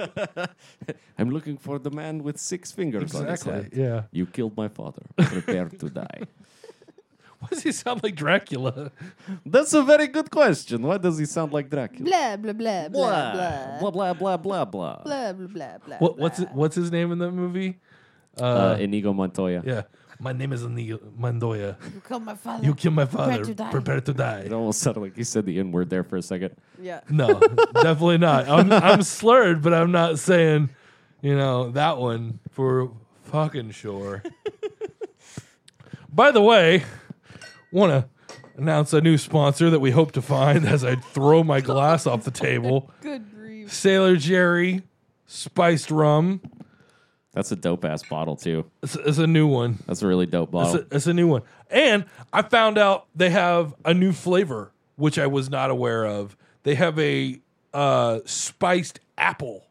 I'm 1.19 1.31
looking 1.31 1.57
for 1.57 1.81
the 1.81 1.91
man 1.91 2.23
with 2.23 2.39
six 2.39 2.71
fingers 2.71 3.13
on 3.13 3.27
his. 3.27 3.45
Yeah. 3.73 4.03
You 4.13 4.27
killed 4.27 4.57
my 4.57 4.69
father. 4.69 5.03
Prepare 5.17 5.69
to 5.69 5.91
die. 5.91 6.21
Why 7.45 7.49
does 7.51 7.63
he 7.63 7.73
sound 7.73 8.03
like 8.03 8.15
Dracula? 8.17 8.91
That's 9.45 9.75
a 9.75 9.83
very 9.83 10.07
good 10.07 10.31
question. 10.31 10.83
Why 10.83 10.97
does 10.97 11.19
he 11.19 11.27
sound 11.27 11.53
like 11.53 11.69
Dracula? 11.69 12.09
Blah 12.09 12.37
blah 12.37 12.53
blah 12.55 12.89
blah 12.89 13.33
blah 13.81 13.91
blah 13.91 13.91
blah 13.91 14.15
blah 14.15 14.37
blah 14.37 14.65
blah. 14.65 15.03
blah 15.05 15.33
blah 15.33 15.47
blah 15.47 15.79
blah. 15.85 15.97
What, 15.99 16.19
what's 16.19 16.39
it, 16.39 16.49
what's 16.53 16.75
his 16.77 16.91
name 16.91 17.13
in 17.13 17.19
that 17.19 17.33
movie? 17.33 17.77
Uh, 18.41 18.77
Inigo 18.81 19.13
Montoya. 19.13 19.63
Yeah. 19.65 19.83
My 20.21 20.33
name 20.33 20.53
is 20.53 20.63
Anigo 20.63 20.99
Mandoya. 21.19 21.77
You 21.93 22.01
killed 22.01 22.25
my 22.25 22.35
father. 22.35 22.65
You 22.65 22.75
killed 22.75 22.95
my 22.95 23.05
father. 23.05 23.45
to 23.45 23.55
die. 23.55 23.71
Prepare 23.71 24.01
to 24.01 24.15
die. 24.15 24.41
It 24.47 24.53
almost 24.53 24.81
sounded 24.81 25.01
like 25.01 25.19
you 25.19 25.25
said 25.25 25.45
the 25.45 25.59
N 25.59 25.73
word 25.73 25.91
there 25.91 26.05
for 26.05 26.17
a 26.17 26.23
second. 26.23 26.55
Yeah. 26.81 27.01
No, 27.11 27.41
definitely 27.75 28.19
not. 28.19 28.49
I'm, 28.49 28.73
I'm 28.73 29.03
slurred, 29.03 29.61
but 29.61 29.75
I'm 29.75 29.93
not 29.93 30.19
saying, 30.19 30.71
you 31.21 31.37
know, 31.37 31.71
that 31.73 31.99
one 31.99 32.39
for 32.53 32.93
fucking 33.25 33.73
sure. 33.73 34.23
By 36.13 36.31
the 36.31 36.41
way, 36.43 36.85
want 37.75 37.93
to 37.93 38.09
announce 38.57 38.93
a 38.93 39.01
new 39.01 39.19
sponsor 39.19 39.69
that 39.71 39.81
we 39.81 39.91
hope 39.91 40.13
to 40.13 40.23
find 40.23 40.65
as 40.67 40.85
I 40.85 40.95
throw 40.97 41.43
my 41.45 41.61
glass 41.61 42.07
off 42.07 42.25
the 42.25 42.31
table. 42.31 42.91
Good 43.01 43.31
grief. 43.35 43.73
Sailor 43.73 44.17
Jerry 44.17 44.83
spiced 45.27 45.91
rum. 45.91 46.41
That's 47.33 47.51
a 47.51 47.57
dope 47.57 47.85
ass 47.85 48.03
bottle 48.05 48.37
too. 48.37 48.71
It's, 48.83 48.95
it's 48.95 49.19
a 49.19 49.27
new 49.27 49.47
one. 49.49 49.81
That's 49.87 50.03
a 50.03 50.07
really 50.07 50.27
dope 50.27 50.51
It's 50.51 50.53
bottle. 50.53 50.81
a, 50.91 50.95
it's 50.95 51.07
a 51.09 51.15
new 51.15 51.27
one. 51.27 51.43
And 51.69 52.05
I 52.33 52.43
found 52.43 52.79
out 52.79 53.07
they 53.15 53.31
have 53.31 53.75
a 53.85 53.93
new 53.93 54.13
flavor, 54.13 54.71
which 54.97 55.19
I 55.19 55.27
was 55.27 55.51
not 55.51 55.71
aware 55.71 56.07
of. 56.07 56.37
They 56.63 56.77
have 56.77 56.97
a 56.99 57.41
uh, 57.73 58.21
spiced 58.25 59.01
apple 59.19 59.67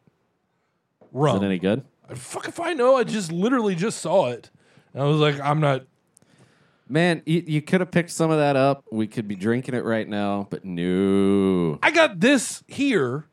rum. 1.13 1.37
Is 1.37 1.41
it 1.43 1.45
any 1.45 1.59
good? 1.59 1.85
Fuck 2.15 2.49
if 2.49 2.59
I 2.59 2.73
know. 2.73 2.97
I 2.97 3.05
just 3.05 3.31
literally 3.31 3.75
just 3.75 3.99
saw 3.99 4.27
it. 4.29 4.49
And 4.93 5.01
I 5.01 5.05
was 5.05 5.21
like, 5.21 5.39
I'm 5.39 5.61
not. 5.61 5.85
Man, 6.93 7.23
you, 7.25 7.43
you 7.47 7.61
could 7.63 7.79
have 7.79 7.89
picked 7.89 8.11
some 8.11 8.29
of 8.29 8.37
that 8.37 8.55
up. 8.55 8.85
We 8.91 9.07
could 9.07 9.27
be 9.27 9.33
drinking 9.33 9.73
it 9.73 9.83
right 9.83 10.07
now, 10.07 10.45
but 10.51 10.63
no. 10.63 11.79
I 11.81 11.89
got 11.89 12.19
this 12.19 12.63
here, 12.67 13.25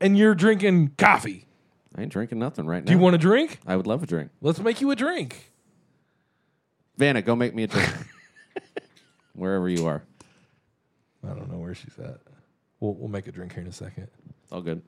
and 0.00 0.16
you're 0.16 0.36
drinking 0.36 0.92
coffee. 0.96 1.48
I 1.96 2.02
ain't 2.02 2.12
drinking 2.12 2.38
nothing 2.38 2.66
right 2.66 2.84
now. 2.84 2.86
Do 2.86 2.92
you 2.92 3.00
want 3.00 3.16
a 3.16 3.18
drink? 3.18 3.58
I 3.66 3.74
would 3.74 3.88
love 3.88 4.04
a 4.04 4.06
drink. 4.06 4.30
Let's 4.40 4.60
make 4.60 4.80
you 4.80 4.92
a 4.92 4.94
drink. 4.94 5.50
Vanna, 6.96 7.20
go 7.20 7.34
make 7.34 7.52
me 7.52 7.64
a 7.64 7.66
drink. 7.66 7.90
Wherever 9.34 9.68
you 9.68 9.88
are. 9.88 10.04
I 11.28 11.34
don't 11.34 11.50
know 11.50 11.58
where 11.58 11.74
she's 11.74 11.98
at. 11.98 12.20
We'll 12.78 12.94
we'll 12.94 13.08
make 13.08 13.26
a 13.26 13.32
drink 13.32 13.54
here 13.54 13.62
in 13.62 13.68
a 13.68 13.72
second. 13.72 14.06
All 14.52 14.62
good. 14.62 14.82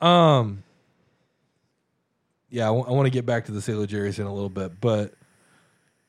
Um. 0.00 0.64
Yeah, 2.50 2.66
I 2.66 2.70
want 2.72 3.06
to 3.06 3.10
get 3.10 3.24
back 3.24 3.44
to 3.44 3.52
the 3.52 3.62
Sailor 3.62 3.86
Jerry's 3.86 4.18
in 4.18 4.26
a 4.26 4.34
little 4.34 4.48
bit, 4.48 4.80
but 4.80 5.14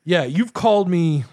yeah, 0.06 0.24
you've 0.24 0.54
called 0.54 0.88
me 0.90 1.26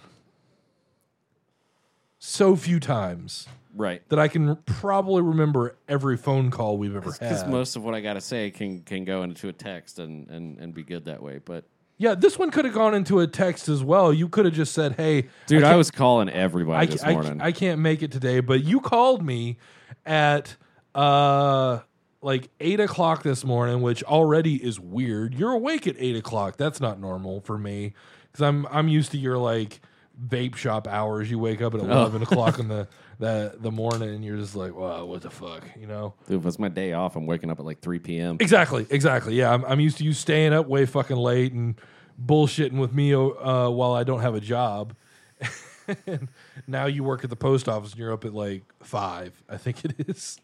so 2.18 2.56
few 2.56 2.80
times 2.80 3.48
Right. 3.74 4.06
that 4.10 4.18
I 4.18 4.28
can 4.28 4.56
probably 4.66 5.22
remember 5.22 5.76
every 5.88 6.16
phone 6.16 6.50
call 6.50 6.76
we've 6.76 6.94
ever 6.94 7.10
Because 7.10 7.40
had. 7.42 7.50
most 7.50 7.74
of 7.74 7.82
what 7.84 7.94
I 7.94 8.00
got 8.00 8.14
to 8.14 8.20
say 8.20 8.50
can 8.50 8.82
can 8.82 9.04
go 9.04 9.22
into 9.22 9.48
a 9.48 9.52
text 9.52 9.98
and, 9.98 10.28
and, 10.28 10.58
and 10.58 10.74
be 10.74 10.82
good 10.82 11.06
that 11.06 11.22
way. 11.22 11.40
But 11.42 11.64
yeah, 11.96 12.14
this 12.14 12.38
one 12.38 12.50
could 12.50 12.64
have 12.66 12.74
gone 12.74 12.94
into 12.94 13.20
a 13.20 13.26
text 13.26 13.68
as 13.70 13.82
well. 13.82 14.12
You 14.12 14.28
could 14.28 14.44
have 14.44 14.52
just 14.54 14.74
said, 14.74 14.92
"Hey, 14.96 15.28
dude, 15.46 15.62
I, 15.62 15.68
can't- 15.68 15.78
was 15.78 15.90
calling 15.90 16.28
everybody 16.28 16.86
I, 16.86 16.90
this 16.90 17.02
I, 17.02 17.12
morning. 17.12 17.40
I 17.40 17.50
can't 17.52 17.80
make 17.80 18.02
it 18.02 18.10
today, 18.12 18.40
but 18.40 18.62
you 18.62 18.80
called 18.80 19.24
me 19.24 19.56
at 20.04 20.56
uh 20.94 21.80
like 22.20 22.50
eight 22.60 22.78
o'clock 22.78 23.22
this 23.22 23.42
morning, 23.44 23.80
which 23.80 24.02
already 24.04 24.56
is 24.62 24.78
weird. 24.78 25.34
You're 25.34 25.52
awake 25.52 25.86
at 25.86 25.96
eight 25.98 26.14
o'clock. 26.16 26.56
That's 26.58 26.78
not 26.80 27.00
normal 27.00 27.40
for 27.40 27.56
me 27.56 27.94
because 28.32 28.42
I'm 28.42 28.66
I'm 28.70 28.88
used 28.88 29.12
to 29.12 29.18
your 29.18 29.38
like 29.38 29.80
vape 30.26 30.56
shop 30.56 30.88
hours. 30.88 31.30
You 31.30 31.38
wake 31.38 31.60
up 31.62 31.74
at 31.74 31.80
eleven 31.80 32.22
o'clock 32.22 32.58
in 32.58 32.68
the, 32.68 32.88
the 33.18 33.54
the 33.58 33.70
morning 33.70 34.08
and 34.08 34.24
you're 34.24 34.36
just 34.36 34.56
like, 34.56 34.74
wow, 34.74 35.04
what 35.04 35.22
the 35.22 35.30
fuck, 35.30 35.64
you 35.78 35.86
know? 35.86 36.14
Dude, 36.26 36.40
if 36.40 36.46
it's 36.46 36.58
my 36.58 36.68
day 36.68 36.92
off, 36.92 37.16
I'm 37.16 37.26
waking 37.26 37.50
up 37.50 37.58
at 37.58 37.64
like 37.64 37.80
3 37.80 37.98
p.m. 38.00 38.36
Exactly, 38.40 38.86
exactly. 38.90 39.34
Yeah, 39.34 39.52
I'm, 39.52 39.64
I'm 39.64 39.80
used 39.80 39.98
to 39.98 40.04
you 40.04 40.12
staying 40.12 40.52
up 40.52 40.66
way 40.66 40.86
fucking 40.86 41.16
late 41.16 41.52
and 41.52 41.80
bullshitting 42.24 42.78
with 42.78 42.92
me 42.92 43.14
uh, 43.14 43.68
while 43.68 43.92
I 43.92 44.04
don't 44.04 44.20
have 44.20 44.34
a 44.34 44.40
job. 44.40 44.94
and 46.06 46.28
now 46.66 46.86
you 46.86 47.04
work 47.04 47.24
at 47.24 47.30
the 47.30 47.36
post 47.36 47.68
office 47.68 47.92
and 47.92 48.00
you're 48.00 48.12
up 48.12 48.24
at 48.24 48.34
like 48.34 48.62
five, 48.82 49.40
I 49.48 49.56
think 49.56 49.84
it 49.84 50.08
is. 50.08 50.38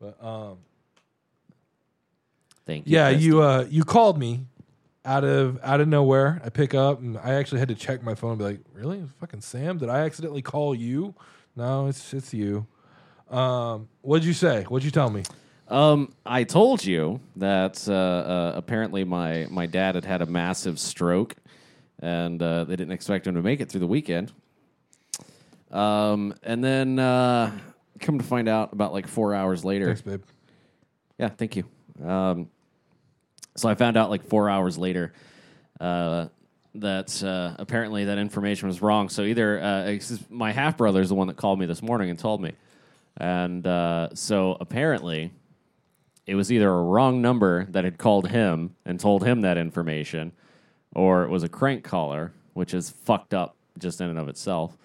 But 0.00 0.22
um, 0.24 0.58
Thank 2.66 2.86
you. 2.86 2.96
yeah, 2.96 3.10
Kristen. 3.10 3.22
you 3.24 3.42
uh, 3.42 3.66
you 3.68 3.84
called 3.84 4.18
me 4.18 4.46
out 5.04 5.24
of 5.24 5.58
out 5.62 5.80
of 5.80 5.88
nowhere. 5.88 6.40
I 6.44 6.50
pick 6.50 6.74
up 6.74 7.00
and 7.00 7.18
I 7.18 7.34
actually 7.34 7.60
had 7.60 7.68
to 7.68 7.74
check 7.74 8.02
my 8.02 8.14
phone 8.14 8.32
and 8.32 8.38
be 8.38 8.44
like, 8.44 8.60
really, 8.72 9.02
fucking 9.20 9.40
Sam? 9.40 9.78
Did 9.78 9.88
I 9.88 10.00
accidentally 10.00 10.42
call 10.42 10.74
you? 10.74 11.14
No, 11.56 11.86
it's 11.86 12.12
it's 12.14 12.32
you. 12.34 12.66
Um, 13.30 13.88
what'd 14.02 14.24
you 14.24 14.32
say? 14.32 14.64
What'd 14.64 14.84
you 14.84 14.90
tell 14.90 15.10
me? 15.10 15.22
Um, 15.68 16.12
I 16.26 16.42
told 16.44 16.84
you 16.84 17.20
that 17.36 17.86
uh, 17.88 17.92
uh, 17.92 18.52
apparently 18.56 19.04
my 19.04 19.46
my 19.50 19.66
dad 19.66 19.94
had 19.94 20.04
had 20.04 20.22
a 20.22 20.26
massive 20.26 20.78
stroke, 20.78 21.36
and 22.00 22.42
uh, 22.42 22.64
they 22.64 22.76
didn't 22.76 22.92
expect 22.92 23.26
him 23.26 23.34
to 23.36 23.42
make 23.42 23.60
it 23.60 23.68
through 23.68 23.80
the 23.80 23.86
weekend. 23.86 24.32
Um, 25.70 26.34
and 26.42 26.64
then 26.64 26.98
uh, 26.98 27.56
come 28.00 28.18
to 28.18 28.24
find 28.24 28.48
out, 28.48 28.72
about 28.72 28.92
like 28.92 29.06
four 29.06 29.34
hours 29.34 29.64
later, 29.64 29.86
Thanks, 29.86 30.02
babe. 30.02 30.22
Yeah, 31.18 31.28
thank 31.28 31.54
you. 31.54 31.64
Um, 32.04 32.48
so 33.56 33.68
I 33.68 33.74
found 33.74 33.96
out 33.96 34.10
like 34.10 34.24
four 34.24 34.48
hours 34.48 34.78
later 34.78 35.12
uh, 35.80 36.28
that 36.76 37.22
uh, 37.22 37.54
apparently 37.58 38.04
that 38.06 38.18
information 38.18 38.68
was 38.68 38.80
wrong. 38.80 39.08
So 39.08 39.22
either 39.22 39.60
uh, 39.60 39.98
my 40.28 40.52
half 40.52 40.76
brother 40.76 41.00
is 41.00 41.08
the 41.08 41.14
one 41.14 41.26
that 41.28 41.36
called 41.36 41.58
me 41.58 41.66
this 41.66 41.82
morning 41.82 42.10
and 42.10 42.18
told 42.18 42.40
me, 42.40 42.52
and 43.16 43.66
uh, 43.66 44.08
so 44.14 44.56
apparently 44.60 45.32
it 46.26 46.34
was 46.34 46.52
either 46.52 46.68
a 46.70 46.82
wrong 46.82 47.20
number 47.20 47.64
that 47.70 47.84
had 47.84 47.98
called 47.98 48.28
him 48.28 48.76
and 48.84 49.00
told 49.00 49.24
him 49.24 49.40
that 49.40 49.58
information, 49.58 50.32
or 50.94 51.24
it 51.24 51.30
was 51.30 51.42
a 51.42 51.48
crank 51.48 51.82
caller, 51.82 52.32
which 52.54 52.72
is 52.72 52.90
fucked 52.90 53.34
up 53.34 53.56
just 53.78 54.00
in 54.00 54.08
and 54.08 54.18
of 54.18 54.28
itself. 54.28 54.76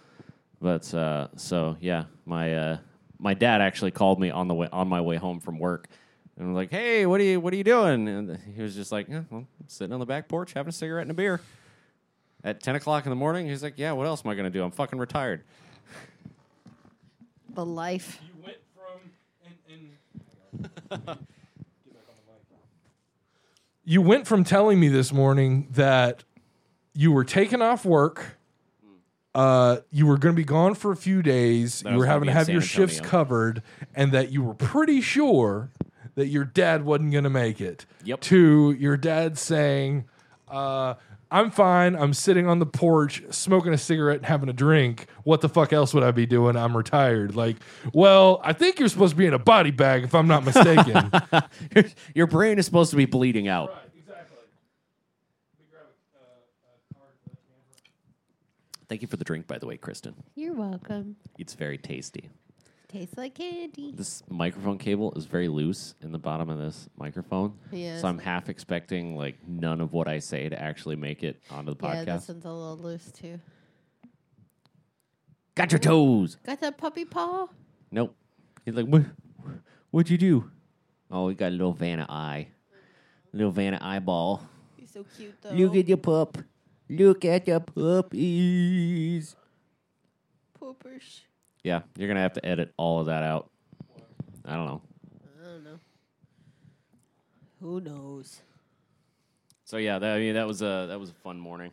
But 0.59 0.91
uh, 0.93 1.27
so 1.35 1.77
yeah, 1.79 2.05
my 2.25 2.53
uh, 2.53 2.77
my 3.19 3.33
dad 3.33 3.61
actually 3.61 3.91
called 3.91 4.19
me 4.19 4.31
on 4.31 4.47
the 4.47 4.55
way 4.55 4.67
on 4.71 4.87
my 4.87 5.01
way 5.01 5.17
home 5.17 5.39
from 5.39 5.59
work, 5.59 5.87
and 6.37 6.45
I 6.45 6.47
was 6.49 6.55
like, 6.55 6.71
"Hey, 6.71 7.05
what 7.05 7.21
are 7.21 7.23
you 7.23 7.39
what 7.39 7.53
are 7.53 7.57
you 7.57 7.63
doing?" 7.63 8.07
And 8.07 8.37
he 8.55 8.61
was 8.61 8.75
just 8.75 8.91
like, 8.91 9.09
"Eh, 9.09 9.21
well, 9.29 9.47
sitting 9.67 9.93
on 9.93 9.99
the 9.99 10.05
back 10.05 10.27
porch 10.27 10.53
having 10.53 10.69
a 10.69 10.73
cigarette 10.73 11.03
and 11.03 11.11
a 11.11 11.15
beer." 11.15 11.41
At 12.43 12.61
ten 12.61 12.75
o'clock 12.75 13.05
in 13.05 13.09
the 13.09 13.15
morning, 13.15 13.47
he's 13.47 13.63
like, 13.63 13.75
"Yeah, 13.77 13.93
what 13.93 14.05
else 14.05 14.23
am 14.25 14.31
I 14.31 14.35
gonna 14.35 14.49
do? 14.49 14.63
I'm 14.63 14.71
fucking 14.71 14.99
retired." 14.99 15.43
The 17.49 17.65
life. 17.65 18.19
You 18.25 18.33
went 18.43 18.57
from 18.73 18.99
You 23.87 24.01
went 24.01 24.27
from 24.27 24.43
telling 24.43 24.79
me 24.79 24.87
this 24.87 25.13
morning 25.13 25.67
that 25.71 26.23
you 26.95 27.11
were 27.11 27.23
taking 27.23 27.61
off 27.61 27.85
work, 27.85 28.37
uh, 29.35 29.77
you 29.91 30.07
were 30.07 30.17
going 30.17 30.33
to 30.33 30.37
be 30.37 30.45
gone 30.45 30.73
for 30.73 30.91
a 30.91 30.95
few 30.95 31.21
days, 31.21 31.81
That 31.81 31.91
you 31.93 31.99
were 31.99 32.07
having 32.07 32.25
to 32.27 32.33
have 32.33 32.47
San 32.47 32.53
your 32.53 32.61
shifts 32.63 32.99
covered, 32.99 33.61
and 33.93 34.11
that 34.11 34.31
you 34.31 34.41
were 34.41 34.55
pretty 34.55 35.01
sure 35.01 35.69
that 36.15 36.27
your 36.27 36.45
dad 36.45 36.83
wasn't 36.85 37.11
going 37.11 37.23
to 37.25 37.29
make 37.29 37.61
it. 37.61 37.85
Yep. 38.03 38.21
To 38.21 38.71
your 38.71 38.97
dad 38.97 39.37
saying, 39.37 40.05
uh, 40.47 40.95
I'm 41.31 41.51
fine. 41.51 41.95
I'm 41.95 42.13
sitting 42.13 42.47
on 42.47 42.59
the 42.59 42.65
porch 42.65 43.23
smoking 43.29 43.73
a 43.73 43.77
cigarette 43.77 44.17
and 44.17 44.25
having 44.25 44.47
a 44.47 44.53
drink. 44.53 45.07
What 45.23 45.41
the 45.41 45.49
fuck 45.49 45.73
else 45.73 45.93
would 45.93 46.03
I 46.03 46.11
be 46.11 46.25
doing? 46.25 46.55
I'm 46.55 46.77
retired. 46.77 47.35
Like, 47.35 47.57
well, 47.93 48.39
I 48.43 48.53
think 48.53 48.79
you're 48.79 48.89
supposed 48.89 49.11
to 49.11 49.17
be 49.17 49.25
in 49.25 49.33
a 49.33 49.39
body 49.39 49.71
bag 49.71 50.03
if 50.03 50.15
I'm 50.15 50.27
not 50.27 50.45
mistaken. 50.45 51.11
your, 51.75 51.83
your 52.13 52.27
brain 52.27 52.59
is 52.59 52.65
supposed 52.65 52.91
to 52.91 52.97
be 52.97 53.05
bleeding 53.05 53.47
out. 53.47 53.75
exactly. 53.97 54.37
Thank 58.87 59.01
you 59.01 59.07
for 59.07 59.17
the 59.17 59.25
drink, 59.25 59.47
by 59.47 59.57
the 59.57 59.65
way, 59.65 59.77
Kristen. 59.77 60.15
You're 60.35 60.53
welcome. 60.53 61.17
It's 61.37 61.53
very 61.53 61.77
tasty. 61.79 62.29
Tastes 62.95 63.17
like 63.17 63.35
candy. 63.35 63.91
This 63.93 64.23
microphone 64.29 64.77
cable 64.77 65.11
is 65.17 65.25
very 65.25 65.49
loose 65.49 65.95
in 66.01 66.13
the 66.13 66.17
bottom 66.17 66.49
of 66.49 66.57
this 66.57 66.87
microphone. 66.97 67.57
Yeah, 67.69 67.99
So 67.99 68.07
I'm 68.07 68.17
half 68.17 68.47
expecting 68.47 69.17
like 69.17 69.35
none 69.45 69.81
of 69.81 69.91
what 69.91 70.07
I 70.07 70.19
say 70.19 70.47
to 70.47 70.57
actually 70.57 70.95
make 70.95 71.21
it 71.21 71.41
onto 71.51 71.71
the 71.71 71.75
podcast. 71.75 72.05
Yeah, 72.05 72.15
this 72.15 72.27
one's 72.29 72.45
a 72.45 72.51
little 72.53 72.77
loose 72.77 73.11
too. 73.11 73.41
Got 75.55 75.73
your 75.73 75.79
toes. 75.79 76.37
Got 76.45 76.61
that 76.61 76.77
puppy 76.77 77.03
paw? 77.03 77.47
Nope. 77.91 78.15
He's 78.63 78.75
like, 78.75 78.85
what? 78.85 79.03
What'd 79.91 80.09
you 80.09 80.17
do? 80.17 80.49
Oh, 81.11 81.25
we 81.25 81.33
got 81.35 81.47
a 81.47 81.51
little 81.51 81.73
Vanna 81.73 82.05
eye, 82.07 82.47
little 83.33 83.51
Vanna 83.51 83.77
eyeball. 83.81 84.41
He's 84.77 84.91
so 84.91 85.05
cute 85.17 85.35
though. 85.41 85.49
Look 85.51 85.75
at 85.75 85.89
your 85.89 85.97
pup. 85.97 86.37
Look 86.89 87.25
at 87.25 87.45
your 87.45 87.59
puppies. 87.59 89.35
poopers. 90.57 91.25
Yeah, 91.65 91.81
you're 91.97 92.07
gonna 92.07 92.19
have 92.19 92.33
to 92.33 92.45
edit 92.45 92.71
all 92.77 92.99
of 92.99 93.07
that 93.07 93.23
out. 93.23 93.49
I 94.45 94.55
don't 94.55 94.67
know. 94.67 94.81
I 95.43 95.47
don't 95.47 95.63
know. 95.63 95.79
Who 97.59 97.81
knows? 97.81 98.39
So 99.63 99.77
yeah, 99.77 99.97
that, 99.97 100.15
I 100.15 100.19
mean 100.19 100.35
that 100.35 100.45
was 100.45 100.61
a 100.61 100.85
that 100.89 100.99
was 100.99 101.09
a 101.09 101.13
fun 101.13 101.39
morning. 101.39 101.71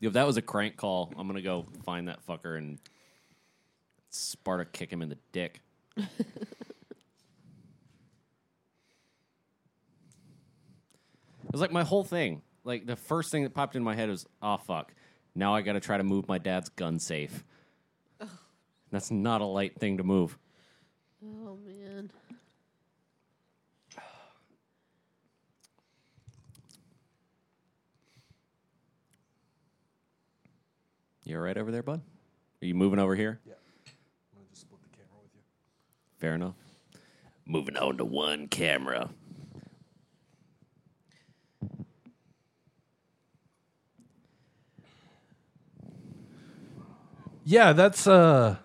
If 0.00 0.14
that 0.14 0.26
was 0.26 0.38
a 0.38 0.42
crank 0.42 0.78
call, 0.78 1.12
I'm 1.18 1.26
gonna 1.26 1.42
go 1.42 1.66
find 1.84 2.08
that 2.08 2.26
fucker 2.26 2.56
and 2.56 2.78
Sparta 4.08 4.64
kick 4.64 4.90
him 4.90 5.02
in 5.02 5.10
the 5.10 5.18
dick. 5.32 5.60
it 5.98 6.06
was 11.52 11.60
like 11.60 11.72
my 11.72 11.84
whole 11.84 12.04
thing. 12.04 12.40
Like 12.64 12.86
the 12.86 12.96
first 12.96 13.30
thing 13.30 13.42
that 13.42 13.52
popped 13.52 13.76
in 13.76 13.82
my 13.82 13.94
head 13.94 14.08
was, 14.08 14.24
"Oh 14.40 14.56
fuck! 14.56 14.94
Now 15.34 15.54
I 15.54 15.62
got 15.62 15.72
to 15.72 15.80
try 15.80 15.96
to 15.96 16.04
move 16.04 16.28
my 16.28 16.38
dad's 16.38 16.68
gun 16.68 16.98
safe." 16.98 17.44
That's 18.90 19.10
not 19.10 19.40
a 19.40 19.46
light 19.46 19.78
thing 19.78 19.96
to 19.96 20.04
move. 20.04 20.38
Oh 21.24 21.56
man. 21.64 22.10
You 31.24 31.36
all 31.36 31.42
right 31.42 31.56
over 31.56 31.70
there, 31.70 31.82
bud? 31.82 32.02
Are 32.60 32.66
you 32.66 32.74
moving 32.74 32.98
over 32.98 33.14
here? 33.14 33.40
Yeah. 33.46 33.54
I'm 33.54 34.38
going 34.38 34.46
to 34.46 34.50
just 34.50 34.62
split 34.62 34.82
the 34.82 34.88
camera 34.88 35.22
with 35.22 35.30
you. 35.34 35.40
Fair 36.18 36.34
enough. 36.34 36.56
Moving 37.46 37.76
on 37.76 37.96
to 37.98 38.04
one 38.04 38.48
camera. 38.48 39.08
Yeah, 47.44 47.72
that's 47.72 48.06
uh 48.06 48.56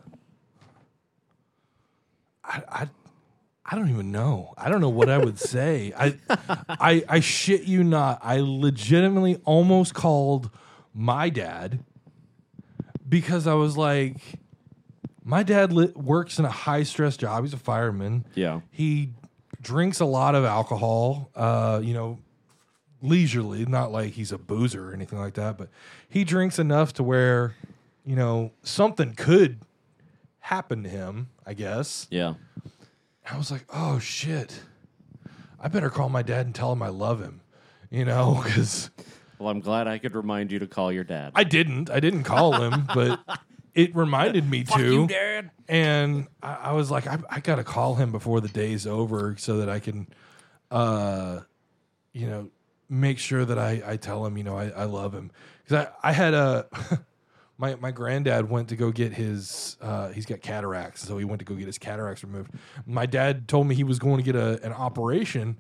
I, 2.43 2.61
I 2.69 2.87
I 3.65 3.75
don't 3.75 3.89
even 3.89 4.11
know. 4.11 4.53
I 4.57 4.69
don't 4.69 4.79
know 4.79 4.89
what 4.89 5.09
I 5.09 5.17
would 5.17 5.39
say. 5.39 5.93
I 5.97 6.15
I 6.69 7.03
I 7.09 7.19
shit 7.19 7.63
you 7.63 7.83
not. 7.83 8.19
I 8.23 8.39
legitimately 8.39 9.41
almost 9.43 9.93
called 9.93 10.49
my 10.93 11.29
dad 11.29 11.83
because 13.07 13.47
I 13.47 13.53
was 13.55 13.75
like 13.75 14.17
my 15.23 15.43
dad 15.43 15.73
li- 15.73 15.91
works 15.95 16.39
in 16.39 16.45
a 16.45 16.49
high 16.49 16.83
stress 16.83 17.17
job. 17.17 17.43
He's 17.43 17.53
a 17.53 17.57
fireman. 17.57 18.25
Yeah. 18.35 18.61
He 18.71 19.09
drinks 19.61 19.99
a 19.99 20.05
lot 20.05 20.35
of 20.35 20.45
alcohol. 20.45 21.29
Uh, 21.35 21.81
you 21.83 21.93
know, 21.93 22.19
leisurely, 23.01 23.65
not 23.65 23.91
like 23.91 24.13
he's 24.13 24.31
a 24.31 24.37
boozer 24.37 24.89
or 24.89 24.93
anything 24.93 25.19
like 25.19 25.33
that, 25.33 25.57
but 25.57 25.67
he 26.07 26.23
drinks 26.23 26.57
enough 26.59 26.93
to 26.93 27.03
where, 27.03 27.55
you 28.07 28.15
know, 28.15 28.53
something 28.63 29.13
could 29.15 29.59
happen 30.39 30.81
to 30.84 30.89
him, 30.89 31.27
I 31.45 31.53
guess. 31.53 32.07
Yeah. 32.09 32.35
I 33.29 33.38
was 33.38 33.51
like, 33.51 33.65
oh 33.69 33.99
shit. 33.99 34.61
I 35.59 35.67
better 35.67 35.89
call 35.89 36.07
my 36.07 36.21
dad 36.21 36.45
and 36.45 36.55
tell 36.55 36.71
him 36.71 36.81
I 36.81 36.88
love 36.88 37.19
him, 37.19 37.41
you 37.89 38.05
know, 38.05 38.39
because 38.43 38.89
Well, 39.39 39.49
I'm 39.49 39.59
glad 39.59 39.88
I 39.88 39.97
could 39.97 40.15
remind 40.15 40.53
you 40.53 40.59
to 40.59 40.67
call 40.67 40.89
your 40.89 41.03
dad. 41.03 41.34
I 41.35 41.43
didn't. 41.43 41.89
I 41.89 41.99
didn't 41.99 42.23
call 42.23 42.53
him, 42.61 42.88
but 42.93 43.19
it 43.75 43.93
reminded 43.93 44.49
me 44.49 44.63
to. 44.63 45.07
Dad. 45.07 45.51
And 45.67 46.27
I, 46.41 46.53
I 46.55 46.71
was 46.71 46.89
like, 46.89 47.07
I, 47.07 47.17
I 47.29 47.41
got 47.41 47.55
to 47.55 47.65
call 47.65 47.95
him 47.95 48.13
before 48.13 48.39
the 48.39 48.47
day's 48.47 48.88
over 48.88 49.35
so 49.38 49.57
that 49.57 49.69
I 49.69 49.79
can, 49.79 50.07
uh, 50.71 51.41
you 52.13 52.27
know, 52.27 52.51
make 52.88 53.19
sure 53.19 53.43
that 53.43 53.59
I, 53.59 53.84
I 53.85 53.97
tell 53.97 54.25
him, 54.25 54.38
you 54.38 54.45
know, 54.45 54.57
I, 54.57 54.69
I 54.69 54.85
love 54.85 55.13
him. 55.13 55.29
Because 55.63 55.88
I, 56.03 56.09
I 56.09 56.11
had 56.13 56.34
a, 56.34 56.67
my, 57.57 57.75
my 57.75 57.91
granddad 57.91 58.49
went 58.49 58.69
to 58.69 58.75
go 58.75 58.91
get 58.91 59.13
his, 59.13 59.77
uh, 59.81 60.09
he's 60.09 60.25
got 60.25 60.41
cataracts. 60.41 61.07
So 61.07 61.17
he 61.17 61.25
went 61.25 61.39
to 61.39 61.45
go 61.45 61.55
get 61.55 61.65
his 61.65 61.77
cataracts 61.77 62.23
removed. 62.23 62.51
My 62.85 63.05
dad 63.05 63.47
told 63.47 63.67
me 63.67 63.75
he 63.75 63.84
was 63.84 63.99
going 63.99 64.17
to 64.17 64.23
get 64.23 64.35
a, 64.35 64.63
an 64.63 64.73
operation. 64.73 65.57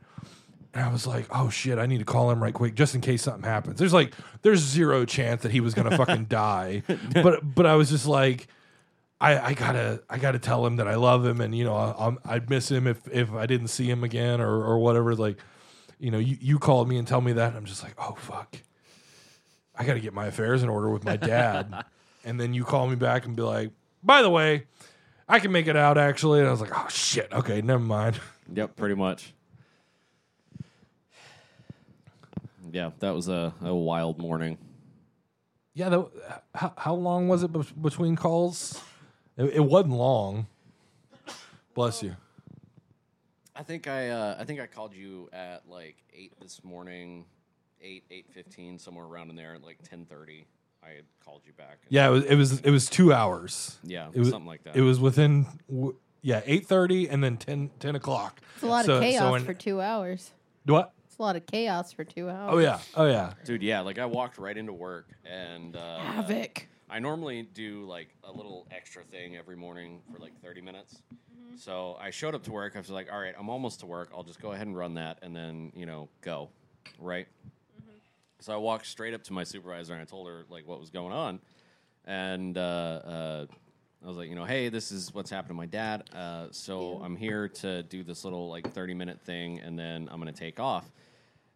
And 0.73 0.85
I 0.85 0.91
was 0.91 1.07
like, 1.07 1.25
oh 1.31 1.49
shit, 1.49 1.79
I 1.79 1.87
need 1.87 1.97
to 1.99 2.05
call 2.05 2.29
him 2.29 2.41
right 2.41 2.53
quick 2.53 2.75
just 2.75 2.93
in 2.93 3.01
case 3.01 3.23
something 3.23 3.43
happens. 3.43 3.79
There's 3.79 3.93
like, 3.93 4.13
there's 4.43 4.59
zero 4.59 5.05
chance 5.05 5.41
that 5.41 5.51
he 5.51 5.59
was 5.59 5.73
going 5.73 5.89
to 5.89 5.97
fucking 5.97 6.25
die. 6.29 6.83
But, 7.13 7.55
but 7.55 7.65
I 7.65 7.75
was 7.75 7.89
just 7.89 8.05
like, 8.05 8.47
I, 9.19 9.39
I 9.39 9.53
gotta 9.53 10.03
I 10.09 10.19
gotta 10.19 10.37
tell 10.37 10.63
him 10.65 10.75
that 10.75 10.87
I 10.87 10.95
love 10.95 11.25
him 11.25 11.41
and 11.41 11.55
you 11.55 11.63
know 11.63 11.75
I, 11.75 12.05
I'm, 12.05 12.19
I'd 12.23 12.49
miss 12.49 12.69
him 12.69 12.85
if 12.85 13.07
if 13.11 13.33
I 13.33 13.47
didn't 13.47 13.69
see 13.69 13.89
him 13.89 14.03
again 14.03 14.39
or 14.39 14.63
or 14.63 14.77
whatever 14.77 15.15
like 15.15 15.37
you 15.97 16.11
know 16.11 16.19
you, 16.19 16.37
you 16.39 16.59
called 16.59 16.87
me 16.87 16.97
and 16.97 17.07
tell 17.07 17.21
me 17.21 17.33
that 17.33 17.55
I'm 17.55 17.65
just 17.65 17.83
like 17.83 17.95
oh 17.97 18.13
fuck 18.13 18.57
I 19.77 19.83
gotta 19.85 19.99
get 19.99 20.13
my 20.13 20.25
affairs 20.27 20.63
in 20.63 20.69
order 20.69 20.89
with 20.89 21.03
my 21.03 21.17
dad. 21.17 21.85
And 22.25 22.37
then 22.37 22.53
you 22.53 22.65
call 22.65 22.87
me 22.87 22.95
back 22.97 23.25
and 23.25 23.37
be 23.37 23.41
like 23.43 23.71
by 24.03 24.21
the 24.21 24.29
way 24.29 24.65
I 25.29 25.39
can 25.39 25.53
make 25.53 25.67
it 25.67 25.77
out 25.77 25.97
actually. 25.97 26.39
And 26.39 26.47
I 26.49 26.51
was 26.51 26.59
like 26.59 26.71
oh 26.77 26.87
shit. 26.89 27.31
Okay 27.31 27.61
never 27.61 27.83
mind. 27.83 28.19
Yep, 28.53 28.75
pretty 28.75 28.95
much. 28.95 29.33
Yeah, 32.71 32.91
that 32.99 33.11
was 33.15 33.27
a, 33.29 33.53
a 33.61 33.73
wild 33.73 34.17
morning. 34.19 34.57
yeah 35.73 35.89
that, 35.89 36.07
how, 36.53 36.73
how 36.77 36.93
long 36.95 37.27
was 37.27 37.43
it 37.43 37.51
be- 37.53 37.61
between 37.81 38.15
calls? 38.15 38.81
It, 39.37 39.53
it 39.55 39.59
wasn't 39.63 39.93
long. 39.93 40.47
Bless 41.73 42.01
you. 42.03 42.15
I 43.55 43.63
think 43.63 43.87
I 43.87 44.09
uh, 44.09 44.35
I 44.39 44.43
think 44.43 44.59
I 44.59 44.67
called 44.67 44.93
you 44.93 45.29
at 45.31 45.63
like 45.67 45.95
eight 46.13 46.33
this 46.41 46.63
morning, 46.63 47.25
eight 47.81 48.03
eight 48.11 48.25
fifteen 48.31 48.77
somewhere 48.79 49.05
around 49.05 49.29
in 49.29 49.35
there. 49.35 49.55
At 49.55 49.63
like 49.63 49.77
ten 49.83 50.05
thirty, 50.05 50.45
I 50.83 50.89
had 50.89 51.05
called 51.23 51.41
you 51.45 51.53
back. 51.53 51.77
yeah 51.89 52.07
it 52.07 52.11
was 52.11 52.23
it 52.25 52.35
was 52.35 52.59
it 52.61 52.71
was 52.71 52.89
two 52.89 53.13
hours 53.13 53.77
yeah, 53.83 54.09
it 54.13 54.19
was 54.19 54.29
something 54.29 54.47
like 54.47 54.63
that. 54.63 54.75
It 54.75 54.81
was 54.81 54.99
within, 54.99 55.45
w- 55.69 55.95
yeah, 56.21 56.41
eight 56.45 56.65
thirty 56.67 57.07
and 57.09 57.23
then 57.23 57.37
10, 57.37 57.71
10 57.79 57.95
o'clock. 57.95 58.41
It's 58.55 58.63
a 58.63 58.67
lot 58.67 58.85
So- 58.85 58.95
of 58.97 59.03
so 59.03 59.09
chaos 59.09 59.31
when- 59.31 59.45
for 59.45 59.53
two 59.53 59.81
hours. 59.81 60.31
What? 60.65 60.93
It's 61.05 61.17
a 61.17 61.21
lot 61.21 61.35
of 61.37 61.45
chaos 61.45 61.93
for 61.93 62.03
two 62.03 62.29
hours. 62.29 62.49
Oh 62.53 62.57
yeah, 62.59 62.79
oh 62.95 63.05
yeah. 63.05 63.33
Dude, 63.45 63.63
yeah, 63.63 63.79
like 63.81 63.97
I 63.99 64.05
walked 64.05 64.37
right 64.37 64.55
into 64.57 64.73
work 64.73 65.07
and 65.25 65.75
uh, 65.75 65.99
Havoc. 65.99 66.67
I 66.89 66.99
normally 66.99 67.43
do 67.53 67.83
like 67.85 68.09
a 68.23 68.31
little 68.31 68.65
extra 68.71 69.03
thing 69.03 69.35
every 69.35 69.55
morning 69.57 70.01
for 70.11 70.19
like 70.19 70.39
30 70.41 70.61
minutes. 70.61 71.01
So 71.57 71.97
I 71.99 72.11
showed 72.11 72.35
up 72.35 72.43
to 72.43 72.51
work. 72.51 72.73
I 72.75 72.79
was 72.79 72.89
like, 72.89 73.11
all 73.11 73.19
right, 73.19 73.33
I'm 73.37 73.49
almost 73.49 73.79
to 73.81 73.85
work. 73.85 74.09
I'll 74.15 74.23
just 74.23 74.39
go 74.41 74.51
ahead 74.51 74.67
and 74.67 74.77
run 74.77 74.93
that 74.93 75.17
and 75.21 75.35
then, 75.35 75.71
you 75.75 75.85
know, 75.85 76.07
go. 76.21 76.49
Right? 76.99 77.27
So 78.39 78.53
I 78.53 78.57
walked 78.57 78.85
straight 78.85 79.13
up 79.13 79.23
to 79.25 79.33
my 79.33 79.43
supervisor 79.43 79.93
and 79.93 80.01
I 80.01 80.05
told 80.05 80.27
her 80.27 80.45
like 80.49 80.67
what 80.67 80.79
was 80.79 80.89
going 80.89 81.11
on. 81.13 81.39
And 82.05 82.57
uh, 82.57 82.61
uh, 82.61 83.45
I 84.03 84.07
was 84.07 84.17
like, 84.17 84.29
you 84.29 84.35
know, 84.35 84.45
hey, 84.45 84.69
this 84.69 84.91
is 84.91 85.13
what's 85.13 85.29
happened 85.29 85.49
to 85.49 85.53
my 85.55 85.65
dad. 85.65 86.09
Uh, 86.15 86.47
so 86.51 87.01
I'm 87.03 87.15
here 87.15 87.47
to 87.49 87.83
do 87.83 88.03
this 88.03 88.23
little 88.23 88.49
like 88.49 88.71
30 88.73 88.93
minute 88.93 89.19
thing 89.21 89.59
and 89.59 89.77
then 89.77 90.07
I'm 90.11 90.21
going 90.21 90.31
to 90.33 90.39
take 90.39 90.59
off. 90.59 90.85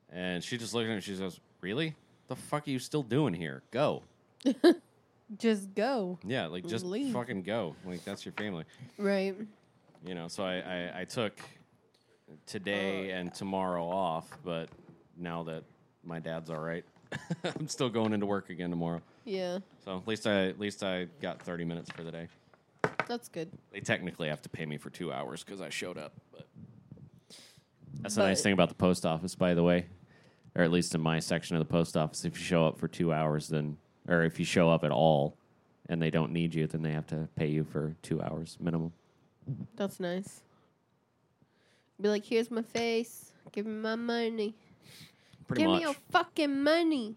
And 0.09 0.43
she 0.43 0.57
just 0.57 0.73
looked 0.73 0.85
at 0.85 0.89
me 0.89 0.95
and 0.95 1.03
she 1.03 1.15
goes, 1.15 1.39
really? 1.61 1.95
The 2.27 2.35
fuck 2.35 2.67
are 2.67 2.71
you 2.71 2.79
still 2.79 3.03
doing 3.03 3.33
here? 3.33 3.61
Go. 3.71 4.03
Just 5.37 5.73
go. 5.75 6.19
Yeah, 6.25 6.47
like 6.47 6.67
just 6.67 6.83
Leave. 6.83 7.13
fucking 7.13 7.43
go. 7.43 7.73
Like 7.85 8.03
that's 8.03 8.25
your 8.25 8.33
family, 8.33 8.65
Right. 8.97 9.33
you 10.05 10.13
know. 10.13 10.27
So 10.27 10.43
I, 10.43 10.55
I, 10.57 10.91
I 11.01 11.05
took 11.05 11.39
today 12.45 13.11
and 13.11 13.33
tomorrow 13.33 13.87
off, 13.87 14.25
but 14.43 14.67
now 15.17 15.43
that 15.43 15.63
my 16.03 16.19
dad's 16.19 16.49
all 16.49 16.59
right, 16.59 16.83
I'm 17.43 17.67
still 17.67 17.89
going 17.89 18.13
into 18.13 18.25
work 18.25 18.49
again 18.49 18.69
tomorrow. 18.69 19.01
Yeah. 19.25 19.59
So 19.85 19.97
at 19.97 20.07
least 20.07 20.27
I 20.27 20.47
at 20.47 20.59
least 20.59 20.83
I 20.83 21.07
got 21.21 21.41
30 21.41 21.65
minutes 21.65 21.91
for 21.91 22.03
the 22.03 22.11
day. 22.11 22.27
That's 23.07 23.27
good. 23.27 23.49
They 23.71 23.79
technically 23.79 24.29
have 24.29 24.41
to 24.43 24.49
pay 24.49 24.65
me 24.65 24.77
for 24.77 24.89
two 24.89 25.11
hours 25.11 25.43
because 25.43 25.61
I 25.61 25.69
showed 25.69 25.97
up, 25.97 26.13
but 26.31 26.47
that's 28.01 28.15
the 28.15 28.23
nice 28.23 28.41
thing 28.41 28.53
about 28.53 28.69
the 28.69 28.75
post 28.75 29.05
office, 29.05 29.35
by 29.35 29.53
the 29.53 29.63
way, 29.63 29.85
or 30.55 30.63
at 30.63 30.71
least 30.71 30.95
in 30.95 31.01
my 31.01 31.19
section 31.19 31.55
of 31.55 31.59
the 31.59 31.71
post 31.71 31.97
office. 31.97 32.25
If 32.25 32.37
you 32.37 32.43
show 32.43 32.65
up 32.65 32.79
for 32.79 32.87
two 32.87 33.11
hours, 33.13 33.47
then 33.47 33.77
or 34.07 34.23
if 34.23 34.39
you 34.39 34.45
show 34.45 34.69
up 34.69 34.83
at 34.83 34.91
all 34.91 35.35
and 35.89 36.01
they 36.01 36.09
don't 36.09 36.31
need 36.31 36.53
you, 36.55 36.67
then 36.67 36.81
they 36.81 36.91
have 36.91 37.07
to 37.07 37.27
pay 37.35 37.47
you 37.47 37.63
for 37.63 37.95
two 38.01 38.21
hours 38.21 38.57
minimum. 38.59 38.93
That's 39.75 39.99
nice. 39.99 40.41
Be 41.99 42.09
like, 42.09 42.25
here's 42.25 42.49
my 42.49 42.61
face. 42.61 43.31
Give 43.51 43.65
me 43.65 43.73
my 43.73 43.95
money. 43.95 44.55
Pretty 45.51 45.63
Give 45.63 45.69
much. 45.71 45.79
me 45.79 45.83
your 45.83 45.95
fucking 46.11 46.63
money. 46.63 47.15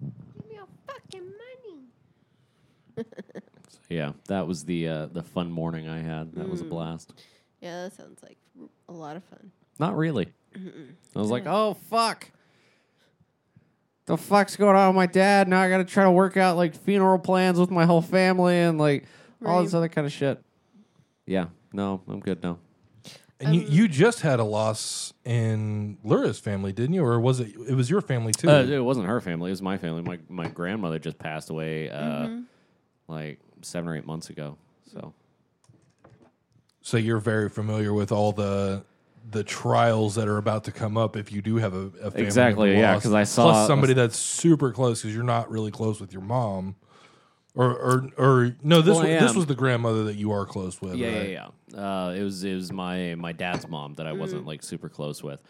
Give 0.00 0.48
me 0.48 0.54
your 0.54 0.66
fucking 0.86 1.24
money. 1.24 3.06
Yeah, 3.90 4.12
that 4.26 4.46
was 4.46 4.66
the 4.66 4.86
uh, 4.86 5.06
the 5.06 5.22
fun 5.22 5.50
morning 5.50 5.88
I 5.88 6.00
had. 6.00 6.34
That 6.34 6.46
was 6.50 6.60
a 6.60 6.64
Mm. 6.64 6.68
blast. 6.68 7.14
Yeah, 7.62 7.84
that 7.84 7.94
sounds 7.94 8.22
like 8.22 8.36
a 8.86 8.92
lot 8.92 9.16
of 9.16 9.24
fun. 9.24 9.50
Not 9.78 9.96
really. 9.96 10.28
I 10.54 11.18
was 11.18 11.30
like, 11.30 11.44
oh 11.46 11.72
fuck. 11.88 12.30
The 14.04 14.18
fuck's 14.18 14.56
going 14.56 14.76
on 14.76 14.88
with 14.88 14.96
my 14.96 15.06
dad? 15.06 15.48
Now 15.48 15.62
I 15.62 15.70
got 15.70 15.78
to 15.78 15.84
try 15.86 16.04
to 16.04 16.10
work 16.10 16.36
out 16.36 16.58
like 16.58 16.74
funeral 16.74 17.18
plans 17.18 17.58
with 17.58 17.70
my 17.70 17.86
whole 17.86 18.02
family 18.02 18.58
and 18.58 18.76
like 18.78 19.06
all 19.42 19.62
this 19.64 19.72
Right. 19.72 19.78
other 19.78 19.88
kind 19.88 20.06
of 20.06 20.12
shit. 20.12 20.38
Yeah, 21.24 21.46
no, 21.72 22.02
I'm 22.08 22.20
good 22.20 22.42
now. 22.42 22.58
And 23.40 23.54
you, 23.54 23.62
you 23.62 23.88
just 23.88 24.22
had 24.22 24.40
a 24.40 24.44
loss 24.44 25.12
in 25.24 25.96
Laura's 26.02 26.40
family, 26.40 26.72
didn't 26.72 26.94
you? 26.94 27.04
Or 27.04 27.20
was 27.20 27.38
it? 27.38 27.54
It 27.68 27.74
was 27.74 27.88
your 27.88 28.00
family 28.00 28.32
too. 28.32 28.50
Uh, 28.50 28.62
it 28.64 28.80
wasn't 28.80 29.06
her 29.06 29.20
family; 29.20 29.50
it 29.50 29.52
was 29.52 29.62
my 29.62 29.78
family. 29.78 30.02
My 30.02 30.18
my 30.28 30.48
grandmother 30.48 30.98
just 30.98 31.18
passed 31.18 31.48
away 31.50 31.88
uh, 31.88 32.00
Mm-hmm. 32.26 32.40
like 33.06 33.38
seven 33.62 33.88
or 33.88 33.96
eight 33.96 34.06
months 34.06 34.28
ago. 34.30 34.56
So 34.92 35.12
so 36.82 36.96
you're 36.96 37.20
very 37.20 37.48
familiar 37.48 37.92
with 37.92 38.10
all 38.12 38.32
the 38.32 38.84
the 39.30 39.44
trials 39.44 40.14
that 40.14 40.26
are 40.26 40.38
about 40.38 40.64
to 40.64 40.72
come 40.72 40.96
up 40.96 41.14
if 41.14 41.30
you 41.30 41.42
do 41.42 41.56
have 41.56 41.74
a, 41.74 41.78
a 42.02 42.10
family 42.10 42.24
Exactly, 42.24 42.78
yeah, 42.78 42.94
because 42.94 43.12
I 43.12 43.24
saw- 43.24 43.44
plus 43.52 43.66
somebody 43.66 43.92
that's 43.92 44.16
super 44.16 44.72
close 44.72 45.02
because 45.02 45.14
you're 45.14 45.22
not 45.22 45.50
really 45.50 45.70
close 45.70 46.00
with 46.00 46.12
your 46.14 46.22
mom. 46.22 46.76
Or, 47.58 47.72
or, 47.76 48.10
or 48.16 48.56
no, 48.62 48.80
this 48.80 48.94
Well, 48.94 49.00
was, 49.08 49.20
this 49.20 49.34
was 49.34 49.46
the 49.46 49.56
grandmother 49.56 50.04
that 50.04 50.14
you 50.14 50.30
are 50.30 50.46
close 50.46 50.80
with. 50.80 50.94
yeah, 50.94 51.08
right? 51.08 51.28
yeah, 51.30 51.48
yeah. 51.74 52.06
Uh, 52.06 52.10
it 52.12 52.22
was 52.22 52.44
it 52.44 52.54
was 52.54 52.72
my 52.72 53.16
my 53.16 53.32
dad's 53.32 53.66
mom 53.68 53.94
that 53.94 54.06
I 54.06 54.12
wasn't 54.12 54.46
like 54.46 54.62
super 54.62 54.88
close 54.88 55.24
with. 55.24 55.40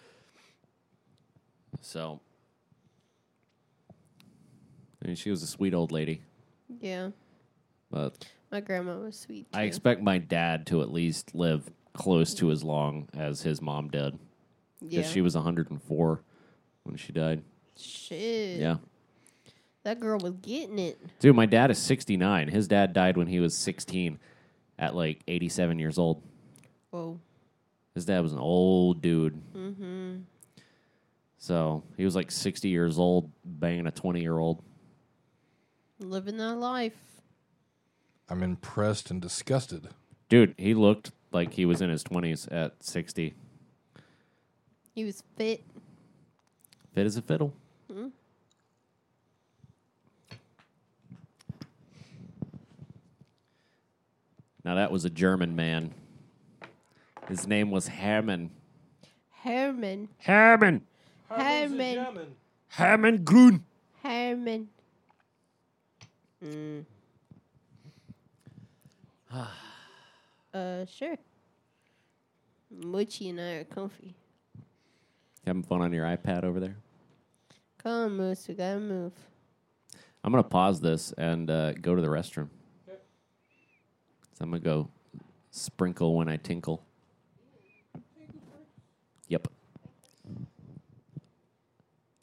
So, 1.83 2.21
I 5.03 5.07
mean, 5.07 5.17
she 5.17 5.31
was 5.31 5.43
a 5.43 5.47
sweet 5.47 5.75
old 5.75 5.93
lady, 5.93 6.23
Yeah. 6.81 7.11
but 7.91 8.27
My 8.51 8.61
grandma 8.61 8.97
was 8.99 9.19
sweet. 9.19 9.53
Too. 9.53 9.59
I 9.59 9.65
expect 9.65 10.03
my 10.03 10.17
dad 10.17 10.67
to 10.69 10.81
at 10.81 10.91
least 10.91 11.35
live 11.35 11.71
close 11.93 12.33
to 12.37 12.51
as 12.51 12.65
long 12.65 13.09
as 13.15 13.43
his 13.43 13.61
mom 13.61 13.89
did 13.91 14.19
Yeah. 14.81 15.01
because 15.01 15.13
she 15.13 15.21
was 15.21 15.35
104 15.35 16.23
when 16.85 16.97
she 16.97 17.13
died. 17.13 17.43
Shit. 17.77 18.61
Yeah. 18.61 18.79
That 19.89 20.01
girl 20.01 20.19
was 20.19 20.35
getting 20.43 20.79
it. 20.79 21.01
Dude, 21.19 21.35
my 21.35 21.47
dad 21.47 21.71
is 21.71 21.79
69. 21.79 22.49
His 22.49 22.69
dad 22.69 22.93
died 22.93 23.17
when 23.17 23.27
he 23.27 23.41
was 23.41 23.57
16 23.57 24.19
at 24.79 24.95
like 24.95 25.23
87 25.27 25.79
years 25.79 25.97
old. 25.97 26.23
Whoa. 26.91 27.19
His 27.95 28.05
dad 28.05 28.21
was 28.21 28.35
an 28.35 28.39
old 28.39 29.01
dude. 29.01 29.41
Mm-hmm. 29.55 30.17
So 31.39 31.85
he 31.97 32.05
was 32.05 32.15
like 32.15 32.31
60 32.31 32.69
years 32.69 32.99
old, 32.99 33.31
banging 33.47 33.87
a 33.87 33.91
20 33.91 34.21
year 34.21 34.37
old. 34.37 34.63
Living 36.01 36.37
that 36.37 36.57
life. 36.57 37.23
I'm 38.29 38.43
impressed 38.43 39.11
and 39.11 39.23
disgusted. 39.23 39.89
Dude, 40.29 40.55
he 40.59 40.75
looked 40.75 41.13
like 41.33 41.55
he 41.55 41.65
was 41.65 41.81
in 41.81 41.89
his 41.89 42.05
20s 42.05 42.47
at 42.53 42.85
60. 42.85 43.33
He 44.95 45.05
was 45.05 45.23
fit. 45.39 45.65
Fit 46.93 47.07
as 47.07 47.17
a 47.17 47.23
fiddle. 47.23 47.55
Now 54.69 54.75
that 54.75 54.93
was 54.93 55.07
a 55.07 55.11
German 55.11 55.57
man. 55.57 55.95
His 57.27 57.47
name 57.47 57.71
was 57.71 57.89
Hermann. 57.89 58.51
Herman. 59.31 60.11
Hermann. 60.19 60.83
Herman. 61.31 62.37
Hammond 62.69 63.25
Grun. 63.25 63.65
Herman. 64.03 64.69
Mm. 66.45 66.85
uh, 70.53 70.85
sure. 70.85 71.17
Moochie 72.79 73.31
and 73.31 73.41
I 73.41 73.53
are 73.53 73.65
comfy. 73.65 74.15
Having 75.47 75.63
fun 75.63 75.81
on 75.81 75.95
your 75.95 76.05
iPad 76.05 76.45
over 76.45 76.61
there? 76.61 76.77
Come 77.79 77.93
on, 77.93 78.17
Moose. 78.19 78.47
We 78.47 78.53
gotta 78.53 78.81
move. 78.81 79.15
I'm 80.23 80.31
gonna 80.31 80.43
pause 80.43 80.83
this 80.83 81.15
and 81.17 81.51
uh, 81.51 81.73
go 81.73 81.95
to 81.95 82.03
the 82.03 82.09
restroom. 82.09 82.51
So 84.39 84.45
I'm 84.45 84.51
gonna 84.53 84.61
go 84.61 84.89
sprinkle 85.51 86.15
when 86.15 86.29
I 86.29 86.37
tinkle. 86.37 86.81
Yep. 89.27 89.49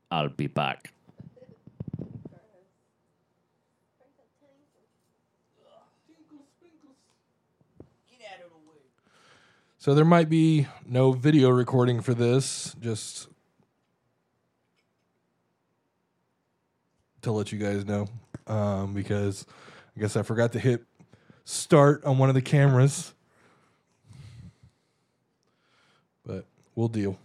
I'll 0.09 0.29
be 0.29 0.47
back. 0.47 0.93
So 9.77 9.93
there 9.93 10.05
might 10.05 10.29
be 10.29 10.67
no 10.85 11.11
video 11.11 11.49
recording 11.49 11.99
for 11.99 12.13
this, 12.13 12.73
just 12.79 13.27
to 17.23 17.33
let 17.33 17.51
you 17.51 17.59
guys 17.59 17.85
know, 17.85 18.07
um, 18.47 18.93
because 18.93 19.45
I 19.95 19.99
guess 19.99 20.15
I 20.15 20.21
forgot 20.21 20.53
to 20.53 20.59
hit 20.59 20.85
start 21.45 22.03
on 22.03 22.17
one 22.17 22.27
of 22.27 22.35
the 22.35 22.41
cameras, 22.41 23.13
but 26.25 26.45
we'll 26.75 26.87
deal. 26.89 27.17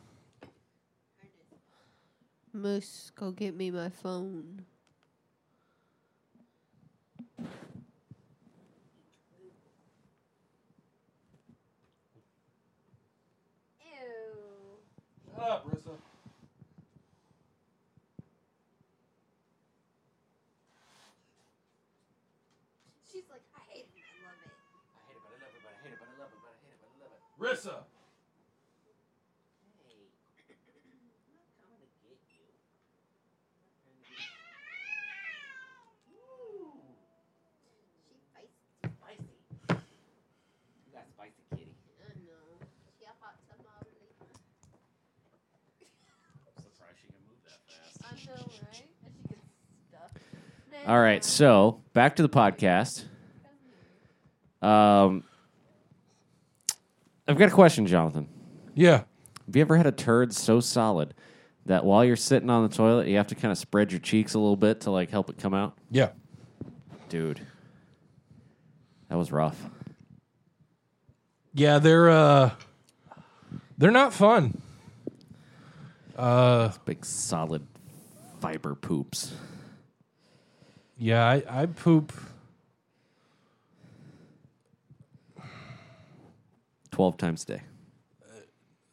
Moose, 2.53 3.11
go 3.15 3.31
get 3.31 3.57
me 3.57 3.71
my 3.71 3.89
phone. 3.89 4.65
Ew. 7.39 7.47
Shut 15.35 15.51
up, 15.51 15.71
Rissa. 15.71 15.97
She's 23.11 23.23
like, 23.31 23.43
I 23.55 23.61
hate 23.73 23.87
it, 23.95 24.03
I 24.03 24.27
love 26.21 26.31
it. 26.35 26.41
Rissa. 27.41 27.85
She 38.83 38.89
feisty. 38.89 39.37
You 39.69 40.93
got 40.93 41.07
spicy 41.09 41.43
kitty. 41.51 41.75
I 42.01 42.13
know. 42.25 42.67
She 42.99 43.05
a 43.05 43.09
hot 43.21 43.37
tamale. 43.49 44.05
Surprised 46.61 46.99
she 47.01 47.07
can 47.09 47.21
move 47.27 47.41
that 47.47 47.61
fast. 47.67 47.97
I 48.05 48.07
know, 48.27 48.45
right? 48.63 48.89
And 49.05 49.13
she 49.17 49.23
gets 49.29 49.47
stuck. 49.89 50.13
All 50.87 51.01
right, 51.01 51.25
so 51.25 51.81
back 51.93 52.17
to 52.17 52.23
the 52.23 52.29
podcast. 52.29 53.05
Um, 54.63 55.25
I've 57.31 57.39
got 57.39 57.49
a 57.49 57.53
question, 57.53 57.87
Jonathan. 57.87 58.29
Yeah. 58.75 59.05
Have 59.47 59.55
you 59.57 59.61
ever 59.63 59.77
had 59.77 59.87
a 59.87 59.93
turd 59.93 60.33
so 60.35 60.59
solid 60.59 61.15
that 61.67 61.85
while 61.85 62.05
you're 62.05 62.17
sitting 62.17 62.51
on 62.51 62.69
the 62.69 62.75
toilet, 62.75 63.07
you 63.07 63.17
have 63.19 63.29
to 63.29 63.37
kind 63.37 63.53
of 63.53 63.59
spread 63.59 63.93
your 63.93 64.01
cheeks 64.01 64.35
a 64.35 64.39
little 64.39 64.57
bit 64.57 64.81
to 64.83 64.91
like 64.91 65.11
help 65.11 65.31
it 65.31 65.39
come 65.39 65.55
out? 65.55 65.79
Yeah. 65.91 66.11
Dude, 67.09 67.41
that 69.09 69.17
was 69.17 69.31
rough. 69.31 69.57
Yeah, 71.55 71.79
they're 71.79 72.11
uh 72.11 72.51
they're 73.79 73.91
not 73.93 74.13
fun. 74.13 74.61
Uh 76.17 76.73
Big 76.85 77.05
solid 77.05 77.65
fiber 78.41 78.75
poops. 78.75 79.33
yeah, 80.99 81.25
I, 81.29 81.43
I 81.49 81.67
poop 81.67 82.13
12 87.01 87.17
times 87.17 87.43
a 87.45 87.47
day. 87.47 87.63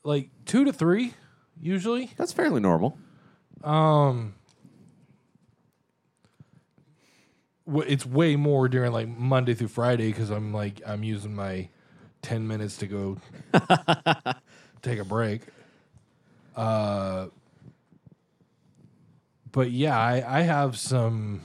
like 0.06 0.30
two 0.46 0.64
to 0.64 0.72
three 0.72 1.14
usually. 1.60 2.10
That's 2.16 2.32
fairly 2.32 2.62
normal. 2.62 2.98
Um 3.66 4.36
w- 7.66 7.86
it's 7.86 8.06
way 8.06 8.38
more 8.38 8.70
during 8.70 8.94
like 8.94 9.10
Monday 9.10 9.54
through 9.56 9.68
Friday 9.68 10.08
because 10.08 10.30
I'm 10.30 10.54
like 10.54 10.82
I'm 10.88 11.04
using 11.04 11.36
my 11.36 11.68
ten 12.22 12.48
minutes 12.48 12.78
to 12.78 12.88
go 12.88 13.18
take 14.82 15.00
a 15.00 15.04
break. 15.04 15.42
Uh, 16.56 17.28
but 19.52 19.70
yeah, 19.70 20.00
I 20.00 20.40
I 20.40 20.42
have 20.44 20.78
some 20.78 21.42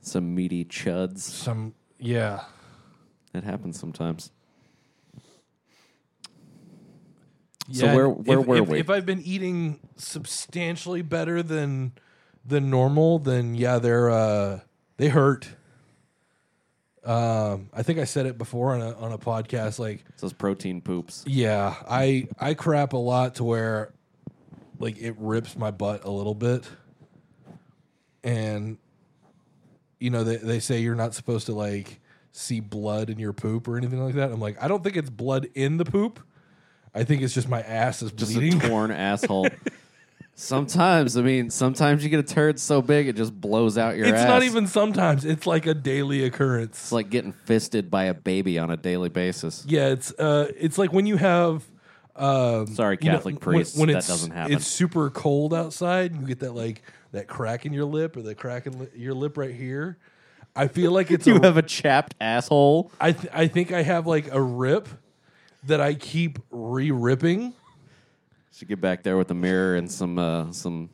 Some 0.00 0.36
meaty 0.36 0.64
chuds. 0.64 1.18
some 1.18 1.74
yeah 1.98 2.44
It 3.36 3.44
happens 3.44 3.78
sometimes. 3.78 4.30
yeah. 7.68 7.94
where- 7.94 8.08
where 8.08 8.40
if, 8.40 8.46
were 8.46 8.56
if, 8.56 8.68
we? 8.68 8.78
If 8.78 8.90
I've 8.90 9.06
been 9.06 9.22
eating 9.22 9.80
substantially 9.96 11.02
better 11.02 11.42
than 11.42 11.92
than 12.44 12.70
normal, 12.70 13.18
then 13.18 13.54
yeah, 13.54 13.78
they're 13.78 14.10
uh 14.10 14.60
they 14.98 15.08
hurt. 15.08 15.48
Um, 17.04 17.70
I 17.72 17.82
think 17.84 17.98
I 18.00 18.04
said 18.04 18.26
it 18.26 18.36
before 18.38 18.74
on 18.74 18.80
a 18.82 18.92
on 18.94 19.12
a 19.12 19.18
podcast. 19.18 19.78
Like, 19.78 20.04
It's 20.10 20.22
those 20.22 20.32
protein 20.32 20.80
poops. 20.80 21.24
yeah, 21.26 21.74
I 21.88 22.28
I 22.38 22.54
crap 22.54 22.92
a 22.92 22.96
lot 22.98 23.36
to 23.36 23.44
where 23.44 23.92
like 24.78 24.98
it 24.98 25.14
rips 25.18 25.56
my 25.56 25.70
butt 25.70 26.04
a 26.04 26.10
little 26.10 26.34
bit, 26.34 26.68
and 28.24 28.76
you 30.00 30.10
know 30.10 30.22
they 30.24 30.36
they 30.36 30.58
say 30.60 30.80
you're 30.80 30.94
not 30.96 31.14
supposed 31.14 31.46
to 31.46 31.52
like 31.52 32.00
see 32.36 32.60
blood 32.60 33.08
in 33.10 33.18
your 33.18 33.32
poop 33.32 33.66
or 33.66 33.76
anything 33.76 34.02
like 34.04 34.14
that. 34.14 34.30
I'm 34.30 34.40
like, 34.40 34.62
I 34.62 34.68
don't 34.68 34.84
think 34.84 34.96
it's 34.96 35.10
blood 35.10 35.48
in 35.54 35.76
the 35.78 35.84
poop. 35.84 36.20
I 36.94 37.04
think 37.04 37.22
it's 37.22 37.34
just 37.34 37.48
my 37.48 37.60
ass 37.62 38.02
is 38.02 38.12
Just 38.12 38.34
bleeding. 38.34 38.62
a 38.62 38.68
torn 38.68 38.90
asshole. 38.92 39.48
Sometimes, 40.34 41.16
I 41.16 41.22
mean, 41.22 41.48
sometimes 41.48 42.04
you 42.04 42.10
get 42.10 42.20
a 42.20 42.22
turd 42.34 42.58
so 42.60 42.82
big 42.82 43.08
it 43.08 43.16
just 43.16 43.38
blows 43.38 43.78
out 43.78 43.96
your 43.96 44.06
it's 44.06 44.18
ass. 44.18 44.28
not 44.28 44.42
even 44.42 44.66
sometimes. 44.66 45.24
It's 45.24 45.46
like 45.46 45.64
a 45.64 45.72
daily 45.72 46.24
occurrence. 46.24 46.72
It's 46.76 46.92
like 46.92 47.08
getting 47.08 47.32
fisted 47.32 47.90
by 47.90 48.04
a 48.04 48.14
baby 48.14 48.58
on 48.58 48.70
a 48.70 48.76
daily 48.76 49.08
basis. 49.08 49.64
Yeah, 49.66 49.88
it's 49.88 50.12
uh, 50.12 50.52
it's 50.58 50.76
like 50.78 50.92
when 50.92 51.06
you 51.06 51.16
have. 51.16 51.64
Um, 52.14 52.66
Sorry, 52.68 52.96
you 53.00 53.10
know, 53.10 53.16
Catholic 53.16 53.40
priests, 53.40 53.76
When, 53.78 53.88
that 53.88 53.98
it's, 53.98 54.08
doesn't 54.08 54.30
happen. 54.30 54.54
It's 54.54 54.66
super 54.66 55.10
cold 55.10 55.52
outside. 55.52 56.18
You 56.18 56.26
get 56.26 56.40
that 56.40 56.52
like 56.52 56.82
that 57.12 57.28
crack 57.28 57.66
in 57.66 57.72
your 57.74 57.84
lip 57.84 58.16
or 58.16 58.22
the 58.22 58.34
crack 58.34 58.66
in 58.66 58.78
li- 58.78 58.88
your 58.94 59.12
lip 59.14 59.36
right 59.36 59.54
here. 59.54 59.98
I 60.56 60.68
feel 60.68 60.92
like 60.92 61.10
it's. 61.10 61.26
You 61.26 61.36
a, 61.36 61.42
have 61.42 61.56
a 61.56 61.62
chapped 61.62 62.14
asshole. 62.20 62.90
I 63.00 63.12
th- 63.12 63.32
I 63.32 63.46
think 63.48 63.72
I 63.72 63.82
have 63.82 64.06
like 64.06 64.32
a 64.32 64.40
rip 64.40 64.88
that 65.64 65.80
I 65.80 65.94
keep 65.94 66.38
re-ripping. 66.50 67.52
Should 68.52 68.68
get 68.68 68.80
back 68.80 69.02
there 69.02 69.16
with 69.16 69.30
a 69.30 69.34
mirror 69.34 69.76
and 69.76 69.90
some 69.90 70.18
uh, 70.18 70.50
some 70.52 70.90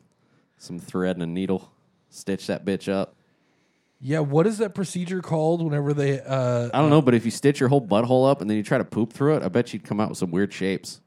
some 0.57 0.79
thread 0.79 1.15
and 1.15 1.23
a 1.23 1.27
needle. 1.27 1.71
Stitch 2.09 2.47
that 2.47 2.65
bitch 2.65 2.91
up. 2.91 3.15
Yeah, 3.99 4.19
what 4.19 4.45
is 4.45 4.57
that 4.57 4.75
procedure 4.75 5.21
called? 5.21 5.61
Whenever 5.63 5.93
they, 5.93 6.19
uh, 6.19 6.69
I 6.73 6.81
don't 6.81 6.89
know, 6.89 7.01
but 7.01 7.13
if 7.13 7.23
you 7.23 7.31
stitch 7.31 7.61
your 7.61 7.69
whole 7.69 7.81
butthole 7.81 8.29
up 8.29 8.41
and 8.41 8.49
then 8.49 8.57
you 8.57 8.63
try 8.63 8.77
to 8.77 8.83
poop 8.83 9.13
through 9.13 9.37
it, 9.37 9.43
I 9.43 9.47
bet 9.47 9.71
you'd 9.71 9.85
come 9.85 10.01
out 10.01 10.09
with 10.09 10.17
some 10.17 10.29
weird 10.29 10.51
shapes. 10.51 10.99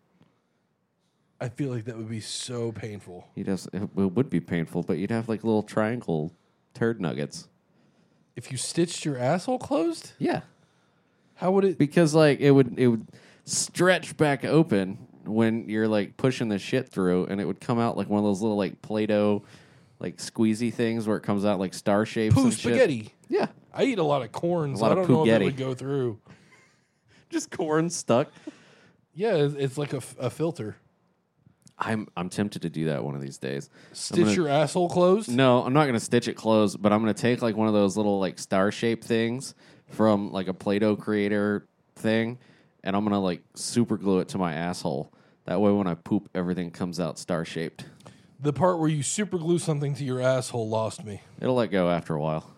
I 1.39 1.51
feel 1.51 1.71
like 1.71 1.85
that 1.85 1.99
would 1.99 2.09
be 2.09 2.21
so 2.21 2.73
painful. 2.73 3.29
You'd 3.35 3.49
have 3.49 3.67
it 3.75 3.95
would 3.95 4.31
be 4.31 4.41
painful, 4.41 4.83
but 4.83 4.97
you'd 4.97 5.11
have 5.11 5.29
like 5.29 5.45
little 5.45 5.63
triangle 5.63 6.33
turd 6.73 6.99
nuggets. 6.99 7.49
If 8.37 8.53
you 8.53 8.59
stitched 8.59 9.05
your 9.05 9.17
asshole 9.19 9.59
closed, 9.59 10.13
Yeah, 10.19 10.43
how 11.37 11.51
would 11.53 11.65
it? 11.65 11.79
because 11.79 12.15
like 12.15 12.39
it 12.41 12.51
would 12.53 12.79
it 12.79 12.87
would 12.89 13.07
stretch 13.45 14.17
back 14.17 14.45
open 14.45 14.99
when 15.25 15.69
you're 15.69 15.89
like 15.89 16.17
pushing 16.17 16.49
the 16.51 16.59
shit 16.59 16.89
through, 16.89 17.27
and 17.27 17.41
it 17.41 17.47
would 17.47 17.61
come 17.61 17.79
out 17.79 17.97
like 17.97 18.09
one 18.09 18.19
of 18.19 18.25
those 18.25 18.43
little 18.43 18.57
like 18.59 18.81
Play-Doh 18.83 19.43
like 19.99 20.19
squeezy 20.19 20.73
things 20.73 21.07
where 21.09 21.17
it 21.17 21.23
comes 21.23 21.45
out 21.47 21.59
like 21.59 21.73
star 21.75 22.05
shapes. 22.05 22.35
Poo 22.35 22.45
and 22.45 22.53
shit. 22.53 22.61
spaghetti. 22.61 23.15
Yeah, 23.29 23.47
I 23.73 23.85
eat 23.85 23.99
a 23.99 24.03
lot 24.05 24.21
of 24.23 24.31
corn, 24.33 24.75
A 24.75 24.77
so 24.77 24.83
lot 24.83 24.97
I 24.99 25.01
of 25.01 25.09
don't 25.09 25.17
know 25.17 25.23
if 25.25 25.29
it 25.29 25.41
poogetti. 25.41 25.45
would 25.47 25.57
go 25.57 25.75
through. 25.75 26.19
just 27.31 27.51
corn 27.51 27.89
stuck. 27.91 28.29
Yeah, 29.15 29.35
it's, 29.37 29.55
it's 29.55 29.79
like 29.79 29.95
a, 29.95 29.97
f- 29.97 30.15
a 30.19 30.29
filter. 30.31 30.77
I'm 31.79 32.09
I'm 32.17 32.29
tempted 32.31 32.63
to 32.63 32.71
do 32.71 32.87
that 32.87 33.05
one 33.05 33.15
of 33.15 33.21
these 33.21 33.39
days. 33.39 33.69
Stitch 33.93 34.21
gonna- 34.21 34.33
your 34.33 34.49
asshole 34.49 34.89
closed. 34.89 35.29
No, 35.31 35.63
I'm 35.63 35.73
not 35.75 35.87
gonna 35.87 36.01
stitch 36.01 36.27
it 36.29 36.35
closed, 36.35 36.81
but 36.81 36.93
I'm 36.93 37.01
gonna 37.01 37.13
take 37.15 37.43
like 37.43 37.57
one 37.57 37.69
of 37.69 37.75
those 37.75 37.97
little 37.97 38.19
like 38.19 38.39
star 38.39 38.73
shaped 38.73 39.05
things 39.05 39.55
from 39.91 40.33
like 40.33 40.49
a 40.49 40.55
Play-Doh 40.55 40.97
creator 40.97 41.67
thing, 41.95 42.39
and 42.83 42.97
I'm 42.97 43.05
gonna 43.05 43.21
like 43.21 43.43
super 43.55 43.97
glue 43.99 44.21
it 44.21 44.29
to 44.29 44.39
my 44.39 44.55
asshole 44.55 45.13
That 45.45 45.61
way, 45.61 45.71
when 45.71 45.87
I 45.87 45.95
poop, 45.95 46.29
everything 46.35 46.71
comes 46.73 46.99
out 46.99 47.19
star 47.19 47.45
shaped. 47.45 47.85
The 48.41 48.53
part 48.53 48.79
where 48.81 48.89
you 48.89 49.03
super 49.03 49.39
glue 49.39 49.59
something 49.59 49.95
to 49.95 50.05
your 50.05 50.21
asshole 50.21 50.69
lost 50.69 51.05
me. 51.05 51.21
It'll 51.41 51.55
let 51.55 51.71
go 51.71 51.89
after 51.91 52.15
a 52.15 52.21
while. 52.21 52.51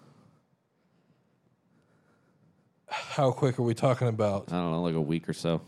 How 2.88 3.30
quick 3.32 3.58
are 3.58 3.62
we 3.62 3.74
talking 3.74 4.08
about? 4.08 4.44
I 4.48 4.52
don't 4.52 4.70
know, 4.72 4.82
like 4.82 4.94
a 4.94 5.00
week 5.00 5.28
or 5.28 5.32
so. 5.34 5.60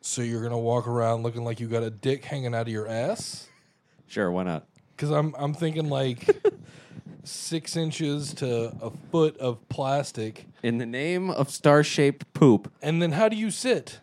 So 0.00 0.22
you're 0.22 0.42
gonna 0.42 0.58
walk 0.58 0.86
around 0.88 1.22
looking 1.22 1.44
like 1.44 1.60
you 1.60 1.68
got 1.68 1.82
a 1.82 1.90
dick 1.90 2.24
hanging 2.24 2.54
out 2.54 2.62
of 2.62 2.68
your 2.68 2.88
ass? 2.88 3.48
Sure, 4.06 4.30
why 4.30 4.44
not? 4.44 4.66
Because 4.96 5.10
I'm 5.10 5.34
I'm 5.38 5.54
thinking 5.54 5.88
like 5.88 6.28
six 7.24 7.76
inches 7.76 8.32
to 8.34 8.74
a 8.80 8.90
foot 9.10 9.36
of 9.38 9.66
plastic, 9.68 10.46
In 10.62 10.78
the 10.78 10.86
name 10.86 11.30
of 11.30 11.50
star 11.50 11.82
shaped 11.84 12.32
poop, 12.32 12.72
and 12.82 13.02
then 13.02 13.12
how 13.12 13.28
do 13.28 13.36
you 13.36 13.50
sit? 13.50 14.00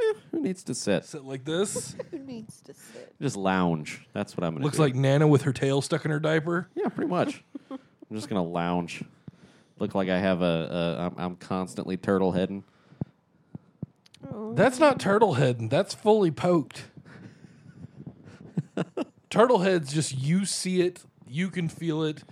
Eh, 0.00 0.14
who 0.30 0.40
needs 0.40 0.62
to 0.64 0.74
sit? 0.74 1.04
Sit 1.04 1.24
like 1.24 1.44
this? 1.44 1.94
Who 2.10 2.18
needs 2.18 2.60
to 2.62 2.74
sit? 2.74 3.14
Just 3.20 3.36
lounge. 3.36 4.06
That's 4.12 4.36
what 4.36 4.44
I'm 4.44 4.52
gonna 4.52 4.60
do. 4.60 4.64
Looks 4.64 4.76
do. 4.76 4.84
like 4.84 4.94
Nana 4.94 5.26
with 5.26 5.42
her 5.42 5.52
tail 5.52 5.82
stuck 5.82 6.04
in 6.04 6.10
her 6.10 6.20
diaper. 6.20 6.68
yeah, 6.74 6.88
pretty 6.88 7.10
much. 7.10 7.44
I'm 7.70 7.78
just 8.12 8.28
gonna 8.28 8.44
lounge. 8.44 9.02
Look 9.78 9.94
like 9.94 10.08
I 10.08 10.18
have 10.18 10.40
a. 10.40 10.44
a 10.44 11.04
I'm, 11.04 11.14
I'm 11.18 11.36
constantly 11.36 11.96
turtle 11.96 12.32
heading. 12.32 12.64
That's 14.54 14.78
not 14.78 14.98
turtle 14.98 15.34
head. 15.34 15.70
That's 15.70 15.94
fully 15.94 16.30
poked. 16.30 16.84
turtle 19.30 19.58
head's 19.58 19.92
just 19.92 20.16
you 20.16 20.44
see 20.44 20.80
it, 20.80 21.02
you 21.26 21.50
can 21.50 21.68
feel 21.68 22.02
it. 22.02 22.22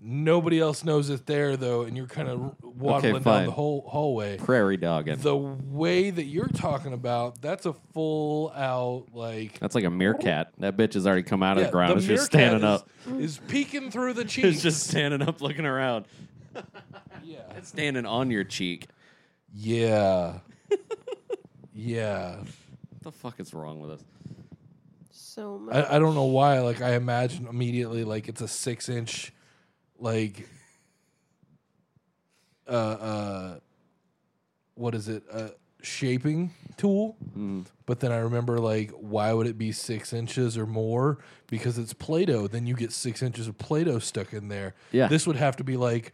Nobody 0.00 0.60
else 0.60 0.84
knows 0.84 1.10
it's 1.10 1.22
there 1.22 1.56
though, 1.56 1.82
and 1.82 1.96
you're 1.96 2.06
kind 2.06 2.28
of 2.28 2.54
waddling 2.62 3.22
down 3.22 3.46
the 3.46 3.50
whole 3.50 3.84
hallway. 3.88 4.36
Prairie 4.38 4.76
dogging. 4.76 5.16
The 5.16 5.36
way 5.36 6.10
that 6.10 6.24
you're 6.24 6.46
talking 6.46 6.92
about, 6.92 7.42
that's 7.42 7.66
a 7.66 7.72
full 7.92 8.52
out 8.54 9.06
like 9.12 9.58
That's 9.58 9.74
like 9.74 9.84
a 9.84 9.90
meerkat. 9.90 10.52
That 10.58 10.76
bitch 10.76 10.94
has 10.94 11.04
already 11.04 11.24
come 11.24 11.42
out 11.42 11.58
of 11.58 11.64
the 11.64 11.70
ground. 11.72 11.94
the 11.94 11.96
It's 11.96 12.06
just 12.06 12.26
standing 12.26 12.62
up. 12.62 12.88
Is, 13.08 13.38
is 13.38 13.40
peeking 13.48 13.90
through 13.90 14.12
the 14.14 14.24
cheek. 14.24 14.44
It's 14.48 14.62
just 14.62 14.86
standing 14.86 15.20
up, 15.20 15.40
looking 15.40 15.66
around. 15.66 16.04
yeah. 17.24 17.40
It's 17.56 17.68
standing 17.68 18.06
on 18.06 18.30
your 18.30 18.44
cheek. 18.44 18.86
Yeah. 19.52 20.38
Yeah. 21.78 22.36
What 22.38 23.02
the 23.02 23.12
fuck 23.12 23.38
is 23.40 23.54
wrong 23.54 23.78
with 23.80 23.92
us? 23.92 24.04
So 25.12 25.58
much. 25.58 25.74
I, 25.74 25.96
I 25.96 25.98
don't 26.00 26.16
know 26.16 26.24
why. 26.24 26.58
Like 26.60 26.82
I 26.82 26.94
imagine 26.94 27.46
immediately 27.46 28.02
like 28.02 28.28
it's 28.28 28.40
a 28.40 28.48
six 28.48 28.88
inch 28.88 29.32
like 29.98 30.48
uh 32.66 32.70
uh 32.70 33.58
what 34.74 34.94
is 34.94 35.08
it? 35.08 35.22
Uh 35.30 35.50
shaping 35.80 36.52
tool. 36.76 37.16
But 37.86 38.00
then 38.00 38.10
I 38.10 38.18
remember 38.18 38.58
like 38.58 38.90
why 38.90 39.32
would 39.32 39.46
it 39.46 39.56
be 39.56 39.70
six 39.70 40.12
inches 40.12 40.58
or 40.58 40.66
more? 40.66 41.18
Because 41.46 41.78
it's 41.78 41.92
Play 41.92 42.24
Doh. 42.24 42.48
Then 42.48 42.66
you 42.66 42.74
get 42.74 42.90
six 42.92 43.22
inches 43.22 43.46
of 43.46 43.56
Play 43.58 43.84
Doh 43.84 44.00
stuck 44.00 44.32
in 44.32 44.48
there. 44.48 44.74
Yeah. 44.90 45.06
This 45.06 45.26
would 45.28 45.36
have 45.36 45.56
to 45.56 45.64
be 45.64 45.76
like 45.76 46.12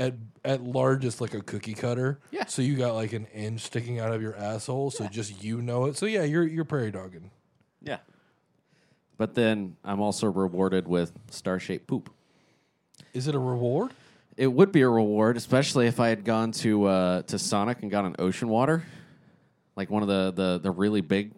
at 0.00 0.14
at 0.44 0.62
largest 0.62 1.20
like 1.20 1.34
a 1.34 1.42
cookie 1.42 1.74
cutter. 1.74 2.18
Yeah. 2.30 2.46
So 2.46 2.62
you 2.62 2.76
got 2.76 2.94
like 2.94 3.12
an 3.12 3.26
inch 3.26 3.60
sticking 3.60 4.00
out 4.00 4.12
of 4.12 4.22
your 4.22 4.34
asshole, 4.34 4.90
so 4.90 5.06
just 5.06 5.44
you 5.44 5.60
know 5.60 5.84
it. 5.84 5.96
So 5.96 6.06
yeah, 6.06 6.24
you're 6.24 6.46
you're 6.46 6.64
prairie 6.64 6.90
dogging. 6.90 7.30
Yeah. 7.82 7.98
But 9.18 9.34
then 9.34 9.76
I'm 9.84 10.00
also 10.00 10.26
rewarded 10.26 10.88
with 10.88 11.12
star 11.30 11.60
shaped 11.60 11.86
poop. 11.86 12.10
Is 13.12 13.28
it 13.28 13.34
a 13.34 13.38
reward? 13.38 13.92
It 14.36 14.46
would 14.46 14.72
be 14.72 14.80
a 14.80 14.88
reward, 14.88 15.36
especially 15.36 15.86
if 15.86 16.00
I 16.00 16.08
had 16.08 16.24
gone 16.24 16.52
to 16.52 16.86
uh, 16.86 17.22
to 17.22 17.38
Sonic 17.38 17.82
and 17.82 17.90
got 17.90 18.06
an 18.06 18.16
ocean 18.18 18.48
water, 18.48 18.82
like 19.76 19.90
one 19.90 20.02
of 20.02 20.08
the, 20.08 20.32
the 20.34 20.60
the 20.62 20.70
really 20.70 21.02
big 21.02 21.32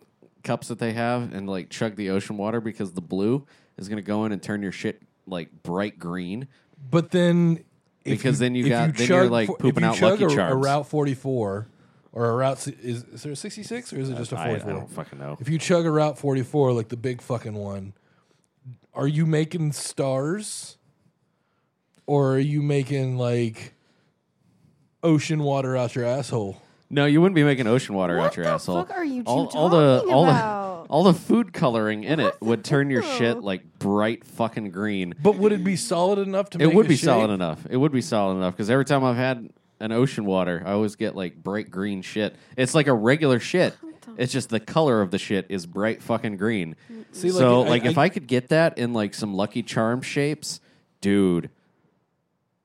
cups 0.44 0.68
that 0.68 0.78
they 0.78 0.92
have, 0.92 1.34
and 1.34 1.48
like 1.48 1.68
chug 1.68 1.96
the 1.96 2.10
ocean 2.10 2.36
water 2.36 2.60
because 2.60 2.92
the 2.92 3.00
blue 3.00 3.44
is 3.76 3.88
going 3.88 3.96
to 3.96 4.06
go 4.06 4.24
in 4.24 4.30
and 4.30 4.40
turn 4.40 4.62
your 4.62 4.70
shit 4.70 5.02
like 5.26 5.64
bright 5.64 5.98
green. 5.98 6.46
But 6.88 7.10
then, 7.10 7.64
if 8.04 8.18
Because 8.18 8.38
then 8.38 8.54
you 8.54 8.64
if 8.64 8.70
got- 8.70 8.94
then 8.96 9.06
you're, 9.08 9.28
like, 9.30 9.46
fo- 9.48 9.54
if 9.54 9.60
pooping 9.60 9.84
you 9.84 9.90
out 9.90 9.96
chug 9.96 10.20
Lucky 10.20 10.34
a, 10.36 10.48
a 10.52 10.54
Route 10.56 10.86
Forty 10.88 11.14
Four, 11.14 11.66
or 12.12 12.28
a 12.30 12.34
Route 12.36 12.66
is 12.82 13.04
is 13.04 13.22
there 13.22 13.32
a 13.32 13.36
sixty 13.36 13.62
six 13.62 13.92
or 13.92 13.98
is 14.00 14.10
it 14.10 14.16
just 14.16 14.32
a 14.32 14.36
44? 14.36 14.70
I 14.70 14.72
don't 14.74 14.90
fucking 14.90 15.18
know. 15.18 15.36
If 15.40 15.48
you 15.48 15.58
chug 15.58 15.86
a 15.86 15.90
Route 15.90 16.18
forty 16.18 16.42
four, 16.42 16.72
like 16.72 16.88
the 16.88 16.96
big 16.96 17.22
fucking 17.22 17.54
one, 17.54 17.94
are 18.94 19.06
you 19.08 19.24
making 19.24 19.72
stars, 19.72 20.76
or 22.06 22.34
are 22.34 22.38
you 22.38 22.60
making 22.62 23.16
like 23.16 23.74
ocean 25.02 25.42
water 25.42 25.76
out 25.76 25.94
your 25.94 26.04
asshole? 26.04 26.60
No, 26.90 27.06
you 27.06 27.20
wouldn't 27.22 27.34
be 27.36 27.44
making 27.44 27.66
ocean 27.66 27.94
water 27.94 28.18
What 28.18 28.26
out 28.32 28.36
your 28.36 28.44
the 28.44 28.50
asshole. 28.52 28.84
fuck 28.84 28.94
are 28.96 29.04
you 29.04 29.22
all, 29.24 29.46
all 29.54 29.68
the 29.70 29.98
talking 30.00 30.12
all 30.12 30.24
about? 30.24 30.66
the 30.66 30.71
all 30.92 31.04
the 31.04 31.14
food 31.14 31.54
coloring 31.54 32.04
in 32.04 32.20
it 32.20 32.36
would 32.42 32.62
turn 32.64 32.90
your 32.90 33.02
shit 33.02 33.38
like 33.38 33.78
bright 33.78 34.24
fucking 34.26 34.70
green. 34.70 35.14
But 35.22 35.36
would 35.36 35.50
it 35.52 35.64
be 35.64 35.74
solid 35.74 36.18
enough 36.18 36.50
to? 36.50 36.58
Make 36.58 36.64
it 36.66 36.68
make 36.68 36.76
would 36.76 36.86
a 36.86 36.88
be 36.90 36.96
shape? 36.96 37.04
solid 37.06 37.30
enough. 37.30 37.66
It 37.70 37.78
would 37.78 37.92
be 37.92 38.02
solid 38.02 38.36
enough 38.36 38.54
because 38.54 38.68
every 38.68 38.84
time 38.84 39.02
I've 39.02 39.16
had 39.16 39.48
an 39.80 39.90
ocean 39.90 40.26
water, 40.26 40.62
I 40.66 40.72
always 40.72 40.94
get 40.96 41.16
like 41.16 41.34
bright 41.42 41.70
green 41.70 42.02
shit. 42.02 42.36
It's 42.58 42.74
like 42.74 42.88
a 42.88 42.92
regular 42.94 43.40
shit. 43.40 43.74
It's 44.18 44.32
just 44.34 44.50
the 44.50 44.60
color 44.60 45.00
of 45.00 45.10
the 45.10 45.18
shit 45.18 45.46
is 45.48 45.64
bright 45.64 46.02
fucking 46.02 46.36
green. 46.36 46.76
See, 47.12 47.30
like, 47.30 47.38
so 47.38 47.62
I- 47.64 47.68
like 47.70 47.84
if 47.86 47.96
I- 47.96 48.02
I 48.04 48.08
could 48.10 48.26
get 48.26 48.48
that 48.50 48.76
in 48.76 48.92
like 48.92 49.14
some 49.14 49.32
Lucky 49.32 49.62
Charm 49.62 50.02
shapes, 50.02 50.60
dude, 51.00 51.48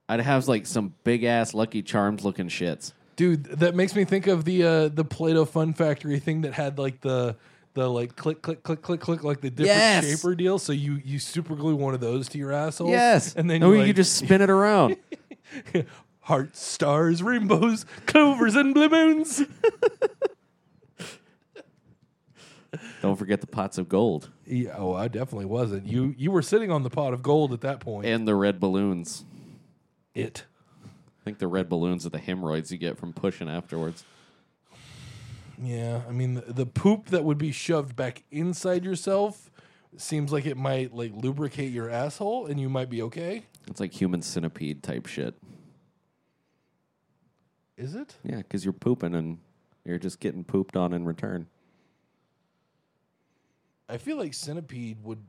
I'd 0.09 0.19
have 0.19 0.47
like 0.49 0.65
some 0.65 0.93
big 1.03 1.23
ass 1.23 1.53
Lucky 1.53 1.81
Charms 1.81 2.23
looking 2.25 2.49
shits. 2.49 2.91
Dude, 3.15 3.45
that 3.45 3.73
makes 3.75 3.95
me 3.95 4.03
think 4.03 4.27
of 4.27 4.43
the 4.45 4.63
uh, 4.63 4.87
the 4.89 5.03
Play-Doh 5.05 5.45
Fun 5.45 5.73
Factory 5.73 6.19
thing 6.19 6.41
that 6.41 6.53
had 6.53 6.77
like 6.77 7.01
the 7.01 7.35
the 7.77 7.87
like 7.89 8.15
click 8.15 8.41
click 8.41 8.63
click 8.63 8.81
click 8.81 8.99
click 8.99 9.23
like 9.23 9.39
the 9.39 9.51
different 9.51 9.77
Yes. 9.77 10.05
shaper 10.21 10.33
deal. 10.35 10.57
So 10.57 10.73
you 10.73 10.99
you 11.05 11.19
super 11.19 11.55
glue 11.55 11.75
one 11.75 11.93
of 11.93 11.99
those 11.99 12.27
to 12.29 12.37
your 12.39 12.51
asshole. 12.51 12.89
Yes, 12.89 13.35
and 13.35 13.47
then 13.49 13.61
no, 13.61 13.71
you, 13.71 13.81
you 13.81 13.87
like, 13.87 13.95
just 13.95 14.15
spin 14.15 14.41
it 14.41 14.49
around. 14.49 14.97
hearts, 16.21 16.59
stars, 16.59 17.21
rainbows, 17.21 17.85
clovers, 18.07 18.55
and 18.55 18.73
blue 18.73 18.89
moons. 18.89 19.43
Don't 23.01 23.15
forget 23.15 23.41
the 23.41 23.47
pots 23.47 23.77
of 23.77 23.87
gold 23.87 24.29
yeah, 24.49 24.75
oh, 24.77 24.93
I 24.93 25.07
definitely 25.07 25.45
wasn't. 25.45 25.85
You 25.87 26.15
you 26.17 26.31
were 26.31 26.41
sitting 26.41 26.71
on 26.71 26.83
the 26.83 26.89
pot 26.89 27.13
of 27.13 27.21
gold 27.21 27.53
at 27.53 27.61
that 27.61 27.79
point. 27.79 28.07
and 28.07 28.27
the 28.27 28.35
red 28.35 28.59
balloons. 28.59 29.23
it. 30.15 30.45
I 30.85 31.23
think 31.23 31.39
the 31.39 31.47
red 31.47 31.67
balloons 31.67 32.05
are 32.05 32.09
the 32.09 32.17
hemorrhoids 32.17 32.71
you 32.71 32.77
get 32.77 32.97
from 32.97 33.11
pushing 33.13 33.49
afterwards. 33.49 34.05
Yeah, 35.61 36.01
I 36.07 36.11
mean 36.11 36.35
the, 36.35 36.41
the 36.41 36.65
poop 36.65 37.07
that 37.07 37.23
would 37.23 37.37
be 37.37 37.51
shoved 37.51 37.95
back 37.95 38.23
inside 38.31 38.83
yourself 38.85 39.49
seems 39.97 40.31
like 40.31 40.45
it 40.45 40.57
might 40.57 40.93
like 40.93 41.11
lubricate 41.15 41.71
your 41.71 41.89
asshole, 41.89 42.45
and 42.45 42.59
you 42.59 42.69
might 42.69 42.89
be 42.89 43.01
okay. 43.03 43.43
It's 43.67 43.79
like 43.79 43.93
human 43.93 44.21
centipede 44.21 44.83
type 44.83 45.07
shit. 45.07 45.35
Is 47.77 47.95
it? 47.95 48.15
Yeah, 48.23 48.37
because 48.37 48.65
you're 48.65 48.73
pooping 48.73 49.13
and 49.13 49.37
you're 49.85 49.99
just 49.99 50.19
getting 50.19 50.43
pooped 50.43 50.75
on 50.75 50.93
in 50.93 51.05
return. 51.05 51.47
I 53.89 53.97
feel 53.97 54.17
like 54.17 54.33
centipede 54.33 54.97
would 55.03 55.23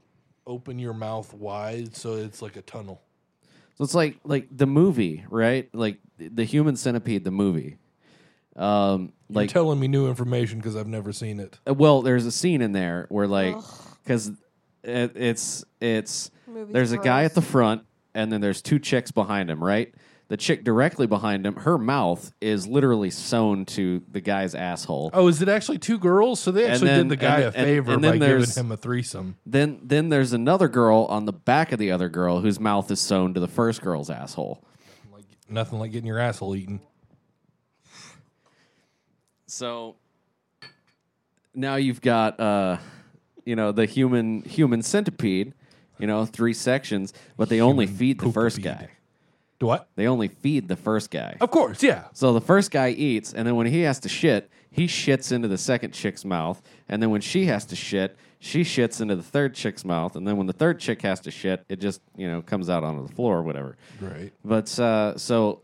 open 0.46 0.78
your 0.78 0.94
mouth 0.94 1.32
wide 1.34 1.94
so 1.94 2.14
it's 2.14 2.40
like 2.42 2.56
a 2.56 2.62
tunnel. 2.62 3.00
So 3.76 3.84
it's 3.84 3.94
like 3.94 4.18
like 4.24 4.48
the 4.50 4.66
movie, 4.66 5.24
right? 5.30 5.72
Like 5.72 5.98
the 6.18 6.44
human 6.44 6.76
centipede, 6.76 7.22
the 7.22 7.30
movie. 7.30 7.76
Um, 8.56 9.12
You're 9.30 9.46
telling 9.46 9.78
me 9.80 9.88
new 9.88 10.09
information 10.09 10.59
because 10.59 10.76
I've 10.76 10.86
never 10.86 11.12
seen 11.12 11.40
it. 11.40 11.59
uh, 11.68 11.74
well, 11.74 12.02
there's 12.02 12.26
a 12.26 12.32
scene 12.32 12.62
in 12.62 12.72
there 12.72 13.06
where 13.10 13.26
like 13.26 13.56
because 14.05 14.28
it, 14.82 15.12
it's 15.16 15.64
it's 15.80 16.30
Movie's 16.46 16.72
there's 16.72 16.92
a 16.92 16.96
guy 16.98 17.22
gross. 17.22 17.30
at 17.30 17.34
the 17.34 17.42
front 17.42 17.82
and 18.14 18.32
then 18.32 18.40
there's 18.40 18.62
two 18.62 18.78
chicks 18.78 19.10
behind 19.10 19.50
him, 19.50 19.62
right? 19.62 19.94
The 20.28 20.36
chick 20.36 20.62
directly 20.62 21.06
behind 21.06 21.46
him, 21.46 21.56
her 21.56 21.78
mouth 21.78 22.32
is 22.40 22.66
literally 22.66 23.09
sewn 23.09 23.64
to 23.66 24.02
the 24.10 24.20
guy's 24.20 24.55
asshole. 24.55 25.09
Oh, 25.14 25.26
is 25.28 25.40
it 25.40 25.48
actually 25.48 25.78
two 25.78 25.98
girls? 25.98 26.38
So 26.38 26.50
they 26.50 26.64
And 26.64 26.72
actually 26.72 26.88
then- 26.88 27.09
did 27.09 27.09
the 27.09 27.16
guy 27.16 27.34
and- 27.40 27.42
a 27.55 27.59
and- 27.59 27.66
favor 27.66 27.92
and 27.94 28.02
by 28.02 28.09
giving 28.09 28.20
there's- 28.20 28.56
him 28.56 28.70
a 28.72 28.76
threesome. 28.76 29.36
Then 29.46 29.80
then 29.82 30.09
there's 30.10 30.32
another 30.34 30.68
girl 30.68 31.06
on 31.09 31.24
the 31.24 31.32
back 31.32 31.72
of 31.72 31.78
the 31.78 31.90
other 31.90 32.09
girl 32.10 32.40
whose 32.40 32.60
mouth 32.60 32.90
is 32.90 33.00
sewn 33.00 33.32
to 33.34 33.40
the 33.40 33.48
first 33.48 33.80
girl's 33.82 34.10
asshole. 34.10 34.62
Like 35.12 35.24
nothing 35.48 35.78
like 35.78 35.92
getting 35.92 36.06
your 36.06 36.18
asshole 36.18 36.55
eaten. 36.56 36.80
So 39.49 39.97
now 41.55 41.77
you've 41.77 42.01
got 42.01 42.39
uh 42.39 42.77
you 43.45 43.57
know 43.57 43.73
the 43.73 43.87
human 43.87 44.43
human 44.43 44.83
centipede, 44.83 45.55
you 45.99 46.07
know, 46.07 46.25
three 46.27 46.55
sections, 46.55 47.12
but 47.37 47.49
they 47.49 47.61
only 47.61 47.87
Human 47.87 47.99
feed 47.99 48.20
the 48.20 48.31
first 48.31 48.62
guy. 48.62 48.91
Do 49.59 49.66
what? 49.66 49.89
They 49.97 50.07
only 50.07 50.29
feed 50.29 50.69
the 50.69 50.77
first 50.77 51.11
guy. 51.11 51.37
Of 51.41 51.51
course, 51.51 51.83
yeah. 51.83 52.05
So 52.12 52.33
the 52.33 52.41
first 52.41 52.70
guy 52.70 52.91
eats, 52.91 53.33
and 53.35 53.47
then 53.47 53.57
when 53.57 53.66
he 53.66 53.81
has 53.81 53.99
to 54.01 54.09
shit, 54.09 54.49
he 54.70 54.87
shits 54.87 55.33
into 55.33 55.49
the 55.49 55.59
second 55.59 55.93
chick's 55.93 56.25
mouth, 56.25 56.62
and 56.89 57.03
then 57.03 57.11
when 57.11 57.23
she 57.23 57.47
has 57.47 57.65
to 57.66 57.75
shit, 57.77 58.16
she 58.39 58.61
shits 58.61 59.01
into 59.01 59.16
the 59.16 59.23
third 59.23 59.55
chick's 59.55 59.85
mouth, 59.85 60.15
and 60.15 60.29
then 60.29 60.37
when 60.37 60.47
the 60.47 60.53
third 60.53 60.79
chick 60.79 61.03
has 61.03 61.19
to 61.20 61.31
shit, 61.31 61.65
it 61.69 61.81
just 61.81 62.01
you 62.16 62.29
know 62.29 62.43
comes 62.43 62.70
out 62.70 62.85
onto 62.85 63.05
the 63.07 63.12
floor 63.12 63.39
or 63.39 63.43
whatever. 63.43 63.77
Right. 64.01 64.31
But 64.45 64.79
uh, 64.79 65.16
so 65.16 65.62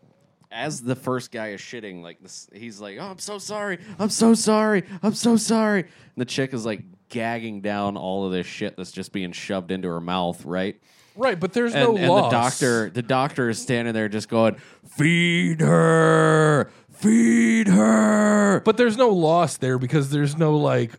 as 0.55 0.81
the 0.81 0.95
first 0.95 1.33
guy 1.33 1.49
is 1.49 1.61
shitting, 1.61 2.01
like 2.03 2.21
this, 2.23 2.49
he's 2.55 2.81
like, 2.81 2.97
"Oh, 3.01 3.05
I'm 3.07 3.19
so 3.19 3.39
sorry, 3.39 3.79
I'm 3.99 4.09
so 4.09 4.33
sorry, 4.35 4.85
I'm 5.03 5.15
so 5.15 5.37
sorry." 5.37 5.81
And 5.83 5.91
the 6.17 6.25
chick 6.25 6.55
is 6.55 6.65
like 6.65 6.83
gagging 7.09 7.61
down 7.61 7.97
all 7.97 8.25
of 8.25 8.33
this 8.33 8.47
shit 8.47 8.77
that's 8.77 8.93
just 8.93 9.13
being 9.13 9.33
shoved 9.33 9.71
into 9.71 9.89
her 9.89 10.01
mouth, 10.01 10.45
right? 10.45 10.81
Right, 11.17 11.39
but 11.39 11.53
there's 11.53 11.75
And, 11.75 11.85
no 11.85 11.97
and 11.97 12.09
loss. 12.09 12.31
the 12.31 12.37
doctor, 12.37 12.91
the 12.91 13.03
doctor 13.03 13.49
is 13.49 13.61
standing 13.61 13.95
there 13.95 14.09
just 14.09 14.29
going, 14.29 14.57
"Feed 14.97 15.61
her, 15.61 16.71
feed 16.91 17.69
her." 17.69 18.61
But 18.65 18.77
there's 18.77 18.97
no 18.97 19.11
loss 19.11 19.57
there 19.57 19.79
because 19.79 20.11
there's 20.11 20.37
no 20.37 20.57
like 20.57 20.93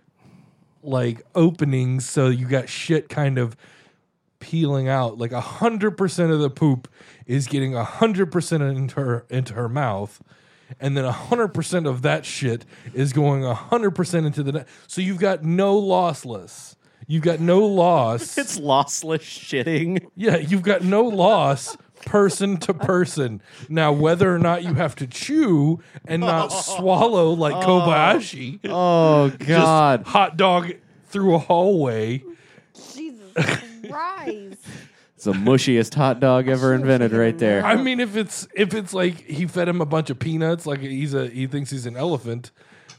like 0.84 1.22
openings, 1.34 2.08
so 2.08 2.28
you 2.28 2.48
got 2.48 2.70
shit 2.70 3.10
kind 3.10 3.38
of 3.38 3.56
peeling 4.40 4.88
out. 4.88 5.18
Like 5.18 5.32
a 5.32 5.42
hundred 5.42 5.92
percent 5.98 6.32
of 6.32 6.40
the 6.40 6.50
poop 6.50 6.88
is 7.28 7.48
getting 7.48 7.76
a 7.76 7.84
hundred 7.84 8.32
percent 8.32 8.64
into 8.64 8.96
her 8.96 9.26
into 9.30 9.54
her 9.54 9.70
mouth. 9.70 10.22
And 10.80 10.98
then 10.98 11.06
a 11.06 11.12
hundred 11.12 11.50
percent 11.50 11.86
of 11.86 12.02
that 12.02 12.26
shit 12.26 12.66
is 12.94 13.14
going 13.14 13.46
a 13.46 13.54
hundred 13.54 13.92
percent 13.92 14.26
into 14.26 14.44
the 14.44 14.52
net. 14.52 14.68
So 14.88 15.02
you've 15.02 15.20
got 15.20 15.44
no 15.44 15.80
lossless. 15.80 16.76
You've 17.08 17.24
got 17.24 17.40
no 17.40 17.60
loss. 17.60 18.38
it's 18.38 18.60
lossless 18.60 19.22
shitting. 19.22 20.06
Yeah, 20.16 20.38
you've 20.38 20.64
got 20.64 20.84
no 20.84 21.04
loss 21.04 21.78
person 22.06 22.58
to 22.58 22.74
person. 22.74 23.42
Now, 23.70 23.92
whether 23.92 24.34
or 24.34 24.40
not 24.40 24.64
you 24.64 24.74
have 24.76 24.96
to 24.98 25.08
chew 25.08 25.82
and 26.06 26.22
not 26.22 26.48
swallow 26.52 27.32
like 27.32 27.56
oh. 27.56 27.60
Kobayashi, 27.60 28.60
Oh 28.66 29.30
God! 29.40 30.00
just 30.00 30.08
hot 30.08 30.38
dog 30.38 30.74
through 31.08 31.36
a 31.36 31.40
hallway. 31.40 32.24
Jesus 32.94 33.34
Christ. 33.90 34.62
It's 35.26 35.38
the 35.38 35.44
mushiest 35.44 35.96
hot 35.96 36.20
dog 36.20 36.48
ever 36.48 36.74
invented, 36.76 37.12
right 37.12 37.38
there. 37.38 37.66
I 37.66 37.76
mean, 37.76 38.00
if 38.00 38.16
it's 38.16 38.48
if 38.54 38.74
it's 38.74 38.94
like 38.94 39.26
he 39.26 39.48
fed 39.48 39.68
him 39.68 39.82
a 39.82 39.86
bunch 39.86 40.10
of 40.10 40.20
peanuts, 40.20 40.66
like 40.66 40.82
he's 40.82 41.14
a 41.14 41.28
he 41.28 41.48
thinks 41.48 41.72
he's 41.72 41.86
an 41.86 41.98
elephant, 41.98 42.52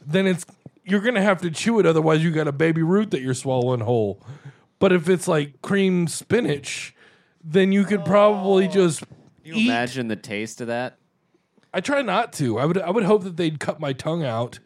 then 0.05 0.27
it's 0.27 0.45
you're 0.85 1.01
gonna 1.01 1.23
have 1.23 1.41
to 1.43 1.51
chew 1.51 1.79
it. 1.79 1.87
Otherwise, 1.87 2.25
you 2.25 2.31
got 2.31 2.49
a 2.49 2.53
baby 2.53 2.83
root 2.83 3.11
that 3.13 3.21
you're 3.21 3.35
swallowing 3.35 3.81
whole. 3.81 4.21
But 4.79 4.93
if 4.93 5.09
it's 5.09 5.29
like 5.29 5.63
cream 5.63 6.09
spinach, 6.09 6.95
then 7.43 7.73
you 7.73 7.85
could 7.85 8.05
probably 8.05 8.67
oh. 8.67 8.71
just 8.71 9.01
Can 9.01 9.09
you 9.45 9.55
eat. 9.55 9.67
imagine 9.67 10.09
the 10.09 10.17
taste 10.17 10.61
of 10.61 10.67
that? 10.67 10.99
I 11.73 11.81
try 11.81 12.03
not 12.03 12.33
to. 12.35 12.59
I 12.59 12.65
would 12.65 12.79
I 12.79 12.91
would 12.91 13.05
hope 13.05 13.25
that 13.25 13.37
they'd 13.37 13.61
cut 13.61 13.81
my 13.81 13.93
tongue 13.93 14.25
out 14.25 14.59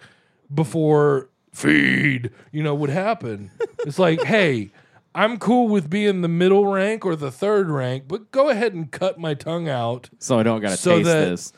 before 0.52 1.30
feed, 1.52 2.30
you 2.52 2.62
know, 2.62 2.74
would 2.74 2.90
happen. 2.90 3.50
it's 3.80 3.98
like, 3.98 4.22
hey, 4.22 4.70
I'm 5.14 5.38
cool 5.38 5.68
with 5.68 5.90
being 5.90 6.20
the 6.20 6.28
middle 6.28 6.66
rank 6.66 7.04
or 7.04 7.16
the 7.16 7.30
third 7.30 7.68
rank, 7.68 8.04
but 8.06 8.30
go 8.30 8.48
ahead 8.48 8.74
and 8.74 8.90
cut 8.90 9.18
my 9.18 9.34
tongue 9.34 9.68
out. 9.68 10.08
So 10.18 10.38
I 10.38 10.42
don't 10.42 10.60
gotta 10.60 10.76
So 10.76 10.98
taste 10.98 11.04
this. 11.04 11.52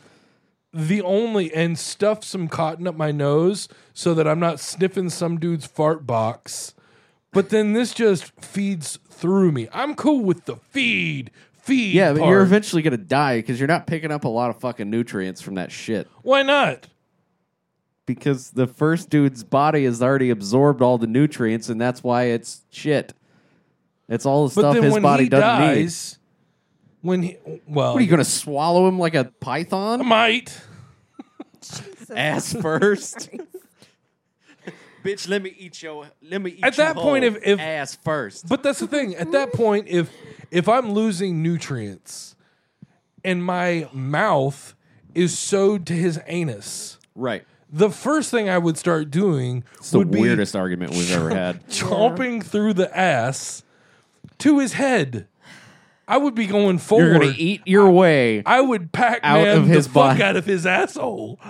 The 0.73 1.03
only 1.03 1.53
and 1.53 1.79
stuff 1.79 2.25
some 2.25 2.49
cotton 2.49 2.87
up 2.87 2.97
my 2.97 3.13
nose 3.13 3.69
so 3.93 4.15
that 4.15 4.27
I'm 4.27 4.41
not 4.41 4.59
sniffing 4.59 5.11
some 5.11 5.39
dude's 5.39 5.67
fart 5.67 6.07
box. 6.07 6.75
But 7.31 7.51
then 7.51 7.75
this 7.75 7.93
just 7.93 8.33
feeds 8.43 8.99
through 9.09 9.53
me. 9.53 9.69
I'm 9.73 9.95
cool 9.95 10.25
with 10.25 10.47
the 10.47 10.57
feed. 10.57 11.31
Feed. 11.53 11.95
Yeah, 11.95 12.13
but 12.13 12.21
part. 12.21 12.31
you're 12.31 12.43
eventually 12.43 12.81
gonna 12.81 12.97
die 12.97 13.39
because 13.39 13.61
you're 13.61 13.69
not 13.69 13.87
picking 13.87 14.11
up 14.11 14.25
a 14.25 14.29
lot 14.29 14.49
of 14.49 14.59
fucking 14.61 14.89
nutrients 14.89 15.43
from 15.43 15.57
that 15.57 15.71
shit. 15.71 16.09
Why 16.23 16.43
not? 16.43 16.89
Because 18.07 18.51
the 18.51 18.67
first 18.67 19.11
dude's 19.11 19.45
body 19.45 19.85
has 19.85 20.03
already 20.03 20.31
absorbed 20.31 20.83
all 20.83 20.99
the 20.99 21.07
nutrients, 21.07 21.69
and 21.69 21.81
that's 21.81 22.03
why 22.03 22.25
it's 22.25 22.63
shit. 22.71 23.13
It's 24.13 24.27
all 24.27 24.49
the 24.49 24.55
But 24.55 24.73
stuff 24.73 24.85
his 24.85 24.99
body 24.99 25.25
he 25.25 25.29
doesn't 25.31 25.75
need. 25.77 25.93
when 27.01 27.23
he 27.23 27.37
well, 27.67 27.95
What 27.95 28.01
are 28.01 28.05
you 28.05 28.11
gonna 28.11 28.25
swallow 28.25 28.87
him 28.87 28.99
like 28.99 29.15
a 29.15 29.21
I 29.21 29.31
python? 29.41 30.07
might. 30.07 30.61
Ass 32.15 32.53
first. 32.61 33.31
Bitch, 35.05 35.29
let 35.29 35.43
me 35.43 35.55
eat 35.59 35.83
your. 35.83 36.07
Let 36.23 36.43
me 36.43 36.53
eat 36.53 36.61
At 36.63 36.77
you 36.77 36.85
that 36.85 36.97
point, 36.97 37.25
whole. 37.25 37.35
if- 37.37 37.43
if- 37.47 37.59
ass 37.61 37.97
first. 38.05 38.49
But 38.49 38.63
that's 38.63 38.79
the 38.79 38.87
thing. 38.87 39.15
At 39.17 39.33
that 39.33 39.53
point, 39.53 39.89
if 39.89 40.11
if 40.51 40.69
I'm 40.69 40.93
losing 40.93 41.43
nutrients 41.43 42.37
and 43.25 43.43
my 43.45 43.89
mouth 43.93 44.75
is 45.15 45.37
sewed 45.39 45.87
to 45.87 45.95
his 45.95 46.21
anus, 46.27 46.99
right, 47.17 47.45
the 47.73 47.91
first 47.91 48.31
thing 48.31 48.49
I 48.49 48.59
would 48.59 48.77
start 48.77 49.11
doing 49.11 49.65
it's 49.79 49.91
the 49.91 49.99
would 49.99 50.11
be 50.11 50.21
weirdest 50.21 50.55
argument 50.55 50.93
we've 50.93 51.11
ever 51.13 51.31
had. 51.31 51.67
chomping 51.69 52.45
through 52.45 52.75
the 52.75 52.97
ass 52.97 53.63
to 54.43 54.59
his 54.59 54.75
head. 54.75 55.27
I 56.09 56.17
would 56.19 56.35
be 56.35 56.47
going 56.47 56.79
forward. 56.79 57.07
You're 57.07 57.19
gonna 57.21 57.35
eat 57.37 57.63
your 57.65 57.91
way. 57.91 58.43
I 58.45 58.61
would 58.61 58.93
pack 58.93 59.21
Out 59.23 59.43
man 59.45 59.59
of 59.59 59.67
his 59.67 59.87
the 59.87 59.93
fuck 59.93 60.21
out 60.21 60.37
of 60.37 60.45
his 60.45 60.67
asshole. 60.67 61.39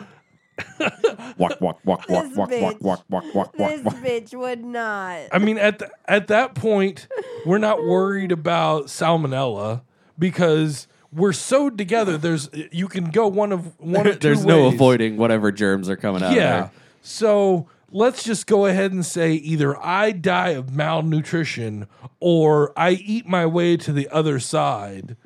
Walk, 1.39 1.61
walk, 1.61 1.81
walk, 1.85 1.85
walk, 1.85 2.07
This 2.09 2.37
walk, 2.37 2.37
walk, 2.37 2.51
bitch. 2.51 2.81
walk, 2.83 3.05
walk, 3.09 3.25
walk, 3.35 3.53
This 3.57 3.83
walk. 3.83 3.95
bitch 3.97 4.35
would 4.39 4.63
not. 4.65 5.21
I 5.33 5.39
mean, 5.39 5.57
at 5.59 5.79
the, 5.79 5.91
at 6.07 6.27
that 6.29 6.55
point, 6.55 7.09
we're 7.47 7.59
not 7.59 7.79
worried 7.83 8.31
about 8.33 8.87
salmonella 8.87 9.81
because 10.19 10.87
we're 11.13 11.33
sewed 11.33 11.79
together. 11.79 12.19
There's 12.19 12.51
you 12.71 12.87
can 12.89 13.11
go 13.11 13.27
one 13.29 13.51
of 13.53 13.79
one 13.81 14.07
of 14.07 14.15
two 14.21 14.29
There's 14.29 14.45
no 14.45 14.65
ways. 14.65 14.75
avoiding 14.75 15.17
whatever 15.17 15.51
germs 15.51 15.89
are 15.89 15.97
coming 15.97 16.23
out. 16.23 16.33
Yeah. 16.35 16.65
of 16.65 16.71
So 17.01 17.67
let's 17.93 18.25
just 18.25 18.47
go 18.47 18.67
ahead 18.67 18.93
and 18.93 19.05
say 19.05 19.35
either 19.35 19.79
I 19.81 20.13
die 20.13 20.51
of 20.51 20.75
malnutrition 20.75 21.87
or 22.19 22.73
I 22.77 22.93
eat 22.93 23.27
my 23.27 23.47
way 23.47 23.77
to 23.77 23.93
the 23.93 24.09
other 24.09 24.41
side. 24.41 25.17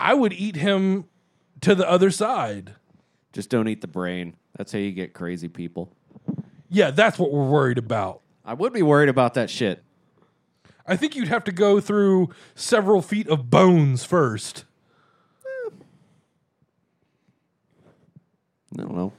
I 0.00 0.14
would 0.14 0.32
eat 0.32 0.56
him 0.56 1.04
to 1.60 1.74
the 1.74 1.88
other 1.88 2.10
side. 2.10 2.74
Just 3.32 3.50
don't 3.50 3.68
eat 3.68 3.82
the 3.82 3.88
brain. 3.88 4.34
That's 4.56 4.72
how 4.72 4.78
you 4.78 4.90
get 4.92 5.12
crazy 5.12 5.48
people. 5.48 5.92
Yeah, 6.70 6.90
that's 6.90 7.18
what 7.18 7.30
we're 7.30 7.48
worried 7.48 7.78
about. 7.78 8.22
I 8.44 8.54
would 8.54 8.72
be 8.72 8.82
worried 8.82 9.08
about 9.08 9.34
that 9.34 9.50
shit. 9.50 9.82
I 10.86 10.96
think 10.96 11.14
you'd 11.14 11.28
have 11.28 11.44
to 11.44 11.52
go 11.52 11.80
through 11.80 12.30
several 12.54 13.02
feet 13.02 13.28
of 13.28 13.50
bones 13.50 14.04
first. 14.04 14.64
Eh. 15.44 15.70
I 18.78 18.82
don't 18.82 18.94
know. 18.94 19.12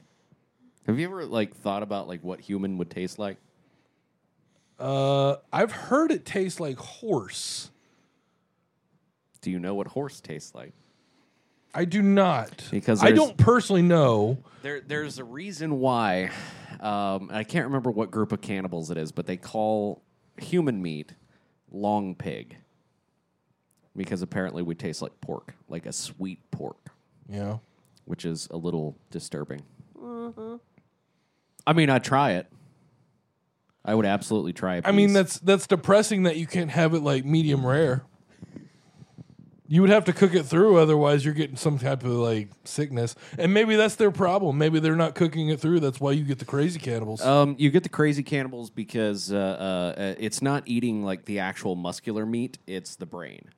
Have 0.90 0.98
you 0.98 1.06
ever 1.06 1.24
like 1.24 1.56
thought 1.56 1.84
about 1.84 2.07
like 2.07 2.24
what 2.24 2.40
human 2.40 2.80
would 2.80 2.90
taste 2.90 3.20
like? 3.20 3.38
Uh, 4.80 5.36
I've 5.53 5.72
heard 5.72 6.10
it 6.11 6.26
tastes 6.26 6.60
like 6.60 6.78
horse. 6.78 7.70
Do 9.41 9.52
you 9.52 9.60
know 9.60 9.76
what 9.76 9.86
horse 9.86 10.20
tastes 10.20 10.56
like? 10.56 10.74
I 11.76 11.86
do 11.86 12.02
not 12.02 12.66
Because 12.72 13.02
I 13.03 13.11
there's- 13.11 13.20
don't 13.20 13.38
personally 13.38 13.84
know. 13.84 14.40
There, 14.64 14.82
there's 14.82 15.20
a 15.20 15.24
reason 15.24 15.80
why. 15.80 16.32
Um, 16.80 17.30
I 17.32 17.44
can't 17.44 17.66
remember 17.68 17.91
what 17.91 18.10
group 18.10 18.32
of 18.32 18.41
cannibals 18.41 18.90
it 18.90 18.98
is, 18.98 19.11
but 19.11 19.28
they 19.28 19.38
call 19.38 20.02
human 20.38 20.82
meat 20.82 21.14
long 21.72 22.16
pig 22.16 22.57
because 23.95 24.24
apparently 24.24 24.64
we 24.64 24.74
taste 24.74 25.03
like 25.03 25.22
pork, 25.22 25.53
like 25.68 25.86
a 25.86 25.94
sweet 25.94 26.40
pork, 26.49 26.90
Yeah. 27.30 27.60
which 28.06 28.26
is 28.26 28.48
a 28.49 28.57
little 28.57 28.98
disturbing. 29.11 29.61
I 31.65 31.73
mean, 31.73 31.90
I'd 31.90 32.03
try 32.03 32.31
it. 32.34 32.48
I 33.84 33.95
would 33.95 34.06
absolutely 34.06 34.53
try 34.53 34.77
it. 34.77 34.88
I 34.88 34.91
mean, 34.91 35.14
that's 35.14 35.40
that's 35.40 35.65
depressing 35.65 36.23
that 36.23 36.38
you 36.38 36.45
can't 36.45 36.69
have 36.69 36.94
it 36.94 37.02
like 37.02 37.26
medium 37.26 37.65
rare. 37.65 38.03
You 39.68 39.81
would 39.81 39.91
have 39.91 40.06
to 40.06 40.14
cook 40.14 40.34
it 40.34 40.48
through, 40.48 40.77
otherwise 40.77 41.23
you're 41.23 41.36
getting 41.36 41.56
some 41.56 41.77
type 41.77 42.03
of 42.03 42.11
like 42.11 42.49
sickness. 42.64 43.15
And 43.38 43.53
maybe 43.53 43.76
that's 43.76 43.95
their 43.95 44.10
problem. 44.10 44.57
Maybe 44.57 44.80
they're 44.80 44.95
not 44.95 45.14
cooking 45.14 45.49
it 45.49 45.60
through. 45.60 45.80
That's 45.80 45.99
why 45.99 46.11
you 46.14 46.23
get 46.23 46.40
the 46.40 46.45
crazy 46.45 46.80
cannibals. 46.80 47.23
Um, 47.23 47.56
you 47.60 47.69
get 47.69 47.84
the 47.84 47.90
crazy 47.90 48.23
cannibals 48.23 48.72
because 48.72 49.31
uh, 49.31 49.38
uh, 49.38 49.99
uh, 49.99 50.15
it's 50.18 50.41
not 50.41 50.64
eating 50.65 51.03
like 51.03 51.26
the 51.26 51.40
actual 51.40 51.76
muscular 51.76 52.26
meat; 52.26 52.57
it's 52.65 52.95
the 52.95 53.06
brain. 53.06 53.49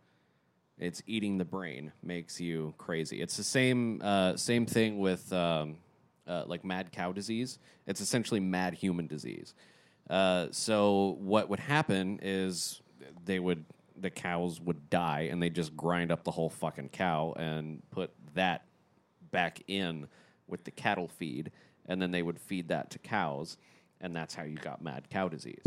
It's 0.78 1.02
eating 1.08 1.38
the 1.38 1.46
brain 1.46 1.94
makes 2.04 2.42
you 2.42 2.74
crazy. 2.78 3.22
It's 3.22 3.38
the 3.38 3.44
same 3.44 4.02
uh, 4.04 4.36
same 4.36 4.66
thing 4.66 5.00
with 5.00 5.32
um, 5.32 5.78
uh, 6.28 6.44
like 6.48 6.64
mad 6.64 6.92
cow 6.92 7.12
disease. 7.12 7.60
It's 7.88 8.02
essentially 8.02 8.40
mad 8.40 8.74
human 8.74 9.08
disease. 9.08 9.54
Uh, 10.10 10.48
so 10.52 11.18
what 11.20 11.50
would 11.50 11.60
happen 11.60 12.20
is 12.22 12.82
they 13.26 13.40
would 13.40 13.66
the 13.98 14.10
cows 14.10 14.60
would 14.60 14.90
die 14.90 15.30
and 15.32 15.42
they 15.42 15.50
just 15.50 15.76
grind 15.78 16.12
up 16.12 16.24
the 16.24 16.32
whole 16.32 16.50
fucking 16.50 16.90
cow 16.90 17.34
and 17.38 17.82
put 17.92 18.12
that 18.34 18.66
back 19.32 19.62
in 19.68 20.08
with 20.48 20.64
the 20.64 20.72
cattle 20.72 21.08
feed, 21.08 21.52
and 21.86 22.02
then 22.02 22.12
they 22.12 22.22
would 22.22 22.40
feed 22.40 22.68
that 22.68 22.90
to 22.92 23.00
cows, 23.00 23.58
and 24.02 24.16
that's 24.16 24.36
how 24.36 24.44
you 24.44 24.58
got 24.58 24.82
mad 24.82 25.10
cow 25.10 25.28
disease. 25.28 25.64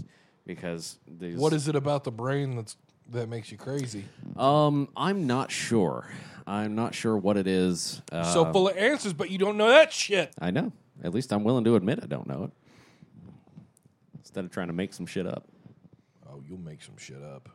Because 0.46 0.98
these, 1.08 1.38
what 1.38 1.54
is 1.54 1.68
it 1.68 1.74
about 1.74 2.04
the 2.04 2.10
brain 2.10 2.54
that's 2.54 2.76
that 3.12 3.28
makes 3.28 3.50
you 3.52 3.58
crazy? 3.58 4.04
Um, 4.36 4.88
I'm 4.96 5.26
not 5.26 5.50
sure. 5.50 6.08
I'm 6.46 6.74
not 6.74 6.94
sure 6.94 7.16
what 7.16 7.36
it 7.36 7.46
is. 7.46 8.02
Uh, 8.12 8.24
so 8.24 8.52
full 8.52 8.68
of 8.68 8.76
answers, 8.76 9.12
but 9.12 9.30
you 9.30 9.38
don't 9.38 9.56
know 9.56 9.68
that 9.68 9.92
shit. 9.92 10.32
I 10.40 10.50
know. 10.50 10.72
At 11.02 11.14
least 11.14 11.32
I'm 11.32 11.44
willing 11.44 11.64
to 11.64 11.76
admit 11.76 12.00
I 12.02 12.06
don't 12.06 12.26
know 12.26 12.44
it. 12.44 12.50
Instead 14.18 14.44
of 14.44 14.50
trying 14.50 14.68
to 14.68 14.72
make 14.72 14.92
some 14.92 15.06
shit 15.06 15.26
up. 15.26 15.46
Oh, 16.28 16.42
you'll 16.48 16.58
make 16.58 16.82
some 16.82 16.96
shit 16.96 17.22
up. 17.22 17.48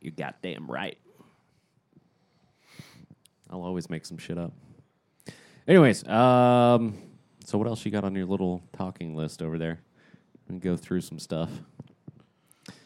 You 0.00 0.10
goddamn 0.10 0.70
right. 0.70 0.98
I'll 3.50 3.62
always 3.62 3.88
make 3.88 4.04
some 4.04 4.18
shit 4.18 4.38
up. 4.38 4.52
Anyways, 5.66 6.06
um, 6.06 6.96
so 7.44 7.58
what 7.58 7.66
else 7.66 7.84
you 7.84 7.90
got 7.90 8.04
on 8.04 8.14
your 8.14 8.26
little 8.26 8.62
talking 8.72 9.16
list 9.16 9.42
over 9.42 9.58
there? 9.58 9.80
And 10.48 10.60
go 10.60 10.76
through 10.76 11.00
some 11.00 11.18
stuff. 11.18 11.50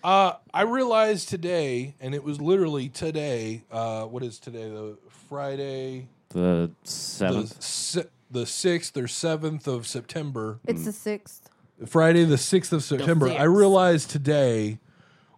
Uh, 0.02 0.32
I 0.54 0.62
realized 0.62 1.28
today, 1.28 1.94
and 2.00 2.14
it 2.14 2.24
was 2.24 2.40
literally 2.40 2.88
today. 2.88 3.64
Uh, 3.70 4.04
what 4.04 4.22
is 4.22 4.38
today? 4.38 4.68
The 4.70 4.96
Friday, 5.28 6.08
The 6.30 6.70
the 6.82 6.88
seventh. 6.88 7.62
si- 7.62 8.04
the 8.30 8.46
sixth 8.46 8.96
or 8.96 9.06
seventh 9.08 9.66
of 9.68 9.86
September. 9.86 10.58
It's 10.66 10.84
the 10.84 10.92
sixth. 10.92 11.48
Friday, 11.86 12.24
the 12.24 12.38
sixth 12.38 12.72
of 12.72 12.82
September. 12.82 13.26
I 13.26 13.30
sixth. 13.32 13.46
realized 13.48 14.10
today 14.10 14.78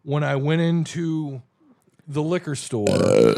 when 0.03 0.23
I 0.25 0.37
went 0.37 0.61
into 0.61 1.43
the 2.07 2.23
liquor 2.23 2.55
store 2.55 2.87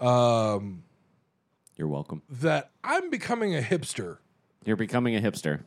You're 0.00 1.88
welcome. 1.88 2.22
that 2.28 2.70
I'm 2.84 3.10
becoming 3.10 3.54
a 3.56 3.60
hipster. 3.60 4.18
You're 4.64 4.76
becoming 4.76 5.16
a 5.16 5.20
hipster. 5.20 5.60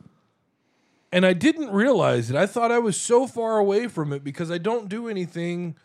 And 1.14 1.24
I 1.24 1.32
didn't 1.32 1.70
realize 1.70 2.28
it. 2.28 2.34
I 2.34 2.44
thought 2.44 2.72
I 2.72 2.80
was 2.80 3.00
so 3.00 3.28
far 3.28 3.58
away 3.58 3.86
from 3.86 4.12
it 4.12 4.24
because 4.24 4.50
I 4.50 4.58
don't 4.58 4.88
do 4.88 5.06
anything 5.06 5.76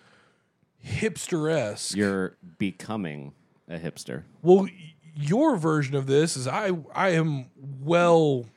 hipster 0.84 1.51
esque. 1.51 1.95
You're 1.95 2.35
becoming 2.57 3.34
a 3.68 3.77
hipster. 3.77 4.23
Well, 4.41 4.68
your 5.14 5.56
version 5.56 5.95
of 5.95 6.07
this 6.07 6.35
is 6.35 6.47
I 6.47 6.72
I 6.95 7.10
am 7.10 7.45
well 7.80 8.47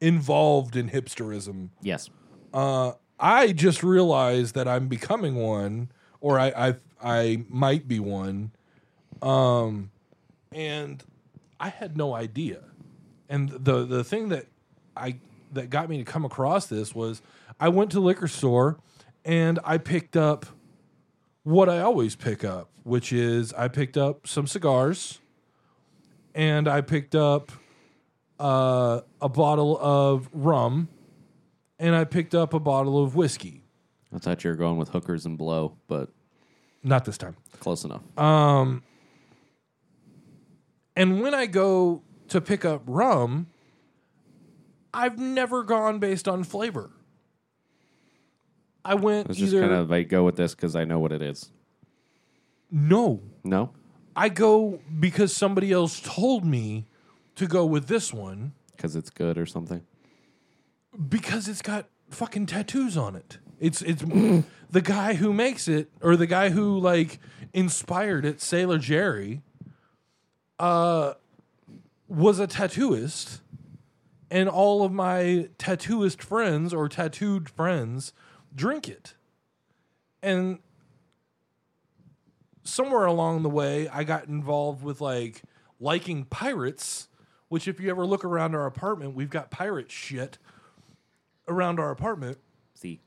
involved 0.00 0.76
in 0.76 0.88
hipsterism. 0.88 1.68
Yes. 1.82 2.08
Uh, 2.54 2.92
I 3.20 3.52
just 3.52 3.82
realized 3.82 4.54
that 4.54 4.66
I'm 4.66 4.88
becoming 4.88 5.34
one, 5.34 5.90
or 6.22 6.40
I 6.40 6.48
I, 6.56 6.74
I 7.02 7.44
might 7.50 7.86
be 7.86 8.00
one, 8.00 8.52
um, 9.20 9.90
and 10.52 11.04
I 11.60 11.68
had 11.68 11.98
no 11.98 12.14
idea. 12.14 12.60
And 13.28 13.50
the 13.50 13.84
the 13.84 14.02
thing 14.04 14.30
that 14.30 14.46
I 14.96 15.18
that 15.52 15.70
got 15.70 15.88
me 15.88 15.98
to 15.98 16.04
come 16.04 16.24
across 16.24 16.66
this 16.66 16.94
was 16.94 17.22
I 17.60 17.68
went 17.68 17.90
to 17.92 18.00
liquor 18.00 18.28
store 18.28 18.78
and 19.24 19.58
I 19.64 19.78
picked 19.78 20.16
up 20.16 20.46
what 21.42 21.68
I 21.68 21.80
always 21.80 22.14
pick 22.16 22.44
up, 22.44 22.70
which 22.82 23.12
is 23.12 23.52
I 23.54 23.68
picked 23.68 23.96
up 23.96 24.26
some 24.26 24.46
cigars 24.46 25.20
and 26.34 26.68
I 26.68 26.80
picked 26.82 27.14
up 27.14 27.50
uh, 28.38 29.00
a 29.20 29.28
bottle 29.28 29.78
of 29.80 30.28
rum 30.32 30.88
and 31.78 31.94
I 31.96 32.04
picked 32.04 32.34
up 32.34 32.52
a 32.54 32.60
bottle 32.60 33.02
of 33.02 33.14
whiskey. 33.14 33.62
I 34.14 34.18
thought 34.18 34.44
you 34.44 34.50
were 34.50 34.56
going 34.56 34.76
with 34.78 34.90
hookers 34.90 35.26
and 35.26 35.36
blow, 35.36 35.76
but 35.86 36.10
Not 36.82 37.04
this 37.04 37.18
time. 37.18 37.36
close 37.60 37.84
enough. 37.84 38.02
Um, 38.18 38.82
And 40.96 41.20
when 41.22 41.34
I 41.34 41.46
go 41.46 42.02
to 42.28 42.40
pick 42.40 42.64
up 42.64 42.82
rum, 42.86 43.46
I've 44.98 45.18
never 45.18 45.62
gone 45.62 46.00
based 46.00 46.26
on 46.26 46.42
flavor. 46.42 46.90
I 48.84 48.94
went 48.94 49.30
It's 49.30 49.38
just 49.38 49.52
either 49.52 49.62
kind 49.62 49.74
of 49.74 49.90
like 49.90 50.08
go 50.08 50.24
with 50.24 50.34
this 50.36 50.54
because 50.54 50.74
I 50.74 50.84
know 50.84 50.98
what 50.98 51.12
it 51.12 51.22
is. 51.22 51.50
no. 52.70 53.20
No, 53.44 53.70
I 54.16 54.28
go 54.28 54.80
because 54.98 55.34
somebody 55.34 55.70
else 55.72 56.00
told 56.00 56.44
me 56.44 56.86
to 57.36 57.46
go 57.46 57.64
with 57.64 57.86
this 57.86 58.12
one 58.12 58.52
because 58.76 58.96
it's 58.96 59.10
good 59.10 59.38
or 59.38 59.46
something. 59.46 59.82
because 61.08 61.48
it's 61.48 61.62
got 61.62 61.86
fucking 62.10 62.46
tattoos 62.46 62.96
on 62.96 63.14
it. 63.14 63.38
It's 63.60 63.80
it's 63.82 64.02
the 64.70 64.82
guy 64.82 65.14
who 65.14 65.32
makes 65.32 65.68
it 65.68 65.90
or 66.02 66.16
the 66.16 66.26
guy 66.26 66.50
who 66.50 66.78
like 66.78 67.20
inspired 67.54 68.24
it, 68.24 68.40
Sailor 68.40 68.78
Jerry, 68.78 69.42
uh 70.58 71.14
was 72.08 72.40
a 72.40 72.46
tattooist 72.48 73.40
and 74.30 74.48
all 74.48 74.84
of 74.84 74.92
my 74.92 75.48
tattooist 75.58 76.20
friends 76.22 76.74
or 76.74 76.88
tattooed 76.88 77.48
friends 77.48 78.12
drink 78.54 78.88
it. 78.88 79.14
And 80.22 80.58
somewhere 82.64 83.06
along 83.06 83.42
the 83.42 83.48
way 83.48 83.88
I 83.88 84.04
got 84.04 84.26
involved 84.26 84.82
with 84.82 85.00
like 85.00 85.42
liking 85.80 86.24
pirates, 86.24 87.08
which 87.48 87.66
if 87.66 87.80
you 87.80 87.90
ever 87.90 88.04
look 88.04 88.24
around 88.24 88.54
our 88.54 88.66
apartment, 88.66 89.14
we've 89.14 89.30
got 89.30 89.50
pirate 89.50 89.90
shit 89.90 90.38
around 91.46 91.80
our 91.80 91.90
apartment. 91.90 92.38
See, 92.74 93.00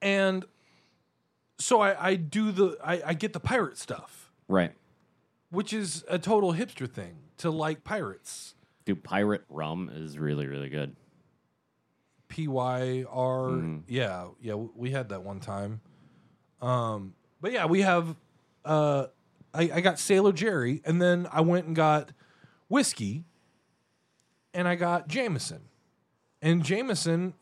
And 0.00 0.44
so 1.58 1.80
I, 1.80 2.08
I 2.10 2.14
do 2.14 2.52
the 2.52 2.78
I, 2.82 3.02
I 3.06 3.14
get 3.14 3.34
the 3.34 3.40
pirate 3.40 3.76
stuff, 3.76 4.30
right? 4.48 4.72
which 5.50 5.72
is 5.74 6.04
a 6.08 6.18
total 6.18 6.54
hipster 6.54 6.90
thing 6.90 7.16
to 7.38 7.50
like 7.50 7.84
pirates. 7.84 8.54
Dude, 8.84 9.04
Pyrat 9.04 9.42
rum 9.48 9.90
is 9.94 10.18
really 10.18 10.46
really 10.46 10.68
good. 10.68 10.96
P 12.28 12.48
Y 12.48 13.04
R 13.08 13.80
yeah, 13.88 14.28
yeah, 14.40 14.54
we 14.54 14.90
had 14.90 15.08
that 15.10 15.22
one 15.22 15.40
time. 15.40 15.80
Um 16.62 17.14
but 17.40 17.52
yeah, 17.52 17.66
we 17.66 17.82
have 17.82 18.16
uh 18.64 19.06
I, 19.52 19.70
I 19.74 19.80
got 19.80 19.98
Sailor 19.98 20.32
Jerry 20.32 20.80
and 20.84 21.02
then 21.02 21.28
I 21.32 21.40
went 21.40 21.66
and 21.66 21.74
got 21.74 22.12
whiskey 22.68 23.24
and 24.54 24.68
I 24.68 24.76
got 24.76 25.08
Jameson. 25.08 25.62
And 26.40 26.64
Jameson 26.64 27.34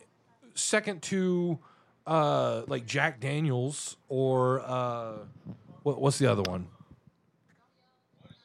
second 0.54 1.02
to 1.04 1.58
uh 2.06 2.62
like 2.66 2.86
Jack 2.86 3.20
Daniels 3.20 3.96
or 4.08 4.60
uh 4.60 5.18
what, 5.82 6.00
what's 6.00 6.18
the 6.18 6.26
other 6.26 6.42
one? 6.42 6.68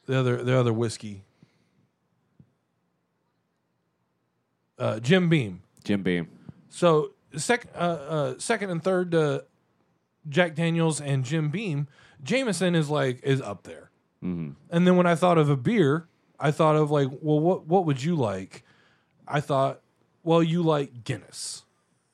The 0.06 0.18
other 0.18 0.42
the 0.44 0.58
other 0.58 0.72
whiskey. 0.72 1.24
Uh 4.78 5.00
Jim 5.00 5.28
Beam. 5.28 5.62
Jim 5.84 6.02
Beam. 6.02 6.28
So 6.68 7.12
sec, 7.36 7.66
uh, 7.74 7.78
uh, 7.78 8.34
second 8.38 8.70
and 8.70 8.82
third 8.82 9.10
to 9.12 9.44
Jack 10.28 10.54
Daniels 10.54 11.00
and 11.00 11.24
Jim 11.24 11.50
Beam, 11.50 11.88
Jameson 12.22 12.74
is 12.74 12.88
like 12.90 13.20
is 13.22 13.40
up 13.40 13.64
there. 13.64 13.90
And 14.22 14.56
then 14.70 14.96
when 14.96 15.06
I 15.06 15.16
thought 15.16 15.36
of 15.36 15.50
a 15.50 15.56
beer, 15.56 16.08
I 16.40 16.50
thought 16.50 16.76
of 16.76 16.90
like, 16.90 17.08
well, 17.20 17.38
what 17.40 17.66
what 17.66 17.84
would 17.84 18.02
you 18.02 18.16
like? 18.16 18.64
I 19.28 19.40
thought, 19.40 19.82
well, 20.22 20.42
you 20.42 20.62
like 20.62 21.04
Guinness. 21.04 21.64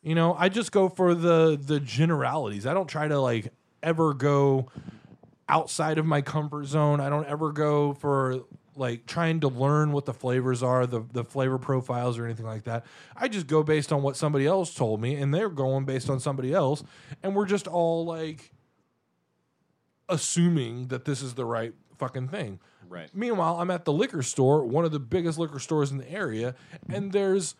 You 0.02 0.16
know, 0.16 0.34
I 0.34 0.48
just 0.48 0.72
go 0.72 0.88
for 0.88 1.14
the 1.14 1.56
the 1.60 1.78
generalities. 1.78 2.66
I 2.66 2.74
don't 2.74 2.88
try 2.88 3.06
to 3.06 3.20
like 3.20 3.52
ever 3.80 4.12
go 4.12 4.66
outside 5.48 5.98
of 5.98 6.06
my 6.06 6.20
comfort 6.20 6.66
zone. 6.66 7.00
I 7.00 7.08
don't 7.08 7.26
ever 7.26 7.52
go 7.52 7.94
for 7.94 8.40
like 8.80 9.06
trying 9.06 9.40
to 9.40 9.48
learn 9.48 9.92
what 9.92 10.06
the 10.06 10.14
flavors 10.14 10.62
are, 10.62 10.86
the 10.86 11.04
the 11.12 11.22
flavor 11.22 11.58
profiles 11.58 12.18
or 12.18 12.24
anything 12.24 12.46
like 12.46 12.64
that. 12.64 12.84
I 13.14 13.28
just 13.28 13.46
go 13.46 13.62
based 13.62 13.92
on 13.92 14.02
what 14.02 14.16
somebody 14.16 14.46
else 14.46 14.74
told 14.74 15.00
me 15.00 15.14
and 15.14 15.32
they're 15.32 15.50
going 15.50 15.84
based 15.84 16.08
on 16.08 16.18
somebody 16.18 16.52
else 16.54 16.82
and 17.22 17.36
we're 17.36 17.46
just 17.46 17.68
all 17.68 18.04
like 18.04 18.50
assuming 20.08 20.88
that 20.88 21.04
this 21.04 21.22
is 21.22 21.34
the 21.34 21.44
right 21.44 21.74
fucking 21.98 22.28
thing. 22.28 22.58
Right. 22.88 23.08
Meanwhile, 23.14 23.60
I'm 23.60 23.70
at 23.70 23.84
the 23.84 23.92
liquor 23.92 24.22
store, 24.22 24.64
one 24.64 24.84
of 24.84 24.90
the 24.90 24.98
biggest 24.98 25.38
liquor 25.38 25.60
stores 25.60 25.92
in 25.92 25.98
the 25.98 26.10
area, 26.10 26.56
and 26.88 27.12
there's 27.12 27.54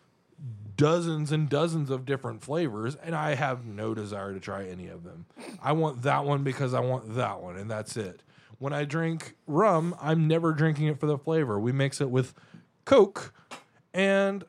dozens 0.75 1.31
and 1.31 1.47
dozens 1.47 1.89
of 1.89 2.05
different 2.05 2.41
flavors, 2.41 2.95
and 2.95 3.15
I 3.15 3.35
have 3.35 3.65
no 3.65 3.93
desire 3.93 4.33
to 4.33 4.39
try 4.39 4.65
any 4.65 4.87
of 4.87 5.03
them. 5.03 5.25
I 5.61 5.71
want 5.71 6.01
that 6.01 6.25
one 6.25 6.43
because 6.43 6.73
I 6.73 6.81
want 6.81 7.15
that 7.15 7.41
one, 7.41 7.55
and 7.55 7.71
that's 7.71 7.95
it. 7.95 8.23
When 8.61 8.73
I 8.73 8.85
drink 8.85 9.33
rum, 9.47 9.95
I'm 9.99 10.27
never 10.27 10.53
drinking 10.53 10.85
it 10.85 10.99
for 10.99 11.07
the 11.07 11.17
flavor. 11.17 11.59
We 11.59 11.71
mix 11.71 11.99
it 11.99 12.11
with 12.11 12.35
Coke, 12.85 13.33
and 13.91 14.43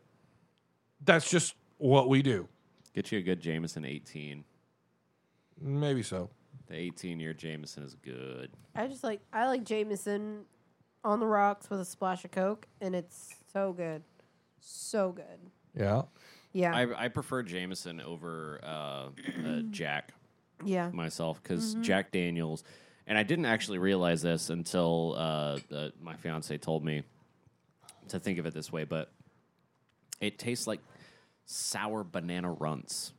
that's 1.03 1.31
just 1.31 1.55
what 1.79 2.11
we 2.11 2.21
do. 2.21 2.47
Get 2.95 3.11
you 3.11 3.21
a 3.21 3.23
good 3.23 3.41
Jameson 3.41 3.87
18. 3.87 4.45
Maybe 5.63 6.03
so. 6.03 6.29
The 6.67 6.75
18 6.77 7.21
year 7.21 7.33
Jameson 7.33 7.85
is 7.85 7.95
good. 7.95 8.51
I 8.75 8.87
just 8.87 9.03
like 9.03 9.23
I 9.33 9.47
like 9.47 9.65
Jameson 9.65 10.45
on 11.03 11.19
the 11.19 11.27
rocks 11.27 11.71
with 11.71 11.81
a 11.81 11.85
splash 11.87 12.23
of 12.27 12.33
Coke, 12.33 12.67
and 12.83 12.95
it's 12.95 13.35
so 13.51 13.73
good, 13.73 14.03
so 14.61 15.13
good. 15.13 15.25
Yeah. 15.75 16.03
Yeah, 16.53 16.77
I, 16.77 17.05
I 17.05 17.09
prefer 17.09 17.43
Jameson 17.43 17.99
over 18.03 18.61
uh, 18.63 18.67
uh, 18.67 19.63
Jack 19.71 20.13
yeah. 20.63 20.91
myself 20.91 21.43
because 21.43 21.73
Mm-hmm. 21.73 21.83
Jack 21.83 22.13
Daniels, 22.13 22.63
and 23.07 23.19
I 23.19 23.23
didn't 23.23 23.47
actually 23.47 23.79
realize 23.79 24.23
this 24.23 24.51
until 24.51 25.15
uh, 25.17 25.59
uh, 25.75 25.89
my 26.01 26.17
fiance 26.17 26.57
told 26.59 26.85
me 26.85 27.03
to 28.09 28.19
think 28.19 28.39
of 28.39 28.47
it 28.47 28.55
this 28.55 28.73
way, 28.73 28.85
but 28.85 29.11
it 30.21 30.39
tastes 30.39 30.67
like 30.67 30.81
sour 31.45 32.05
banana 32.05 32.53
runts. 32.53 33.13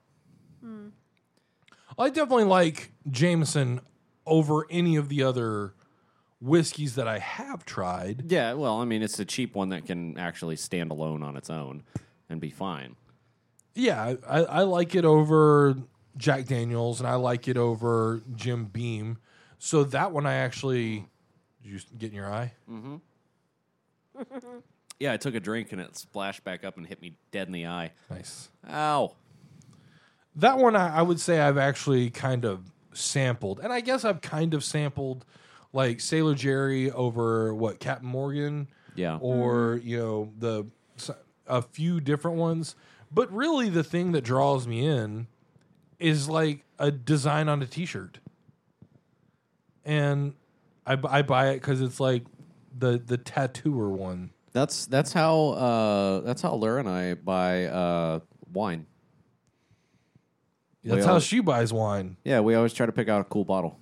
I 1.98 2.10
definitely 2.10 2.46
like 2.46 2.92
Jameson 3.10 3.82
over 4.26 4.66
any 4.70 4.96
of 4.96 5.10
the 5.10 5.24
other 5.24 5.74
whiskeys 6.40 6.96
that 6.96 7.08
I 7.08 7.20
have 7.20 7.66
tried. 7.66 8.32
Yeah, 8.32 8.54
well, 8.54 8.80
I 8.80 8.86
mean, 8.86 9.02
it's 9.02 9.20
a 9.20 9.26
cheap 9.26 9.56
one 9.56 9.70
that 9.70 9.86
can 9.86 10.18
actually 10.18 10.56
stand 10.56 10.92
alone 10.92 11.24
on 11.24 11.36
its 11.36 11.50
own 11.50 11.84
and 12.30 12.40
be 12.40 12.50
fine. 12.50 12.96
Yeah, 13.76 14.16
I, 14.28 14.40
I 14.44 14.62
like 14.62 14.96
it 14.96 15.06
over 15.06 15.76
Jack 16.18 16.46
Daniels 16.46 17.00
and 17.00 17.08
I 17.08 17.16
like 17.16 17.48
it 17.48 17.58
over 17.58 18.22
Jim 18.36 18.66
Beam. 18.66 19.18
So 19.66 19.86
that 19.86 20.12
one 20.12 20.26
I 20.26 20.34
actually 20.34 21.06
did 21.64 21.72
you 21.72 21.80
get 21.98 22.10
in 22.10 22.16
your 22.18 22.30
eye? 22.30 22.52
Mm-hmm. 22.70 22.96
yeah, 25.00 25.14
I 25.14 25.18
took 25.18 25.36
a 25.36 25.40
drink 25.40 25.72
and 25.72 25.80
it 25.80 25.96
splashed 25.96 26.44
back 26.44 26.66
up 26.66 26.76
and 26.76 26.86
hit 26.86 27.02
me 27.02 27.14
dead 27.32 27.48
in 27.48 27.54
the 27.54 27.68
eye. 27.68 27.92
Nice. 28.10 28.50
Ow. 28.70 29.14
That 30.36 30.58
one, 30.58 30.76
I, 30.76 30.98
I 30.98 31.02
would 31.02 31.20
say 31.22 31.40
I've 31.40 31.58
actually 31.58 32.10
kind 32.10 32.44
of 32.44 32.60
sampled, 32.94 33.62
and 33.62 33.72
I 33.72 33.80
guess 33.80 34.04
I've 34.04 34.20
kind 34.20 34.54
of 34.54 34.66
sampled 34.66 35.24
like 35.72 36.02
Sailor 36.02 36.36
Jerry 36.36 36.92
over 36.92 37.56
what 37.56 37.80
Captain 37.80 38.10
Morgan, 38.10 38.68
Yeah. 38.96 39.18
or 39.22 39.80
you 39.82 39.98
know 39.98 40.34
the 40.38 40.66
s- 40.98 41.10
a 41.48 41.62
few 41.62 42.02
different 42.02 42.36
ones. 42.38 42.76
But 43.12 43.32
really, 43.32 43.70
the 43.70 43.84
thing 43.84 44.12
that 44.12 44.26
draws 44.26 44.68
me 44.68 44.86
in 44.86 45.28
is 46.00 46.28
like 46.28 46.66
a 46.80 46.92
design 46.92 47.48
on 47.48 47.62
a 47.62 47.66
T-shirt, 47.68 48.20
and 49.86 50.34
I, 50.86 50.98
I 51.08 51.22
buy 51.22 51.50
it 51.50 51.56
because 51.56 51.82
it's 51.82 52.00
like 52.00 52.24
the 52.78 53.02
the 53.06 53.18
tattooer 53.18 53.90
one. 53.90 54.32
That's 54.52 54.86
that's 54.86 55.14
how 55.14 55.50
uh, 55.50 56.20
that's 56.22 56.42
how 56.42 56.54
Laura 56.56 56.80
and 56.80 56.90
I 56.90 57.14
buy 57.16 57.66
uh, 57.66 58.20
wine. 58.52 58.86
That's 60.84 61.06
We 61.06 61.12
how 61.12 61.20
she 61.20 61.40
buys 61.40 61.72
wine. 61.72 62.18
Yeah, 62.26 62.42
we 62.42 62.56
always 62.56 62.74
try 62.74 62.86
to 62.86 62.92
pick 62.92 63.08
out 63.08 63.22
a 63.22 63.24
cool 63.24 63.46
bottle. 63.46 63.80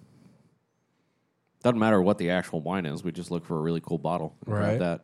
Doesn't 1.63 1.79
matter 1.79 2.01
what 2.01 2.17
the 2.17 2.29
actual 2.29 2.61
wine 2.61 2.85
is. 2.85 3.03
We 3.03 3.11
just 3.11 3.31
look 3.31 3.45
for 3.45 3.57
a 3.57 3.61
really 3.61 3.81
cool 3.81 3.97
bottle. 3.97 4.35
and 4.45 4.55
grab 4.55 4.69
Right. 4.69 4.79
That. 4.79 5.01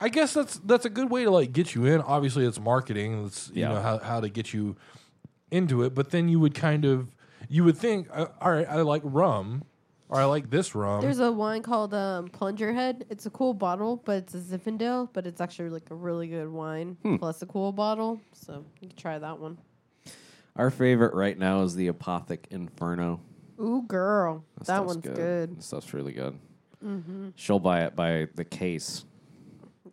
I 0.00 0.08
guess 0.10 0.34
that's 0.34 0.58
that's 0.60 0.84
a 0.84 0.90
good 0.90 1.10
way 1.10 1.24
to 1.24 1.30
like 1.30 1.52
get 1.52 1.74
you 1.74 1.86
in. 1.86 2.00
Obviously, 2.00 2.44
it's 2.44 2.60
marketing. 2.60 3.24
It's 3.26 3.50
you 3.54 3.62
Yeah. 3.62 3.68
know 3.70 3.80
how 3.80 3.98
how 3.98 4.20
to 4.20 4.28
get 4.28 4.52
you 4.52 4.76
into 5.50 5.82
it. 5.82 5.94
But 5.94 6.10
then 6.10 6.28
you 6.28 6.38
would 6.40 6.54
kind 6.54 6.84
of 6.84 7.14
you 7.48 7.64
would 7.64 7.76
think, 7.76 8.08
uh, 8.12 8.26
all 8.40 8.52
right, 8.52 8.68
I 8.68 8.82
like 8.82 9.02
rum, 9.04 9.64
or 10.08 10.20
I 10.20 10.24
like 10.24 10.50
this 10.50 10.74
rum. 10.74 11.00
There's 11.00 11.18
a 11.18 11.30
wine 11.30 11.62
called 11.62 11.92
um, 11.94 12.28
Plunger 12.28 12.72
Head. 12.72 13.04
It's 13.10 13.26
a 13.26 13.30
cool 13.30 13.54
bottle, 13.54 13.96
but 14.04 14.16
it's 14.18 14.34
a 14.34 14.38
Zinfandel, 14.38 15.08
but 15.12 15.26
it's 15.26 15.40
actually 15.40 15.70
like 15.70 15.90
a 15.90 15.94
really 15.94 16.28
good 16.28 16.48
wine 16.50 16.96
plus 17.18 17.42
a 17.42 17.46
cool 17.46 17.72
bottle. 17.72 18.20
So 18.32 18.64
you 18.80 18.88
can 18.88 18.96
try 18.96 19.18
that 19.18 19.38
one. 19.38 19.58
Our 20.56 20.70
favorite 20.70 21.14
right 21.14 21.38
now 21.38 21.62
is 21.62 21.74
the 21.76 21.88
Apothic 21.88 22.46
Inferno. 22.50 23.20
Ooh, 23.60 23.82
girl, 23.86 24.44
that 24.58 24.64
stuff's 24.64 24.86
one's 24.86 25.04
good. 25.04 25.56
That 25.56 25.62
stuff's 25.62 25.92
really 25.94 26.12
good. 26.12 26.38
She'll 27.36 27.58
buy 27.58 27.82
it 27.84 27.96
by 27.96 28.28
the 28.36 28.44
case, 28.44 29.04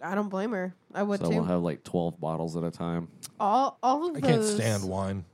I 0.01 0.13
don't 0.13 0.29
blame 0.29 0.51
her. 0.51 0.75
I 0.93 1.01
would 1.03 1.19
so 1.19 1.29
too. 1.29 1.35
we'll 1.37 1.45
have 1.45 1.61
like 1.63 1.83
twelve 1.83 2.19
bottles 2.19 2.55
at 2.55 2.63
a 2.63 2.69
time. 2.71 3.07
all 3.39 3.77
all 3.81 4.07
of 4.09 4.15
I 4.15 4.19
those. 4.19 4.29
can't 4.29 4.43
stand 4.43 4.83
wine. 4.89 5.25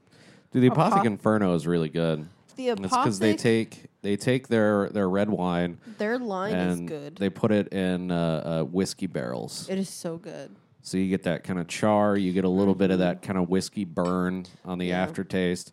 Dude, 0.51 0.63
the 0.63 0.69
Apo- 0.71 0.89
Apothic 0.89 1.05
Inferno 1.05 1.53
is 1.55 1.67
really 1.67 1.89
good. 1.89 2.25
The 2.55 2.69
Apothic. 2.69 2.85
It's 2.85 2.95
because 2.97 3.19
they 3.19 3.35
take 3.35 3.85
they 4.01 4.15
take 4.17 4.47
their 4.47 4.89
their 4.89 5.09
red 5.09 5.29
wine 5.29 5.77
their 5.97 6.17
line 6.17 6.55
is 6.55 6.79
and 6.79 6.87
good. 6.87 7.15
they 7.17 7.29
put 7.29 7.51
it 7.51 7.71
in 7.73 8.11
uh, 8.11 8.61
uh, 8.61 8.63
whiskey 8.63 9.07
barrels. 9.07 9.67
it 9.69 9.77
is 9.77 9.89
so 9.89 10.17
good. 10.17 10.55
So 10.83 10.97
you 10.97 11.09
get 11.09 11.23
that 11.23 11.43
kind 11.43 11.59
of 11.59 11.67
char, 11.67 12.17
you 12.17 12.33
get 12.33 12.43
a 12.43 12.49
little 12.49 12.73
bit 12.73 12.89
of 12.89 12.99
that 12.99 13.21
kind 13.21 13.37
of 13.37 13.49
whiskey 13.49 13.85
burn 13.85 14.47
on 14.65 14.79
the 14.79 14.87
Yeah. 14.87 15.03
aftertaste, 15.03 15.71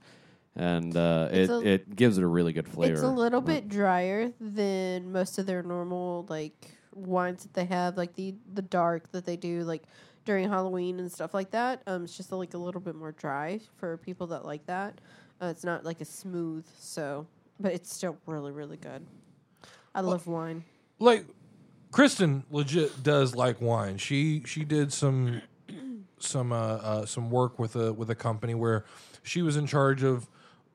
and 0.54 0.94
uh, 0.94 1.28
it 1.32 1.38
It's 1.38 1.50
a- 1.50 1.66
it 1.66 1.96
gives 1.96 2.18
it 2.18 2.24
a 2.24 2.26
really 2.26 2.52
good 2.52 2.68
flavor. 2.68 2.92
It's 2.92 3.02
a 3.02 3.08
little 3.10 3.40
bit 3.40 3.68
drier 3.68 4.32
than 4.38 5.10
most 5.10 5.38
of 5.38 5.46
their 5.46 5.62
normal 5.62 6.26
like 6.28 6.72
wines 6.94 7.44
that 7.44 7.54
they 7.54 7.64
have, 7.64 7.96
like 7.96 8.14
the 8.16 8.34
the 8.52 8.60
dark 8.62 9.10
that 9.12 9.24
they 9.24 9.36
do 9.36 9.62
like 9.62 9.84
during 10.26 10.46
Halloween 10.50 11.00
and 11.00 11.10
stuff 11.10 11.32
like 11.32 11.52
that. 11.52 11.80
Um, 11.86 12.04
it's 12.04 12.14
just 12.16 12.30
like 12.30 12.52
a 12.52 12.58
little 12.58 12.82
bit 12.82 12.94
more 12.94 13.12
dry 13.12 13.60
for 13.78 13.96
people 13.96 14.26
that 14.26 14.44
like 14.44 14.66
that. 14.66 15.00
Uh, 15.40 15.46
it's 15.46 15.64
not 15.64 15.84
like 15.86 16.02
a 16.02 16.04
smooth, 16.04 16.66
so 16.78 17.26
but 17.60 17.72
it's 17.72 17.92
still 17.92 18.16
really 18.26 18.52
really 18.52 18.76
good. 18.76 19.06
I 19.94 20.00
love 20.00 20.26
wine. 20.26 20.64
Like 20.98 21.24
Kristen 21.90 22.44
legit 22.50 23.02
does 23.02 23.34
like 23.34 23.60
wine. 23.60 23.98
She 23.98 24.42
she 24.46 24.64
did 24.64 24.92
some 24.92 25.42
some 26.18 26.52
uh, 26.52 26.56
uh, 26.56 27.06
some 27.06 27.30
work 27.30 27.58
with 27.58 27.76
a 27.76 27.92
with 27.92 28.10
a 28.10 28.14
company 28.14 28.54
where 28.54 28.84
she 29.22 29.42
was 29.42 29.56
in 29.56 29.66
charge 29.66 30.02
of 30.02 30.28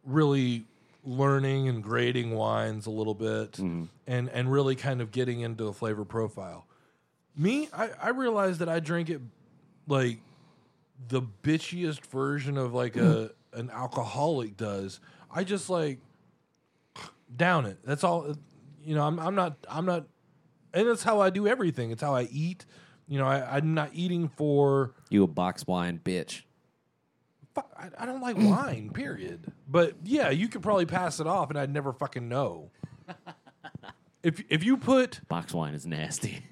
really 0.05 0.65
learning 1.05 1.67
and 1.67 1.83
grading 1.83 2.31
wines 2.31 2.85
a 2.85 2.89
little 2.91 3.13
bit 3.13 3.59
and 4.07 4.29
and 4.29 4.51
really 4.51 4.75
kind 4.75 5.01
of 5.01 5.11
getting 5.11 5.41
into 5.41 5.63
the 5.65 5.73
flavor 5.73 6.05
profile. 6.05 6.65
Me, 7.35 7.67
I, 7.73 7.89
I 8.01 8.09
realized 8.09 8.59
that 8.59 8.69
I 8.69 8.79
drink 8.79 9.09
it 9.09 9.21
like 9.87 10.19
the 11.09 11.21
bitchiest 11.21 12.05
version 12.05 12.57
of 12.57 12.73
like 12.73 12.95
a 12.95 13.31
an 13.53 13.69
alcoholic 13.69 14.57
does. 14.57 14.99
I 15.31 15.43
just 15.43 15.69
like 15.69 15.99
down 17.35 17.65
it. 17.65 17.79
That's 17.83 18.03
all. 18.03 18.35
You 18.83 18.95
know, 18.95 19.03
I'm 19.03 19.19
I'm 19.19 19.35
not 19.35 19.57
I'm 19.69 19.85
not, 19.85 20.05
and 20.73 20.87
that's 20.87 21.03
how 21.03 21.21
I 21.21 21.29
do 21.29 21.47
everything. 21.47 21.91
It's 21.91 22.01
how 22.01 22.13
I 22.15 22.23
eat. 22.31 22.65
You 23.07 23.19
know, 23.19 23.25
I, 23.27 23.57
I'm 23.57 23.73
not 23.73 23.89
eating 23.93 24.29
for. 24.29 24.93
you 25.09 25.23
a 25.23 25.27
box 25.27 25.67
wine 25.67 25.99
bitch. 26.03 26.43
I, 27.55 27.89
I 27.99 28.05
don't 28.05 28.21
like 28.21 28.37
wine. 28.37 28.89
Period. 28.91 29.51
But 29.67 29.95
yeah, 30.03 30.29
you 30.31 30.47
could 30.47 30.63
probably 30.63 30.85
pass 30.85 31.19
it 31.19 31.27
off, 31.27 31.49
and 31.49 31.59
I'd 31.59 31.71
never 31.71 31.93
fucking 31.93 32.27
know. 32.27 32.71
If 34.23 34.41
if 34.49 34.63
you 34.63 34.77
put 34.77 35.19
Box 35.27 35.53
wine 35.53 35.73
is 35.73 35.85
nasty. 35.85 36.45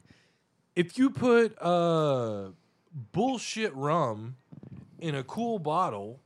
if 0.76 0.98
you 0.98 1.10
put 1.10 1.58
uh 1.62 2.49
bullshit 3.14 3.74
rum 3.74 4.36
in 4.99 5.16
a 5.16 5.24
cool 5.24 5.58
bottle 5.58 6.20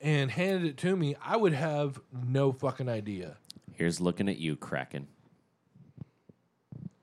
and 0.00 0.30
handed 0.30 0.64
it 0.64 0.76
to 0.78 0.96
me, 0.96 1.14
I 1.22 1.36
would 1.36 1.52
have 1.52 2.00
no 2.26 2.50
fucking 2.52 2.88
idea. 2.88 3.36
Here's 3.80 3.98
looking 3.98 4.28
at 4.28 4.36
you, 4.36 4.56
Kraken. 4.56 5.06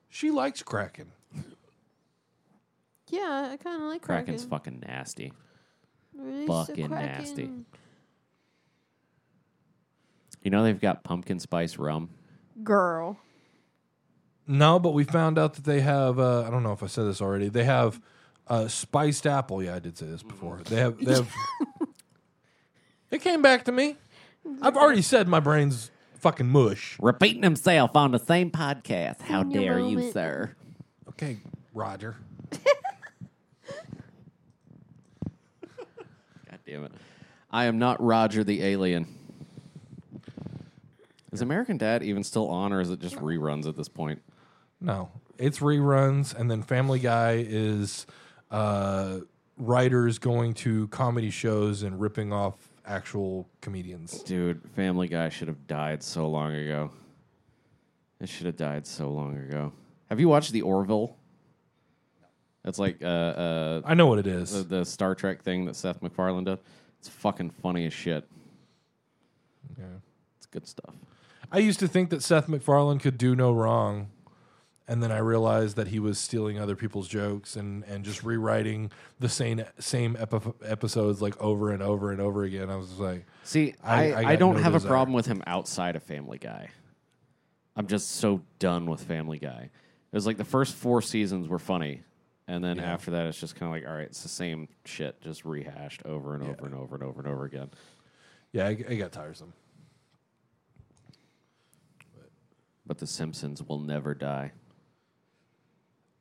She 0.09 0.29
likes 0.29 0.61
Kraken. 0.61 1.11
Yeah, 3.09 3.49
I 3.51 3.57
kind 3.57 3.81
of 3.81 3.87
like 3.87 4.03
Kraken. 4.03 4.25
Kraken's 4.25 4.45
fucking 4.45 4.83
nasty. 4.87 5.33
Release 6.13 6.47
the 6.47 6.53
fucking 6.53 6.89
nasty. 6.91 7.33
Kraken. 7.45 7.65
You 10.43 10.51
know 10.51 10.61
they've 10.61 10.79
got 10.79 11.03
pumpkin 11.03 11.39
spice 11.39 11.77
rum. 11.79 12.11
Girl, 12.63 13.17
No, 14.45 14.77
but 14.77 14.93
we 14.93 15.03
found 15.03 15.39
out 15.39 15.55
that 15.55 15.63
they 15.63 15.81
have. 15.81 16.19
Uh, 16.19 16.43
I 16.43 16.51
don't 16.51 16.61
know 16.61 16.73
if 16.73 16.83
I 16.83 16.87
said 16.87 17.05
this 17.05 17.23
already. 17.23 17.49
They 17.49 17.63
have 17.63 17.99
uh, 18.45 18.67
spiced 18.67 19.25
apple. 19.25 19.63
Yeah, 19.63 19.73
I 19.73 19.79
did 19.79 19.97
say 19.97 20.05
this 20.05 20.21
before. 20.21 20.61
They 20.63 20.75
have. 20.75 21.03
They 21.03 21.15
have. 21.15 21.33
it 23.09 23.23
came 23.23 23.41
back 23.41 23.65
to 23.65 23.71
me. 23.71 23.95
I've 24.61 24.77
already 24.77 25.01
said 25.01 25.27
my 25.27 25.39
brain's 25.39 25.89
fucking 26.27 26.49
mush. 26.49 26.97
Repeating 26.99 27.41
himself 27.43 27.95
on 27.95 28.11
the 28.11 28.19
same 28.19 28.51
podcast. 28.51 29.21
How 29.21 29.41
In 29.41 29.49
dare 29.49 29.79
you, 29.79 29.95
moment. 29.95 30.13
sir? 30.13 30.55
Okay, 31.07 31.37
Roger. 31.73 32.17
God 32.51 32.59
damn 36.65 36.83
it. 36.83 36.91
I 37.49 37.63
am 37.65 37.79
not 37.79 38.03
Roger 38.03 38.43
the 38.43 38.61
alien. 38.61 39.07
Is 41.31 41.41
American 41.41 41.77
Dad 41.77 42.03
even 42.03 42.25
still 42.25 42.49
on, 42.49 42.73
or 42.73 42.81
is 42.81 42.89
it 42.89 42.99
just 42.99 43.15
reruns 43.15 43.65
at 43.65 43.77
this 43.77 43.87
point? 43.87 44.21
No, 44.81 45.09
it's 45.37 45.59
reruns, 45.59 46.35
and 46.37 46.51
then 46.51 46.61
Family 46.61 46.99
Guy 46.99 47.45
is 47.47 48.05
uh, 48.51 49.19
writers 49.57 50.19
going 50.19 50.55
to 50.55 50.89
comedy 50.89 51.29
shows 51.29 51.83
and 51.83 52.01
ripping 52.01 52.33
off 52.33 52.66
actual 52.87 53.47
comedians. 53.61 54.23
Dude, 54.23 54.61
Family 54.75 55.07
Guy 55.07 55.29
should 55.29 55.47
have 55.47 55.67
died 55.67 56.01
so 56.01 56.27
long 56.27 56.53
ago. 56.53 56.91
It 58.19 58.29
should 58.29 58.45
have 58.47 58.55
died 58.55 58.87
so 58.87 59.09
long 59.11 59.37
ago. 59.37 59.73
Have 60.09 60.19
you 60.19 60.29
watched 60.29 60.51
The 60.51 60.61
Orville? 60.61 61.15
That's 62.63 62.79
like 62.79 63.01
uh, 63.01 63.07
uh, 63.07 63.81
I 63.85 63.93
know 63.93 64.07
what 64.07 64.19
it 64.19 64.27
is. 64.27 64.51
the, 64.51 64.63
the 64.79 64.85
Star 64.85 65.15
Trek 65.15 65.41
thing 65.43 65.65
that 65.65 65.75
Seth 65.75 66.01
MacFarlane 66.01 66.43
did. 66.43 66.59
It's 66.99 67.07
fucking 67.07 67.51
funny 67.51 67.85
as 67.85 67.93
shit. 67.93 68.27
Yeah. 69.77 69.85
It's 70.37 70.47
good 70.47 70.67
stuff. 70.67 70.95
I 71.51 71.59
used 71.59 71.79
to 71.79 71.87
think 71.87 72.09
that 72.09 72.23
Seth 72.23 72.49
MacFarlane 72.49 72.99
could 72.99 73.17
do 73.17 73.35
no 73.35 73.53
wrong, 73.53 74.09
and 74.87 75.03
then 75.03 75.11
I 75.11 75.17
realized 75.17 75.75
that 75.75 75.87
he 75.89 75.99
was 75.99 76.17
stealing 76.17 76.59
other 76.59 76.75
people's 76.75 77.07
jokes 77.07 77.55
and, 77.57 77.83
and 77.85 78.05
just 78.05 78.23
rewriting 78.23 78.91
the 79.19 79.27
same 79.29 79.61
same 79.79 80.15
epi- 80.19 80.53
episodes 80.63 81.21
like 81.21 81.39
over 81.41 81.71
and 81.71 81.83
over 81.83 82.11
and 82.11 82.21
over 82.21 82.43
again. 82.43 82.69
I 82.69 82.75
was 82.77 82.87
just 82.89 82.99
like, 82.99 83.25
See, 83.43 83.75
I- 83.83 84.11
I, 84.13 84.23
I 84.31 84.35
don't 84.37 84.55
no 84.57 84.63
have 84.63 84.73
desire. 84.73 84.87
a 84.87 84.91
problem 84.91 85.13
with 85.13 85.25
him 85.25 85.43
outside 85.45 85.95
of 85.95 86.03
Family 86.03 86.37
Guy. 86.37 86.69
I'm 87.75 87.87
just 87.87 88.11
so 88.15 88.41
done 88.59 88.85
with 88.87 89.01
Family 89.03 89.39
Guy. 89.39 89.69
It 90.11 90.15
was 90.15 90.25
like 90.25 90.37
the 90.37 90.45
first 90.45 90.73
four 90.73 91.01
seasons 91.01 91.47
were 91.47 91.59
funny, 91.59 92.01
and 92.47 92.63
then 92.63 92.77
Yeah. 92.77 92.93
after 92.93 93.11
that, 93.11 93.25
it's 93.27 93.39
just 93.39 93.55
kind 93.55 93.69
of 93.69 93.77
like, 93.79 93.87
all 93.89 93.95
right, 93.97 94.07
it's 94.07 94.23
the 94.23 94.29
same 94.29 94.67
shit, 94.85 95.21
just 95.21 95.43
rehashed 95.45 96.01
over 96.05 96.33
and 96.33 96.43
over 96.43 96.65
and 96.65 96.73
over 96.73 96.95
and 96.95 97.03
over 97.03 97.19
and 97.19 97.27
over 97.27 97.45
again. 97.45 97.69
yeah, 98.53 98.69
it, 98.69 98.79
it 98.89 98.95
got 98.97 99.11
tiresome. 99.11 99.51
But 102.85 102.99
The 102.99 103.05
Simpsons 103.07 103.61
will 103.61 103.79
never 103.79 104.13
die. 104.15 104.53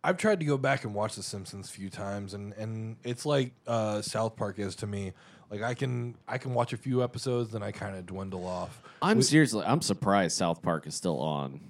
I've 0.06 0.18
tried 0.18 0.38
to 0.38 0.46
go 0.46 0.56
back 0.56 0.84
and 0.84 0.94
watch 0.94 1.16
The 1.16 1.22
Simpsons 1.24 1.68
a 1.68 1.72
few 1.72 1.90
times, 1.90 2.32
and, 2.32 2.52
and 2.52 2.94
it's 3.02 3.26
like 3.26 3.50
uh, 3.66 4.00
South 4.02 4.36
Park 4.36 4.60
is 4.60 4.76
to 4.76 4.86
me. 4.86 5.12
Like 5.50 5.62
I 5.62 5.74
can 5.74 6.14
I 6.28 6.38
can 6.38 6.54
watch 6.54 6.72
a 6.72 6.76
few 6.76 7.02
episodes, 7.02 7.50
then 7.50 7.62
I 7.62 7.72
kind 7.72 7.96
of 7.96 8.06
dwindle 8.06 8.46
off. 8.46 8.80
I'm 9.02 9.20
seriously, 9.20 9.64
I'm 9.66 9.82
surprised 9.82 10.36
South 10.36 10.62
Park 10.62 10.86
is 10.86 10.94
still 10.94 11.18
on. 11.18 11.60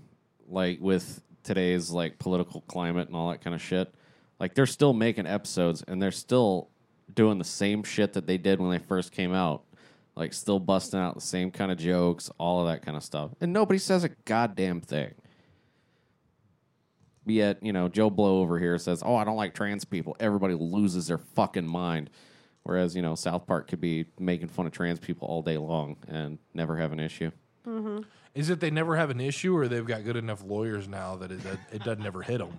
Like 0.48 0.80
with 0.82 1.22
today's 1.44 1.90
like 1.90 2.18
political 2.18 2.60
climate 2.62 3.08
and 3.08 3.16
all 3.16 3.30
that 3.30 3.42
kind 3.42 3.54
of 3.54 3.62
shit. 3.62 3.94
Like 4.38 4.54
they're 4.54 4.66
still 4.66 4.92
making 4.92 5.26
episodes 5.26 5.82
and 5.88 6.00
they're 6.02 6.12
still 6.12 6.68
doing 7.14 7.38
the 7.38 7.44
same 7.44 7.84
shit 7.84 8.12
that 8.14 8.26
they 8.26 8.36
did 8.36 8.60
when 8.60 8.70
they 8.70 8.78
first 8.78 9.12
came 9.12 9.32
out. 9.32 9.64
Like 10.14 10.34
still 10.34 10.58
busting 10.58 11.00
out 11.00 11.14
the 11.14 11.20
same 11.22 11.50
kind 11.50 11.72
of 11.72 11.78
jokes, 11.78 12.30
all 12.38 12.60
of 12.60 12.66
that 12.68 12.84
kind 12.84 12.98
of 12.98 13.02
stuff. 13.02 13.30
And 13.40 13.52
nobody 13.52 13.78
says 13.78 14.04
a 14.04 14.10
goddamn 14.26 14.82
thing. 14.82 15.14
Yet, 17.26 17.62
you 17.62 17.72
know, 17.72 17.88
Joe 17.88 18.08
Blow 18.08 18.40
over 18.40 18.58
here 18.58 18.78
says, 18.78 19.02
"Oh, 19.04 19.16
I 19.16 19.24
don't 19.24 19.36
like 19.36 19.52
trans 19.52 19.84
people." 19.84 20.16
Everybody 20.20 20.54
loses 20.54 21.08
their 21.08 21.18
fucking 21.18 21.66
mind. 21.66 22.08
Whereas, 22.62 22.96
you 22.96 23.02
know, 23.02 23.14
South 23.14 23.46
Park 23.46 23.68
could 23.68 23.80
be 23.80 24.06
making 24.18 24.48
fun 24.48 24.66
of 24.66 24.72
trans 24.72 24.98
people 24.98 25.28
all 25.28 25.42
day 25.42 25.56
long 25.56 25.96
and 26.08 26.38
never 26.54 26.76
have 26.76 26.92
an 26.92 26.98
issue. 27.00 27.30
Mm-hmm. 27.66 28.00
Is 28.34 28.50
it 28.50 28.60
they 28.60 28.70
never 28.70 28.96
have 28.96 29.10
an 29.10 29.20
issue, 29.20 29.56
or 29.56 29.66
they've 29.68 29.86
got 29.86 30.04
good 30.04 30.16
enough 30.16 30.42
lawyers 30.44 30.86
now 30.88 31.16
that 31.16 31.30
it 31.32 31.42
that 31.44 31.58
it 31.72 31.82
doesn't 31.84 32.04
ever 32.06 32.22
hit 32.22 32.38
them? 32.38 32.58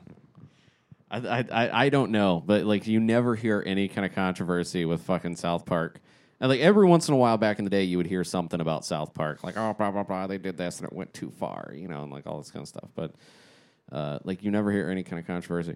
I, 1.10 1.18
I 1.18 1.46
I- 1.52 1.86
I 1.86 1.90
don't 1.90 2.12
know, 2.12 2.44
but 2.46 2.66
like 2.66 2.88
you 2.88 3.00
never 3.00 3.36
hear 3.36 3.64
any 3.66 3.88
kind 3.88 4.06
of 4.06 4.14
controversy 4.14 4.86
with 4.86 5.02
fucking 5.04 5.36
South 5.38 5.66
Park. 5.66 6.00
And 6.40 6.50
like 6.50 6.60
every 6.60 6.86
once 6.86 7.08
in 7.08 7.14
a 7.14 7.18
while 7.18 7.38
back 7.38 7.58
in 7.60 7.64
the 7.66 7.72
day, 7.72 7.84
you 7.84 7.98
would 7.98 8.06
hear 8.08 8.24
something 8.24 8.60
about 8.62 8.86
South 8.86 9.14
Park, 9.14 9.44
like 9.44 9.56
oh 9.58 9.74
blah 9.74 9.92
blah 9.92 10.04
blah, 10.04 10.28
they 10.28 10.38
did 10.38 10.58
this 10.58 10.80
and 10.80 10.88
it 10.88 10.94
went 10.94 11.14
too 11.14 11.32
far, 11.32 11.72
you 11.76 11.88
know, 11.88 12.04
and 12.04 12.12
like 12.12 12.28
all 12.28 12.38
this 12.38 12.52
kind 12.52 12.62
of 12.64 12.68
stuff. 12.70 12.90
But 12.96 13.14
uh, 13.92 14.20
like 14.24 14.44
you 14.44 14.52
never 14.52 14.72
hear 14.72 14.90
any 14.90 15.04
kind 15.04 15.20
of 15.20 15.28
controversy. 15.28 15.76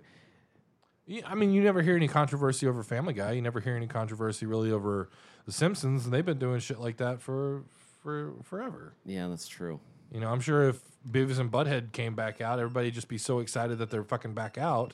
Yeah, 1.05 1.23
I 1.25 1.35
mean, 1.35 1.51
you 1.51 1.61
never 1.61 1.81
hear 1.81 1.95
any 1.95 2.07
controversy 2.07 2.67
over 2.67 2.83
Family 2.83 3.13
Guy. 3.13 3.33
You 3.33 3.41
never 3.41 3.59
hear 3.59 3.75
any 3.75 3.87
controversy 3.87 4.45
really 4.45 4.71
over 4.71 5.09
The 5.45 5.51
Simpsons, 5.51 6.05
and 6.05 6.13
they've 6.13 6.25
been 6.25 6.39
doing 6.39 6.59
shit 6.59 6.79
like 6.79 6.97
that 6.97 7.21
for 7.21 7.63
for 8.03 8.33
forever. 8.43 8.93
Yeah, 9.05 9.27
that's 9.27 9.47
true. 9.47 9.79
You 10.11 10.19
know, 10.19 10.29
I'm 10.29 10.41
sure 10.41 10.69
if 10.69 10.81
Beavis 11.09 11.39
and 11.39 11.51
Butthead 11.51 11.91
came 11.91 12.15
back 12.15 12.41
out, 12.41 12.59
everybody'd 12.59 12.93
just 12.93 13.07
be 13.07 13.17
so 13.17 13.39
excited 13.39 13.77
that 13.79 13.89
they're 13.89 14.03
fucking 14.03 14.33
back 14.33 14.57
out. 14.57 14.93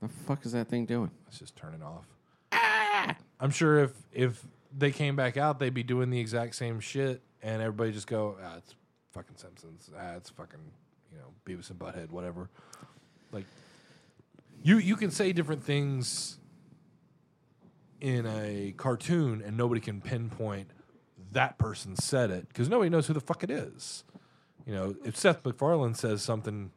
The 0.00 0.08
fuck 0.08 0.44
is 0.46 0.52
that 0.52 0.68
thing 0.68 0.86
doing? 0.86 1.10
Let's 1.26 1.38
just 1.38 1.56
turn 1.56 1.74
it 1.74 1.82
off. 1.82 2.06
I'm 3.40 3.50
sure 3.50 3.80
if 3.84 3.92
if 4.12 4.46
they 4.76 4.90
came 4.90 5.16
back 5.16 5.36
out, 5.36 5.58
they'd 5.58 5.74
be 5.74 5.82
doing 5.82 6.10
the 6.10 6.18
exact 6.18 6.54
same 6.54 6.80
shit, 6.80 7.22
and 7.42 7.62
everybody 7.62 7.92
just 7.92 8.06
go, 8.06 8.36
ah, 8.42 8.56
it's 8.58 8.74
fucking 9.12 9.36
Simpsons. 9.36 9.90
Ah, 9.96 10.16
it's 10.16 10.30
fucking 10.30 10.60
you 11.16 11.22
know 11.22 11.32
Beavis 11.46 11.70
and 11.70 11.78
Butthead, 11.78 12.10
whatever. 12.10 12.50
Like 13.32 13.46
you 14.62 14.78
you 14.78 14.96
can 14.96 15.10
say 15.10 15.32
different 15.32 15.64
things 15.64 16.38
in 18.00 18.26
a 18.26 18.74
cartoon, 18.76 19.42
and 19.44 19.56
nobody 19.56 19.80
can 19.80 20.00
pinpoint 20.00 20.70
that 21.32 21.58
person 21.58 21.96
said 21.96 22.30
it 22.30 22.48
because 22.48 22.68
nobody 22.68 22.90
knows 22.90 23.06
who 23.06 23.12
the 23.14 23.20
fuck 23.20 23.42
it 23.42 23.50
is. 23.50 24.04
You 24.66 24.74
know, 24.74 24.96
if 25.04 25.16
Seth 25.16 25.44
MacFarlane 25.44 25.94
says 25.94 26.22
something, 26.22 26.70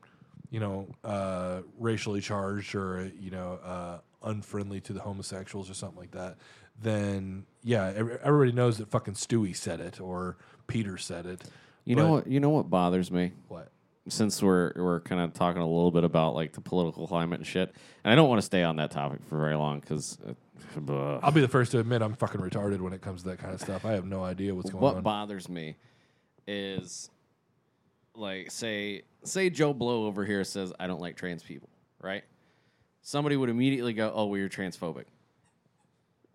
you 0.52 0.60
know, 0.60 0.88
uh, 1.04 1.62
racially 1.78 2.22
charged 2.22 2.76
or 2.76 3.12
you 3.20 3.32
know, 3.32 3.60
uh, 3.64 4.00
unfriendly 4.24 4.80
to 4.82 4.94
the 4.94 5.02
homosexuals 5.02 5.70
or 5.70 5.74
something 5.74 6.00
like 6.00 6.12
that, 6.12 6.38
then 6.82 7.46
yeah, 7.64 7.88
everybody 8.24 8.52
knows 8.52 8.78
that 8.78 8.90
fucking 8.90 9.16
Stewie 9.16 9.56
said 9.56 9.80
it 9.82 10.00
or 10.00 10.38
Peter 10.68 10.98
said 10.98 11.26
it. 11.26 11.44
You 11.86 11.96
But- 11.96 12.02
know 12.04 12.12
what? 12.12 12.28
You 12.28 12.40
know 12.40 12.50
what 12.50 12.70
bothers 12.70 13.12
me? 13.12 13.34
What? 13.48 13.72
Since 14.08 14.42
we're 14.42 14.72
we're 14.76 15.02
kind 15.02 15.22
of 15.22 15.34
talking 15.34 15.62
a 15.62 15.68
little 15.68 15.92
bit 15.92 16.04
about 16.04 16.34
like 16.34 16.54
the 16.54 16.62
political 16.62 17.08
climate 17.08 17.40
and 17.40 17.48
shit, 17.48 17.74
and 18.04 18.12
I 18.12 18.16
don't 18.16 18.30
want 18.30 18.40
to 18.40 18.46
stay 18.46 18.64
on 18.64 18.78
that 18.78 18.92
topic 18.92 19.20
for 19.28 19.38
very 19.38 19.56
long 19.56 19.80
because. 19.80 20.18
Uh, 20.26 20.34
I'll 21.24 21.32
be 21.32 21.42
the 21.42 21.48
first 21.48 21.72
to 21.72 21.80
admit 21.80 22.02
I'm 22.02 22.16
fucking 22.16 22.40
retarded 22.40 22.80
when 22.80 22.94
it 22.94 23.02
comes 23.02 23.24
to 23.24 23.30
that 23.30 23.40
kind 23.40 23.54
of 23.54 23.62
stuff. 23.62 23.86
I 23.86 23.94
have 23.94 24.06
no 24.06 24.24
idea 24.24 24.54
what's 24.54 24.70
going 24.70 24.82
what 24.82 24.90
on. 24.90 24.96
What 24.96 25.04
bothers 25.04 25.50
me 25.50 25.78
is 26.48 27.10
like 28.16 28.52
say 28.52 29.04
say 29.24 29.50
Joe 29.50 29.74
Blow 29.74 30.06
over 30.06 30.26
here 30.26 30.44
says 30.44 30.74
I 30.80 30.88
don't 30.88 31.02
like 31.02 31.16
trans 31.16 31.44
people, 31.44 31.70
right? 32.02 32.24
Somebody 33.02 33.36
would 33.38 33.50
immediately 33.50 33.94
go, 33.94 34.12
"Oh, 34.14 34.26
well, 34.26 34.38
you're 34.38 34.50
transphobic." 34.50 35.06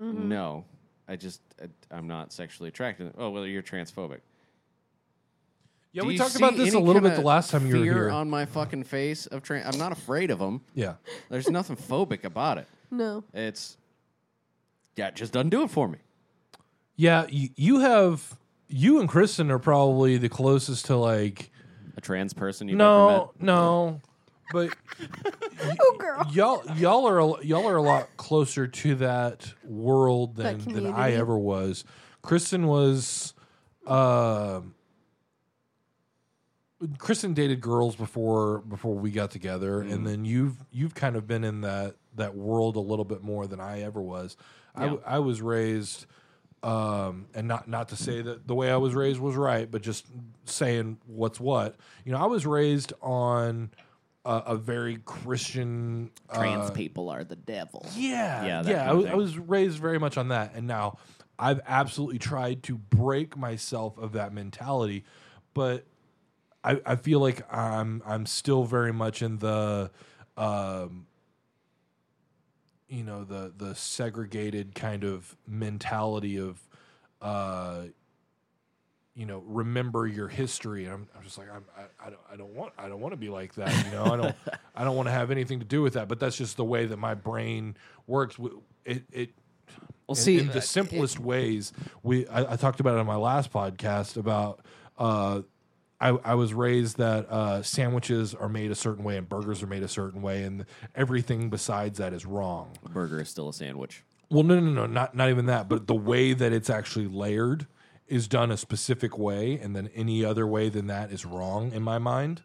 No, 0.01 0.65
I 1.07 1.17
just 1.17 1.41
I, 1.63 1.69
I'm 1.95 2.09
not 2.09 2.33
sexually 2.33 2.69
attracted. 2.69 3.13
Oh, 3.17 3.31
well, 3.31 3.47
you're 3.47 3.63
transphobic. 3.63 4.21
Yeah, 5.95 6.03
Do 6.03 6.09
we 6.09 6.13
you 6.15 6.19
talked 6.19 6.33
see 6.33 6.39
about 6.45 6.57
this 6.57 6.75
a 6.75 6.77
any 6.77 6.85
little 6.87 7.01
bit 7.01 7.09
kinda 7.13 7.23
the 7.23 7.27
last 7.27 7.51
time 7.51 7.67
you 7.67 7.77
were 7.77 7.83
fear 7.85 7.93
here. 7.95 8.11
on 8.11 8.29
my 8.29 8.45
fucking 8.45 8.85
face 8.85 9.25
of 9.27 9.43
trans. 9.43 9.65
I'm 9.73 9.79
not 9.79 9.93
afraid 9.93 10.31
of 10.31 10.39
them. 10.39 10.61
yeah. 10.75 10.95
There's 11.31 11.49
nothing 11.49 11.77
phobic 11.77 12.25
about 12.25 12.59
it. 12.59 12.67
No. 12.91 13.25
It's 13.33 13.77
yeah, 14.97 15.09
it 15.09 15.17
just 15.17 15.33
doesn't 15.33 15.49
do 15.51 15.63
it 15.63 15.71
for 15.71 15.89
me. 15.89 15.99
Yeah, 16.97 17.27
you, 17.31 17.49
you 17.57 17.79
have 17.81 18.37
you 18.69 19.01
and 19.01 19.09
Kristen 19.09 19.51
are 19.51 19.59
probably 19.59 20.17
the 20.19 20.29
closest 20.29 20.87
to 20.87 20.97
like 20.97 21.51
A 21.97 22.01
trans 22.01 22.35
person 22.35 22.69
you've 22.69 22.81
ever 22.81 23.07
met. 23.07 23.17
no, 23.17 23.31
no, 23.41 24.01
but 24.53 24.71
Oh, 25.81 25.97
girl. 25.99 26.27
y'all 26.33 26.63
y'all 26.77 27.07
are 27.09 27.19
a, 27.21 27.45
y'all 27.45 27.67
are 27.69 27.77
a 27.77 27.83
lot 27.83 28.09
closer 28.17 28.67
to 28.67 28.95
that 28.97 29.53
world 29.65 30.37
than 30.37 30.59
That 30.59 30.65
than 30.65 30.87
I 30.87 30.91
community. 30.93 31.15
ever 31.17 31.39
was. 31.39 31.85
Kristen 32.23 32.67
was, 32.67 33.35
um 33.87 34.75
Kristen 36.99 37.35
dated 37.35 37.61
girls 37.61 37.97
before 37.97 38.61
before 38.61 38.95
we 38.95 39.11
got 39.11 39.31
together, 39.31 39.83
Mm. 39.83 39.93
and 39.93 40.07
then 40.07 40.25
you've 40.25 40.57
you've 40.71 40.95
kind 40.95 41.17
of 41.17 41.27
been 41.27 41.45
in 41.45 41.61
that 41.63 41.95
that 42.17 42.35
world 42.37 42.77
a 42.77 42.81
little 42.81 43.05
bit 43.05 43.23
more 43.23 43.47
than 43.47 43.61
I 43.61 43.83
ever 43.83 44.03
was. 44.03 44.37
I 44.75 44.99
I 45.07 45.19
was 45.21 45.41
raised, 45.41 46.07
um, 46.63 47.27
and 47.35 47.47
not 47.49 47.69
not 47.69 47.89
to 47.91 47.97
say 47.97 48.23
that 48.23 48.47
the 48.49 48.55
way 48.55 48.71
I 48.71 48.77
was 48.77 48.95
raised 48.95 49.21
was 49.21 49.37
right, 49.37 49.71
but 49.71 49.83
just 49.83 50.07
saying 50.45 50.99
what's 51.07 51.39
what. 51.41 51.77
You 52.05 52.13
know, 52.13 52.19
I 52.19 52.27
was 52.27 52.45
raised 52.45 52.93
on 53.01 53.71
a, 54.25 54.43
a 54.47 54.57
very 54.57 54.99
Christian 55.05 56.11
uh, 56.29 56.71
people 56.71 57.09
are 57.09 57.23
the 57.25 57.37
devil. 57.37 57.87
yeah, 57.95 58.45
Yeah, 58.45 58.63
yeah. 58.67 58.91
I 58.91 58.93
was, 58.95 59.07
I 59.07 59.15
was 59.15 59.39
raised 59.39 59.79
very 59.79 59.99
much 59.99 60.17
on 60.19 60.29
that, 60.29 60.55
and 60.55 60.67
now 60.67 60.99
I've 61.39 61.61
absolutely 61.67 62.19
tried 62.19 62.63
to 62.65 62.77
break 62.79 63.37
myself 63.37 63.97
of 63.97 64.13
that 64.13 64.33
mentality, 64.33 65.05
but 65.55 65.85
I, 66.65 66.81
I 66.87 66.97
feel 66.97 67.21
like 67.21 67.43
I'm 67.53 68.03
I'm 68.07 68.25
still 68.25 68.65
very 68.65 68.93
much 68.93 69.21
in 69.21 69.39
the, 69.39 69.91
um, 70.37 71.07
you 72.89 73.05
know, 73.05 73.25
the 73.25 73.53
the 73.57 73.75
segregated 73.75 74.75
kind 74.75 75.05
of 75.05 75.37
mentality 75.47 76.39
of, 76.39 76.59
uh, 77.21 77.83
you 79.15 79.27
know, 79.27 79.43
remember 79.47 80.07
your 80.07 80.29
history. 80.29 80.87
And 80.87 80.95
I'm, 80.95 81.09
I'm 81.17 81.23
just 81.23 81.37
like 81.37 81.49
I'm, 81.55 81.65
I, 81.77 82.07
I 82.07 82.11
don't 82.11 82.23
I 82.33 82.37
don't 82.37 82.55
want 82.55 82.73
I 82.79 82.89
don't 82.89 83.01
want 83.01 83.13
to 83.13 83.19
be 83.19 83.29
like 83.29 83.55
that. 83.57 83.85
You 83.85 83.93
know, 83.93 84.05
I 84.05 84.17
don't 84.17 84.35
I 84.75 84.85
don't 84.85 84.97
want 84.97 85.09
to 85.09 85.13
have 85.13 85.31
anything 85.31 85.59
to 85.59 85.67
do 85.67 85.83
with 85.83 85.93
that. 85.95 86.09
But 86.09 86.19
that's 86.19 86.37
just 86.37 86.57
the 86.57 86.65
way 86.65 86.87
that 86.87 86.97
my 86.99 87.15
brain 87.15 87.77
works. 88.07 88.39
It 88.87 89.05
it 89.13 89.31
Well, 90.07 90.17
in, 90.17 90.23
see, 90.23 90.39
in 90.39 90.49
uh, 90.49 90.55
the 90.55 90.63
simplest 90.63 91.21
ways. 91.21 91.75
We 92.03 92.27
I, 92.29 92.55
I 92.55 92.57
talked 92.57 92.81
about 92.81 92.95
it 92.95 93.01
on 93.01 93.07
my 93.07 93.17
last 93.17 93.53
podcast 93.53 94.17
about 94.17 94.61
uh, 94.97 95.43
I, 96.01 96.09
I 96.09 96.35
was 96.35 96.53
raised 96.53 96.99
that 96.99 97.31
uh, 97.31 97.63
sandwiches 97.63 98.35
are 98.35 98.49
made 98.49 98.71
a 98.71 98.75
certain 98.75 99.05
way 99.05 99.17
and 99.17 99.29
burgers 99.29 99.63
are 99.63 99.67
made 99.67 99.83
a 99.83 99.89
certain 99.89 100.23
way, 100.23 100.43
and 100.43 100.67
everything 100.95 101.51
besides 101.51 101.99
that 101.99 102.13
is 102.13 102.27
wrong. 102.27 102.77
A 102.85 102.89
burger 102.89 103.21
is 103.21 103.29
still 103.29 103.49
a 103.49 103.53
sandwich. 103.53 104.03
Well, 104.31 104.43
no, 104.43 104.59
no, 104.59 104.71
no, 104.71 104.87
not 104.87 105.15
not 105.15 105.31
even 105.31 105.47
that, 105.47 105.69
but 105.69 105.87
the 105.87 105.95
way 105.95 106.33
that 106.33 106.53
it's 106.53 106.69
actually 106.69 107.07
layered 107.07 107.67
is 108.07 108.29
done 108.29 108.51
a 108.51 108.57
specific 108.57 109.17
way, 109.17 109.59
and 109.59 109.75
then 109.75 109.89
any 109.95 110.25
other 110.25 110.47
way 110.47 110.69
than 110.69 110.89
that 110.89 111.11
is 111.11 111.25
wrong 111.25 111.73
in 111.73 111.83
my 111.83 111.99
mind, 111.99 112.43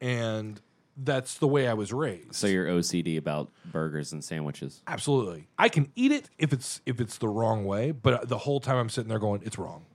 and 0.00 0.60
that's 0.96 1.38
the 1.38 1.48
way 1.48 1.66
I 1.66 1.74
was 1.74 1.92
raised. 1.92 2.34
So 2.34 2.46
you're 2.46 2.66
OCD 2.66 3.16
about 3.16 3.50
burgers 3.72 4.12
and 4.12 4.22
sandwiches. 4.22 4.82
Absolutely. 4.86 5.48
I 5.58 5.68
can 5.68 5.90
eat 5.96 6.12
it 6.12 6.30
if 6.38 6.52
it's 6.52 6.80
if 6.86 7.00
it's 7.00 7.18
the 7.18 7.28
wrong 7.28 7.64
way, 7.64 7.90
but 7.90 8.28
the 8.28 8.38
whole 8.38 8.60
time 8.60 8.76
I'm 8.76 8.88
sitting 8.88 9.08
there 9.08 9.18
going, 9.18 9.42
it's 9.44 9.58
wrong. 9.58 9.86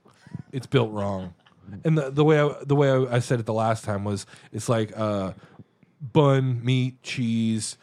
It's 0.52 0.66
built 0.66 0.90
wrong. 0.92 1.34
And 1.84 1.98
the, 1.98 2.10
the 2.10 2.24
way 2.24 2.40
I, 2.40 2.54
the 2.64 2.76
way 2.76 2.90
I, 2.90 3.16
I 3.16 3.18
said 3.20 3.40
it 3.40 3.46
the 3.46 3.52
last 3.54 3.84
time 3.84 4.04
was 4.04 4.26
it's 4.52 4.68
like 4.68 4.92
uh, 4.96 5.32
bun, 6.00 6.64
meat, 6.64 7.02
cheese, 7.02 7.76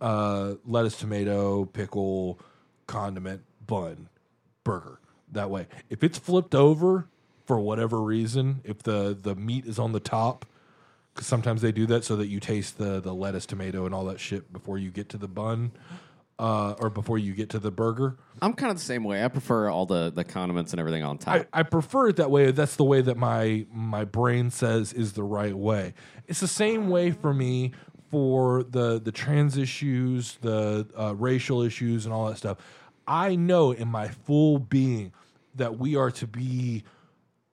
uh, 0.00 0.54
lettuce, 0.64 0.98
tomato, 0.98 1.64
pickle, 1.66 2.38
condiment, 2.86 3.42
bun, 3.66 4.08
burger. 4.64 4.98
That 5.32 5.50
way. 5.50 5.68
If 5.88 6.02
it's 6.02 6.18
flipped 6.18 6.54
over 6.54 7.06
for 7.46 7.60
whatever 7.60 8.00
reason, 8.00 8.60
if 8.64 8.82
the 8.82 9.16
the 9.20 9.34
meat 9.34 9.64
is 9.66 9.78
on 9.78 9.92
the 9.92 10.00
top, 10.00 10.44
because 11.14 11.26
sometimes 11.26 11.62
they 11.62 11.72
do 11.72 11.86
that 11.86 12.04
so 12.04 12.16
that 12.16 12.26
you 12.26 12.40
taste 12.40 12.78
the 12.78 13.00
the 13.00 13.14
lettuce, 13.14 13.46
tomato, 13.46 13.86
and 13.86 13.94
all 13.94 14.04
that 14.06 14.18
shit 14.18 14.52
before 14.52 14.78
you 14.78 14.90
get 14.90 15.08
to 15.10 15.16
the 15.16 15.28
bun, 15.28 15.70
uh, 16.40 16.74
or 16.78 16.88
before 16.88 17.18
you 17.18 17.34
get 17.34 17.50
to 17.50 17.58
the 17.58 17.70
burger. 17.70 18.16
I'm 18.40 18.54
kind 18.54 18.70
of 18.70 18.78
the 18.78 18.84
same 18.84 19.04
way. 19.04 19.22
I 19.22 19.28
prefer 19.28 19.68
all 19.68 19.84
the, 19.84 20.10
the 20.10 20.24
condiments 20.24 20.72
and 20.72 20.80
everything 20.80 21.02
on 21.02 21.18
top. 21.18 21.46
I, 21.52 21.60
I 21.60 21.62
prefer 21.64 22.08
it 22.08 22.16
that 22.16 22.30
way. 22.30 22.50
That's 22.50 22.76
the 22.76 22.84
way 22.84 23.02
that 23.02 23.18
my 23.18 23.66
my 23.70 24.04
brain 24.06 24.50
says 24.50 24.94
is 24.94 25.12
the 25.12 25.22
right 25.22 25.54
way. 25.54 25.92
It's 26.26 26.40
the 26.40 26.48
same 26.48 26.88
way 26.88 27.10
for 27.10 27.34
me 27.34 27.72
for 28.10 28.62
the 28.62 28.98
the 28.98 29.12
trans 29.12 29.58
issues, 29.58 30.38
the 30.40 30.86
uh, 30.98 31.14
racial 31.14 31.60
issues, 31.60 32.06
and 32.06 32.14
all 32.14 32.28
that 32.28 32.38
stuff. 32.38 32.56
I 33.06 33.36
know 33.36 33.72
in 33.72 33.88
my 33.88 34.08
full 34.08 34.58
being 34.58 35.12
that 35.56 35.78
we 35.78 35.94
are 35.94 36.10
to 36.12 36.26
be 36.26 36.84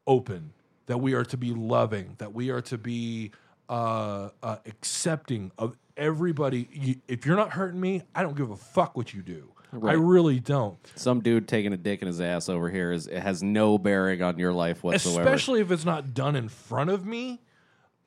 open, 0.05 0.53
that 0.85 0.99
we 0.99 1.13
are 1.13 1.25
to 1.25 1.35
be 1.35 1.53
loving, 1.53 2.15
that 2.19 2.33
we 2.33 2.51
are 2.51 2.61
to 2.61 2.77
be 2.77 3.31
uh, 3.67 4.29
uh, 4.41 4.57
accepting 4.65 5.51
of 5.57 5.75
everybody. 5.97 6.69
You, 6.71 6.95
if 7.07 7.25
you're 7.25 7.35
not 7.35 7.51
hurting 7.51 7.79
me, 7.79 8.03
I 8.15 8.23
don't 8.23 8.37
give 8.37 8.51
a 8.51 8.55
fuck 8.55 8.95
what 8.95 9.13
you 9.13 9.21
do. 9.21 9.51
I 9.73 9.93
really 9.93 10.39
don't. 10.39 10.77
Some 10.95 11.19
dude 11.19 11.47
taking 11.47 11.73
a 11.73 11.77
dick 11.77 12.01
in 12.01 12.07
his 12.07 12.21
ass 12.21 12.47
over 12.47 12.69
here 12.69 12.91
is 12.91 13.07
it 13.07 13.19
has 13.19 13.43
no 13.43 13.77
bearing 13.77 14.21
on 14.21 14.39
your 14.39 14.53
life 14.53 14.81
whatsoever. 14.83 15.21
Especially 15.21 15.59
if 15.59 15.71
it's 15.71 15.83
not 15.83 16.13
done 16.13 16.35
in 16.37 16.47
front 16.47 16.89
of 16.89 17.05
me. 17.05 17.41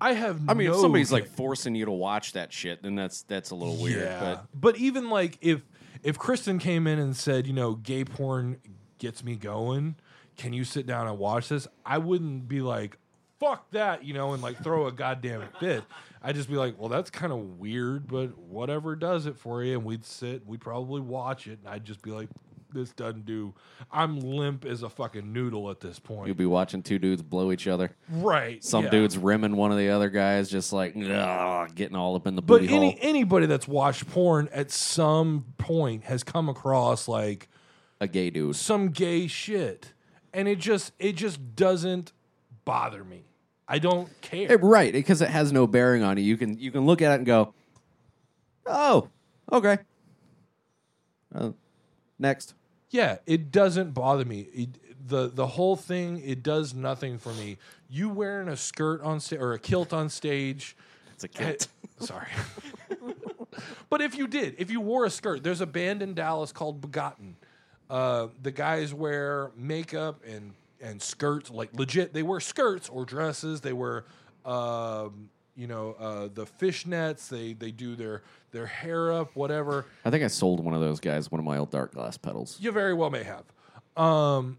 I 0.00 0.14
have. 0.14 0.40
I 0.48 0.54
mean, 0.54 0.68
no 0.68 0.74
if 0.74 0.80
somebody's 0.80 1.12
like 1.12 1.28
forcing 1.28 1.74
you 1.74 1.84
to 1.84 1.90
watch 1.90 2.32
that 2.32 2.52
shit, 2.52 2.82
then 2.82 2.94
that's 2.94 3.22
that's 3.22 3.50
a 3.50 3.54
little 3.54 3.76
weird. 3.76 4.04
Yeah. 4.04 4.38
But 4.54 4.78
even 4.78 5.10
like 5.10 5.36
if 5.42 5.60
if 6.02 6.18
Kristen 6.18 6.58
came 6.58 6.86
in 6.86 6.98
and 6.98 7.14
said, 7.14 7.46
you 7.46 7.52
know, 7.52 7.74
gay 7.74 8.06
porn 8.06 8.56
gets 8.98 9.22
me 9.22 9.36
going, 9.36 9.96
can 10.38 10.54
you 10.54 10.64
sit 10.64 10.86
down 10.86 11.06
and 11.06 11.18
watch 11.18 11.50
this? 11.50 11.68
I 11.84 11.98
wouldn't 11.98 12.48
be 12.48 12.62
like, 12.62 12.96
fuck 13.38 13.70
that, 13.72 14.04
you 14.04 14.14
know, 14.14 14.32
and 14.32 14.42
like 14.42 14.62
throw 14.62 14.86
a 14.86 14.92
goddamn 14.92 15.42
fit. 15.58 15.84
I'd 16.22 16.34
just 16.34 16.48
be 16.50 16.56
like, 16.56 16.78
well, 16.78 16.88
that's 16.88 17.10
kind 17.10 17.32
of 17.32 17.58
weird, 17.58 18.06
but 18.06 18.36
whatever 18.38 18.94
does 18.94 19.26
it 19.26 19.36
for 19.36 19.62
you. 19.64 19.74
And 19.74 19.84
we'd 19.84 20.04
sit, 20.04 20.46
we'd 20.46 20.60
probably 20.60 21.00
watch 21.00 21.46
it, 21.46 21.58
and 21.60 21.68
I'd 21.68 21.84
just 21.84 22.02
be 22.02 22.10
like, 22.10 22.28
this 22.72 22.90
doesn't 22.92 23.26
do. 23.26 23.52
I'm 23.90 24.20
limp 24.20 24.64
as 24.64 24.84
a 24.84 24.88
fucking 24.88 25.32
noodle 25.32 25.70
at 25.70 25.80
this 25.80 25.98
point. 25.98 26.28
You'll 26.28 26.36
be 26.36 26.46
watching 26.46 26.82
two 26.84 27.00
dudes 27.00 27.20
blow 27.20 27.50
each 27.50 27.66
other. 27.66 27.96
right. 28.08 28.62
Some 28.62 28.84
yeah. 28.84 28.90
dudes 28.90 29.18
rimming 29.18 29.56
one 29.56 29.72
of 29.72 29.78
the 29.78 29.88
other 29.88 30.08
guys, 30.08 30.48
just 30.48 30.72
like 30.72 30.94
"Ugh," 30.96 31.74
getting 31.74 31.96
all 31.96 32.14
up 32.14 32.28
in 32.28 32.36
the 32.36 32.42
But 32.42 32.62
any 32.62 32.92
hole. 32.92 32.98
anybody 33.00 33.46
that's 33.46 33.66
watched 33.66 34.08
porn 34.10 34.48
at 34.52 34.70
some 34.70 35.46
point 35.58 36.04
has 36.04 36.22
come 36.22 36.48
across 36.48 37.08
like 37.08 37.48
A 38.00 38.06
gay 38.06 38.30
dude. 38.30 38.54
some 38.54 38.90
gay 38.90 39.26
shit 39.26 39.92
and 40.32 40.46
it 40.46 40.60
just 40.60 40.92
it 41.00 41.16
just 41.16 41.56
doesn't 41.56 42.12
bother 42.64 43.02
me 43.02 43.24
i 43.70 43.78
don't 43.78 44.08
care 44.20 44.50
Eh, 44.52 44.56
right, 44.60 44.92
because 44.92 45.22
it 45.22 45.30
has 45.30 45.52
no 45.52 45.66
bearing 45.66 46.02
on 46.02 46.16
you. 46.18 46.24
You 46.24 46.36
can 46.36 46.58
you 46.58 46.70
can 46.70 46.84
look 46.84 47.00
at 47.00 47.12
it 47.12 47.16
and 47.16 47.26
go, 47.26 47.54
"Oh, 48.66 49.08
okay." 49.50 49.78
Uh, 51.34 51.50
next. 52.18 52.54
yeah 52.90 53.18
it 53.26 53.52
doesn't 53.52 53.92
bother 53.94 54.24
me 54.24 54.40
it, 54.52 54.68
the 55.06 55.28
the 55.32 55.46
whole 55.46 55.76
thing 55.76 56.20
it 56.24 56.42
does 56.42 56.74
nothing 56.74 57.18
for 57.18 57.32
me 57.34 57.56
you 57.88 58.08
wearing 58.08 58.48
a 58.48 58.56
skirt 58.56 59.00
on 59.02 59.20
stage 59.20 59.38
or 59.40 59.52
a 59.52 59.58
kilt 59.58 59.92
on 59.92 60.08
stage 60.08 60.76
it's 61.14 61.22
a 61.24 61.28
eh, 61.40 61.52
kid. 61.52 61.66
sorry 62.00 62.26
but 63.90 64.00
if 64.02 64.18
you 64.18 64.26
did 64.26 64.56
if 64.58 64.72
you 64.72 64.80
wore 64.80 65.04
a 65.04 65.10
skirt 65.10 65.44
there's 65.44 65.60
a 65.60 65.66
band 65.66 66.02
in 66.02 66.14
dallas 66.14 66.50
called 66.52 66.80
begotten 66.80 67.36
uh, 67.88 68.26
the 68.42 68.50
guys 68.50 68.92
wear 68.92 69.52
makeup 69.56 70.20
and 70.26 70.52
and 70.80 71.00
skirts 71.00 71.50
like 71.50 71.70
legit 71.74 72.12
they 72.12 72.22
wear 72.22 72.40
skirts 72.40 72.88
or 72.88 73.04
dresses. 73.04 73.60
They 73.60 73.72
wear 73.72 74.04
um, 74.44 75.30
you 75.54 75.66
know 75.66 75.94
uh, 75.98 76.28
the 76.32 76.46
fishnets 76.46 77.28
they 77.28 77.52
they 77.52 77.70
do 77.70 77.96
their 77.96 78.22
their 78.52 78.66
hair 78.66 79.12
up 79.12 79.34
whatever. 79.36 79.86
I 80.04 80.10
think 80.10 80.24
I 80.24 80.28
sold 80.28 80.64
one 80.64 80.74
of 80.74 80.80
those 80.80 81.00
guys 81.00 81.30
one 81.30 81.38
of 81.38 81.44
my 81.44 81.58
old 81.58 81.70
Darkglass 81.70 82.20
pedals. 82.20 82.56
you 82.60 82.72
very 82.72 82.94
well 82.94 83.10
may 83.10 83.24
have. 83.24 83.44
Um, 83.96 84.58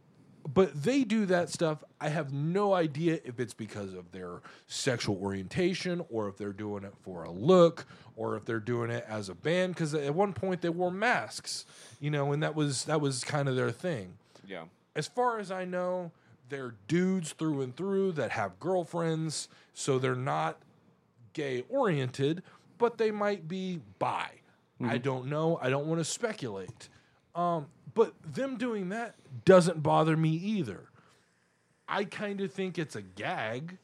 but 0.53 0.83
they 0.83 1.03
do 1.03 1.27
that 1.27 1.49
stuff. 1.49 1.83
I 1.99 2.09
have 2.09 2.33
no 2.33 2.73
idea 2.73 3.19
if 3.23 3.39
it's 3.39 3.53
because 3.53 3.93
of 3.93 4.11
their 4.11 4.41
sexual 4.65 5.15
orientation 5.21 6.03
or 6.09 6.27
if 6.29 6.37
they're 6.37 6.51
doing 6.51 6.83
it 6.83 6.93
for 7.03 7.23
a 7.23 7.31
look 7.31 7.85
or 8.15 8.35
if 8.35 8.45
they're 8.45 8.59
doing 8.59 8.89
it 8.89 9.05
as 9.07 9.29
a 9.29 9.35
band. 9.35 9.75
Because 9.75 9.93
at 9.93 10.15
one 10.15 10.33
point 10.33 10.61
they 10.61 10.69
wore 10.69 10.91
masks 10.91 11.65
you 11.99 12.09
know 12.09 12.31
and 12.31 12.41
that 12.43 12.55
was 12.55 12.85
that 12.85 12.99
was 13.01 13.23
kind 13.23 13.47
of 13.49 13.55
their 13.55 13.71
thing. 13.71 14.13
Yeah. 14.47 14.63
As 14.95 15.07
far 15.07 15.39
as 15.39 15.51
I 15.51 15.65
know, 15.65 16.11
they're 16.49 16.75
dudes 16.87 17.33
through 17.33 17.61
and 17.61 17.75
through 17.75 18.13
that 18.13 18.31
have 18.31 18.59
girlfriends, 18.59 19.47
so 19.73 19.99
they're 19.99 20.15
not 20.15 20.59
gay 21.33 21.63
oriented, 21.69 22.43
but 22.77 22.97
they 22.97 23.11
might 23.11 23.47
be 23.47 23.79
bi. 23.99 24.29
I 24.83 24.97
don't 24.97 25.27
know. 25.27 25.59
I 25.61 25.69
don't 25.69 25.85
want 25.85 25.99
to 25.99 26.05
speculate. 26.05 26.89
Um, 27.35 27.67
but 27.93 28.13
them 28.23 28.57
doing 28.57 28.89
that 28.89 29.15
doesn't 29.45 29.83
bother 29.83 30.17
me 30.17 30.31
either. 30.31 30.89
I 31.87 32.05
kind 32.05 32.41
of 32.41 32.51
think 32.51 32.79
it's 32.79 32.95
a 32.95 33.01
gag 33.01 33.77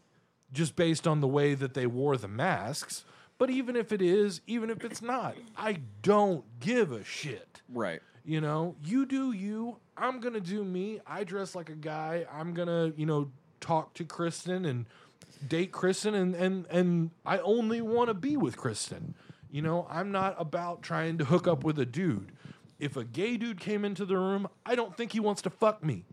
just 0.52 0.76
based 0.76 1.08
on 1.08 1.20
the 1.20 1.28
way 1.28 1.54
that 1.54 1.74
they 1.74 1.86
wore 1.86 2.18
the 2.18 2.28
masks. 2.28 3.04
But 3.38 3.50
even 3.50 3.76
if 3.76 3.92
it 3.92 4.02
is, 4.02 4.42
even 4.48 4.70
if 4.70 4.84
it's 4.84 5.02
not, 5.02 5.36
I 5.56 5.82
don't 6.02 6.44
give 6.60 6.92
a 6.92 7.04
shit. 7.04 7.62
Right. 7.70 8.02
You 8.28 8.42
know, 8.42 8.76
you 8.84 9.06
do 9.06 9.32
you. 9.32 9.78
I'm 9.96 10.20
gonna 10.20 10.42
do 10.42 10.62
me. 10.66 11.00
I 11.08 11.24
dress 11.24 11.56
like 11.56 11.70
a 11.70 11.76
guy. 11.76 12.26
I'm 12.30 12.54
gonna, 12.54 12.92
you 12.98 13.06
know, 13.06 13.32
talk 13.62 13.94
to 13.94 14.04
Kristen 14.04 14.66
and 14.66 14.86
date 15.48 15.72
Kristen, 15.72 16.14
and 16.14 16.36
and 16.36 16.66
and 16.70 17.12
I 17.26 17.38
only 17.38 17.80
want 17.80 18.10
to 18.10 18.14
be 18.14 18.36
with 18.36 18.58
Kristen. 18.58 19.16
You 19.50 19.62
know, 19.62 19.88
I'm 19.90 20.12
not 20.12 20.36
about 20.38 20.82
trying 20.82 21.18
to 21.20 21.24
hook 21.24 21.48
up 21.48 21.64
with 21.64 21.80
a 21.80 21.86
dude. 21.86 22.34
If 22.80 22.98
a 22.98 23.06
gay 23.06 23.38
dude 23.38 23.62
came 23.62 23.86
into 23.86 24.04
the 24.04 24.18
room, 24.18 24.50
I 24.66 24.76
don't 24.76 24.96
think 24.98 25.14
he 25.14 25.22
wants 25.22 25.42
to 25.44 25.50
fuck 25.50 25.82
me. 25.82 26.04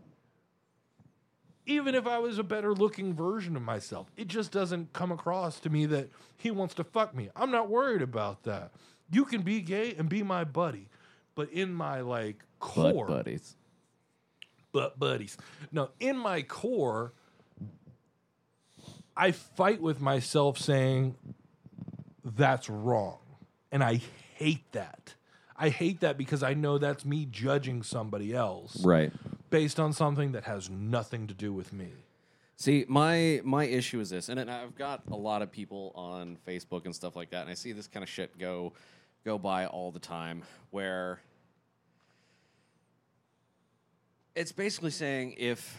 Even 1.65 1.95
if 1.95 2.07
I 2.07 2.19
was 2.19 2.39
a 2.39 2.43
better 2.43 2.73
looking 2.73 3.13
version 3.13 3.57
of 3.57 3.61
myself, 3.61 4.09
it 4.15 4.29
just 4.29 4.53
doesn't 4.53 4.93
come 4.93 5.11
across 5.11 5.59
to 5.59 5.69
me 5.69 5.85
that 5.87 6.09
he 6.37 6.49
wants 6.49 6.75
to 6.75 6.85
fuck 6.85 7.13
me. 7.13 7.29
I'm 7.35 7.51
not 7.51 7.69
worried 7.69 8.01
about 8.01 8.43
that. 8.43 8.71
You 9.11 9.25
can 9.25 9.41
be 9.41 9.59
gay 9.59 9.93
and 9.97 10.07
be 10.07 10.23
my 10.23 10.45
buddy, 10.45 10.87
but 11.35 11.49
in 11.51 11.73
my 11.73 12.01
like 12.01 12.43
Butt 12.59 12.93
core, 12.93 13.07
buddies. 13.07 13.55
butt 14.71 14.97
buddies. 14.97 15.37
No, 15.71 15.89
in 15.99 16.17
my 16.17 16.41
core, 16.41 17.13
I 19.15 19.31
fight 19.31 19.81
with 19.81 20.01
myself 20.01 20.57
saying 20.57 21.15
that's 22.23 22.69
wrong. 22.69 23.19
And 23.71 23.83
I 23.83 24.01
hate 24.35 24.71
that. 24.73 25.15
I 25.57 25.69
hate 25.69 26.01
that 26.01 26.17
because 26.17 26.43
I 26.43 26.53
know 26.53 26.77
that's 26.77 27.05
me 27.05 27.25
judging 27.29 27.81
somebody 27.83 28.33
else 28.33 28.83
Right. 28.83 29.11
based 29.49 29.79
on 29.79 29.93
something 29.93 30.33
that 30.33 30.43
has 30.43 30.69
nothing 30.69 31.27
to 31.27 31.33
do 31.33 31.53
with 31.53 31.71
me. 31.71 31.89
See, 32.57 32.85
my 32.87 33.41
my 33.43 33.65
issue 33.65 33.99
is 33.99 34.09
this, 34.09 34.29
and 34.29 34.39
I've 34.49 34.75
got 34.77 35.03
a 35.11 35.15
lot 35.15 35.41
of 35.41 35.51
people 35.51 35.91
on 35.93 36.37
Facebook 36.47 36.85
and 36.85 36.95
stuff 36.95 37.15
like 37.15 37.31
that, 37.31 37.41
and 37.41 37.49
I 37.49 37.53
see 37.53 37.73
this 37.73 37.87
kind 37.87 38.01
of 38.01 38.09
shit 38.09 38.37
go 38.39 38.71
go 39.25 39.37
by 39.37 39.65
all 39.65 39.91
the 39.91 39.99
time, 39.99 40.43
where 40.71 41.19
it's 44.35 44.51
basically 44.51 44.91
saying 44.91 45.35
if 45.37 45.77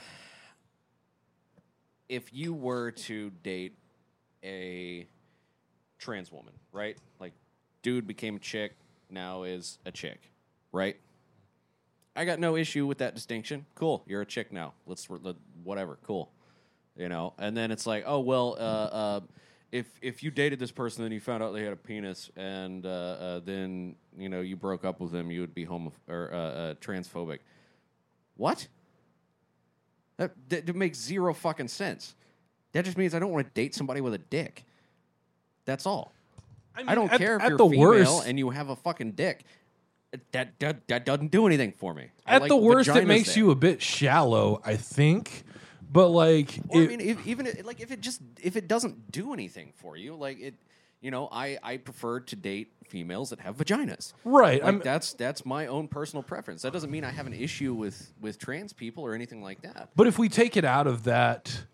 if 2.08 2.32
you 2.32 2.54
were 2.54 2.92
to 2.92 3.30
date 3.42 3.76
a 4.42 5.06
trans 5.98 6.30
woman, 6.30 6.52
right? 6.72 6.96
Like, 7.18 7.32
dude 7.82 8.06
became 8.06 8.36
a 8.36 8.38
chick, 8.38 8.76
now 9.10 9.42
is 9.42 9.78
a 9.84 9.90
chick, 9.90 10.20
right? 10.72 10.96
I 12.14 12.24
got 12.24 12.38
no 12.38 12.56
issue 12.56 12.86
with 12.86 12.98
that 12.98 13.14
distinction. 13.14 13.66
Cool, 13.74 14.02
you're 14.06 14.22
a 14.22 14.26
chick 14.26 14.52
now. 14.52 14.72
Let's 14.86 15.08
let- 15.10 15.36
whatever. 15.62 15.98
Cool, 16.02 16.30
you 16.96 17.08
know. 17.08 17.34
And 17.38 17.56
then 17.56 17.70
it's 17.70 17.86
like, 17.86 18.04
oh 18.06 18.20
well, 18.20 18.56
uh, 18.58 18.62
uh, 18.62 19.20
if 19.72 19.86
if 20.00 20.22
you 20.22 20.30
dated 20.30 20.58
this 20.58 20.70
person, 20.70 21.02
then 21.02 21.12
you 21.12 21.20
found 21.20 21.42
out 21.42 21.52
they 21.52 21.64
had 21.64 21.72
a 21.72 21.76
penis, 21.76 22.30
and 22.36 22.86
uh, 22.86 22.88
uh, 22.88 23.40
then 23.40 23.96
you 24.16 24.28
know 24.30 24.40
you 24.40 24.56
broke 24.56 24.84
up 24.84 25.00
with 25.00 25.12
them, 25.12 25.30
you 25.30 25.42
would 25.42 25.54
be 25.54 25.64
homo 25.64 25.92
or 26.08 26.30
uh, 26.32 26.36
uh, 26.36 26.74
transphobic. 26.74 27.40
What? 28.36 28.68
That, 30.18 30.32
that, 30.48 30.66
that 30.66 30.76
makes 30.76 30.98
zero 30.98 31.34
fucking 31.34 31.68
sense. 31.68 32.14
That 32.72 32.84
just 32.84 32.96
means 32.96 33.14
I 33.14 33.18
don't 33.18 33.32
want 33.32 33.46
to 33.46 33.52
date 33.52 33.74
somebody 33.74 34.00
with 34.00 34.14
a 34.14 34.18
dick. 34.18 34.64
That's 35.64 35.86
all. 35.86 36.12
I 36.74 36.94
don't 36.94 37.10
at- 37.10 37.18
care 37.18 37.36
if 37.36 37.42
you're 37.48 37.56
the 37.56 37.68
female 37.68 37.80
worst- 37.90 38.26
and 38.26 38.38
you 38.38 38.50
have 38.50 38.68
a 38.68 38.76
fucking 38.76 39.12
dick. 39.12 39.44
That, 40.32 40.58
that 40.60 40.86
that 40.88 41.04
doesn't 41.04 41.30
do 41.30 41.46
anything 41.46 41.72
for 41.72 41.92
me. 41.92 42.08
I 42.24 42.36
At 42.36 42.42
like 42.42 42.48
the 42.48 42.56
worst, 42.56 42.88
it 42.88 43.06
makes 43.06 43.34
there. 43.34 43.44
you 43.44 43.50
a 43.50 43.54
bit 43.54 43.82
shallow, 43.82 44.62
I 44.64 44.76
think. 44.76 45.42
But 45.90 46.08
like, 46.08 46.58
Or, 46.68 46.80
it- 46.80 46.84
I 46.84 46.88
mean, 46.88 47.00
if, 47.00 47.26
even 47.26 47.48
like 47.64 47.80
if 47.80 47.90
it 47.90 48.00
just 48.00 48.22
if 48.42 48.56
it 48.56 48.68
doesn't 48.68 49.10
do 49.10 49.32
anything 49.34 49.72
for 49.76 49.96
you, 49.96 50.14
like 50.14 50.40
it, 50.40 50.54
you 51.00 51.10
know, 51.10 51.28
I 51.30 51.58
I 51.62 51.76
prefer 51.78 52.20
to 52.20 52.36
date 52.36 52.72
females 52.86 53.30
that 53.30 53.40
have 53.40 53.56
vaginas. 53.56 54.12
right? 54.24 54.62
Like 54.62 54.68
I'm, 54.68 54.78
that's 54.80 55.12
that's 55.14 55.44
my 55.44 55.66
own 55.66 55.88
personal 55.88 56.22
preference. 56.22 56.62
That 56.62 56.72
doesn't 56.72 56.90
mean 56.90 57.04
I 57.04 57.10
have 57.10 57.26
an 57.26 57.32
issue 57.34 57.74
with 57.74 58.12
with 58.20 58.38
trans 58.38 58.72
people 58.72 59.04
or 59.04 59.14
anything 59.14 59.42
like 59.42 59.62
that. 59.62 59.90
But 59.96 60.06
if 60.06 60.18
we 60.18 60.28
take 60.28 60.56
it 60.56 60.64
out 60.64 60.86
of 60.86 61.04
that 61.04 61.64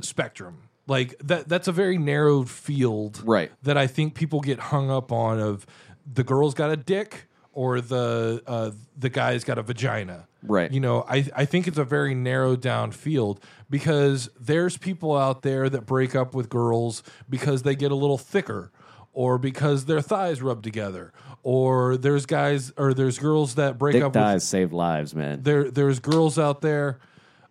spectrum, 0.00 0.68
like 0.86 1.16
that 1.24 1.48
that's 1.48 1.68
a 1.68 1.72
very 1.72 1.98
narrow 1.98 2.44
field 2.44 3.22
Right. 3.24 3.50
that 3.62 3.76
I 3.78 3.86
think 3.86 4.14
people 4.14 4.40
get 4.40 4.58
hung 4.58 4.90
up 4.90 5.12
on 5.12 5.38
of 5.40 5.66
the 6.12 6.24
girl's 6.24 6.54
got 6.54 6.70
a 6.70 6.76
dick 6.76 7.28
or 7.52 7.80
the 7.80 8.42
uh, 8.46 8.72
the 8.98 9.08
guy's 9.08 9.44
got 9.44 9.58
a 9.58 9.62
vagina. 9.62 10.26
Right. 10.42 10.70
You 10.70 10.80
know, 10.80 11.04
I 11.08 11.26
I 11.34 11.44
think 11.46 11.66
it's 11.68 11.78
a 11.78 11.84
very 11.84 12.14
narrowed 12.14 12.60
down 12.60 12.90
field 12.92 13.40
because 13.70 14.28
there's 14.38 14.76
people 14.76 15.16
out 15.16 15.42
there 15.42 15.70
that 15.70 15.86
break 15.86 16.14
up 16.14 16.34
with 16.34 16.48
girls 16.50 17.02
because 17.30 17.62
they 17.62 17.74
get 17.74 17.90
a 17.92 17.94
little 17.94 18.18
thicker 18.18 18.70
or 19.14 19.38
because 19.38 19.86
their 19.86 20.02
thighs 20.02 20.42
rub 20.42 20.62
together 20.62 21.12
or 21.42 21.96
there's 21.96 22.26
guys 22.26 22.72
or 22.76 22.92
there's 22.92 23.18
girls 23.18 23.54
that 23.54 23.78
break 23.78 23.94
Dick 23.94 24.02
up 24.02 24.08
with 24.14 24.22
dies 24.22 24.44
save 24.46 24.72
lives, 24.72 25.14
man. 25.14 25.42
there 25.42 25.70
there's 25.70 25.98
girls 26.00 26.38
out 26.38 26.60
there 26.60 26.98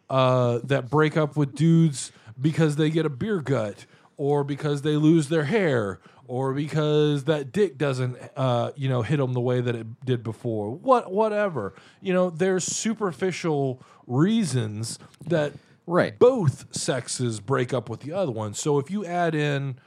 uh, 0.09 0.59
that 0.65 0.89
break 0.89 1.17
up 1.17 1.35
with 1.35 1.55
dudes 1.55 2.11
because 2.39 2.75
they 2.75 2.89
get 2.89 3.05
a 3.05 3.09
beer 3.09 3.41
gut 3.41 3.85
or 4.17 4.43
because 4.43 4.83
they 4.83 4.95
lose 4.95 5.27
their 5.29 5.45
hair, 5.45 5.99
or 6.27 6.53
because 6.53 7.23
that 7.23 7.51
dick 7.51 7.79
doesn't, 7.79 8.15
uh, 8.37 8.71
you 8.75 8.87
know, 8.87 9.01
hit 9.01 9.17
them 9.17 9.33
the 9.33 9.41
way 9.41 9.59
that 9.59 9.75
it 9.75 10.05
did 10.05 10.23
before. 10.23 10.69
What, 10.71 11.11
whatever. 11.11 11.73
You 11.99 12.13
know, 12.13 12.29
there's 12.29 12.63
superficial 12.63 13.81
reasons 14.05 14.99
that 15.25 15.53
Right. 15.87 16.17
both 16.17 16.67
sexes 16.73 17.39
break 17.39 17.73
up 17.73 17.89
with 17.89 18.01
the 18.01 18.13
other 18.13 18.31
one. 18.31 18.53
So 18.53 18.77
if 18.77 18.89
you 18.91 19.03
add 19.03 19.33
in, 19.35 19.77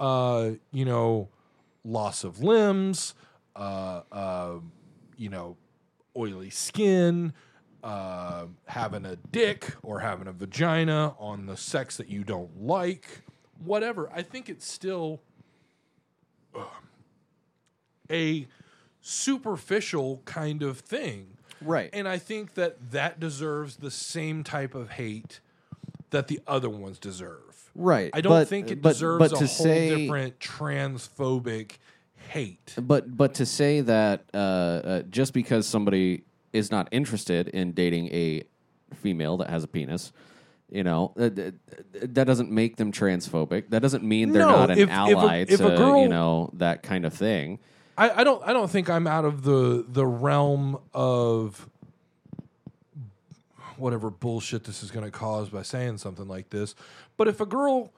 uh, 0.00 0.52
you 0.72 0.84
know, 0.84 1.28
loss 1.84 2.24
of 2.24 2.42
limbs, 2.42 3.14
uh, 3.54 4.00
uh, 4.10 4.54
you 5.16 5.28
know, 5.28 5.56
oily 6.16 6.50
skin, 6.50 7.32
uh, 7.84 8.46
having 8.66 9.04
a 9.04 9.16
dick 9.16 9.74
or 9.82 10.00
having 10.00 10.26
a 10.26 10.32
vagina 10.32 11.14
on 11.18 11.46
the 11.46 11.56
sex 11.56 11.98
that 11.98 12.08
you 12.08 12.24
don't 12.24 12.62
like, 12.62 13.22
whatever, 13.62 14.10
I 14.12 14.22
think 14.22 14.48
it's 14.48 14.66
still 14.66 15.20
uh, 16.56 16.64
a 18.10 18.48
superficial 19.00 20.22
kind 20.24 20.62
of 20.62 20.80
thing. 20.80 21.36
Right. 21.60 21.90
And 21.92 22.08
I 22.08 22.18
think 22.18 22.54
that 22.54 22.92
that 22.92 23.20
deserves 23.20 23.76
the 23.76 23.90
same 23.90 24.44
type 24.44 24.74
of 24.74 24.92
hate 24.92 25.40
that 26.08 26.28
the 26.28 26.40
other 26.46 26.70
ones 26.70 26.98
deserve. 26.98 27.49
Right. 27.80 28.10
I 28.12 28.20
don't 28.20 28.30
but- 28.30 28.48
think 28.48 28.70
it 28.70 28.82
but- 28.82 28.90
deserves 28.92 29.18
but 29.18 29.26
a 29.32 29.34
to 29.36 29.46
whole 29.46 29.46
say- 29.46 29.96
different 30.04 30.38
transphobic 30.38 31.72
hate. 32.28 32.74
But 32.80 33.16
but 33.16 33.34
to 33.34 33.46
say 33.46 33.80
that 33.80 34.24
uh, 34.34 34.36
uh, 34.36 35.02
just 35.02 35.32
because 35.32 35.66
somebody 35.66 36.24
is 36.52 36.70
not 36.70 36.88
interested 36.92 37.48
in 37.48 37.72
dating 37.72 38.08
a 38.08 38.42
female 38.96 39.36
that 39.38 39.48
has 39.50 39.64
a 39.64 39.68
penis, 39.68 40.12
you 40.70 40.82
know, 40.84 41.12
uh, 41.16 41.30
th- 41.30 41.54
th- 41.92 42.14
that 42.14 42.24
doesn't 42.26 42.50
make 42.50 42.76
them 42.76 42.92
transphobic. 42.92 43.70
That 43.70 43.80
doesn't 43.82 44.04
mean 44.04 44.32
they're 44.32 44.42
No, 44.42 44.56
not 44.56 44.70
an 44.70 44.78
if- 44.78 44.84
if 44.84 44.90
a- 44.90 44.92
ally 44.92 45.36
if 45.48 45.60
a 45.60 45.70
to 45.70 45.76
girl- 45.76 46.02
you 46.02 46.08
know 46.08 46.50
that 46.54 46.82
kind 46.82 47.04
of 47.04 47.14
thing. 47.14 47.58
I, 47.96 48.20
I 48.20 48.24
don't 48.24 48.42
I 48.46 48.52
don't 48.52 48.70
think 48.70 48.90
I'm 48.90 49.06
out 49.06 49.24
of 49.24 49.42
the 49.44 49.84
the 49.88 50.06
realm 50.06 50.78
of 50.92 51.68
whatever 53.80 54.10
bullshit 54.10 54.64
this 54.64 54.82
is 54.82 54.90
going 54.90 55.04
to 55.04 55.10
cause 55.10 55.48
by 55.50 55.62
saying 55.62 55.98
something 55.98 56.28
like 56.28 56.50
this. 56.50 56.74
But 57.16 57.28
if 57.28 57.40
a 57.40 57.46
girl, 57.46 57.92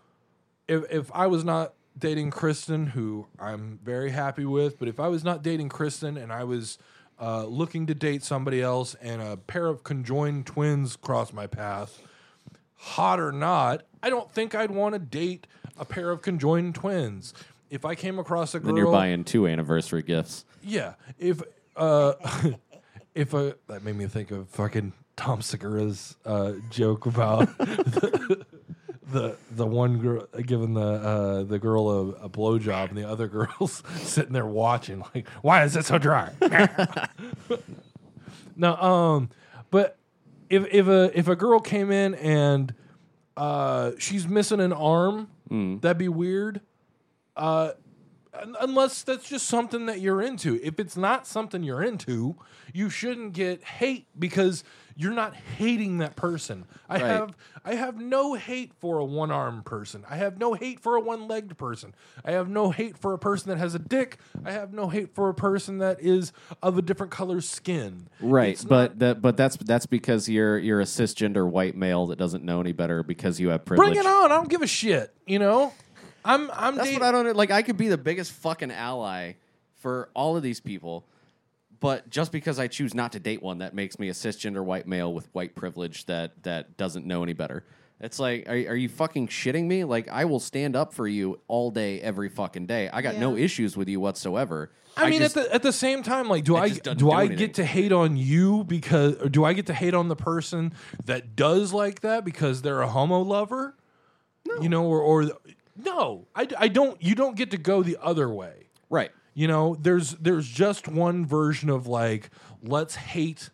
if 0.69 0.85
if 0.91 1.11
I 1.13 1.27
was 1.27 1.45
not 1.45 1.75
dating 1.99 2.31
Kristen, 2.31 2.89
who 2.89 3.27
I'm 3.39 3.79
very 3.83 4.11
happy 4.11 4.45
with, 4.45 4.79
but 4.79 4.89
if 4.89 4.99
I 4.99 5.09
was 5.09 5.23
not 5.25 5.43
dating 5.43 5.69
Kristen 5.69 6.17
and 6.17 6.33
I 6.33 6.45
was 6.45 6.79
uh, 7.21 7.45
looking 7.45 7.87
to 7.87 7.95
date 7.95 8.23
somebody 8.23 8.63
else 8.63 8.95
and 9.03 9.21
a 9.21 9.37
pair 9.37 9.67
of 9.67 9.85
conjoined 9.85 10.47
twins 10.47 10.97
crossed 10.97 11.35
my 11.35 11.47
path, 11.47 12.01
hot 12.77 13.21
or 13.21 13.31
not, 13.33 13.83
I 14.03 14.11
don't 14.11 14.33
think 14.33 14.55
I'd 14.55 14.71
want 14.71 14.95
to 14.95 14.99
date 14.99 15.47
a 15.79 15.85
pair 15.85 16.11
of 16.11 16.23
conjoined 16.23 16.75
twins. 16.75 17.35
If 17.71 17.85
I 17.85 17.95
came 17.95 18.19
across 18.19 18.55
a 18.55 18.61
girl, 18.61 18.69
Then 18.69 18.77
you're 18.77 18.93
buying 18.93 19.25
two 19.25 19.47
anniversary 19.47 20.03
gifts. 20.03 20.45
yeah. 20.63 20.95
If 21.19 21.43
uh 21.77 22.15
if 23.15 23.33
a 23.35 23.57
that 23.69 23.83
made 23.83 23.97
me 23.97 24.07
think 24.07 24.31
of 24.31 24.49
fucking 24.49 24.93
Tom 25.17 25.43
Segura's 25.43 26.17
uh 26.25 26.53
joke 26.71 27.07
about 27.07 27.57
the 27.59 28.47
the, 29.13 29.37
the 29.51 29.67
one 29.67 29.99
girl 29.99 30.27
giving 30.47 30.75
the 30.75 30.81
uh 30.81 31.43
the 31.43 31.59
girl 31.59 31.91
a, 31.91 32.09
a 32.25 32.29
blowjob 32.31 32.89
and 32.89 32.99
the 32.99 33.09
other 33.09 33.29
girls 33.29 33.83
sitting 33.97 34.33
there 34.33 34.47
watching 34.47 35.05
like 35.15 35.29
why 35.43 35.65
is 35.65 35.77
it 35.77 35.85
so 35.85 35.99
dry? 35.99 36.31
no, 38.57 38.77
um 38.77 39.31
but 39.71 39.99
if 40.49 40.67
if 40.73 40.87
a 40.87 41.19
if 41.19 41.29
a 41.29 41.37
girl 41.37 41.61
came 41.61 41.91
in 41.91 42.15
and 42.15 42.75
uh 43.37 43.93
she's 43.99 44.27
missing 44.27 44.61
an 44.61 44.73
arm, 44.73 45.29
that'd 45.81 45.99
be 45.99 46.09
weird 46.09 46.61
un- 47.37 48.57
unless 48.61 49.03
that's 49.03 49.29
just 49.29 49.47
something 49.47 49.87
that 49.87 50.01
you're 50.01 50.23
into. 50.23 50.61
If 50.63 50.79
it's 50.79 50.97
not 50.97 51.27
something 51.27 51.63
you're 51.63 51.83
into, 51.83 52.37
you 52.73 52.91
shouldn't 52.91 53.33
get 53.33 53.63
hate 53.63 54.07
because 54.19 54.65
you're 54.97 55.13
not 55.13 55.35
hating 55.35 55.99
that 55.99 56.17
person. 56.17 56.65
I 56.89 56.95
Right. 56.95 57.03
have 57.03 57.37
I 57.65 57.75
have 57.77 58.01
no 58.01 58.35
hate 58.35 58.73
for 58.81 58.99
a 58.99 59.05
one-armed 59.05 59.65
person. 59.65 60.05
I 60.11 60.17
have 60.17 60.39
no 60.39 60.55
hate 60.55 60.81
for 60.81 60.97
a 60.97 61.01
one-legged 61.01 61.57
person. 61.57 61.95
I 62.25 62.33
have 62.33 62.49
no 62.49 62.71
hate 62.71 62.99
for 62.99 63.13
a 63.13 63.19
person 63.19 63.51
that 63.51 63.59
has 63.59 63.75
a 63.75 63.79
dick. 63.79 64.19
I 64.45 64.51
have 64.51 64.73
no 64.73 64.89
hate 64.89 65.15
for 65.15 65.29
a 65.29 65.35
person 65.35 65.79
that 65.79 66.01
is 66.01 66.33
of 66.63 66.77
a 66.77 66.83
different 66.83 67.13
color 67.13 67.41
skin. 67.41 68.09
Right, 68.21 68.51
It's 68.55 68.65
but 68.65 68.93
not- 68.93 68.99
that 68.99 69.23
but 69.23 69.37
that's 69.37 69.57
that's 69.57 69.87
because 69.87 70.29
you're 70.29 70.59
you're 70.59 70.81
a 70.81 70.85
cisgender 70.85 71.49
white 71.49 71.77
male 71.77 72.07
that 72.09 72.19
doesn't 72.19 72.43
know 72.45 72.61
any 72.61 72.73
better 72.73 73.03
because 73.03 73.39
you 73.41 73.49
have 73.51 73.65
privilege. 73.65 73.93
bring 73.95 73.99
it 74.01 74.07
on. 74.07 74.33
I 74.33 74.35
don't 74.37 74.49
give 74.49 74.63
a 74.63 74.67
shit, 74.67 75.15
you 75.27 75.39
know? 75.39 75.73
I'm 76.25 76.51
I'm 76.53 76.77
That's 76.77 76.89
dating- 76.89 77.01
what 77.01 77.15
I 77.15 77.23
don't 77.23 77.37
like. 77.37 77.51
I 77.51 77.63
could 77.63 77.77
be 77.77 77.89
the 77.89 77.99
biggest 77.99 78.33
fucking 78.33 78.71
ally 78.71 79.33
for 79.77 80.09
all 80.15 80.37
of 80.37 80.43
these 80.45 80.61
people, 80.61 81.05
but 81.83 82.09
just 82.09 82.33
because 82.33 82.59
I 82.59 82.69
choose 82.69 82.95
not 82.95 83.13
to 83.13 83.21
date 83.21 83.43
one, 83.43 83.59
that 83.59 83.75
makes 83.75 83.99
me 83.99 84.09
a 84.09 84.13
cisgender 84.13 84.65
white 84.65 84.87
male 84.87 85.13
with 85.13 85.29
white 85.35 85.55
privilege 85.55 86.07
that 86.07 86.43
that 86.45 86.77
doesn't 86.79 87.05
know 87.05 87.23
any 87.23 87.35
better. 87.35 87.65
It's 88.01 88.19
like, 88.19 88.49
are, 88.49 88.53
are 88.53 88.77
you 88.77 88.89
fucking 88.89 89.29
shitting 89.29 89.67
me? 89.67 89.85
Like, 89.85 90.09
I 90.09 90.25
will 90.25 90.41
stand 90.41 90.75
up 90.75 90.93
for 90.93 91.07
you 91.07 91.41
all 91.47 91.71
day, 91.71 92.01
every 92.01 92.29
fucking 92.29 92.67
day. 92.67 92.89
I 92.93 93.03
got 93.03 93.17
no 93.17 93.37
issues 93.37 93.77
with 93.77 93.89
you 93.89 94.01
whatsoever. 94.01 94.71
I 94.97 95.09
mean, 95.09 95.21
just, 95.21 95.37
at 95.37 95.45
the 95.45 95.55
at 95.55 95.63
the 95.63 95.73
same 95.73 96.03
time, 96.03 96.29
like, 96.29 96.45
do 96.45 96.57
I 96.57 96.69
just 96.69 96.83
doesn't 96.83 96.99
do 96.99 97.07
do 97.07 97.11
I 97.11 97.21
anything. 97.21 97.39
get 97.39 97.55
to 97.55 97.65
hate 97.65 97.93
on 97.93 98.17
you 98.17 98.65
because, 98.65 99.17
or 99.23 99.29
do 99.29 99.45
I 99.45 99.53
get 99.53 99.67
to 99.67 99.75
hate 99.75 99.95
on 99.95 100.09
the 100.09 100.17
person 100.17 100.73
that 101.07 101.37
does 101.37 101.73
like 101.73 102.01
that 102.01 102.25
because 102.25 102.63
they're 102.63 102.83
a 102.83 102.89
homo 102.89 103.21
lover? 103.21 103.77
No. 104.47 104.61
You 104.61 104.69
know, 104.69 104.85
or 104.85 105.01
or 105.01 105.31
no, 105.77 106.27
I, 106.35 106.47
I 106.59 106.69
don't. 106.69 107.01
You 107.03 107.15
don't 107.15 107.37
get 107.37 107.53
to 107.53 107.59
go 107.59 107.83
the 107.83 107.99
other 108.03 108.29
way. 108.29 108.67
right. 108.91 109.11
You 109.35 109.49
know, 109.49 109.77
there's 109.81 110.13
there's 110.13 110.49
just 110.49 110.89
one 110.89 111.25
version 111.25 111.71
of 111.71 111.87
like 111.87 112.31
let's 112.63 112.97
hate 112.97 113.51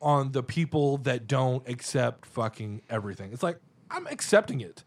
on 0.00 0.32
the 0.32 0.42
people 0.42 0.98
that 0.98 1.26
don't 1.26 1.66
accept 1.68 2.26
fucking 2.26 2.82
everything. 2.90 3.32
It's 3.32 3.42
like 3.42 3.58
I'm 3.90 4.06
accepting 4.06 4.60
it. 4.60 4.84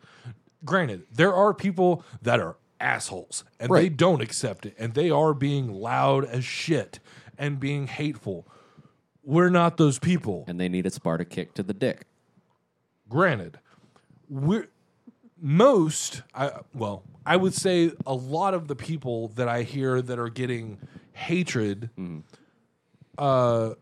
Granted, 0.63 1.05
there 1.11 1.33
are 1.33 1.53
people 1.53 2.03
that 2.21 2.39
are 2.39 2.57
assholes 2.79 3.43
and 3.59 3.73
they 3.73 3.89
don't 3.89 4.21
accept 4.21 4.65
it 4.65 4.75
and 4.77 4.93
they 4.93 5.09
are 5.09 5.33
being 5.33 5.71
loud 5.71 6.23
as 6.25 6.45
shit 6.45 6.99
and 7.37 7.59
being 7.59 7.87
hateful. 7.87 8.47
We're 9.23 9.49
not 9.49 9.77
those 9.77 9.99
people. 9.99 10.45
And 10.47 10.59
they 10.59 10.69
need 10.69 10.85
a 10.85 10.89
Sparta 10.91 11.25
kick 11.25 11.53
to 11.55 11.63
the 11.63 11.73
dick. 11.73 12.05
Granted, 13.09 13.59
we're 14.29 14.67
most 15.39 16.23
I 16.33 16.51
well, 16.73 17.03
I 17.27 17.35
would 17.35 17.53
say 17.53 17.91
a 18.05 18.13
lot 18.13 18.53
of 18.53 18.69
the 18.69 18.75
people 18.75 19.27
that 19.35 19.49
I 19.49 19.63
hear 19.63 20.01
that 20.01 20.17
are 20.17 20.29
getting 20.29 20.79
hatred 21.11 21.89
uh 23.17 23.73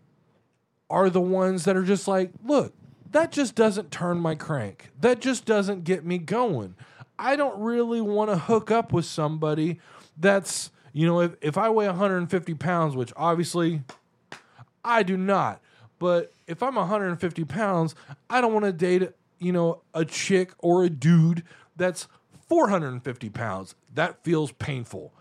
are 0.90 1.10
the 1.10 1.22
ones 1.22 1.66
that 1.66 1.76
are 1.76 1.84
just 1.84 2.08
like, 2.08 2.32
look, 2.44 2.74
that 3.12 3.32
just 3.32 3.56
doesn't 3.56 3.92
turn 3.92 4.20
my 4.20 4.34
crank. 4.36 4.90
That 5.00 5.20
just 5.20 5.46
doesn't 5.46 5.84
get 5.84 6.06
me 6.06 6.18
going. 6.18 6.76
I 7.20 7.36
don't 7.36 7.60
really 7.60 8.02
want 8.02 8.30
to 8.32 8.38
hook 8.38 8.72
up 8.72 8.92
with 8.92 9.06
somebody 9.06 9.80
that's, 10.18 10.72
you 10.92 11.06
know, 11.06 11.22
if, 11.22 11.36
if 11.42 11.58
I 11.58 11.70
weigh 11.70 11.88
150 11.88 12.54
pounds, 12.56 12.96
which 12.96 13.14
obviously 13.16 13.82
I 14.84 15.04
do 15.04 15.18
not. 15.18 15.62
But 16.00 16.34
if 16.48 16.62
I'm 16.64 16.76
150 16.76 17.46
pounds, 17.46 17.96
I 18.30 18.42
don't 18.42 18.54
want 18.54 18.66
to 18.66 18.74
date, 18.74 19.10
you 19.40 19.52
know, 19.52 19.82
a 19.94 20.04
chick 20.04 20.52
or 20.60 20.84
a 20.84 20.90
dude 20.90 21.44
that's 21.76 22.08
450 22.48 23.30
pounds. 23.30 23.76
That 23.94 24.24
feels 24.24 24.52
painful. 24.54 25.14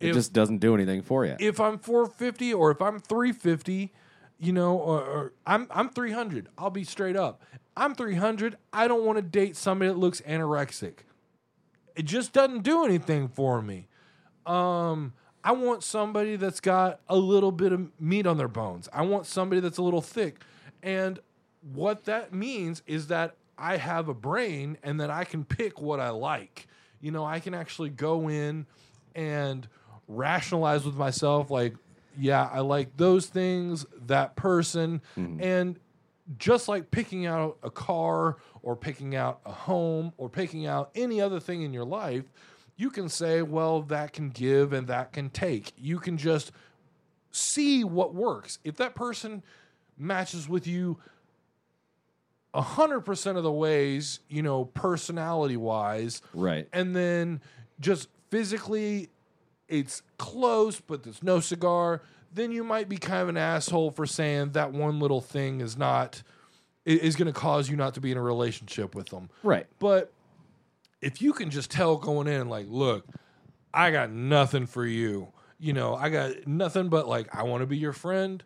It 0.00 0.08
If, 0.08 0.14
just 0.14 0.32
doesn't 0.32 0.58
do 0.58 0.74
anything 0.74 1.02
for 1.02 1.24
you. 1.24 1.36
if 1.38 1.60
I'm 1.60 1.78
450 1.78 2.52
or 2.54 2.70
if 2.72 2.82
I'm 2.82 2.98
350, 2.98 3.92
you 4.38 4.52
know, 4.52 4.76
or, 4.76 5.00
or 5.00 5.32
I'm 5.46 5.68
I'm 5.70 5.88
300. 5.90 6.48
I'll 6.58 6.70
be 6.70 6.84
straight 6.84 7.16
up. 7.16 7.42
I'm 7.76 7.94
300. 7.94 8.56
I 8.72 8.88
don't 8.88 9.04
want 9.04 9.16
to 9.18 9.22
date 9.22 9.56
somebody 9.56 9.90
that 9.90 9.98
looks 9.98 10.20
anorexic. 10.22 10.94
It 11.94 12.04
just 12.04 12.32
doesn't 12.32 12.62
do 12.62 12.84
anything 12.84 13.28
for 13.28 13.62
me. 13.62 13.86
Um, 14.44 15.12
I 15.44 15.52
want 15.52 15.82
somebody 15.84 16.36
that's 16.36 16.60
got 16.60 17.00
a 17.08 17.16
little 17.16 17.52
bit 17.52 17.72
of 17.72 17.88
meat 18.00 18.26
on 18.26 18.36
their 18.38 18.48
bones. 18.48 18.88
I 18.92 19.02
want 19.02 19.26
somebody 19.26 19.60
that's 19.60 19.78
a 19.78 19.82
little 19.82 20.00
thick. 20.00 20.40
And 20.82 21.20
what 21.72 22.04
that 22.04 22.32
means 22.34 22.82
is 22.86 23.06
that 23.08 23.36
I 23.56 23.76
have 23.76 24.08
a 24.08 24.14
brain 24.14 24.78
and 24.82 25.00
that 25.00 25.10
I 25.10 25.24
can 25.24 25.44
pick 25.44 25.80
what 25.80 26.00
I 26.00 26.10
like. 26.10 26.66
You 27.02 27.10
know, 27.10 27.26
I 27.26 27.40
can 27.40 27.52
actually 27.52 27.90
go 27.90 28.30
in 28.30 28.66
and 29.14 29.68
rationalize 30.08 30.86
with 30.86 30.94
myself 30.94 31.50
like, 31.50 31.74
yeah, 32.18 32.48
I 32.50 32.60
like 32.60 32.96
those 32.96 33.26
things, 33.26 33.84
that 34.06 34.36
person. 34.36 35.02
Mm-hmm. 35.18 35.42
And 35.42 35.78
just 36.38 36.68
like 36.68 36.90
picking 36.90 37.26
out 37.26 37.58
a 37.62 37.70
car 37.70 38.36
or 38.62 38.76
picking 38.76 39.16
out 39.16 39.40
a 39.44 39.52
home 39.52 40.12
or 40.16 40.28
picking 40.28 40.66
out 40.66 40.90
any 40.94 41.20
other 41.20 41.40
thing 41.40 41.62
in 41.62 41.74
your 41.74 41.84
life, 41.84 42.24
you 42.76 42.90
can 42.90 43.08
say, 43.08 43.42
well, 43.42 43.82
that 43.82 44.12
can 44.12 44.30
give 44.30 44.72
and 44.72 44.86
that 44.86 45.12
can 45.12 45.28
take. 45.28 45.72
You 45.76 45.98
can 45.98 46.16
just 46.16 46.52
see 47.30 47.84
what 47.84 48.14
works. 48.14 48.58
If 48.64 48.76
that 48.76 48.94
person 48.94 49.42
matches 49.98 50.48
with 50.48 50.66
you 50.66 50.98
hundred 52.54 53.00
percent 53.02 53.38
of 53.38 53.44
the 53.44 53.52
ways, 53.52 54.20
you 54.28 54.42
know, 54.42 54.66
personality 54.66 55.56
wise, 55.56 56.20
Right. 56.34 56.68
and 56.72 56.94
then 56.94 57.40
just 57.80 58.08
physically 58.30 59.08
it's 59.68 60.02
close 60.18 60.80
but 60.80 61.02
there's 61.02 61.22
no 61.22 61.40
cigar 61.40 62.02
then 62.34 62.50
you 62.50 62.64
might 62.64 62.88
be 62.88 62.96
kind 62.96 63.22
of 63.22 63.28
an 63.28 63.36
asshole 63.36 63.90
for 63.90 64.06
saying 64.06 64.50
that 64.52 64.72
one 64.72 64.98
little 65.00 65.20
thing 65.20 65.60
is 65.60 65.76
not 65.76 66.22
is 66.84 67.14
going 67.16 67.26
to 67.26 67.32
cause 67.32 67.68
you 67.70 67.76
not 67.76 67.94
to 67.94 68.00
be 68.00 68.10
in 68.10 68.16
a 68.18 68.22
relationship 68.22 68.94
with 68.94 69.08
them 69.08 69.28
Right. 69.42 69.66
but 69.78 70.12
if 71.00 71.20
you 71.22 71.32
can 71.32 71.50
just 71.50 71.70
tell 71.70 71.96
going 71.96 72.26
in 72.28 72.48
like 72.48 72.66
look 72.68 73.06
i 73.74 73.90
got 73.90 74.10
nothing 74.10 74.66
for 74.66 74.84
you 74.86 75.28
you 75.58 75.72
know 75.72 75.94
i 75.94 76.08
got 76.10 76.46
nothing 76.46 76.88
but 76.88 77.06
like 77.08 77.34
i 77.34 77.42
want 77.42 77.62
to 77.62 77.66
be 77.66 77.76
your 77.78 77.92
friend 77.92 78.42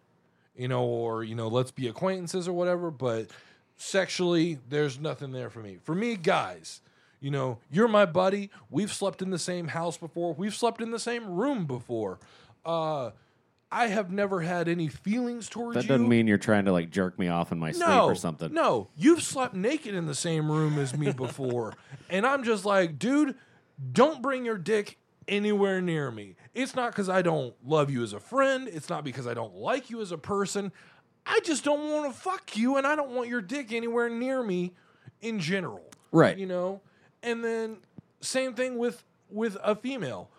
you 0.57 0.69
know 0.69 0.85
or 0.85 1.23
you 1.25 1.35
know 1.35 1.49
let's 1.49 1.71
be 1.71 1.87
acquaintances 1.89 2.47
or 2.49 2.53
whatever 2.53 2.91
but 2.91 3.31
sexually 3.77 4.59
there's 4.69 4.99
nothing 4.99 5.33
there 5.33 5.51
for 5.51 5.61
me 5.61 5.79
for 5.83 5.95
me 5.95 6.17
guys 6.17 6.81
you 7.21 7.31
know 7.31 7.59
you're 7.71 7.89
my 7.89 8.07
buddy 8.07 8.51
we've 8.71 8.93
slept 8.93 9.23
in 9.23 9.31
the 9.31 9.39
same 9.39 9.69
house 9.69 9.97
before 9.97 10.33
we've 10.35 10.55
slept 10.55 10.81
in 10.81 10.91
the 10.91 10.99
same 10.99 11.29
room 11.29 11.67
before 11.67 12.19
uh 12.65 13.11
i 13.71 13.89
have 13.89 14.11
never 14.11 14.41
had 14.41 14.69
any 14.69 14.89
feelings 14.89 15.49
towards 15.49 15.77
you. 15.77 15.83
That 15.83 15.89
doesn't 15.89 16.09
mean 16.09 16.27
you're 16.27 16.39
trying 16.39 16.67
to 16.67 16.73
like 16.73 16.91
jerk 16.91 17.19
me 17.19 17.29
off 17.29 17.53
in 17.53 17.59
my 17.59 17.73
sleep 17.73 17.89
no, 17.89 18.07
or 18.07 18.15
something. 18.15 18.53
No, 18.53 18.89
you've 18.97 19.23
slept 19.23 19.55
naked 19.55 19.95
in 19.95 20.07
the 20.07 20.15
same 20.15 20.51
room 20.51 20.79
as 20.79 20.97
me 20.97 21.13
before. 21.13 21.75
and 22.09 22.25
I'm 22.25 22.45
just 22.45 22.65
like, 22.65 22.99
dude, 22.99 23.35
don't 23.93 24.23
bring 24.23 24.45
your 24.45 24.57
dick 24.57 24.99
anywhere 25.29 25.81
near 25.81 26.11
me. 26.11 26.37
It's 26.55 26.75
not 26.75 26.93
because 26.93 27.09
I 27.09 27.23
don't 27.23 27.55
love 27.65 27.91
you 27.91 28.03
as 28.03 28.13
a 28.13 28.21
friend. 28.21 28.69
It's 28.69 28.89
not 28.89 29.05
because 29.05 29.27
I 29.27 29.35
don't 29.35 29.57
like 29.57 29.91
you 29.91 30.01
as 30.01 30.13
a 30.13 30.19
person. 30.19 30.73
I 31.27 31.41
just 31.45 31.65
don't 31.65 31.91
want 31.91 32.13
to 32.13 32.19
fuck 32.19 32.57
you 32.57 32.77
and 32.77 32.87
I 32.87 32.95
don't 32.95 33.11
want 33.11 33.29
your 33.29 33.43
dick 33.43 33.73
anywhere 33.73 34.09
near 34.09 34.43
me 34.43 34.73
in 35.21 35.41
general. 35.41 35.85
Right. 36.13 36.39
You 36.39 36.47
know? 36.47 36.81
And 37.23 37.45
then 37.45 37.79
same 38.21 38.55
thing 38.55 38.79
with 38.79 39.03
with 39.29 39.57
a 39.63 39.75
female 39.75 40.31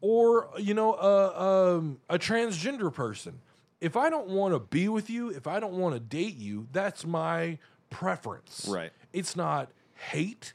or 0.00 0.50
you 0.58 0.74
know 0.74 0.94
a 0.94 1.76
um, 1.76 1.98
a 2.08 2.18
transgender 2.18 2.92
person. 2.92 3.40
If 3.80 3.96
I 3.96 4.08
don't 4.08 4.28
want 4.28 4.54
to 4.54 4.60
be 4.60 4.88
with 4.88 5.10
you, 5.10 5.30
if 5.30 5.46
I 5.46 5.60
don't 5.60 5.74
want 5.74 5.94
to 5.94 6.00
date 6.00 6.36
you, 6.36 6.66
that's 6.72 7.04
my 7.04 7.58
preference. 7.90 8.66
Right. 8.68 8.90
It's 9.12 9.36
not 9.36 9.70
hate, 9.94 10.52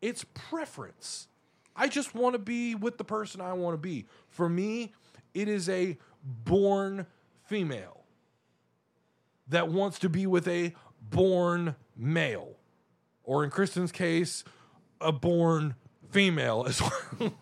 it's 0.00 0.24
preference. 0.34 1.28
I 1.76 1.88
just 1.88 2.14
want 2.14 2.34
to 2.34 2.38
be 2.38 2.74
with 2.74 2.98
the 2.98 3.04
person 3.04 3.40
I 3.40 3.52
want 3.52 3.74
to 3.74 3.78
be. 3.78 4.06
For 4.28 4.48
me, 4.48 4.92
it 5.34 5.48
is 5.48 5.68
a 5.68 5.98
born 6.22 7.06
female 7.46 8.03
that 9.48 9.68
wants 9.68 9.98
to 10.00 10.08
be 10.08 10.26
with 10.26 10.48
a 10.48 10.74
born 11.00 11.76
male. 11.96 12.56
Or 13.22 13.44
in 13.44 13.50
Kristen's 13.50 13.92
case, 13.92 14.44
a 15.00 15.12
born 15.12 15.74
female 16.10 16.64
as 16.68 16.80
well. 16.80 16.92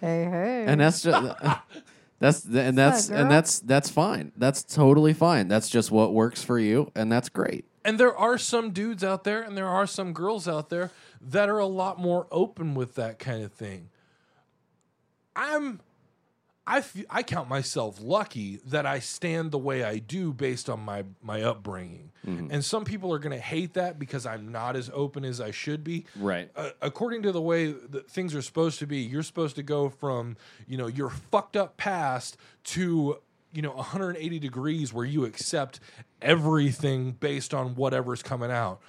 Hey, 0.00 0.24
hey. 0.24 0.64
and 0.66 0.80
that's 0.80 1.02
just 1.02 1.34
that's 2.18 2.44
and 2.44 2.76
that's 2.76 3.08
girl? 3.08 3.18
and 3.18 3.30
that's 3.30 3.60
that's 3.60 3.88
fine. 3.88 4.32
That's 4.36 4.62
totally 4.62 5.14
fine. 5.14 5.48
That's 5.48 5.68
just 5.70 5.90
what 5.90 6.12
works 6.12 6.42
for 6.42 6.58
you, 6.58 6.92
and 6.94 7.10
that's 7.10 7.28
great. 7.28 7.64
And 7.84 7.98
there 7.98 8.14
are 8.16 8.36
some 8.36 8.72
dudes 8.72 9.02
out 9.02 9.24
there 9.24 9.40
and 9.40 9.56
there 9.56 9.66
are 9.66 9.86
some 9.86 10.12
girls 10.12 10.46
out 10.46 10.68
there 10.68 10.90
that 11.20 11.48
are 11.48 11.58
a 11.58 11.66
lot 11.66 11.98
more 11.98 12.26
open 12.30 12.74
with 12.74 12.94
that 12.96 13.18
kind 13.18 13.42
of 13.42 13.52
thing. 13.52 13.88
I'm 15.34 15.80
I 16.66 16.78
f- 16.78 17.04
I 17.10 17.22
count 17.22 17.48
myself 17.48 17.98
lucky 18.00 18.60
that 18.66 18.86
I 18.86 19.00
stand 19.00 19.50
the 19.50 19.58
way 19.58 19.82
I 19.82 19.98
do 19.98 20.32
based 20.32 20.68
on 20.70 20.80
my 20.80 21.04
my 21.22 21.42
upbringing. 21.42 22.12
And 22.24 22.64
some 22.64 22.84
people 22.84 23.12
are 23.14 23.18
going 23.18 23.32
to 23.36 23.42
hate 23.42 23.74
that 23.74 23.98
because 23.98 24.24
I'm 24.26 24.52
not 24.52 24.76
as 24.76 24.90
open 24.92 25.24
as 25.24 25.40
I 25.40 25.50
should 25.50 25.82
be. 25.82 26.04
Right. 26.14 26.48
Uh, 26.54 26.70
according 26.82 27.22
to 27.22 27.32
the 27.32 27.40
way 27.40 27.72
that 27.72 28.08
things 28.10 28.34
are 28.34 28.42
supposed 28.42 28.78
to 28.80 28.86
be, 28.86 28.98
you're 28.98 29.22
supposed 29.24 29.56
to 29.56 29.62
go 29.64 29.88
from, 29.88 30.36
you 30.68 30.76
know, 30.76 30.86
your 30.86 31.08
fucked 31.10 31.56
up 31.56 31.76
past 31.76 32.36
to, 32.64 33.16
you 33.52 33.62
know, 33.62 33.72
180 33.72 34.38
degrees 34.38 34.92
where 34.92 35.06
you 35.06 35.24
accept 35.24 35.80
everything 36.22 37.12
based 37.12 37.52
on 37.54 37.74
whatever's 37.74 38.22
coming 38.22 38.50
out. 38.50 38.80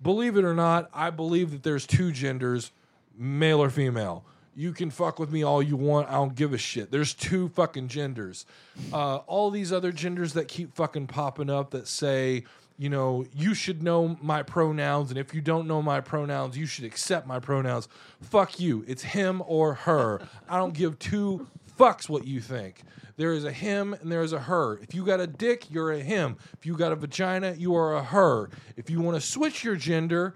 Believe 0.00 0.36
it 0.36 0.44
or 0.44 0.54
not, 0.54 0.88
I 0.94 1.10
believe 1.10 1.50
that 1.50 1.62
there's 1.64 1.86
two 1.86 2.12
genders, 2.12 2.70
male 3.16 3.62
or 3.62 3.68
female. 3.68 4.24
You 4.58 4.72
can 4.72 4.90
fuck 4.90 5.18
with 5.18 5.30
me 5.30 5.42
all 5.42 5.62
you 5.62 5.76
want. 5.76 6.08
I 6.08 6.12
don't 6.12 6.34
give 6.34 6.54
a 6.54 6.58
shit. 6.58 6.90
There's 6.90 7.12
two 7.12 7.50
fucking 7.50 7.88
genders. 7.88 8.46
Uh, 8.90 9.16
all 9.16 9.50
these 9.50 9.70
other 9.70 9.92
genders 9.92 10.32
that 10.32 10.48
keep 10.48 10.74
fucking 10.74 11.08
popping 11.08 11.50
up 11.50 11.72
that 11.72 11.86
say, 11.86 12.44
you 12.78 12.88
know, 12.88 13.26
you 13.34 13.52
should 13.52 13.82
know 13.82 14.16
my 14.22 14.42
pronouns, 14.42 15.10
and 15.10 15.18
if 15.18 15.34
you 15.34 15.42
don't 15.42 15.66
know 15.66 15.82
my 15.82 16.00
pronouns, 16.00 16.56
you 16.56 16.64
should 16.64 16.86
accept 16.86 17.26
my 17.26 17.38
pronouns. 17.38 17.86
Fuck 18.22 18.58
you. 18.58 18.82
It's 18.88 19.02
him 19.02 19.42
or 19.46 19.74
her. 19.74 20.22
I 20.48 20.56
don't 20.56 20.72
give 20.72 20.98
two 20.98 21.46
fucks 21.78 22.08
what 22.08 22.26
you 22.26 22.40
think. 22.40 22.82
There 23.18 23.32
is 23.32 23.44
a 23.44 23.52
him 23.52 23.94
and 23.94 24.10
there 24.10 24.22
is 24.22 24.32
a 24.32 24.40
her. 24.40 24.78
If 24.78 24.94
you 24.94 25.04
got 25.04 25.20
a 25.20 25.26
dick, 25.26 25.70
you're 25.70 25.92
a 25.92 26.00
him. 26.00 26.36
If 26.58 26.64
you 26.64 26.76
got 26.76 26.92
a 26.92 26.96
vagina, 26.96 27.52
you 27.52 27.74
are 27.74 27.94
a 27.94 28.02
her. 28.02 28.50
If 28.76 28.90
you 28.90 29.00
want 29.00 29.20
to 29.20 29.26
switch 29.26 29.64
your 29.64 29.76
gender, 29.76 30.34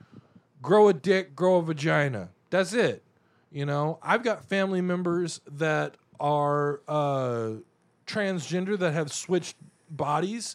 grow 0.62 0.89
a 0.89 0.94
dick, 0.94 1.34
grow 1.34 1.57
a 1.57 1.62
vagina. 1.62 2.31
That's 2.49 2.73
it. 2.73 3.02
You 3.51 3.67
know, 3.67 3.99
I've 4.01 4.23
got 4.23 4.45
family 4.45 4.81
members 4.81 5.41
that 5.51 5.97
are 6.20 6.83
uh, 6.87 7.55
transgender 8.07 8.79
that 8.79 8.93
have 8.93 9.12
switched 9.12 9.57
bodies, 9.91 10.55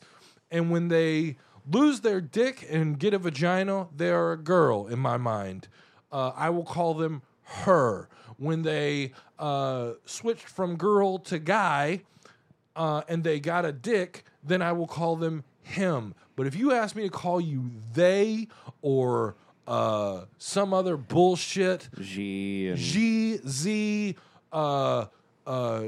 and 0.49 0.71
when 0.71 0.87
they 0.87 1.35
lose 1.69 2.01
their 2.01 2.21
dick 2.21 2.65
and 2.69 2.97
get 2.97 3.13
a 3.13 3.17
vagina, 3.17 3.87
they 3.93 4.11
are 4.11 4.31
a 4.31 4.37
girl 4.37 4.87
in 4.87 4.99
my 4.99 5.17
mind. 5.17 5.67
Uh, 6.09 6.31
I 6.35 6.49
will 6.51 6.63
call 6.63 6.93
them 6.93 7.21
her. 7.43 8.07
When 8.37 8.61
they 8.61 9.11
uh, 9.39 9.93
switched 10.05 10.47
from 10.47 10.77
girl 10.77 11.19
to 11.19 11.39
guy, 11.39 12.03
uh, 12.77 13.01
and 13.09 13.23
they 13.23 13.41
got 13.41 13.65
a 13.65 13.71
dick, 13.73 14.23
then 14.43 14.61
I 14.61 14.71
will 14.71 14.87
call 14.87 15.17
them 15.17 15.43
him. 15.61 16.13
But 16.35 16.47
if 16.47 16.55
you 16.55 16.71
ask 16.71 16.95
me 16.95 17.03
to 17.03 17.09
call 17.09 17.41
you 17.41 17.71
they 17.93 18.47
or 18.81 19.35
uh, 19.67 20.25
some 20.37 20.73
other 20.73 20.97
bullshit, 20.97 21.89
G 21.99 22.69
and 22.69 22.77
G 22.77 23.39
Z 23.47 24.15
uh, 24.51 25.05
uh, 25.45 25.83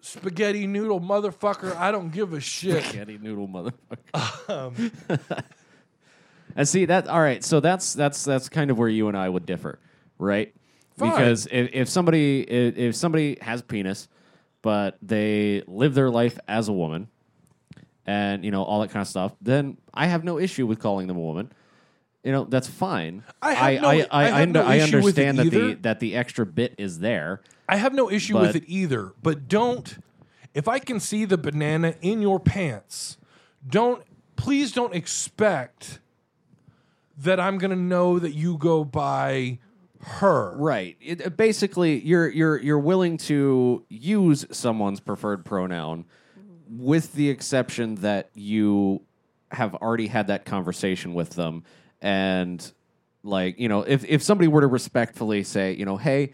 spaghetti 0.00 0.66
noodle 0.66 1.00
motherfucker, 1.00 1.74
I 1.76 1.90
don't 1.90 2.10
give 2.10 2.32
a 2.32 2.40
shit. 2.40 2.84
spaghetti 2.84 3.18
noodle 3.18 3.48
motherfucker. 3.48 3.72
Um, 4.46 4.92
and 6.56 6.68
see 6.68 6.84
that 6.84 7.08
all 7.08 7.20
right, 7.20 7.42
so 7.42 7.60
that's 7.60 7.94
that's 7.94 8.24
that's 8.24 8.48
kind 8.48 8.70
of 8.70 8.78
where 8.78 8.88
you 8.88 9.08
and 9.08 9.16
I 9.16 9.28
would 9.28 9.46
differ, 9.46 9.78
right? 10.18 10.54
Fine. 10.98 11.10
Because 11.10 11.48
if, 11.50 11.70
if 11.72 11.88
somebody 11.88 12.42
if, 12.42 12.76
if 12.76 12.94
somebody 12.94 13.38
has 13.40 13.62
penis, 13.62 14.08
but 14.60 14.98
they 15.00 15.62
live 15.66 15.94
their 15.94 16.10
life 16.10 16.38
as 16.46 16.68
a 16.68 16.72
woman, 16.72 17.08
and 18.06 18.44
you 18.44 18.50
know 18.50 18.62
all 18.62 18.82
that 18.82 18.90
kind 18.90 19.00
of 19.00 19.08
stuff, 19.08 19.32
then 19.40 19.78
I 19.92 20.06
have 20.06 20.24
no 20.24 20.38
issue 20.38 20.66
with 20.66 20.78
calling 20.78 21.06
them 21.06 21.16
a 21.16 21.20
woman. 21.20 21.50
You 22.24 22.32
know 22.32 22.44
that's 22.44 22.66
fine. 22.68 23.22
I 23.42 23.52
have 23.52 23.64
I 23.64 23.76
no- 23.80 23.88
I, 23.88 24.06
I 24.10 24.24
have 24.24 24.34
under- 24.42 24.62
no 24.62 24.66
I 24.66 24.74
issue 24.76 25.02
with 25.02 25.18
it 25.18 25.26
understand 25.28 25.38
that 25.38 25.50
the 25.50 25.56
either. 25.68 25.74
that 25.82 26.00
the 26.00 26.16
extra 26.16 26.46
bit 26.46 26.74
is 26.78 27.00
there. 27.00 27.42
I 27.68 27.76
have 27.76 27.92
no 27.94 28.10
issue 28.10 28.38
with 28.38 28.54
But- 28.54 28.62
it 28.62 28.64
either, 28.66 29.12
but 29.22 29.46
don't. 29.48 29.98
If 30.54 30.68
I 30.68 30.78
can 30.78 31.00
see 31.00 31.24
the 31.24 31.36
banana 31.36 31.94
in 32.00 32.22
your 32.22 32.40
pants, 32.40 33.18
don't. 33.68 34.02
Please 34.36 34.72
don't 34.72 34.94
expect 34.94 36.00
that 37.18 37.38
I'm 37.38 37.58
going 37.58 37.70
to 37.70 37.76
know 37.76 38.18
that 38.18 38.32
you 38.34 38.56
go 38.58 38.84
by 38.84 39.58
her. 40.00 40.56
Right. 40.56 40.96
It, 41.00 41.24
uh, 41.26 41.30
basically, 41.30 42.00
you're 42.00 42.28
you're 42.28 42.58
you're 42.60 42.78
willing 42.78 43.16
to 43.18 43.84
use 43.88 44.46
someone's 44.50 45.00
preferred 45.00 45.44
pronoun, 45.44 46.04
with 46.70 47.12
the 47.14 47.28
exception 47.30 47.96
that 47.96 48.30
you 48.34 49.02
have 49.52 49.74
already 49.76 50.08
had 50.08 50.26
that 50.28 50.44
conversation 50.44 51.14
with 51.14 51.30
them, 51.30 51.62
and 52.04 52.72
like 53.24 53.58
you 53.58 53.68
know, 53.68 53.80
if 53.82 54.04
if 54.04 54.22
somebody 54.22 54.46
were 54.46 54.60
to 54.60 54.66
respectfully 54.68 55.42
say, 55.42 55.72
you 55.72 55.84
know, 55.86 55.96
hey, 55.96 56.32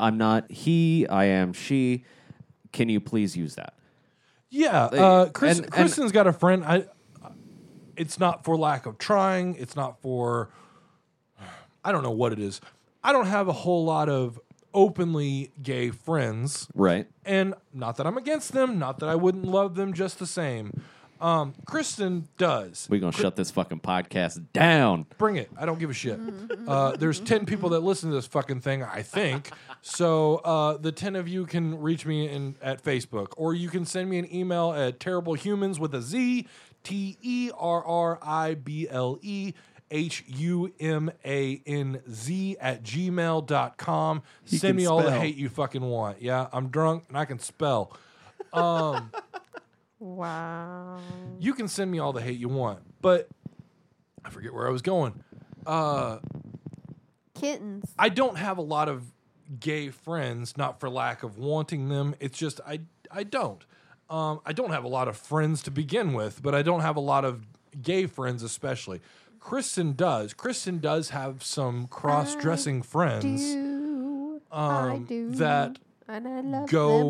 I'm 0.00 0.16
not 0.16 0.50
he, 0.50 1.06
I 1.08 1.24
am 1.26 1.52
she. 1.52 2.04
Can 2.72 2.88
you 2.88 3.00
please 3.00 3.36
use 3.36 3.56
that? 3.56 3.74
Yeah, 4.50 4.84
uh, 4.84 5.28
Chris, 5.30 5.56
and- 5.58 5.66
and- 5.66 5.72
Kristen's 5.74 6.12
got 6.12 6.26
a 6.26 6.32
friend. 6.32 6.64
I. 6.64 6.86
It's 7.96 8.20
not 8.20 8.44
for 8.44 8.56
lack 8.56 8.86
of 8.86 8.96
trying. 8.96 9.56
It's 9.56 9.74
not 9.74 10.00
for. 10.00 10.50
I 11.84 11.90
don't 11.90 12.04
know 12.04 12.12
what 12.12 12.32
it 12.32 12.38
is. 12.38 12.60
I 13.02 13.12
don't 13.12 13.26
have 13.26 13.48
a 13.48 13.52
whole 13.52 13.84
lot 13.84 14.08
of 14.08 14.38
openly 14.74 15.50
gay 15.62 15.90
friends, 15.90 16.68
Right. 16.74 17.08
and 17.24 17.54
not 17.72 17.96
that 17.96 18.06
I'm 18.06 18.16
against 18.16 18.52
them. 18.52 18.78
Not 18.78 18.98
that 19.00 19.08
I 19.08 19.16
wouldn't 19.16 19.46
love 19.46 19.74
them 19.74 19.92
just 19.94 20.18
the 20.20 20.26
same. 20.26 20.80
Um, 21.20 21.54
Kristen 21.66 22.28
does. 22.36 22.86
We're 22.90 23.00
gonna 23.00 23.12
shut 23.12 23.34
this 23.36 23.50
fucking 23.50 23.80
podcast 23.80 24.44
down. 24.52 25.06
Bring 25.18 25.36
it. 25.36 25.50
I 25.58 25.66
don't 25.66 25.78
give 25.78 25.90
a 25.90 25.94
shit. 25.94 26.18
Uh, 26.68 26.94
there's 26.96 27.18
10 27.20 27.46
people 27.46 27.70
that 27.70 27.80
listen 27.80 28.10
to 28.10 28.16
this 28.16 28.26
fucking 28.26 28.60
thing, 28.60 28.82
I 28.82 29.00
think. 29.00 29.50
So 29.80 30.36
uh, 30.44 30.76
the 30.76 30.92
10 30.92 31.16
of 31.16 31.26
you 31.26 31.46
can 31.46 31.80
reach 31.80 32.04
me 32.04 32.28
in, 32.28 32.56
at 32.60 32.84
Facebook, 32.84 33.28
or 33.38 33.54
you 33.54 33.70
can 33.70 33.86
send 33.86 34.10
me 34.10 34.18
an 34.18 34.30
email 34.34 34.72
at 34.74 35.00
terriblehumans 35.00 35.78
with 35.78 35.94
a 35.94 36.02
Z, 36.02 36.46
T 36.84 37.16
E 37.22 37.50
R 37.56 37.82
R 37.82 38.18
I 38.20 38.52
B 38.54 38.86
L 38.90 39.18
E, 39.22 39.54
H 39.90 40.24
U 40.26 40.70
M 40.78 41.10
A 41.24 41.62
N 41.64 42.02
Z 42.10 42.56
at 42.60 42.82
gmail.com. 42.82 44.22
He 44.44 44.58
Send 44.58 44.70
can 44.70 44.76
me 44.76 44.84
all 44.86 44.98
the 44.98 45.06
spell. 45.08 45.20
hate 45.20 45.36
you 45.36 45.48
fucking 45.48 45.82
want. 45.82 46.20
Yeah, 46.20 46.48
I'm 46.52 46.68
drunk 46.68 47.04
and 47.08 47.16
I 47.16 47.24
can 47.24 47.38
spell. 47.38 47.96
Wow. 50.00 50.98
You 51.38 51.54
can 51.54 51.68
send 51.68 51.90
me 51.90 51.98
all 51.98 52.12
the 52.12 52.22
hate 52.22 52.38
you 52.38 52.48
want, 52.48 52.80
but 53.00 53.28
I 54.24 54.30
forget 54.30 54.52
where 54.54 54.66
I 54.66 54.70
was 54.70 54.82
going. 54.82 55.22
Uh, 55.66 56.18
Kittens. 57.34 57.92
I 57.98 58.08
don't 58.08 58.36
have 58.36 58.58
a 58.58 58.62
lot 58.62 58.88
of 58.88 59.12
gay 59.60 59.90
friends, 59.90 60.56
not 60.56 60.80
for 60.80 60.88
lack 60.90 61.22
of 61.22 61.38
wanting 61.38 61.88
them. 61.88 62.14
It's 62.20 62.38
just 62.38 62.60
I 62.66 62.80
I 63.10 63.22
don't. 63.24 63.64
Um, 64.10 64.40
I 64.46 64.52
don't 64.52 64.70
have 64.70 64.84
a 64.84 64.88
lot 64.88 65.06
of 65.08 65.16
friends 65.16 65.62
to 65.64 65.70
begin 65.70 66.14
with, 66.14 66.42
but 66.42 66.54
I 66.54 66.62
don't 66.62 66.80
have 66.80 66.96
a 66.96 67.00
lot 67.00 67.24
of 67.24 67.46
gay 67.82 68.06
friends, 68.06 68.42
especially. 68.42 69.00
Kristen 69.38 69.92
does. 69.94 70.34
Kristen 70.34 70.78
does 70.78 71.10
have 71.10 71.42
some 71.44 71.86
cross-dressing 71.86 72.82
friends 72.82 73.42
Do. 73.42 74.40
I 74.50 74.88
um, 74.90 75.04
do. 75.04 75.30
that 75.32 75.78
and 76.08 76.26
I 76.26 76.40
love 76.40 76.68
go- 76.70 77.00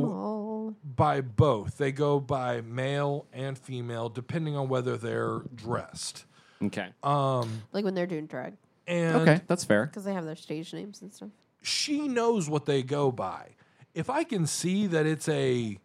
them 0.68 0.76
by 0.96 1.20
both. 1.20 1.76
They 1.78 1.92
go 1.92 2.20
by 2.20 2.60
male 2.62 3.26
and 3.32 3.58
female, 3.58 4.08
depending 4.08 4.56
on 4.56 4.68
whether 4.68 4.96
they're 4.96 5.40
dressed. 5.54 6.24
Okay. 6.62 6.88
Um, 7.02 7.62
like 7.72 7.84
when 7.84 7.94
they're 7.94 8.06
doing 8.06 8.26
drag. 8.26 8.54
And 8.86 9.16
Okay, 9.16 9.40
that's 9.46 9.64
fair. 9.64 9.86
Because 9.86 10.04
they 10.04 10.14
have 10.14 10.24
their 10.24 10.36
stage 10.36 10.72
names 10.72 11.02
and 11.02 11.12
stuff. 11.12 11.28
she 11.62 12.08
knows 12.08 12.48
what 12.48 12.64
they 12.66 12.82
go 12.82 13.12
by. 13.12 13.50
If 13.94 14.08
I 14.10 14.24
can 14.24 14.46
see 14.46 14.86
that 14.86 15.04
it's 15.06 15.28
a 15.28 15.78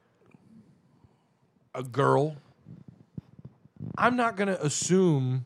a 1.76 1.84
girl, 1.84 2.36
I'm 3.98 4.16
not 4.16 4.36
going 4.38 4.48
to 4.48 4.64
assume 4.64 5.46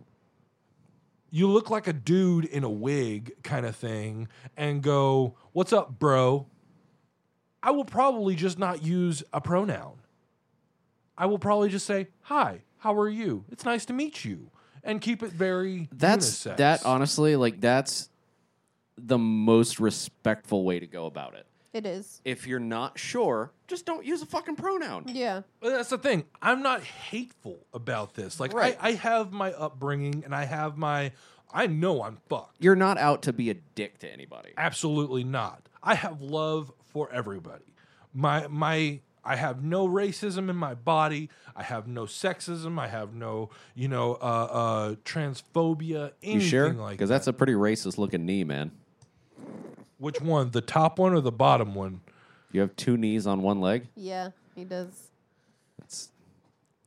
you 1.29 1.47
look 1.47 1.69
like 1.69 1.87
a 1.87 1.93
dude 1.93 2.45
in 2.45 2.63
a 2.63 2.69
wig 2.69 3.31
kind 3.43 3.65
of 3.65 3.75
thing 3.75 4.27
and 4.55 4.81
go, 4.83 5.35
"What's 5.53 5.71
up, 5.73 5.97
bro?" 5.99 6.47
I 7.63 7.71
will 7.71 7.85
probably 7.85 8.35
just 8.35 8.57
not 8.59 8.83
use 8.83 9.23
a 9.33 9.41
pronoun. 9.41 9.99
I 11.17 11.25
will 11.25 11.39
probably 11.39 11.69
just 11.69 11.85
say, 11.85 12.07
"Hi, 12.23 12.61
how 12.79 12.93
are 12.95 13.09
you? 13.09 13.45
It's 13.51 13.65
nice 13.65 13.85
to 13.85 13.93
meet 13.93 14.23
you." 14.23 14.51
And 14.83 15.01
keep 15.01 15.21
it 15.23 15.31
very 15.31 15.89
That's 15.91 16.27
unisex. 16.45 16.57
that 16.57 16.85
honestly, 16.85 17.35
like 17.35 17.59
that's 17.59 18.09
the 18.97 19.17
most 19.17 19.79
respectful 19.79 20.63
way 20.63 20.79
to 20.79 20.87
go 20.87 21.05
about 21.05 21.33
it. 21.35 21.45
It 21.73 21.85
is. 21.85 22.21
If 22.23 22.47
you're 22.47 22.59
not 22.59 22.97
sure, 22.97 23.51
just 23.67 23.85
don't 23.85 24.05
use 24.05 24.21
a 24.21 24.25
fucking 24.25 24.55
pronoun. 24.55 25.03
Yeah. 25.07 25.41
Well, 25.61 25.73
that's 25.73 25.89
the 25.89 25.97
thing. 25.97 26.23
I'm 26.41 26.63
not 26.63 26.81
hateful 26.83 27.67
about 27.73 28.13
this. 28.15 28.39
Like 28.39 28.53
Right. 28.53 28.77
I, 28.81 28.89
I 28.89 28.91
have 28.93 29.31
my 29.31 29.51
upbringing 29.51 30.23
and 30.23 30.33
I 30.33 30.45
have 30.45 30.77
my 30.77 31.11
I 31.53 31.67
know 31.67 32.03
I'm 32.03 32.17
fucked. 32.29 32.55
You're 32.59 32.75
not 32.75 32.97
out 32.97 33.21
to 33.23 33.33
be 33.33 33.49
a 33.49 33.53
dick 33.53 33.99
to 33.99 34.11
anybody. 34.11 34.49
Absolutely 34.57 35.23
not. 35.23 35.67
I 35.83 35.95
have 35.95 36.21
love 36.21 36.71
for 36.97 37.11
everybody. 37.13 37.75
My 38.11 38.47
my 38.47 38.99
I 39.23 39.35
have 39.35 39.61
no 39.63 39.87
racism 39.87 40.49
in 40.49 40.55
my 40.55 40.73
body. 40.73 41.29
I 41.55 41.61
have 41.61 41.85
no 41.87 42.05
sexism. 42.05 42.79
I 42.79 42.87
have 42.87 43.13
no, 43.13 43.49
you 43.75 43.87
know, 43.87 44.13
uh, 44.15 44.15
uh, 44.15 44.95
transphobia. 45.03 46.13
Anything 46.23 46.41
You 46.41 46.47
sure? 46.47 46.73
like 46.73 46.93
Because 46.97 47.09
that. 47.09 47.15
that's 47.15 47.27
a 47.27 47.33
pretty 47.33 47.53
racist 47.53 47.97
looking 47.97 48.25
knee, 48.25 48.43
man. 48.43 48.71
Which 49.99 50.21
one? 50.21 50.51
The 50.51 50.61
top 50.61 50.97
one 50.97 51.13
or 51.13 51.19
the 51.21 51.31
bottom 51.31 51.75
one? 51.75 52.01
You 52.51 52.61
have 52.61 52.75
two 52.77 52.95
knees 52.97 53.27
on 53.27 53.41
one 53.41 53.59
leg. 53.59 53.87
Yeah, 53.95 54.29
he 54.55 54.63
does. 54.63 55.09
That's 55.77 56.09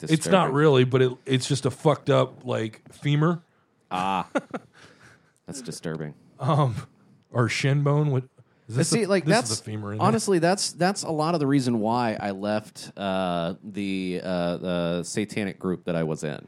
It's 0.03 0.27
not 0.27 0.53
really, 0.53 0.85
but 0.85 1.03
it, 1.03 1.13
it's 1.27 1.47
just 1.47 1.67
a 1.67 1.71
fucked 1.71 2.09
up 2.11 2.45
like 2.45 2.81
femur 2.93 3.43
Ah, 3.91 4.27
that's 5.47 5.61
disturbing. 5.61 6.15
Um, 6.39 6.75
or 7.31 7.49
shin 7.49 7.83
bone. 7.83 8.11
What? 8.11 8.25
Is 8.71 8.77
this 8.77 8.89
See, 8.89 9.03
the, 9.03 9.11
like 9.11 9.25
this 9.25 9.35
that's 9.35 9.51
is 9.51 9.59
the 9.59 9.65
femur. 9.65 9.93
isn't 9.95 10.01
it? 10.01 10.07
honestly 10.07 10.39
that's 10.39 10.73
that's 10.73 11.03
a 11.03 11.11
lot 11.11 11.35
of 11.35 11.41
the 11.41 11.47
reason 11.47 11.81
why 11.81 12.17
I 12.21 12.31
left 12.31 12.93
uh, 12.97 13.55
the 13.65 14.21
uh, 14.23 14.57
the 14.59 15.03
satanic 15.03 15.59
group 15.59 15.85
that 15.87 15.97
I 15.97 16.05
was 16.05 16.23
in. 16.23 16.47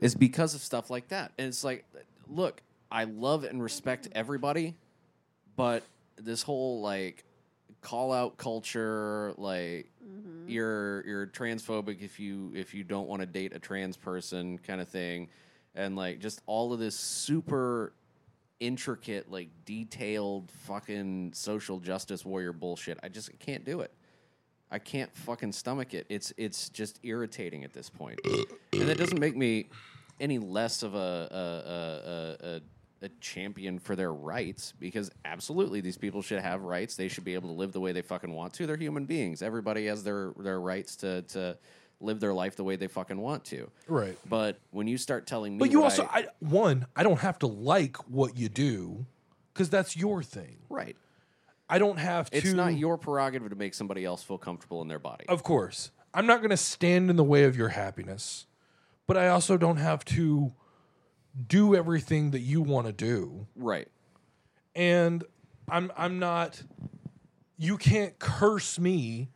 Is 0.00 0.14
because 0.14 0.54
of 0.54 0.60
stuff 0.60 0.88
like 0.90 1.08
that, 1.08 1.32
and 1.36 1.48
it's 1.48 1.64
like, 1.64 1.84
look, 2.28 2.62
I 2.92 3.02
love 3.04 3.42
and 3.42 3.60
respect 3.60 4.08
everybody, 4.12 4.76
but 5.56 5.82
this 6.16 6.42
whole 6.42 6.80
like 6.80 7.24
call 7.80 8.12
out 8.12 8.36
culture, 8.36 9.34
like 9.36 9.90
you're 10.46 11.04
you're 11.04 11.26
transphobic 11.26 12.00
if 12.00 12.20
you 12.20 12.52
if 12.54 12.72
you 12.74 12.84
don't 12.84 13.08
want 13.08 13.20
to 13.22 13.26
date 13.26 13.52
a 13.52 13.58
trans 13.58 13.96
person 13.96 14.58
kind 14.58 14.80
of 14.80 14.88
thing, 14.88 15.28
and 15.74 15.96
like 15.96 16.20
just 16.20 16.40
all 16.46 16.72
of 16.72 16.78
this 16.78 16.94
super 16.94 17.92
intricate, 18.60 19.30
like 19.30 19.48
detailed 19.64 20.50
fucking 20.66 21.32
social 21.34 21.80
justice 21.80 22.24
warrior 22.24 22.52
bullshit. 22.52 22.98
I 23.02 23.08
just 23.08 23.36
can't 23.38 23.64
do 23.64 23.80
it. 23.80 23.92
I 24.70 24.78
can't 24.78 25.14
fucking 25.16 25.52
stomach 25.52 25.94
it. 25.94 26.06
It's 26.08 26.32
it's 26.36 26.68
just 26.68 27.00
irritating 27.02 27.64
at 27.64 27.72
this 27.72 27.88
point, 27.88 28.20
and 28.72 28.82
that 28.82 28.98
doesn't 28.98 29.18
make 29.18 29.36
me 29.36 29.70
any 30.20 30.38
less 30.38 30.82
of 30.82 30.94
a 30.94 30.98
a, 30.98 32.46
a, 32.46 32.46
a, 32.50 32.56
a 32.56 32.60
a 33.00 33.08
champion 33.20 33.78
for 33.78 33.94
their 33.94 34.12
rights 34.12 34.72
because 34.78 35.10
absolutely 35.24 35.80
these 35.80 35.96
people 35.96 36.20
should 36.20 36.40
have 36.40 36.62
rights. 36.62 36.96
They 36.96 37.08
should 37.08 37.24
be 37.24 37.34
able 37.34 37.48
to 37.48 37.54
live 37.54 37.72
the 37.72 37.80
way 37.80 37.92
they 37.92 38.02
fucking 38.02 38.32
want 38.32 38.52
to. 38.54 38.66
They're 38.66 38.76
human 38.76 39.04
beings. 39.04 39.40
Everybody 39.40 39.86
has 39.86 40.02
their 40.02 40.32
their 40.38 40.60
rights 40.60 40.96
to 40.96 41.22
to 41.22 41.56
live 42.00 42.20
their 42.20 42.32
life 42.34 42.56
the 42.56 42.64
way 42.64 42.76
they 42.76 42.86
fucking 42.86 43.18
want 43.18 43.44
to. 43.46 43.70
Right. 43.88 44.16
But 44.28 44.58
when 44.70 44.86
you 44.86 44.98
start 44.98 45.26
telling 45.26 45.54
me, 45.54 45.58
But 45.58 45.70
you 45.72 45.82
also, 45.82 46.04
I- 46.04 46.18
I, 46.20 46.26
one, 46.40 46.86
I 46.94 47.02
don't 47.02 47.20
have 47.20 47.38
to 47.40 47.46
like 47.46 47.96
what 48.08 48.36
you 48.36 48.48
do 48.48 49.06
because 49.52 49.68
that's 49.70 49.96
your 49.96 50.22
thing. 50.22 50.58
right. 50.68 50.96
I 51.70 51.78
don't 51.78 51.98
have 51.98 52.30
to. 52.30 52.38
It's 52.38 52.54
not 52.54 52.78
your 52.78 52.96
prerogative 52.96 53.50
to 53.50 53.54
make 53.56 53.74
somebody 53.74 54.02
else 54.02 54.22
feel 54.22 54.38
comfortable 54.38 54.80
in 54.80 54.88
their 54.88 54.98
body. 54.98 55.26
Of 55.28 55.42
course, 55.42 55.90
I'm 56.14 56.24
not 56.24 56.38
going 56.38 56.48
to 56.48 56.56
stand 56.56 57.10
in 57.10 57.16
the 57.16 57.24
way 57.24 57.44
of 57.44 57.58
your 57.58 57.68
happiness, 57.68 58.46
but 59.06 59.18
I 59.18 59.28
also 59.28 59.58
don't 59.58 59.76
have 59.76 60.02
to 60.06 60.52
do 61.46 61.74
everything 61.76 62.30
that 62.30 62.40
you 62.40 62.62
want 62.62 62.86
to 62.86 62.92
do. 62.94 63.48
Right. 63.54 63.88
And 64.74 65.24
I'm 65.68 65.92
I'm 65.94 66.18
not. 66.18 66.62
You 67.58 67.76
can't 67.76 68.18
curse 68.18 68.78
me 68.78 69.28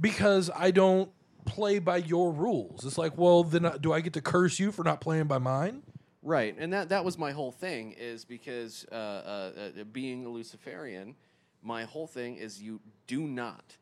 because 0.00 0.50
I 0.56 0.72
don't 0.72 1.10
play 1.44 1.78
by 1.78 1.98
your 1.98 2.32
rules. 2.32 2.84
It's 2.84 2.98
like, 2.98 3.16
well, 3.16 3.44
then 3.44 3.70
do 3.80 3.92
I 3.92 4.00
get 4.00 4.12
to 4.14 4.20
curse 4.20 4.58
you 4.58 4.72
for 4.72 4.84
not 4.84 5.00
playing 5.00 5.26
by 5.26 5.38
mine? 5.38 5.82
Right, 6.22 6.54
and 6.58 6.72
that 6.72 6.90
that 6.90 7.04
was 7.04 7.16
my 7.16 7.32
whole 7.32 7.52
thing 7.52 7.92
is 7.98 8.26
because 8.26 8.84
uh, 8.92 8.94
uh, 8.94 9.52
uh, 9.80 9.84
being 9.84 10.26
a 10.26 10.28
Luciferian, 10.28 11.14
my 11.62 11.84
whole 11.84 12.06
thing 12.06 12.36
is 12.36 12.62
you 12.62 12.80
do 13.06 13.22
not 13.22 13.76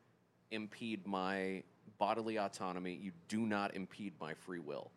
impede 0.52 1.06
my 1.06 1.64
bodily 1.98 2.38
autonomy. 2.38 2.94
You 2.94 3.12
do 3.28 3.40
not 3.40 3.74
impede 3.74 4.14
my 4.20 4.34
free 4.34 4.60
will. 4.60 4.92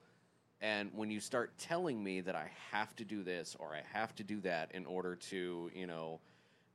And 0.61 0.91
when 0.93 1.09
you 1.09 1.19
start 1.19 1.57
telling 1.57 2.03
me 2.03 2.21
that 2.21 2.35
I 2.35 2.51
have 2.71 2.95
to 2.97 3.03
do 3.03 3.23
this 3.23 3.55
or 3.59 3.73
I 3.73 3.81
have 3.97 4.15
to 4.15 4.23
do 4.23 4.39
that 4.41 4.71
in 4.73 4.85
order 4.85 5.15
to, 5.15 5.71
you 5.73 5.87
know, 5.87 6.19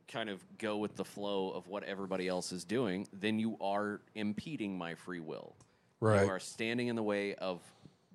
kind 0.08 0.28
of 0.28 0.44
go 0.58 0.76
with 0.76 0.97
the 0.97 1.05
flow 1.05 1.50
of 1.50 1.68
what 1.68 1.84
everybody 1.84 2.26
else 2.26 2.50
is 2.50 2.65
doing, 2.65 3.06
then 3.12 3.39
you 3.39 3.56
are 3.60 4.00
impeding 4.15 4.76
my 4.76 4.94
free 4.94 5.20
will. 5.20 5.55
Right. 6.00 6.25
You 6.25 6.31
are 6.31 6.39
standing 6.41 6.89
in 6.89 6.97
the 6.97 7.02
way 7.02 7.34
of 7.34 7.60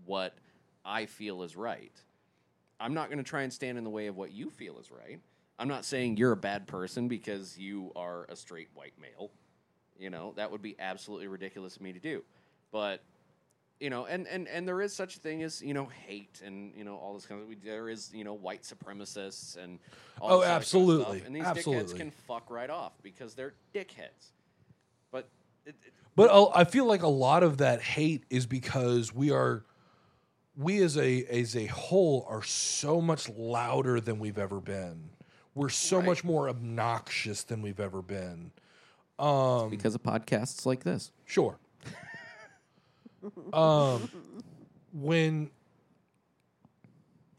what 0.06 0.36
I 0.86 1.06
feel 1.06 1.44
is 1.44 1.56
right. 1.56 1.92
I'm 2.80 2.94
not 2.94 3.08
going 3.10 3.18
to 3.20 3.24
try 3.24 3.44
and 3.44 3.52
stand 3.54 3.78
in 3.78 3.84
the 3.84 3.90
way 3.90 4.08
of 4.08 4.18
what 4.18 4.32
you 4.32 4.50
feel 4.50 4.80
is 4.80 4.92
right. 4.92 5.20
I'm 5.60 5.68
not 5.68 5.86
saying 5.86 6.18
you're 6.18 6.32
a 6.32 6.38
bad 6.38 6.68
person 6.68 7.08
because 7.08 7.58
you 7.58 7.92
are 7.96 8.26
a 8.30 8.36
straight 8.36 8.70
white 8.74 8.94
male. 9.00 9.30
You 10.00 10.10
know, 10.10 10.34
that 10.36 10.52
would 10.52 10.62
be 10.64 10.76
absolutely 10.80 11.28
ridiculous 11.28 11.76
of 11.76 11.84
me 11.84 11.94
to 11.94 12.00
do. 12.00 12.24
But 12.72 13.04
you 13.80 13.90
know, 13.90 14.06
and, 14.06 14.28
and, 14.28 14.48
and 14.48 14.68
there 14.68 14.80
is 14.82 14.94
such 14.94 15.18
a 15.18 15.20
thing 15.20 15.42
as 15.44 15.62
you 15.62 15.74
know 15.74 15.88
hate 16.08 16.42
and 16.46 16.72
you 16.76 16.84
know 16.84 16.96
all 16.98 17.14
this 17.14 17.26
kind 17.26 17.42
of. 17.42 17.64
There 17.64 17.90
is 17.90 18.12
you 18.14 18.24
know 18.24 18.34
white 18.34 18.64
supremacists 18.64 19.58
and 19.58 19.78
all 20.20 20.32
Oh, 20.32 20.40
this 20.40 20.44
other 20.44 20.44
kind 20.44 20.52
of 20.52 20.58
absolutely. 20.58 21.24
and 21.26 21.36
these 21.36 21.44
Absolutely. 21.44 21.84
dickheads 21.94 21.98
can 21.98 22.12
fuck 22.12 22.50
right 22.50 22.70
off 22.70 22.94
because 23.04 23.34
they're 23.36 23.54
dickheads. 23.76 24.32
But 25.64 25.70
it, 25.70 25.76
it, 25.86 25.94
But 26.16 26.52
I 26.56 26.64
feel 26.64 26.86
like 26.86 27.04
a 27.04 27.08
lot 27.08 27.44
of 27.44 27.58
that 27.58 27.82
hate 27.82 28.24
is 28.30 28.46
because 28.46 29.14
we 29.14 29.32
are, 29.32 29.64
we 30.56 30.82
as 30.82 30.98
a 30.98 31.24
as 31.26 31.56
a 31.56 31.68
whole 31.68 32.26
are 32.30 32.44
so 32.44 33.00
much 33.02 33.30
louder 33.30 34.00
than 34.02 34.20
we've 34.20 34.38
ever 34.38 34.60
been. 34.60 35.10
We're 35.56 35.70
so 35.70 35.98
Right. 35.98 36.06
much 36.06 36.24
more 36.24 36.50
obnoxious 36.50 37.44
than 37.44 37.62
we've 37.62 37.80
ever 37.80 38.02
been. 38.02 38.52
because 39.18 39.94
of 39.96 40.02
podcasts 40.02 40.66
like 40.66 40.84
this. 40.84 41.12
Sure. 41.26 41.58
um, 43.54 44.10
when 44.94 45.52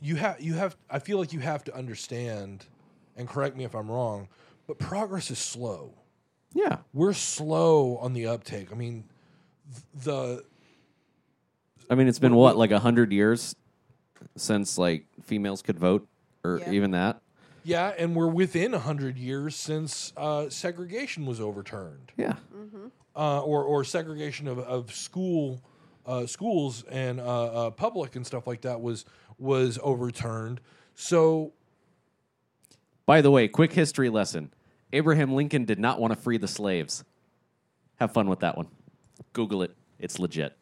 you 0.01 0.17
have 0.17 0.41
you 0.41 0.55
have, 0.55 0.77
I 0.91 0.99
feel 0.99 1.19
like 1.19 1.33
you 1.33 1.41
have 1.41 1.65
to 1.65 1.75
understand, 1.75 2.67
and 3.17 3.29
correct 3.29 3.57
me 3.57 3.65
if 3.65 3.75
I'm 3.75 3.91
wrong, 3.91 4.29
but 4.67 4.79
progress 4.79 5.31
is 5.31 5.39
slow. 5.39 5.95
Yeah. 6.55 6.79
We're 6.93 7.13
slow 7.13 7.97
on 7.99 8.13
the 8.13 8.27
uptake. 8.27 8.73
I 8.73 8.75
mean, 8.75 9.05
th- 9.73 10.05
the 10.05 10.45
I 11.91 11.95
mean, 11.95 12.09
it's 12.09 12.19
been 12.19 12.35
what, 12.35 12.57
like 12.57 12.71
a 12.71 12.79
hundred 12.79 13.13
years 13.13 13.55
since 14.37 14.79
like 14.79 15.07
females 15.23 15.63
could 15.63 15.79
vote 15.79 16.07
or 16.45 16.59
Yeah. 16.61 16.73
even 16.73 16.91
that. 16.93 17.21
Yeah, 17.65 17.93
and 17.97 18.17
we're 18.17 18.27
within 18.29 18.73
100 18.73 19.17
years 19.17 19.55
since 19.55 20.13
uh, 20.17 20.49
segregation 20.49 21.27
was 21.27 21.41
overturned. 21.41 22.11
Yeah. 22.17 22.35
uh, 23.15 23.41
or 23.43 23.63
or 23.63 23.85
segregation 23.85 24.49
of, 24.49 24.59
of 24.59 24.93
school 24.95 25.63
uh, 26.07 26.27
schools 26.27 26.83
and 26.91 27.21
uh, 27.21 27.25
uh, 27.67 27.71
public 27.71 28.17
and 28.17 28.27
stuff 28.27 28.47
like 28.47 28.63
that 28.63 28.81
was 28.81 29.05
was 29.39 29.79
overturned. 29.83 30.61
So 30.95 31.53
By 33.07 33.21
the 33.21 33.31
way, 33.31 33.49
quick 33.49 33.73
history 33.73 34.09
lesson. 34.09 34.53
Abraham 34.93 35.33
Lincoln 35.35 35.65
did 35.65 35.79
not 35.79 36.01
want 36.01 36.13
to 36.15 36.19
free 36.21 36.37
the 36.39 36.49
slaves. 36.49 37.05
Have 37.97 38.13
fun 38.13 38.29
with 38.29 38.41
that 38.41 38.57
one. 38.57 38.69
Google 39.33 39.63
it. 39.63 39.75
It's 39.99 40.19
legit. 40.19 40.57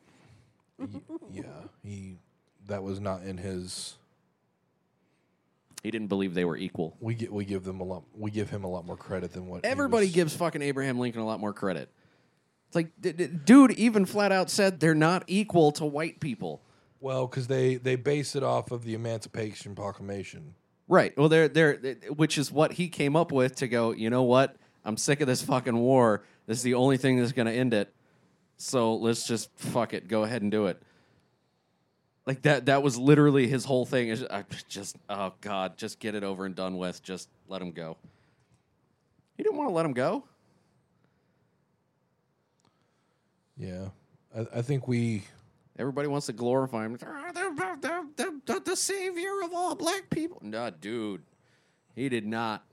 yeah, 1.32 1.42
he 1.82 2.16
that 2.66 2.82
was 2.82 3.00
not 3.00 3.22
in 3.22 3.36
his. 3.38 3.96
He 5.82 5.90
didn't 5.90 6.08
believe 6.08 6.34
they 6.34 6.44
were 6.44 6.56
equal. 6.56 6.96
We 7.00 7.14
get 7.14 7.32
we 7.32 7.44
give 7.44 7.64
them 7.64 7.80
a 7.80 7.84
lot. 7.84 8.02
We 8.16 8.30
give 8.30 8.50
him 8.50 8.64
a 8.64 8.68
lot 8.68 8.84
more 8.84 8.96
credit 8.96 9.32
than 9.32 9.46
what 9.46 9.64
Everybody 9.64 10.06
was- 10.06 10.14
gives 10.14 10.36
fucking 10.36 10.62
Abraham 10.62 10.98
Lincoln 10.98 11.22
a 11.22 11.26
lot 11.26 11.40
more 11.40 11.52
credit. 11.54 11.88
It's 12.68 12.76
like, 12.76 12.92
d- 13.00 13.12
d- 13.12 13.26
dude, 13.26 13.72
even 13.72 14.04
flat 14.06 14.30
out 14.30 14.48
said 14.48 14.78
they're 14.78 14.94
not 14.94 15.24
equal 15.26 15.72
to 15.72 15.84
white 15.84 16.20
people. 16.20 16.62
Well, 17.00 17.26
because 17.26 17.46
they 17.48 17.76
they 17.76 17.96
base 17.96 18.36
it 18.36 18.42
off 18.42 18.70
of 18.70 18.84
the 18.84 18.94
Emancipation 18.94 19.74
Proclamation. 19.74 20.54
Right. 20.90 21.16
Well, 21.16 21.28
they're 21.28 21.46
they're 21.46 21.74
which 22.16 22.36
is 22.36 22.50
what 22.50 22.72
he 22.72 22.88
came 22.88 23.14
up 23.14 23.30
with 23.30 23.54
to 23.56 23.68
go. 23.68 23.92
You 23.92 24.10
know 24.10 24.24
what? 24.24 24.56
I'm 24.84 24.96
sick 24.96 25.20
of 25.20 25.28
this 25.28 25.40
fucking 25.40 25.76
war. 25.78 26.24
This 26.48 26.58
is 26.58 26.64
the 26.64 26.74
only 26.74 26.96
thing 26.96 27.16
that's 27.16 27.30
going 27.30 27.46
to 27.46 27.52
end 27.52 27.72
it. 27.74 27.94
So 28.56 28.96
let's 28.96 29.24
just 29.24 29.50
fuck 29.56 29.94
it. 29.94 30.08
Go 30.08 30.24
ahead 30.24 30.42
and 30.42 30.50
do 30.50 30.66
it. 30.66 30.82
Like 32.26 32.42
that. 32.42 32.66
That 32.66 32.82
was 32.82 32.98
literally 32.98 33.46
his 33.46 33.64
whole 33.64 33.86
thing. 33.86 34.08
Is 34.08 34.24
I 34.24 34.44
just 34.68 34.96
oh 35.08 35.32
god, 35.40 35.78
just 35.78 36.00
get 36.00 36.16
it 36.16 36.24
over 36.24 36.44
and 36.44 36.56
done 36.56 36.76
with. 36.76 37.00
Just 37.04 37.28
let 37.46 37.62
him 37.62 37.70
go. 37.70 37.96
You 39.38 39.44
didn't 39.44 39.58
want 39.58 39.70
to 39.70 39.74
let 39.74 39.86
him 39.86 39.92
go. 39.92 40.24
Yeah, 43.56 43.90
I, 44.36 44.58
I 44.58 44.62
think 44.62 44.88
we. 44.88 45.22
Everybody 45.78 46.08
wants 46.08 46.26
to 46.26 46.32
glorify 46.32 46.84
him. 46.84 46.98
"Ah, 48.42 48.44
They're, 48.46 48.54
they're, 48.54 48.60
they're, 48.60 48.64
they're 48.64 48.74
the 48.74 48.76
savior 48.76 49.42
of 49.44 49.52
all 49.54 49.74
black 49.74 50.10
people. 50.10 50.38
No, 50.42 50.70
dude, 50.70 51.22
he 51.94 52.08
did 52.08 52.26
not 52.26 52.64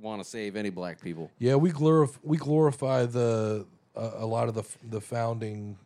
want 0.00 0.22
to 0.22 0.28
save 0.28 0.56
any 0.56 0.70
black 0.70 1.00
people. 1.00 1.30
Yeah, 1.38 1.56
we 1.56 1.70
glorify 1.70 2.18
we 2.22 2.36
glorify 2.36 3.06
the 3.06 3.66
uh, 3.96 4.10
a 4.16 4.26
lot 4.26 4.48
of 4.48 4.54
the 4.54 4.64
the 4.88 5.00
founding 5.00 5.76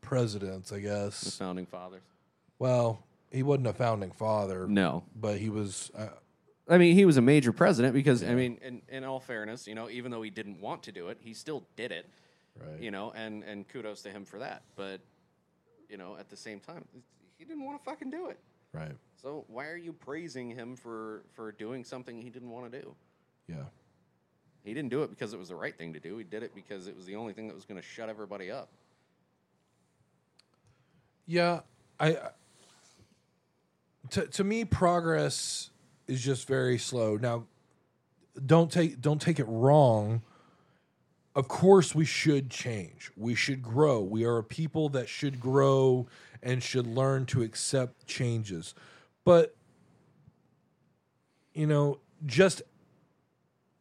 presidents. 0.00 0.72
I 0.72 0.80
guess. 0.80 1.20
The 1.22 1.30
founding 1.30 1.66
fathers. 1.66 2.02
Well, 2.58 3.02
he 3.30 3.42
wasn't 3.42 3.66
a 3.68 3.72
founding 3.72 4.10
father. 4.12 4.66
No, 4.66 5.04
but 5.16 5.38
he 5.38 5.48
was. 5.48 5.90
Uh, 5.96 6.08
I 6.68 6.78
mean 6.78 6.94
he 6.94 7.04
was 7.04 7.16
a 7.16 7.22
major 7.22 7.52
president 7.52 7.92
because 7.92 8.22
I 8.22 8.34
mean, 8.34 8.58
in, 8.62 8.82
in 8.88 9.04
all 9.04 9.18
fairness, 9.20 9.66
you 9.66 9.74
know, 9.74 9.90
even 9.90 10.10
though 10.12 10.22
he 10.22 10.30
didn't 10.30 10.60
want 10.60 10.84
to 10.84 10.92
do 10.92 11.08
it, 11.08 11.18
he 11.20 11.34
still 11.34 11.64
did 11.76 11.90
it. 11.90 12.06
right. 12.60 12.80
You 12.80 12.90
know, 12.90 13.12
and 13.16 13.42
and 13.44 13.66
kudos 13.68 14.02
to 14.02 14.10
him 14.10 14.24
for 14.24 14.38
that. 14.38 14.62
But 14.76 15.00
you 15.88 15.96
know, 15.96 16.16
at 16.18 16.28
the 16.30 16.36
same 16.36 16.60
time, 16.60 16.84
he 17.36 17.44
didn't 17.44 17.64
want 17.64 17.82
to 17.82 17.84
fucking 17.90 18.10
do 18.10 18.28
it. 18.28 18.38
Right. 18.72 18.96
So 19.20 19.44
why 19.48 19.66
are 19.66 19.76
you 19.76 19.92
praising 19.92 20.50
him 20.50 20.76
for 20.76 21.22
for 21.34 21.52
doing 21.52 21.84
something 21.84 22.20
he 22.20 22.30
didn't 22.30 22.50
want 22.50 22.70
to 22.72 22.80
do? 22.80 22.94
Yeah. 23.48 23.64
He 24.64 24.74
didn't 24.74 24.90
do 24.90 25.02
it 25.02 25.10
because 25.10 25.32
it 25.32 25.38
was 25.38 25.48
the 25.48 25.56
right 25.56 25.76
thing 25.76 25.92
to 25.92 26.00
do. 26.00 26.16
He 26.18 26.24
did 26.24 26.42
it 26.42 26.54
because 26.54 26.86
it 26.86 26.96
was 26.96 27.04
the 27.06 27.16
only 27.16 27.32
thing 27.32 27.48
that 27.48 27.54
was 27.54 27.64
going 27.64 27.80
to 27.80 27.86
shut 27.86 28.08
everybody 28.08 28.50
up. 28.50 28.68
Yeah. 31.26 31.60
I. 32.00 32.08
I- 32.16 32.30
To 34.10 34.26
to 34.26 34.44
me, 34.44 34.64
progress 34.64 35.70
is 36.08 36.20
just 36.22 36.46
very 36.48 36.76
slow. 36.76 37.16
Now, 37.16 37.44
don't 38.44 38.70
take 38.70 39.00
don't 39.00 39.20
take 39.20 39.38
it 39.38 39.44
wrong. 39.46 40.22
Of 41.34 41.48
course, 41.48 41.94
we 41.94 42.04
should 42.04 42.50
change. 42.50 43.10
We 43.16 43.34
should 43.34 43.62
grow. 43.62 44.00
We 44.02 44.24
are 44.24 44.38
a 44.38 44.44
people 44.44 44.90
that 44.90 45.08
should 45.08 45.40
grow 45.40 46.08
and 46.42 46.62
should 46.62 46.86
learn 46.86 47.26
to 47.26 47.42
accept 47.42 48.06
changes. 48.06 48.74
But 49.24 49.54
you 51.54 51.66
know, 51.66 51.98
just 52.24 52.62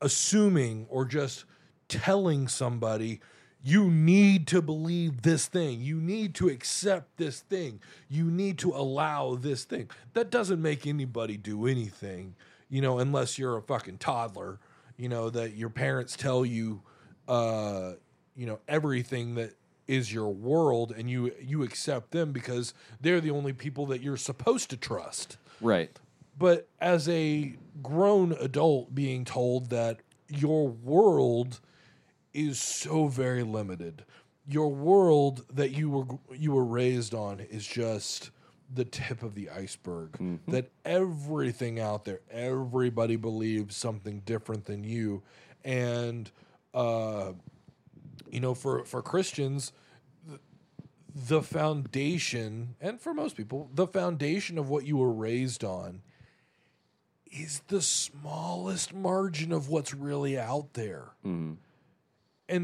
assuming 0.02 0.88
or 0.90 1.06
just 1.06 1.46
telling 1.88 2.48
somebody 2.48 3.20
you 3.64 3.90
need 3.90 4.48
to 4.48 4.62
believe 4.62 5.22
this 5.22 5.46
thing 5.46 5.82
you 5.82 6.00
need 6.00 6.34
to 6.34 6.48
accept 6.48 7.18
this 7.18 7.42
thing 7.42 7.80
you 8.10 8.26
need 8.32 8.58
to 8.58 8.72
allow 8.72 9.36
this 9.36 9.66
thing 9.66 9.90
that 10.14 10.32
doesn't 10.32 10.62
make 10.62 10.88
anybody 10.88 11.38
do 11.38 11.68
anything 11.68 12.34
you 12.70 12.82
know 12.82 13.00
unless 13.00 13.38
you're 13.38 13.58
a 13.58 13.62
fucking 13.62 13.98
toddler 13.98 14.60
you 14.98 15.08
know 15.08 15.30
that 15.30 15.54
your 15.56 15.70
parents 15.70 16.16
tell 16.16 16.46
you 16.46 16.82
uh 17.28 17.92
you 18.36 18.46
know 18.46 18.60
everything 18.68 19.36
that 19.36 19.54
is 19.92 20.14
your 20.14 20.30
world 20.30 20.94
and 20.98 21.10
you 21.10 21.32
you 21.42 21.64
accept 21.64 22.12
them 22.12 22.32
because 22.32 22.74
they're 23.02 23.22
the 23.22 23.32
only 23.32 23.54
people 23.54 23.86
that 23.88 24.02
you're 24.02 24.18
supposed 24.18 24.70
to 24.70 24.78
trust. 24.78 25.38
Right. 25.60 25.92
but 26.38 26.68
as 26.80 27.08
a 27.08 27.56
grown 27.84 28.32
adult 28.34 28.96
being 28.96 29.26
told 29.26 29.70
that 29.70 30.00
your 30.28 30.68
world 30.68 31.60
is 32.34 32.60
so 32.60 33.08
very 33.08 33.44
limited 33.44 34.04
your 34.48 34.70
world 34.70 35.46
that 35.54 35.72
you 35.72 35.90
were 35.90 36.06
you 36.36 36.52
were 36.52 36.66
raised 36.66 37.14
on 37.14 37.40
is 37.40 37.66
just 37.68 38.32
the 38.74 38.86
tip 38.86 39.22
of 39.22 39.36
the 39.36 39.50
iceberg. 39.50 40.10
That 40.48 40.72
everything 40.86 41.80
out 41.80 42.06
there 42.06 42.22
everybody 42.32 43.18
believes 43.18 43.76
something 43.76 44.22
different 44.26 44.66
than 44.66 44.84
you. 44.84 45.22
And 45.64 46.32
uh 46.74 47.34
you 48.32 48.40
know 48.40 48.54
for 48.54 48.86
for 48.86 49.02
christians 49.02 49.74
the 51.14 51.42
foundation, 51.42 52.76
and 52.80 53.00
for 53.00 53.14
most 53.14 53.36
people, 53.36 53.70
the 53.74 53.88
foundation 53.88 54.58
of 54.58 54.70
what 54.70 54.86
you 54.86 54.98
were 54.98 55.12
raised 55.12 55.64
on 55.64 56.02
is 57.32 57.62
the 57.68 57.82
smallest 57.82 58.94
margin 58.94 59.52
of 59.52 59.70
what's 59.70 59.94
really 59.94 60.38
out 60.38 60.74
there. 60.74 61.10
And 61.24 61.58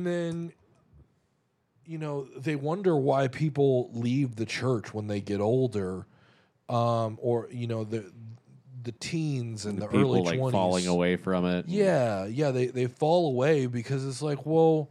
then, 0.06 0.52
you 1.86 1.98
know, 1.98 2.28
they 2.36 2.56
wonder 2.56 2.96
why 2.96 3.28
people 3.30 3.90
leave 3.94 4.36
the 4.36 4.46
church 4.46 4.94
when 4.94 5.08
they 5.08 5.22
get 5.22 5.40
older, 5.40 6.06
um, 6.68 7.18
or 7.22 7.48
you 7.52 7.68
know, 7.68 7.84
the 7.86 8.12
the 8.84 8.92
teens 8.94 9.66
and 9.66 9.82
the, 9.82 9.88
People 9.88 10.16
early 10.16 10.22
like 10.22 10.40
20s. 10.40 10.52
falling 10.52 10.88
away 10.88 11.16
from 11.18 11.46
it. 11.46 11.66
Yeah, 11.68 12.26
yeah, 12.26 12.52
they 12.52 12.68
they 12.68 12.88
fall 12.88 13.28
away 13.28 13.68
because 13.68 14.06
it's 14.06 14.22
like, 14.22 14.46
well, 14.46 14.90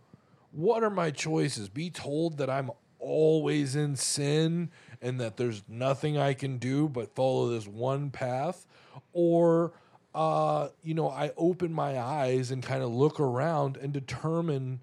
what 0.53 0.83
are 0.83 0.91
my 0.91 1.11
choices? 1.11 1.69
Be 1.69 1.91
told 1.91 2.39
that 2.39 2.49
I'm 2.49 2.71
always 3.07 3.77
in 3.77 3.95
sin 3.97 4.71
and 5.01 5.21
that 5.21 5.37
there's 5.37 5.63
nothing 5.69 6.19
I 6.19 6.35
can 6.35 6.59
do 6.59 6.89
but 6.89 7.15
follow 7.15 7.49
this 7.49 7.67
one 7.67 8.11
path 8.11 8.67
or 9.13 9.73
uh, 10.15 10.69
you 10.83 10.95
know, 10.95 11.11
I 11.11 11.33
open 11.37 11.73
my 11.75 12.01
eyes 12.01 12.51
and 12.51 12.63
kind 12.63 12.83
of 12.83 12.91
look 12.91 13.21
around 13.21 13.77
and 13.77 13.93
determine 13.93 14.81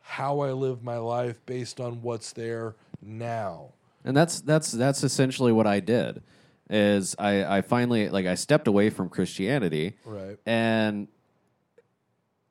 how 0.00 0.40
I 0.40 0.52
live 0.52 0.84
my 0.84 0.96
life 0.98 1.44
based 1.44 1.80
on 1.80 2.02
what's 2.02 2.32
there 2.32 2.76
now. 3.02 3.72
And 4.04 4.16
that's 4.16 4.40
that's 4.40 4.70
that's 4.70 5.02
essentially 5.02 5.50
what 5.52 5.66
I 5.66 5.80
did. 5.80 6.22
Is 6.70 7.16
I, 7.18 7.58
I 7.58 7.62
finally 7.62 8.08
like 8.10 8.26
I 8.26 8.36
stepped 8.36 8.68
away 8.68 8.90
from 8.90 9.08
Christianity 9.08 9.96
Right. 10.04 10.38
and 10.46 11.08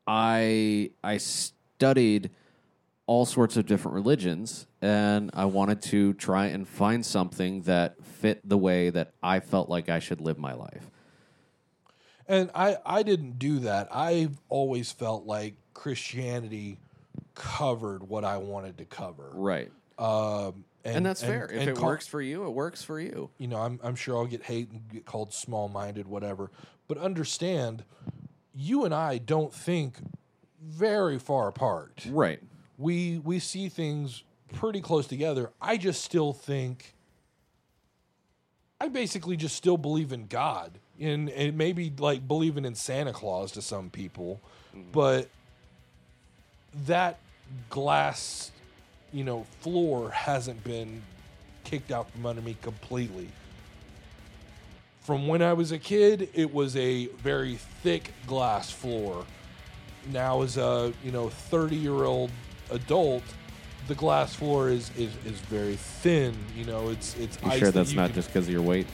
I 0.05 0.91
I 1.03 1.17
studied 1.17 2.31
all 3.05 3.25
sorts 3.25 3.55
of 3.57 3.65
different 3.65 3.95
religions 3.95 4.67
and 4.81 5.29
I 5.33 5.45
wanted 5.45 5.81
to 5.83 6.13
try 6.13 6.47
and 6.47 6.67
find 6.67 7.05
something 7.05 7.61
that 7.63 8.03
fit 8.03 8.47
the 8.47 8.57
way 8.57 8.89
that 8.89 9.13
I 9.21 9.39
felt 9.39 9.69
like 9.69 9.89
I 9.89 9.99
should 9.99 10.21
live 10.21 10.37
my 10.37 10.53
life. 10.53 10.89
And 12.27 12.51
I, 12.53 12.77
I 12.85 13.03
didn't 13.03 13.39
do 13.39 13.59
that. 13.59 13.87
I've 13.93 14.39
always 14.49 14.91
felt 14.91 15.25
like 15.25 15.55
Christianity 15.73 16.77
covered 17.33 18.03
what 18.07 18.23
I 18.23 18.37
wanted 18.37 18.77
to 18.77 18.85
cover. 18.85 19.31
Right. 19.33 19.71
Um, 19.97 20.63
and, 20.85 20.97
And, 20.97 21.05
that's 21.05 21.23
fair. 21.23 21.45
if 21.45 21.59
and 21.61 21.69
it 21.71 21.75
call- 21.75 21.87
works 21.87 22.07
for 22.07 22.21
you, 22.21 22.45
it 22.45 22.51
works 22.51 22.83
for 22.83 22.99
you. 22.99 23.29
you 23.37 23.47
know, 23.47 23.57
I'm, 23.57 23.79
I'm 23.83 23.95
sure 23.95 24.15
I'll 24.15 24.27
get 24.27 24.43
hate 24.43 24.69
and 24.71 24.87
get 24.89 25.05
called 25.05 25.33
small 25.33 25.67
minded, 25.69 26.07
whatever. 26.07 26.51
But 26.87 26.97
understand, 26.99 27.83
you 28.53 28.85
and 28.85 28.93
I 28.93 29.17
don't 29.17 29.53
think 29.53 29.97
very 30.63 31.19
far 31.19 31.47
apart. 31.47 32.05
Right. 32.09 32.41
We 32.77 33.19
we 33.19 33.39
see 33.39 33.69
things 33.69 34.23
pretty 34.53 34.81
close 34.81 35.07
together. 35.07 35.51
I 35.61 35.77
just 35.77 36.03
still 36.03 36.33
think 36.33 36.93
I 38.81 38.87
basically 38.89 39.37
just 39.37 39.55
still 39.55 39.77
believe 39.77 40.11
in 40.13 40.27
God. 40.27 40.79
And 40.99 41.29
and 41.29 41.57
maybe 41.57 41.91
like 41.97 42.27
believing 42.27 42.65
in 42.65 42.75
Santa 42.75 43.13
Claus 43.13 43.51
to 43.53 43.61
some 43.61 43.89
people. 43.89 44.41
Mm-hmm. 44.75 44.91
But 44.91 45.29
that 46.87 47.19
glass, 47.69 48.51
you 49.13 49.23
know, 49.23 49.45
floor 49.61 50.11
hasn't 50.11 50.63
been 50.63 51.01
kicked 51.63 51.91
out 51.91 52.11
from 52.11 52.25
under 52.25 52.41
me 52.41 52.57
completely. 52.61 53.29
from 55.01 55.27
when 55.27 55.41
I 55.41 55.53
was 55.53 55.71
a 55.71 55.79
kid, 55.79 56.29
it 56.35 56.53
was 56.53 56.75
a 56.75 57.07
very 57.07 57.55
thick 57.83 58.13
glass 58.27 58.69
floor. 58.71 59.25
Now, 60.11 60.41
as 60.43 60.57
a 60.57 60.93
you 61.03 61.11
know 61.11 61.29
thirty 61.29 61.75
year 61.75 62.03
old 62.05 62.31
adult, 62.71 63.23
the 63.87 63.95
glass 63.95 64.35
floor 64.35 64.69
is, 64.69 64.91
is 64.97 65.11
is 65.25 65.39
very 65.41 65.75
thin. 65.75 66.35
You 66.55 66.65
know, 66.65 66.89
it's 66.89 67.15
it's. 67.17 67.37
You 67.43 67.49
ice 67.51 67.59
sure 67.59 67.67
that 67.71 67.73
that's 67.79 67.91
you 67.91 67.97
not 67.97 68.07
can- 68.07 68.15
just 68.15 68.29
because 68.29 68.47
of 68.47 68.53
your 68.53 68.61
weight? 68.61 68.87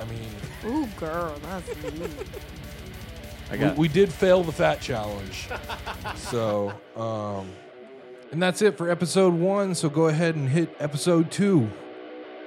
I 0.00 0.04
mean, 0.06 0.28
Ooh, 0.66 0.86
girl, 0.98 1.34
that's 1.42 1.68
mean. 1.82 2.10
I 3.50 3.52
we, 3.52 3.58
got. 3.58 3.76
we 3.76 3.88
did 3.88 4.12
fail 4.12 4.42
the 4.42 4.52
fat 4.52 4.80
challenge. 4.80 5.48
so, 6.16 6.72
um, 6.96 7.48
and 8.32 8.42
that's 8.42 8.60
it 8.62 8.76
for 8.76 8.90
episode 8.90 9.34
one. 9.34 9.74
So 9.74 9.88
go 9.88 10.08
ahead 10.08 10.34
and 10.34 10.48
hit 10.48 10.74
episode 10.80 11.30
two. 11.30 11.70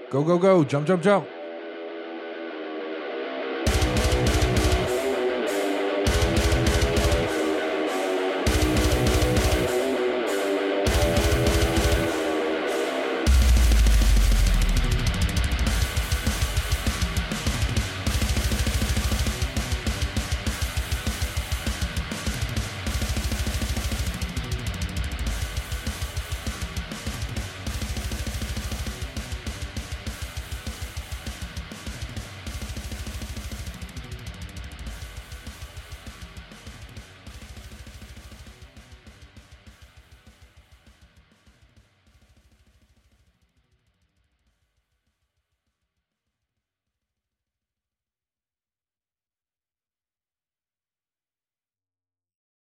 Go 0.10 0.24
go 0.24 0.38
go! 0.38 0.64
Jump 0.64 0.88
jump 0.88 1.04
jump! 1.04 1.28